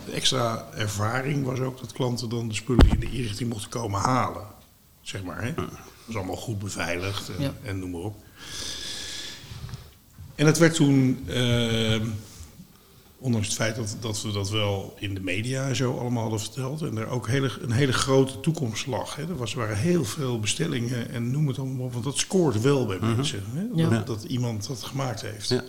de 0.05 0.11
extra 0.11 0.67
ervaring 0.75 1.45
was 1.45 1.59
ook 1.59 1.79
dat 1.79 1.91
klanten 1.91 2.29
dan 2.29 2.47
de 2.47 2.53
spullen 2.55 2.89
in 2.89 2.99
de 2.99 3.11
inrichting 3.11 3.49
mochten 3.49 3.69
komen 3.69 3.99
halen. 3.99 4.43
Zeg 5.01 5.23
maar, 5.23 5.43
hè. 5.43 5.53
Dat 5.53 5.65
was 6.05 6.15
allemaal 6.15 6.35
goed 6.35 6.59
beveiligd 6.59 7.29
en, 7.29 7.41
Ja. 7.43 7.53
en 7.63 7.79
noem 7.79 7.91
maar 7.91 8.01
op. 8.01 8.15
En 10.35 10.45
het 10.45 10.57
werd 10.57 10.73
toen, 10.75 11.23
eh, 11.27 12.01
ondanks 13.17 13.47
het 13.47 13.55
feit 13.55 13.75
dat, 13.75 13.95
dat 13.99 14.21
we 14.21 14.31
dat 14.31 14.49
wel 14.49 14.95
in 14.99 15.13
de 15.13 15.19
media 15.21 15.67
en 15.67 15.75
zo 15.75 15.97
allemaal 15.97 16.21
hadden 16.21 16.39
verteld, 16.39 16.81
en 16.81 16.97
er 16.97 17.07
ook 17.07 17.27
hele, 17.27 17.51
een 17.61 17.71
hele 17.71 17.93
grote 17.93 18.39
toekomst 18.39 18.85
lag. 18.87 19.15
Hè. 19.15 19.21
Er 19.21 19.35
was, 19.37 19.51
er 19.51 19.57
waren 19.59 19.77
heel 19.77 20.05
veel 20.05 20.39
bestellingen 20.39 21.09
en 21.09 21.31
noem 21.31 21.47
het 21.47 21.59
allemaal 21.59 21.85
op, 21.85 21.91
want 21.93 22.03
dat 22.03 22.17
scoort 22.17 22.61
wel 22.61 22.85
bij 22.85 22.97
mensen. 23.01 23.43
Hè, 23.53 23.65
Ja. 23.81 23.89
dat, 23.89 24.07
dat 24.07 24.23
iemand 24.23 24.67
dat 24.67 24.83
gemaakt 24.83 25.21
heeft. 25.21 25.49
Ja. 25.49 25.63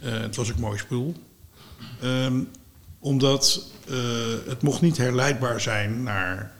Eh, 0.00 0.20
het 0.20 0.36
was 0.36 0.50
ook 0.50 0.58
mooi 0.58 0.78
spul. 0.78 1.14
Ehm, 2.00 2.40
omdat 3.00 3.70
eh, 3.88 3.96
het 4.46 4.62
mocht 4.62 4.80
niet 4.80 4.96
herleidbaar 4.96 5.60
zijn 5.60 6.02
naar 6.02 6.52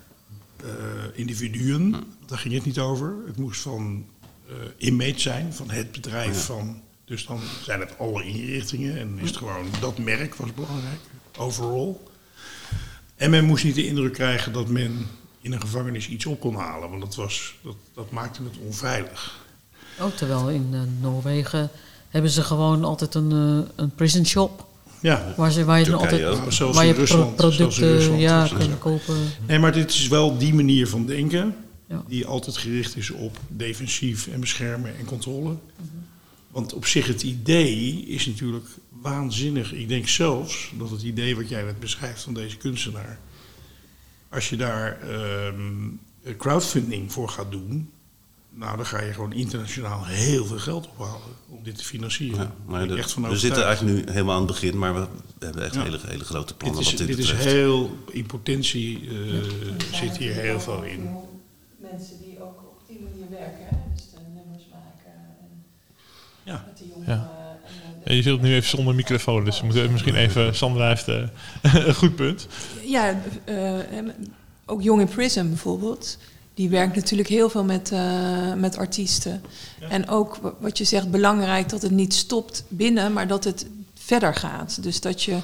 eh, 0.56 0.66
individuen. 1.12 1.94
Daar 2.26 2.38
ging 2.38 2.54
het 2.54 2.64
niet 2.64 2.78
over. 2.78 3.14
Het 3.26 3.36
moest 3.36 3.60
van 3.60 4.06
eh 4.46 4.54
image 4.78 5.18
zijn, 5.18 5.54
van 5.54 5.70
het 5.70 5.92
bedrijf. 5.92 6.44
Van, 6.44 6.82
dus 7.04 7.26
dan 7.26 7.40
zijn 7.62 7.80
het 7.80 7.98
alle 7.98 8.24
inrichtingen. 8.24 8.98
En 8.98 9.18
is 9.18 9.28
het 9.28 9.36
gewoon 9.36 9.66
dat 9.80 9.98
merk 9.98 10.34
was 10.34 10.54
belangrijk. 10.54 11.00
Overall. 11.38 11.96
En 13.16 13.30
men 13.30 13.44
moest 13.44 13.64
niet 13.64 13.74
de 13.74 13.86
indruk 13.86 14.12
krijgen 14.12 14.52
dat 14.52 14.68
men 14.68 15.06
in 15.40 15.52
een 15.52 15.60
gevangenis 15.60 16.08
iets 16.08 16.26
op 16.26 16.40
kon 16.40 16.54
halen. 16.54 16.90
Want 16.90 17.02
dat, 17.02 17.14
was, 17.14 17.54
dat, 17.62 17.76
dat 17.94 18.10
maakte 18.10 18.42
het 18.42 18.58
onveilig. 18.66 19.44
Ook 20.00 20.16
terwijl 20.16 20.50
in 20.50 20.68
eh, 20.72 20.80
Noorwegen 21.00 21.70
hebben 22.08 22.30
ze 22.30 22.42
gewoon 22.42 22.84
altijd 22.84 23.14
een, 23.14 23.30
een 23.74 23.90
prison 23.94 24.26
shop. 24.26 24.68
Ja, 25.00 25.34
Waar, 25.36 25.52
ze, 25.52 25.64
waar 25.64 25.78
je 25.78 25.84
dan 25.84 26.00
altijd. 26.00 26.38
Zelfs 26.48 26.76
waar 26.76 26.86
je 26.86 26.92
Rusland, 26.92 27.36
producten 27.36 27.92
Rusland 27.92 28.20
ja, 28.20 28.48
kunt 28.58 28.78
kopen. 28.78 29.16
Nee, 29.46 29.58
maar 29.58 29.72
dit 29.72 29.90
is 29.90 30.08
wel 30.08 30.38
die 30.38 30.54
manier 30.54 30.88
van 30.88 31.06
denken. 31.06 31.54
Ja. 31.88 32.04
Die 32.08 32.26
altijd 32.26 32.56
gericht 32.56 32.96
is 32.96 33.10
op 33.10 33.38
defensief 33.48 34.26
en 34.26 34.40
beschermen 34.40 34.98
en 34.98 35.04
controle. 35.04 35.56
Want 36.50 36.72
op 36.72 36.86
zich 36.86 37.06
het 37.06 37.22
idee 37.22 38.04
is 38.06 38.26
natuurlijk 38.26 38.66
waanzinnig. 38.88 39.72
Ik 39.72 39.88
denk 39.88 40.08
zelfs 40.08 40.72
dat 40.78 40.90
het 40.90 41.02
idee 41.02 41.36
wat 41.36 41.48
jij 41.48 41.62
net 41.62 41.80
beschrijft 41.80 42.22
van 42.22 42.34
deze 42.34 42.56
kunstenaar. 42.56 43.18
Als 44.28 44.48
je 44.48 44.56
daar 44.56 44.98
ehm, 45.00 46.36
crowdfunding 46.38 47.12
voor 47.12 47.28
gaat 47.28 47.50
doen. 47.50 47.90
Nou, 48.54 48.76
dan 48.76 48.86
ga 48.86 49.02
je 49.02 49.12
gewoon 49.12 49.32
internationaal 49.32 50.04
heel 50.04 50.44
veel 50.46 50.58
geld 50.58 50.88
ophalen 50.88 51.20
om 51.48 51.62
dit 51.62 51.78
te 51.78 51.84
financieren. 51.84 52.52
Ja, 52.68 52.86
echt 52.96 53.14
we 53.14 53.36
zitten 53.36 53.64
eigenlijk 53.64 53.96
nu 54.06 54.12
helemaal 54.12 54.34
aan 54.34 54.42
het 54.42 54.50
begin, 54.50 54.78
maar 54.78 54.94
we 54.94 55.06
hebben 55.38 55.64
echt 55.64 55.74
Ja. 55.74 55.82
hele, 55.82 55.98
hele 56.06 56.24
grote 56.24 56.46
Dit 56.46 56.56
plannen 56.56 56.80
is, 56.80 56.88
wat 56.88 56.98
dit, 56.98 57.06
dit 57.06 57.18
is 57.18 57.32
heel, 57.32 57.96
in 58.10 58.26
potentie 58.26 59.08
eh, 59.08 59.74
zit 59.92 60.16
hier 60.16 60.32
heel 60.32 60.60
veel 60.60 60.82
in. 60.82 61.10
Mensen 61.76 62.18
die 62.22 62.42
ook 62.42 62.58
op 62.58 62.80
die 62.88 63.00
manier 63.00 63.30
werken, 63.30 63.64
hè? 63.68 63.76
dus 63.94 64.10
de 64.10 64.18
nummers 64.34 64.64
maken 64.70 65.12
en 65.12 65.62
Ja. 66.42 66.64
met 66.66 66.78
de 66.78 66.84
jongeren. 66.94 67.28
Ja. 68.04 68.12
Je 68.14 68.22
zit 68.22 68.40
nu 68.40 68.54
even 68.54 68.68
zonder 68.68 68.94
microfoon, 68.94 69.44
dus 69.44 69.60
we 69.60 69.64
moeten 69.66 69.92
misschien 69.92 70.14
even... 70.14 70.54
Sandra 70.56 70.88
heeft 70.88 71.08
eh, 71.08 71.22
een 71.86 71.94
goed 71.94 72.14
punt. 72.16 72.46
Ja, 72.84 73.20
eh, 73.44 73.78
ook 74.66 74.82
Jong 74.82 75.00
in 75.00 75.08
Prison 75.08 75.48
bijvoorbeeld. 75.48 76.18
Die 76.60 76.68
werkt 76.68 76.94
natuurlijk 76.96 77.28
heel 77.28 77.50
veel 77.50 77.64
met, 77.64 77.90
eh, 77.92 78.52
met 78.56 78.76
artiesten. 78.76 79.42
En 79.88 80.08
ook 80.08 80.36
wa- 80.36 80.52
wat 80.60 80.78
je 80.78 80.84
zegt, 80.84 81.10
belangrijk 81.10 81.68
dat 81.68 81.82
het 81.82 81.90
niet 81.90 82.14
stopt 82.14 82.64
binnen, 82.68 83.12
maar 83.12 83.26
dat 83.26 83.44
het 83.44 83.66
verder 83.94 84.34
gaat. 84.34 84.82
Dus 84.82 85.00
dat 85.00 85.22
je, 85.22 85.36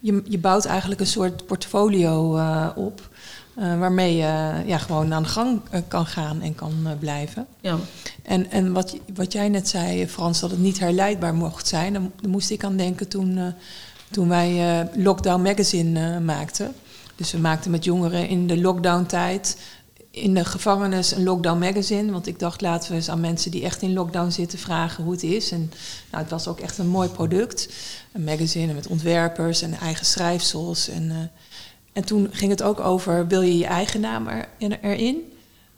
je, 0.00 0.22
je 0.28 0.38
bouwt 0.38 0.64
eigenlijk 0.64 1.00
een 1.00 1.06
soort 1.06 1.46
portfolio 1.46 2.36
eh, 2.36 2.68
op. 2.76 3.08
eh, 3.56 3.78
waarmee 3.78 4.16
je 4.16 4.52
ja, 4.66 4.78
gewoon 4.78 5.14
aan 5.14 5.22
de 5.22 5.28
gang 5.28 5.60
kan 5.88 6.06
gaan 6.06 6.40
en 6.40 6.54
kan 6.54 6.72
blijven. 6.98 7.46
Ja, 7.60 7.76
En, 8.22 8.50
en 8.50 8.72
wat, 8.72 8.96
wat 9.14 9.32
jij 9.32 9.48
net 9.48 9.68
zei, 9.68 10.08
Frans, 10.08 10.40
dat 10.40 10.50
het 10.50 10.60
niet 10.60 10.78
herleidbaar 10.78 11.34
mocht 11.34 11.66
zijn, 11.68 11.92
daar, 11.92 12.02
moest 12.28 12.50
ik 12.50 12.64
aan 12.64 12.76
denken 12.76 13.08
toen, 13.08 13.38
eh, 13.38 13.44
toen 14.10 14.28
wij 14.28 14.80
eh, 14.80 14.86
Lockdown 15.04 15.42
Magazine 15.42 16.20
maakten. 16.20 16.74
Dus 17.16 17.32
we 17.32 17.38
maakten 17.38 17.70
met 17.70 17.84
jongeren 17.84 18.28
in 18.28 18.46
de 18.46 18.60
lockdown-tijd 18.60 19.56
in 20.10 20.34
de 20.34 20.44
gevangenis 20.44 21.10
een 21.12 21.22
lockdown 21.24 21.58
magazine. 21.58 22.12
Want 22.12 22.26
ik 22.26 22.38
dacht, 22.38 22.60
laten 22.60 22.90
we 22.90 22.96
eens 22.96 23.08
aan 23.08 23.20
mensen 23.20 23.50
die 23.50 23.64
echt 23.64 23.82
in 23.82 23.92
lockdown 23.92 24.30
zitten 24.30 24.58
vragen 24.58 25.04
hoe 25.04 25.12
het 25.12 25.22
is. 25.22 25.50
En 25.50 25.72
nou, 26.10 26.22
het 26.22 26.30
was 26.32 26.46
ook 26.48 26.60
echt 26.60 26.78
een 26.78 26.88
mooi 26.88 27.08
product. 27.08 27.68
Een 28.12 28.24
magazine 28.24 28.72
met 28.72 28.86
ontwerpers 28.86 29.62
en 29.62 29.72
eigen 29.74 30.06
schrijfsels. 30.06 30.88
En, 30.88 31.10
eh, 31.10 31.16
en 31.92 32.04
toen 32.04 32.28
ging 32.30 32.50
het 32.50 32.62
ook 32.62 32.80
over, 32.80 33.26
wil 33.26 33.40
je 33.40 33.58
je 33.58 33.66
eigen 33.66 34.00
naam 34.00 34.26
er, 34.28 34.48
in- 34.58 34.72
erin? 34.72 35.32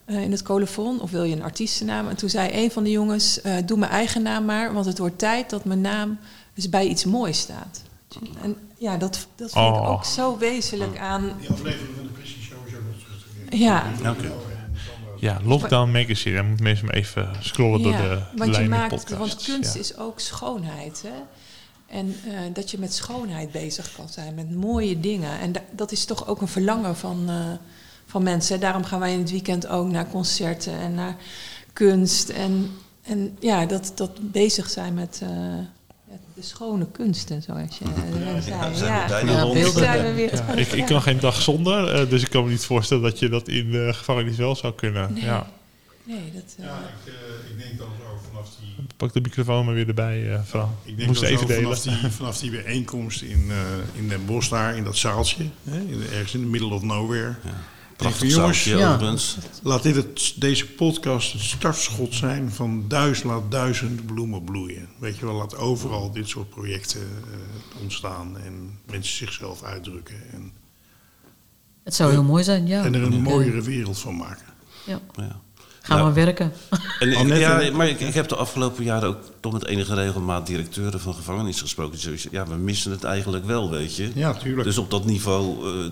eh, 0.04 0.22
in 0.22 0.30
het 0.30 0.42
colofon, 0.42 1.00
of 1.00 1.10
wil 1.10 1.22
je 1.24 1.34
een 1.36 1.42
artiestennaam? 1.42 2.08
En 2.08 2.16
toen 2.16 2.28
zei 2.30 2.50
een 2.64 2.70
van 2.70 2.82
de 2.84 2.90
jongens, 2.90 3.40
eh, 3.40 3.54
doe 3.66 3.78
mijn 3.78 3.90
eigen 3.90 4.22
naam 4.22 4.44
maar, 4.44 4.72
want 4.72 4.86
het 4.86 4.98
wordt 4.98 5.18
tijd 5.18 5.50
dat 5.50 5.64
mijn 5.64 5.80
naam 5.80 6.18
dus 6.54 6.68
bij 6.68 6.86
iets 6.86 7.04
moois 7.04 7.38
staat. 7.38 7.82
En 8.42 8.56
ja, 8.78 8.96
dat, 8.96 9.26
dat 9.36 9.52
vind 9.52 9.66
ik 9.66 9.72
Oh. 9.72 9.88
ook 9.90 10.04
zo 10.04 10.38
wezenlijk 10.38 10.98
aan. 10.98 11.32
Die 11.40 11.48
aflevering 11.50 11.94
van 11.96 12.06
de 12.06 12.12
Prison 12.12 12.40
Show 12.42 12.58
is 12.66 12.74
ook 12.74 12.80
nog 12.92 13.02
terug 13.02 13.18
te 13.18 13.24
vinden. 13.34 13.41
Ja, 13.52 13.90
Oké. 14.08 14.32
Ja, 15.18 15.40
Lockdown 15.44 15.90
Magazine. 15.90 16.36
Dan 16.36 16.46
moeten 16.46 16.64
mensen 16.64 16.86
maar 16.86 16.94
even 16.94 17.28
scrollen 17.40 17.82
door 17.82 17.92
de 17.92 18.18
want 18.36 18.56
je 18.56 18.68
maakt, 18.68 18.88
podcast. 18.94 19.18
want 19.18 19.44
kunst 19.44 19.74
ja. 19.74 19.80
is 19.80 19.96
ook 19.96 20.20
schoonheid, 20.20 21.02
hè? 21.02 21.22
En 21.98 22.16
eh, 22.26 22.32
dat 22.52 22.70
je 22.70 22.78
met 22.78 22.94
schoonheid 22.94 23.52
bezig 23.52 23.92
kan 23.96 24.08
zijn, 24.08 24.34
met 24.34 24.54
mooie 24.54 25.00
dingen. 25.00 25.38
En 25.40 25.52
da- 25.52 25.64
dat 25.70 25.92
is 25.92 26.04
toch 26.04 26.26
ook 26.26 26.40
een 26.40 26.48
verlangen 26.48 26.96
van, 26.96 27.24
eh, 27.28 27.36
van 28.06 28.22
mensen. 28.22 28.60
Daarom 28.60 28.84
gaan 28.84 29.00
wij 29.00 29.12
in 29.12 29.18
het 29.18 29.30
weekend 29.30 29.66
ook 29.66 29.88
naar 29.88 30.08
concerten 30.08 30.78
en 30.78 30.94
naar 30.94 31.16
kunst. 31.72 32.28
En, 32.28 32.70
en 33.02 33.36
ja, 33.40 33.66
dat, 33.66 33.92
dat 33.94 34.32
bezig 34.32 34.70
zijn 34.70 34.94
met 34.94 35.20
eh, 35.22 35.28
de 36.34 36.42
schone 36.42 36.86
kunsten, 36.92 37.42
zoals 37.42 37.78
je 37.78 37.84
eh, 37.84 37.90
zei. 38.40 38.42
zijn 38.42 38.70
we 38.72 38.84
Ja, 38.84 39.08
zijn 39.08 40.04
we 40.04 40.12
weer 40.14 40.34
Ja, 40.34 40.52
ik, 40.54 40.72
ik 40.72 40.86
kan 40.86 41.02
geen 41.02 41.20
dag 41.20 41.42
zonder, 41.42 41.94
eh, 41.94 42.08
dus 42.10 42.22
ik 42.22 42.30
kan 42.30 42.44
me 42.44 42.50
niet 42.50 42.64
voorstellen 42.64 43.02
dat 43.02 43.18
je 43.18 43.28
dat 43.28 43.48
in 43.48 43.70
de 43.70 43.90
gevangenis 43.94 44.36
wel 44.36 44.56
zou 44.56 44.72
kunnen. 44.74 45.12
Nee. 45.12 45.24
Ja. 45.24 45.46
Nee, 46.04 46.32
dat... 46.34 46.54
eh, 46.58 46.64
Ja, 46.64 46.78
ik, 46.78 47.12
eh, 47.12 47.50
ik 47.52 47.58
denk 47.58 47.78
dan 47.78 47.88
zo 47.98 48.18
vanaf 48.30 48.48
die... 48.60 48.86
Pak 48.96 49.12
de 49.12 49.20
microfoon 49.20 49.64
maar 49.64 49.74
weer 49.74 49.88
erbij, 49.88 50.32
eh 50.34 50.42
Fran. 50.46 50.74
Ik 50.84 50.96
denk 50.96 51.08
Moest 51.08 51.20
dat 51.20 51.30
even 51.30 51.46
delen. 51.46 51.62
vanaf 51.78 52.00
die, 52.00 52.10
vanaf 52.10 52.38
die 52.38 52.50
bijeenkomst 52.50 53.22
in, 53.22 53.46
eh, 53.50 53.56
in 54.02 54.08
Den 54.08 54.24
Bosch 54.26 54.50
daar, 54.50 54.76
in 54.76 54.84
dat 54.84 54.96
zaaltje, 54.96 55.44
hè, 55.64 55.78
in, 55.80 56.02
ergens 56.12 56.34
in 56.34 56.40
the 56.40 56.46
middle 56.46 56.74
of 56.74 56.82
nowhere. 56.82 57.34
Prachtig 58.02 58.34
jongens, 58.34 58.62
zaaltje 58.62 58.76
ja. 58.84 58.94
overigens. 58.94 59.36
Laat 59.62 59.82
dit 59.82 59.96
het, 59.96 60.32
deze 60.36 60.66
podcast 60.66 61.32
het 61.32 61.42
startschot 61.42 62.14
zijn 62.14 62.50
van 62.50 62.84
duizend, 62.88 63.26
laat 63.26 63.50
duizend 63.50 64.06
bloemen 64.06 64.44
bloeien. 64.44 64.88
Weet 64.98 65.16
je 65.18 65.26
wel, 65.26 65.34
laat 65.34 65.56
overal 65.56 66.10
dit 66.12 66.28
soort 66.28 66.50
projecten 66.50 67.00
eh, 67.00 67.82
ontstaan 67.82 68.38
en 68.38 68.78
mensen 68.90 69.16
zichzelf 69.16 69.62
uitdrukken. 69.62 70.16
En, 70.32 70.52
het 71.84 71.94
zou 71.94 72.10
heel 72.10 72.22
mooi 72.24 72.44
zijn, 72.44 72.66
ja. 72.66 72.84
en 72.84 72.94
er 72.94 73.02
een 73.02 73.12
Ja. 73.12 73.18
mooiere 73.18 73.62
wereld 73.62 73.98
van 73.98 74.16
maken. 74.16 74.44
Ja. 74.86 75.00
Ja. 75.16 75.40
Gaan 75.82 75.98
Ja. 75.98 76.06
we 76.06 76.12
werken. 76.12 76.52
En 77.00 77.08
ik- 77.12 77.36
ja, 77.36 77.70
maar 77.72 77.88
ik, 77.88 78.00
ik 78.00 78.14
heb 78.14 78.28
de 78.28 78.36
afgelopen 78.36 78.84
jaren 78.84 79.08
ook 79.08 79.18
toch 79.40 79.52
met 79.52 79.66
enige 79.66 79.94
regelmaat 79.94 80.46
directeuren 80.46 81.00
van 81.00 81.14
gevangenissen 81.14 81.64
gesproken. 81.64 81.98
Zoiets- 81.98 82.26
Ja, 82.30 82.46
we 82.46 82.54
missen 82.56 82.90
het 82.90 83.04
eigenlijk 83.04 83.44
wel, 83.44 83.70
weet 83.70 83.96
je. 83.96 84.10
Ja, 84.14 84.34
tuurlijk. 84.34 84.64
Dus 84.64 84.78
op 84.78 84.90
dat 84.90 85.04
niveau 85.04 85.68
eh, 85.84 85.90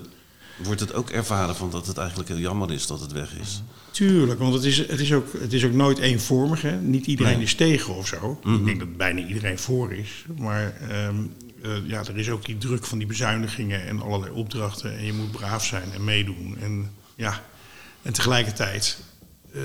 wordt 0.57 0.79
het 0.79 0.93
ook 0.93 1.09
ervaren 1.09 1.55
van 1.55 1.69
dat 1.71 1.87
het 1.87 1.97
eigenlijk 1.97 2.29
heel 2.29 2.37
jammer 2.37 2.71
is 2.71 2.87
dat 2.87 2.99
het 2.99 3.11
weg 3.11 3.35
is. 3.35 3.61
Tuurlijk, 3.91 4.39
want 4.39 4.53
het 4.53 4.63
is, 4.63 4.77
het 4.77 4.99
is, 4.99 5.13
ook, 5.13 5.33
het 5.39 5.53
is 5.53 5.65
ook 5.65 5.71
nooit 5.71 5.97
eenvormig. 5.97 6.61
Hè? 6.61 6.81
Niet 6.81 7.05
iedereen 7.05 7.33
Nee. 7.33 7.43
is 7.43 7.55
tegen 7.55 7.95
of 7.95 8.07
zo. 8.07 8.39
Mhm. 8.43 8.55
Ik 8.55 8.65
denk 8.65 8.79
dat 8.79 8.97
bijna 8.97 9.27
iedereen 9.27 9.59
voor 9.59 9.93
is. 9.93 10.25
Maar 10.37 10.73
ehm, 10.89 11.15
eh, 11.61 11.87
ja, 11.87 11.99
er 12.05 12.17
is 12.17 12.29
ook 12.29 12.45
die 12.45 12.57
druk 12.57 12.85
van 12.85 12.97
die 12.97 13.07
bezuinigingen 13.07 13.87
en 13.87 14.01
allerlei 14.01 14.31
opdrachten. 14.31 14.97
En 14.97 15.05
je 15.05 15.13
moet 15.13 15.31
braaf 15.31 15.65
zijn 15.65 15.91
en 15.91 16.03
meedoen. 16.03 16.57
En, 16.59 16.91
ja, 17.15 17.43
en 18.01 18.13
tegelijkertijd 18.13 18.97
eh, 19.53 19.61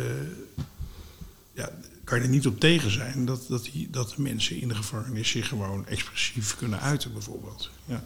ja, 1.54 1.70
kan 2.04 2.18
je 2.18 2.24
er 2.24 2.30
niet 2.30 2.46
op 2.46 2.60
tegen 2.60 2.90
zijn 2.90 3.24
dat, 3.24 3.44
dat, 3.48 3.68
die, 3.72 3.90
dat 3.90 4.12
de 4.16 4.22
mensen 4.22 4.60
in 4.60 4.68
de 4.68 4.74
gevangenis 4.74 5.28
zich 5.28 5.48
gewoon 5.48 5.86
expressief 5.86 6.56
kunnen 6.56 6.80
uiten, 6.80 7.12
bijvoorbeeld. 7.12 7.70
Ja. 7.84 8.04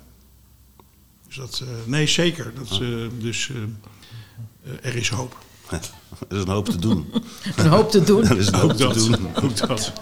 Dus 1.31 1.39
dat, 1.39 1.61
eh, 1.63 1.69
nee, 1.87 2.07
zeker. 2.07 2.53
Dat, 2.55 2.71
eh, 2.71 2.89
dus 3.19 3.51
eh, 3.51 4.73
er 4.83 4.97
is 4.97 5.09
hoop. 5.09 5.37
er 6.29 6.37
is 6.37 6.43
een 6.43 6.49
hoop 6.49 6.69
te 6.69 6.79
doen. 6.79 7.13
Een 7.57 7.69
hoop 7.69 7.91
te 7.91 8.03
doen. 8.03 8.25
er 8.25 8.39
is 8.39 8.47
een 8.47 8.55
hoop 8.55 8.73
te 8.73 8.93
doen. 8.95 9.17
Ook 9.45 9.57
dat. 9.57 9.93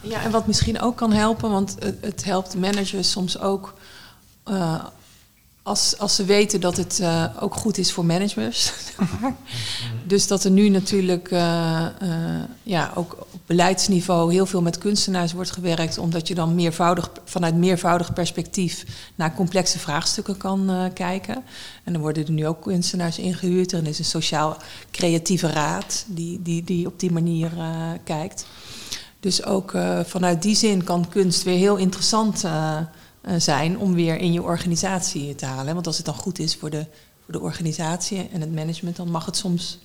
Ja, 0.00 0.22
en 0.22 0.30
wat 0.30 0.46
misschien 0.46 0.80
ook 0.80 0.96
kan 0.96 1.12
helpen, 1.12 1.50
want 1.50 1.76
het, 1.78 1.98
het 2.00 2.24
helpt 2.24 2.56
managers 2.56 3.10
soms 3.10 3.38
ook 3.38 3.74
eh, 4.44 4.84
als, 5.64 5.98
als 5.98 6.14
ze 6.14 6.24
weten 6.24 6.60
dat 6.60 6.76
het 6.76 7.00
eh, 7.00 7.24
ook 7.40 7.54
goed 7.54 7.78
is 7.78 7.92
voor 7.92 8.04
managers. 8.04 8.72
dus 10.06 10.26
dat 10.26 10.44
er 10.44 10.50
nu 10.50 10.68
natuurlijk 10.68 11.30
eh, 11.30 11.86
eh, 11.86 12.42
ja, 12.62 12.92
ook 12.94 13.16
op 13.32 13.40
beleidsniveau 13.46 14.32
heel 14.32 14.46
veel 14.46 14.62
met 14.62 14.78
kunstenaars 14.78 15.32
wordt 15.32 15.50
gewerkt, 15.50 15.98
omdat 15.98 16.28
je 16.28 16.34
dan 16.34 16.54
meervoudig, 16.54 17.10
vanuit 17.24 17.54
meervoudig 17.54 18.12
perspectief 18.12 18.84
naar 19.14 19.34
complexe 19.34 19.78
vraagstukken 19.78 20.36
kan 20.36 20.90
kijken. 20.94 21.44
En 21.84 21.94
er 21.94 22.00
worden 22.00 22.26
er 22.26 22.32
nu 22.32 22.46
ook 22.46 22.62
kunstenaars 22.62 23.18
ingehuurd. 23.18 23.72
Er 23.72 23.86
is 23.86 23.98
een 23.98 24.04
sociaal-creatieve 24.04 25.46
raad 25.46 26.04
die, 26.06 26.42
die, 26.42 26.64
die 26.64 26.86
op 26.86 27.00
die 27.00 27.12
manier 27.12 27.50
kijkt. 28.04 28.46
Dus 29.20 29.44
ook 29.44 29.72
vanuit 30.04 30.42
die 30.42 30.56
zin 30.56 30.84
kan 30.84 31.08
kunst 31.08 31.42
weer 31.42 31.58
heel 31.58 31.76
interessant 31.76 32.44
zijn 33.36 33.78
om 33.78 33.94
weer 33.94 34.16
in 34.16 34.32
je 34.32 34.42
organisatie 34.42 35.34
te 35.34 35.46
halen. 35.46 35.74
Want 35.74 35.86
als 35.86 35.96
het 35.96 36.06
dan 36.06 36.14
goed 36.14 36.38
is 36.38 36.56
voor 36.56 36.70
de, 36.70 36.86
voor 37.24 37.32
de 37.32 37.40
organisatie 37.40 38.28
en 38.32 38.40
het 38.40 38.54
management, 38.54 38.96
dan 38.96 39.10
mag 39.10 39.26
het 39.26 39.36
soms 39.36 39.78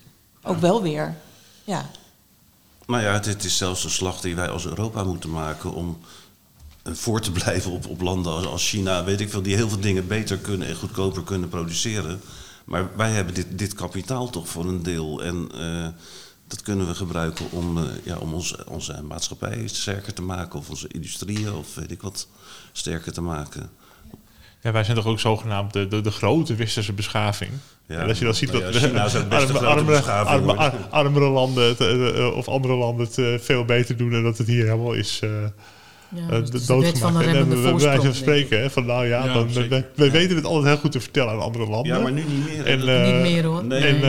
ook 0.43 0.59
wel 0.59 0.81
weer. 0.81 1.15
Ja. 1.63 1.89
Nou 2.87 3.03
ja, 3.03 3.19
dit 3.19 3.43
is 3.43 3.57
zelfs 3.57 3.83
een 3.83 3.89
slag 3.89 4.21
die 4.21 4.35
wij 4.35 4.49
als 4.49 4.65
Europa 4.65 5.03
moeten 5.03 5.29
maken 5.29 5.73
om 5.73 5.97
eh, 6.83 6.93
voor 6.93 7.21
te 7.21 7.31
blijven 7.31 7.71
op, 7.71 7.87
op 7.87 8.01
landen 8.01 8.49
als 8.49 8.69
China, 8.69 9.03
weet 9.03 9.21
ik 9.21 9.29
veel, 9.29 9.41
die 9.41 9.55
heel 9.55 9.69
veel 9.69 9.79
dingen 9.79 10.07
beter 10.07 10.37
kunnen 10.37 10.67
en 10.67 10.75
goedkoper 10.75 11.23
kunnen 11.23 11.49
produceren. 11.49 12.21
Maar 12.65 12.89
wij 12.95 13.11
hebben 13.11 13.33
dit, 13.33 13.47
dit 13.51 13.73
kapitaal 13.73 14.29
toch 14.29 14.49
voor 14.49 14.65
een 14.65 14.83
deel. 14.83 15.23
En 15.23 15.49
uh, 15.55 15.87
dat 16.49 16.61
kunnen 16.61 16.87
we 16.87 16.95
gebruiken 16.95 17.51
om, 17.51 17.77
uh, 17.77 17.83
ja, 18.03 18.17
om 18.17 18.33
onze, 18.33 18.65
onze 18.67 19.01
maatschappij 19.01 19.67
sterker 19.67 20.13
te 20.13 20.21
maken, 20.21 20.59
of 20.59 20.69
onze 20.69 20.87
industrieën, 20.87 21.53
of 21.53 21.75
weet 21.75 21.91
ik 21.91 22.01
wat 22.01 22.27
sterker 22.71 23.13
te 23.13 23.21
maken. 23.21 23.69
Ja, 24.61 24.71
wij 24.71 24.83
zijn 24.83 24.95
toch 24.95 25.05
ook 25.05 25.19
zogenaamd 25.19 25.73
de, 25.73 25.87
de, 25.87 26.01
de 26.01 26.11
grote 26.11 26.55
westerse 26.55 26.93
beschaving. 26.93 27.51
Ja, 27.87 27.99
en 27.99 28.07
als 28.07 28.19
je 28.19 28.25
dan 28.25 28.35
ziet 28.35 28.51
nou 28.51 28.63
dat 28.63 28.73
ja, 28.73 28.79
China 28.79 29.05
is 29.05 29.15
ook 29.15 29.29
best 29.29 29.55
arme, 29.55 30.01
arme, 30.01 30.69
armere 30.89 31.29
landen 31.29 31.67
het, 31.67 31.81
eh, 31.81 32.17
eh, 32.17 32.35
of 32.35 32.47
andere 32.47 32.75
landen 32.75 33.05
het 33.05 33.17
eh, 33.17 33.33
veel 33.39 33.65
beter 33.65 33.97
doen 33.97 34.13
en 34.13 34.23
dat 34.23 34.37
het 34.37 34.47
hier 34.47 34.63
helemaal 34.63 34.93
is 34.93 35.19
eh 35.19 35.29
Ja, 36.15 36.29
eh, 36.35 36.45
dus 36.51 36.65
doodgemaakt. 36.65 36.99
de 37.01 37.05
En 37.07 37.13
dan 37.13 37.21
remmende 37.21 37.55
bij 37.55 37.63
wijze 37.63 37.79
van 37.79 37.91
voorsprong. 37.95 38.15
spreken, 38.15 38.61
hè, 38.61 38.69
van 38.69 38.85
nou 38.85 39.05
ja, 39.07 39.25
Ja, 39.25 39.33
dan, 39.33 39.49
wij 39.95 40.11
weten 40.11 40.35
het 40.35 40.45
altijd 40.45 40.65
heel 40.65 40.77
goed 40.77 40.91
te 40.91 40.99
vertellen 40.99 41.33
aan 41.33 41.39
andere 41.39 41.67
landen. 41.69 41.95
Ja, 41.95 42.01
maar 42.01 42.11
nu 42.11 42.23
niet 42.27 42.45
meer. 42.45 42.65
En, 42.65 42.79
Dat- 42.79 42.87
eh, 42.87 43.05
Niet 43.13 43.21
meer 43.21 43.43
hoor. 43.45 43.65
nee, 43.65 43.83
en, 43.83 43.95
niet 43.95 44.03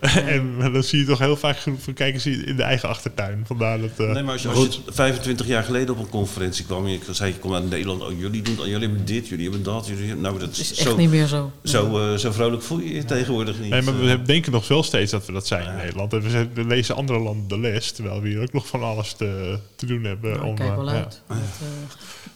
eh, 0.00 0.16
en 0.34 0.72
dan 0.72 0.82
zie 0.82 0.98
je 0.98 1.04
toch 1.06 1.18
heel 1.18 1.36
vaak 1.36 1.56
genoeg 1.58 1.82
van 1.82 1.92
kijken 1.94 2.20
ze 2.20 2.30
in 2.30 2.56
de 2.56 2.62
eigen 2.62 2.88
achtertuin. 2.88 3.42
Vandaar 3.46 3.80
dat. 3.80 3.90
eh, 3.96 4.12
Nee, 4.12 4.22
maar 4.22 4.32
als 4.32 4.42
je, 4.42 4.48
als 4.48 4.58
je 4.84 4.92
25 4.92 5.46
jaar 5.46 5.62
geleden 5.62 5.94
op 5.94 6.00
een 6.00 6.08
conferentie 6.08 6.64
kwam 6.64 6.84
en 6.86 6.90
je 6.92 6.98
zei, 7.10 7.32
je 7.32 7.38
komt 7.38 7.54
uit 7.54 7.70
Nederland, 7.70 8.02
oh, 8.02 8.18
jullie 8.20 8.42
doen, 8.42 8.54
jullie 8.56 8.78
hebben 8.88 9.04
dit, 9.04 9.28
jullie 9.28 9.44
hebben 9.44 9.62
dat, 9.62 9.86
jullie 9.86 10.04
hebben, 10.06 10.22
nou, 10.24 10.38
dat 10.38 10.50
is, 10.50 10.58
is 10.60 10.70
echt 10.78 10.88
zo, 10.88 10.96
niet 10.96 11.10
meer 11.10 11.26
zo. 11.26 11.50
zo, 11.64 12.12
eh, 12.12 12.18
zo 12.18 12.32
vrolijk 12.32 12.62
voel 12.62 12.78
je 12.80 12.94
je 12.94 13.04
tegenwoordig 13.04 13.60
niet. 13.60 13.70
Nee, 13.70 13.82
maar 13.82 13.98
we 14.00 14.22
denken 14.22 14.52
nog 14.52 14.68
wel 14.68 14.82
steeds 14.82 15.10
dat 15.10 15.26
we 15.26 15.32
dat 15.32 15.46
zijn 15.46 15.66
in 15.68 15.76
Nederland. 15.76 16.12
En 16.12 16.20
we, 16.22 16.30
zijn- 16.30 16.50
we 16.54 16.64
lezen 16.64 16.94
andere 16.96 17.18
landen 17.18 17.48
de 17.48 17.58
les, 17.58 17.92
terwijl 17.92 18.20
we 18.20 18.28
hier 18.28 18.40
ook 18.42 18.52
nog 18.52 18.66
van 18.66 18.82
alles 18.82 19.12
te, 19.12 19.58
te 19.76 19.86
doen 19.86 20.04
hebben. 20.04 20.30
Nou, 20.32 20.46
om, 20.46 20.54
kijk 20.54 20.76
wel 20.76 20.88
ja. 20.90 20.94
uit. 20.96 21.22
Dat, 21.38 21.38
eh, 21.60 21.66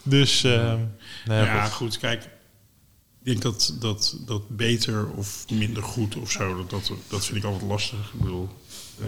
Dus, 0.02 0.42
nee, 0.42 0.88
Ja, 1.26 1.64
goed. 1.64 1.72
goed, 1.72 1.98
kijk. 1.98 2.22
Ik 2.22 3.30
denk 3.30 3.42
dat, 3.42 3.76
dat, 3.80 4.18
dat 4.26 4.48
beter 4.56 5.06
of 5.10 5.44
minder 5.50 5.82
goed 5.82 6.16
of 6.16 6.30
zo, 6.30 6.56
dat, 6.56 6.70
dat, 6.70 6.92
dat 7.08 7.24
vind 7.24 7.36
ik 7.38 7.44
altijd 7.44 7.70
lastig. 7.70 8.10
Ik 8.14 8.20
bedoel, 8.20 8.48
eh, 9.00 9.06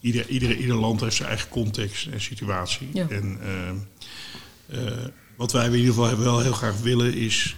ieder, 0.00 0.28
ieder, 0.28 0.56
ieder 0.56 0.76
land 0.76 1.00
heeft 1.00 1.16
zijn 1.16 1.28
eigen 1.28 1.48
context 1.48 2.06
en 2.06 2.20
situatie. 2.20 2.88
Ja. 2.92 3.08
En 3.08 3.38
eh, 3.42 4.86
eh, 4.86 5.04
wat 5.36 5.52
wij 5.52 5.66
in 5.66 5.72
ieder 5.74 5.94
geval 5.94 6.18
wel 6.18 6.40
heel 6.40 6.52
graag 6.52 6.80
willen 6.80 7.14
is 7.14 7.56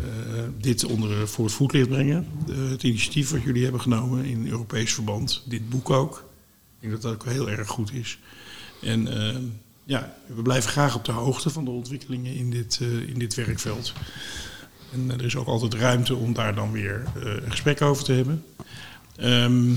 eh, 0.00 0.42
dit 0.58 0.84
onder 0.84 1.28
voor 1.28 1.44
het 1.44 1.54
voetlicht 1.54 1.88
brengen. 1.88 2.26
Het 2.70 2.82
initiatief 2.82 3.30
wat 3.30 3.42
jullie 3.42 3.62
hebben 3.62 3.80
genomen 3.80 4.24
in 4.24 4.48
Europees 4.48 4.92
verband, 4.94 5.42
dit 5.46 5.68
boek 5.68 5.90
ook. 5.90 6.16
Ik 6.80 6.80
denk 6.80 6.92
dat 6.92 7.02
dat 7.02 7.12
ook 7.12 7.24
heel 7.32 7.50
erg 7.50 7.68
goed 7.68 7.92
is. 7.92 8.18
En 8.82 9.26
eh, 9.28 9.36
ja, 9.86 10.12
we 10.26 10.42
blijven 10.42 10.70
graag 10.70 10.94
op 10.94 11.04
de 11.04 11.12
hoogte 11.12 11.50
van 11.50 11.64
de 11.64 11.70
ontwikkelingen 11.70 12.34
in 12.34 12.50
dit, 12.50 12.78
eh, 12.82 13.08
in 13.08 13.18
dit 13.18 13.34
werkveld. 13.34 13.92
En 14.92 15.10
eh, 15.10 15.16
er 15.18 15.24
is 15.24 15.36
ook 15.36 15.46
altijd 15.46 15.74
ruimte 15.74 16.14
om 16.14 16.32
daar 16.32 16.54
dan 16.54 16.72
weer 16.72 17.04
eh, 17.16 17.22
een 17.44 17.50
gesprek 17.50 17.82
over 17.82 18.04
te 18.04 18.12
hebben. 18.12 18.44
Ehm, 19.16 19.70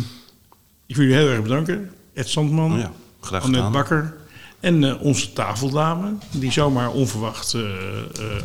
ik 0.85 0.95
wil 0.95 1.05
jullie 1.05 1.13
heel 1.15 1.29
erg 1.29 1.41
bedanken. 1.41 1.91
Ed 2.13 2.27
Sandman, 2.29 2.73
Oh 2.73 2.79
ja, 2.79 2.91
graag 3.21 3.43
Annette 3.43 3.65
gedaan. 3.65 3.71
Bakker 3.81 4.17
en 4.59 4.83
eh, 4.83 5.01
onze 5.01 5.33
tafeldame, 5.33 6.13
die 6.31 6.51
zomaar 6.51 6.91
onverwacht 6.91 7.55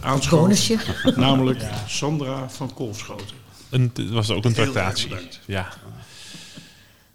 aanschoot. 0.01 0.41
bonusje. 0.41 0.77
Namelijk 1.17 1.65
Sandra 1.87 2.49
van 2.51 2.75
Kolfschoten. 2.75 3.37
En 3.71 3.91
het 3.95 4.11
was 4.11 4.31
ook 4.31 4.45
een 4.45 4.53
Heel 4.53 4.62
erg 4.62 4.73
tractatie. 4.73 5.09
bedankt. 5.09 5.41
Ja. 5.47 5.69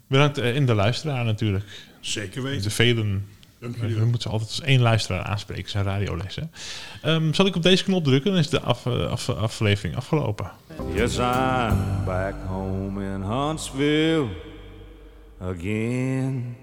Bedankt 0.06 0.38
in 0.38 0.66
de 0.66 0.74
luisteraar 0.74 1.24
natuurlijk. 1.24 1.64
Zeker 2.00 2.42
De 2.42 2.48
weten. 2.48 2.70
velen. 2.70 3.26
Dank 3.60 3.76
We 3.76 3.88
jullie 3.88 4.02
moeten 4.02 4.20
ze 4.22 4.28
altijd 4.28 4.48
als 4.48 4.60
één 4.60 4.80
luisteraar 4.80 5.22
aanspreken, 5.22 5.70
zijn 5.70 5.84
radioles. 5.84 6.36
hè. 6.36 6.42
Ehm, 7.02 7.32
zal 7.32 7.46
ik 7.46 7.56
op 7.56 7.62
deze 7.62 7.84
knop 7.84 8.04
drukken, 8.04 8.30
dan 8.30 8.40
is 8.40 8.48
de 8.48 8.60
af, 8.60 8.86
eh, 8.86 9.06
af- 9.10 9.28
aflevering 9.28 9.96
afgelopen. 9.96 10.50
Yes, 10.94 11.16
I'm 11.18 12.04
back 12.04 12.34
home 12.46 13.04
in 13.14 13.20
Huntsville 13.22 14.26
again. 15.40 16.56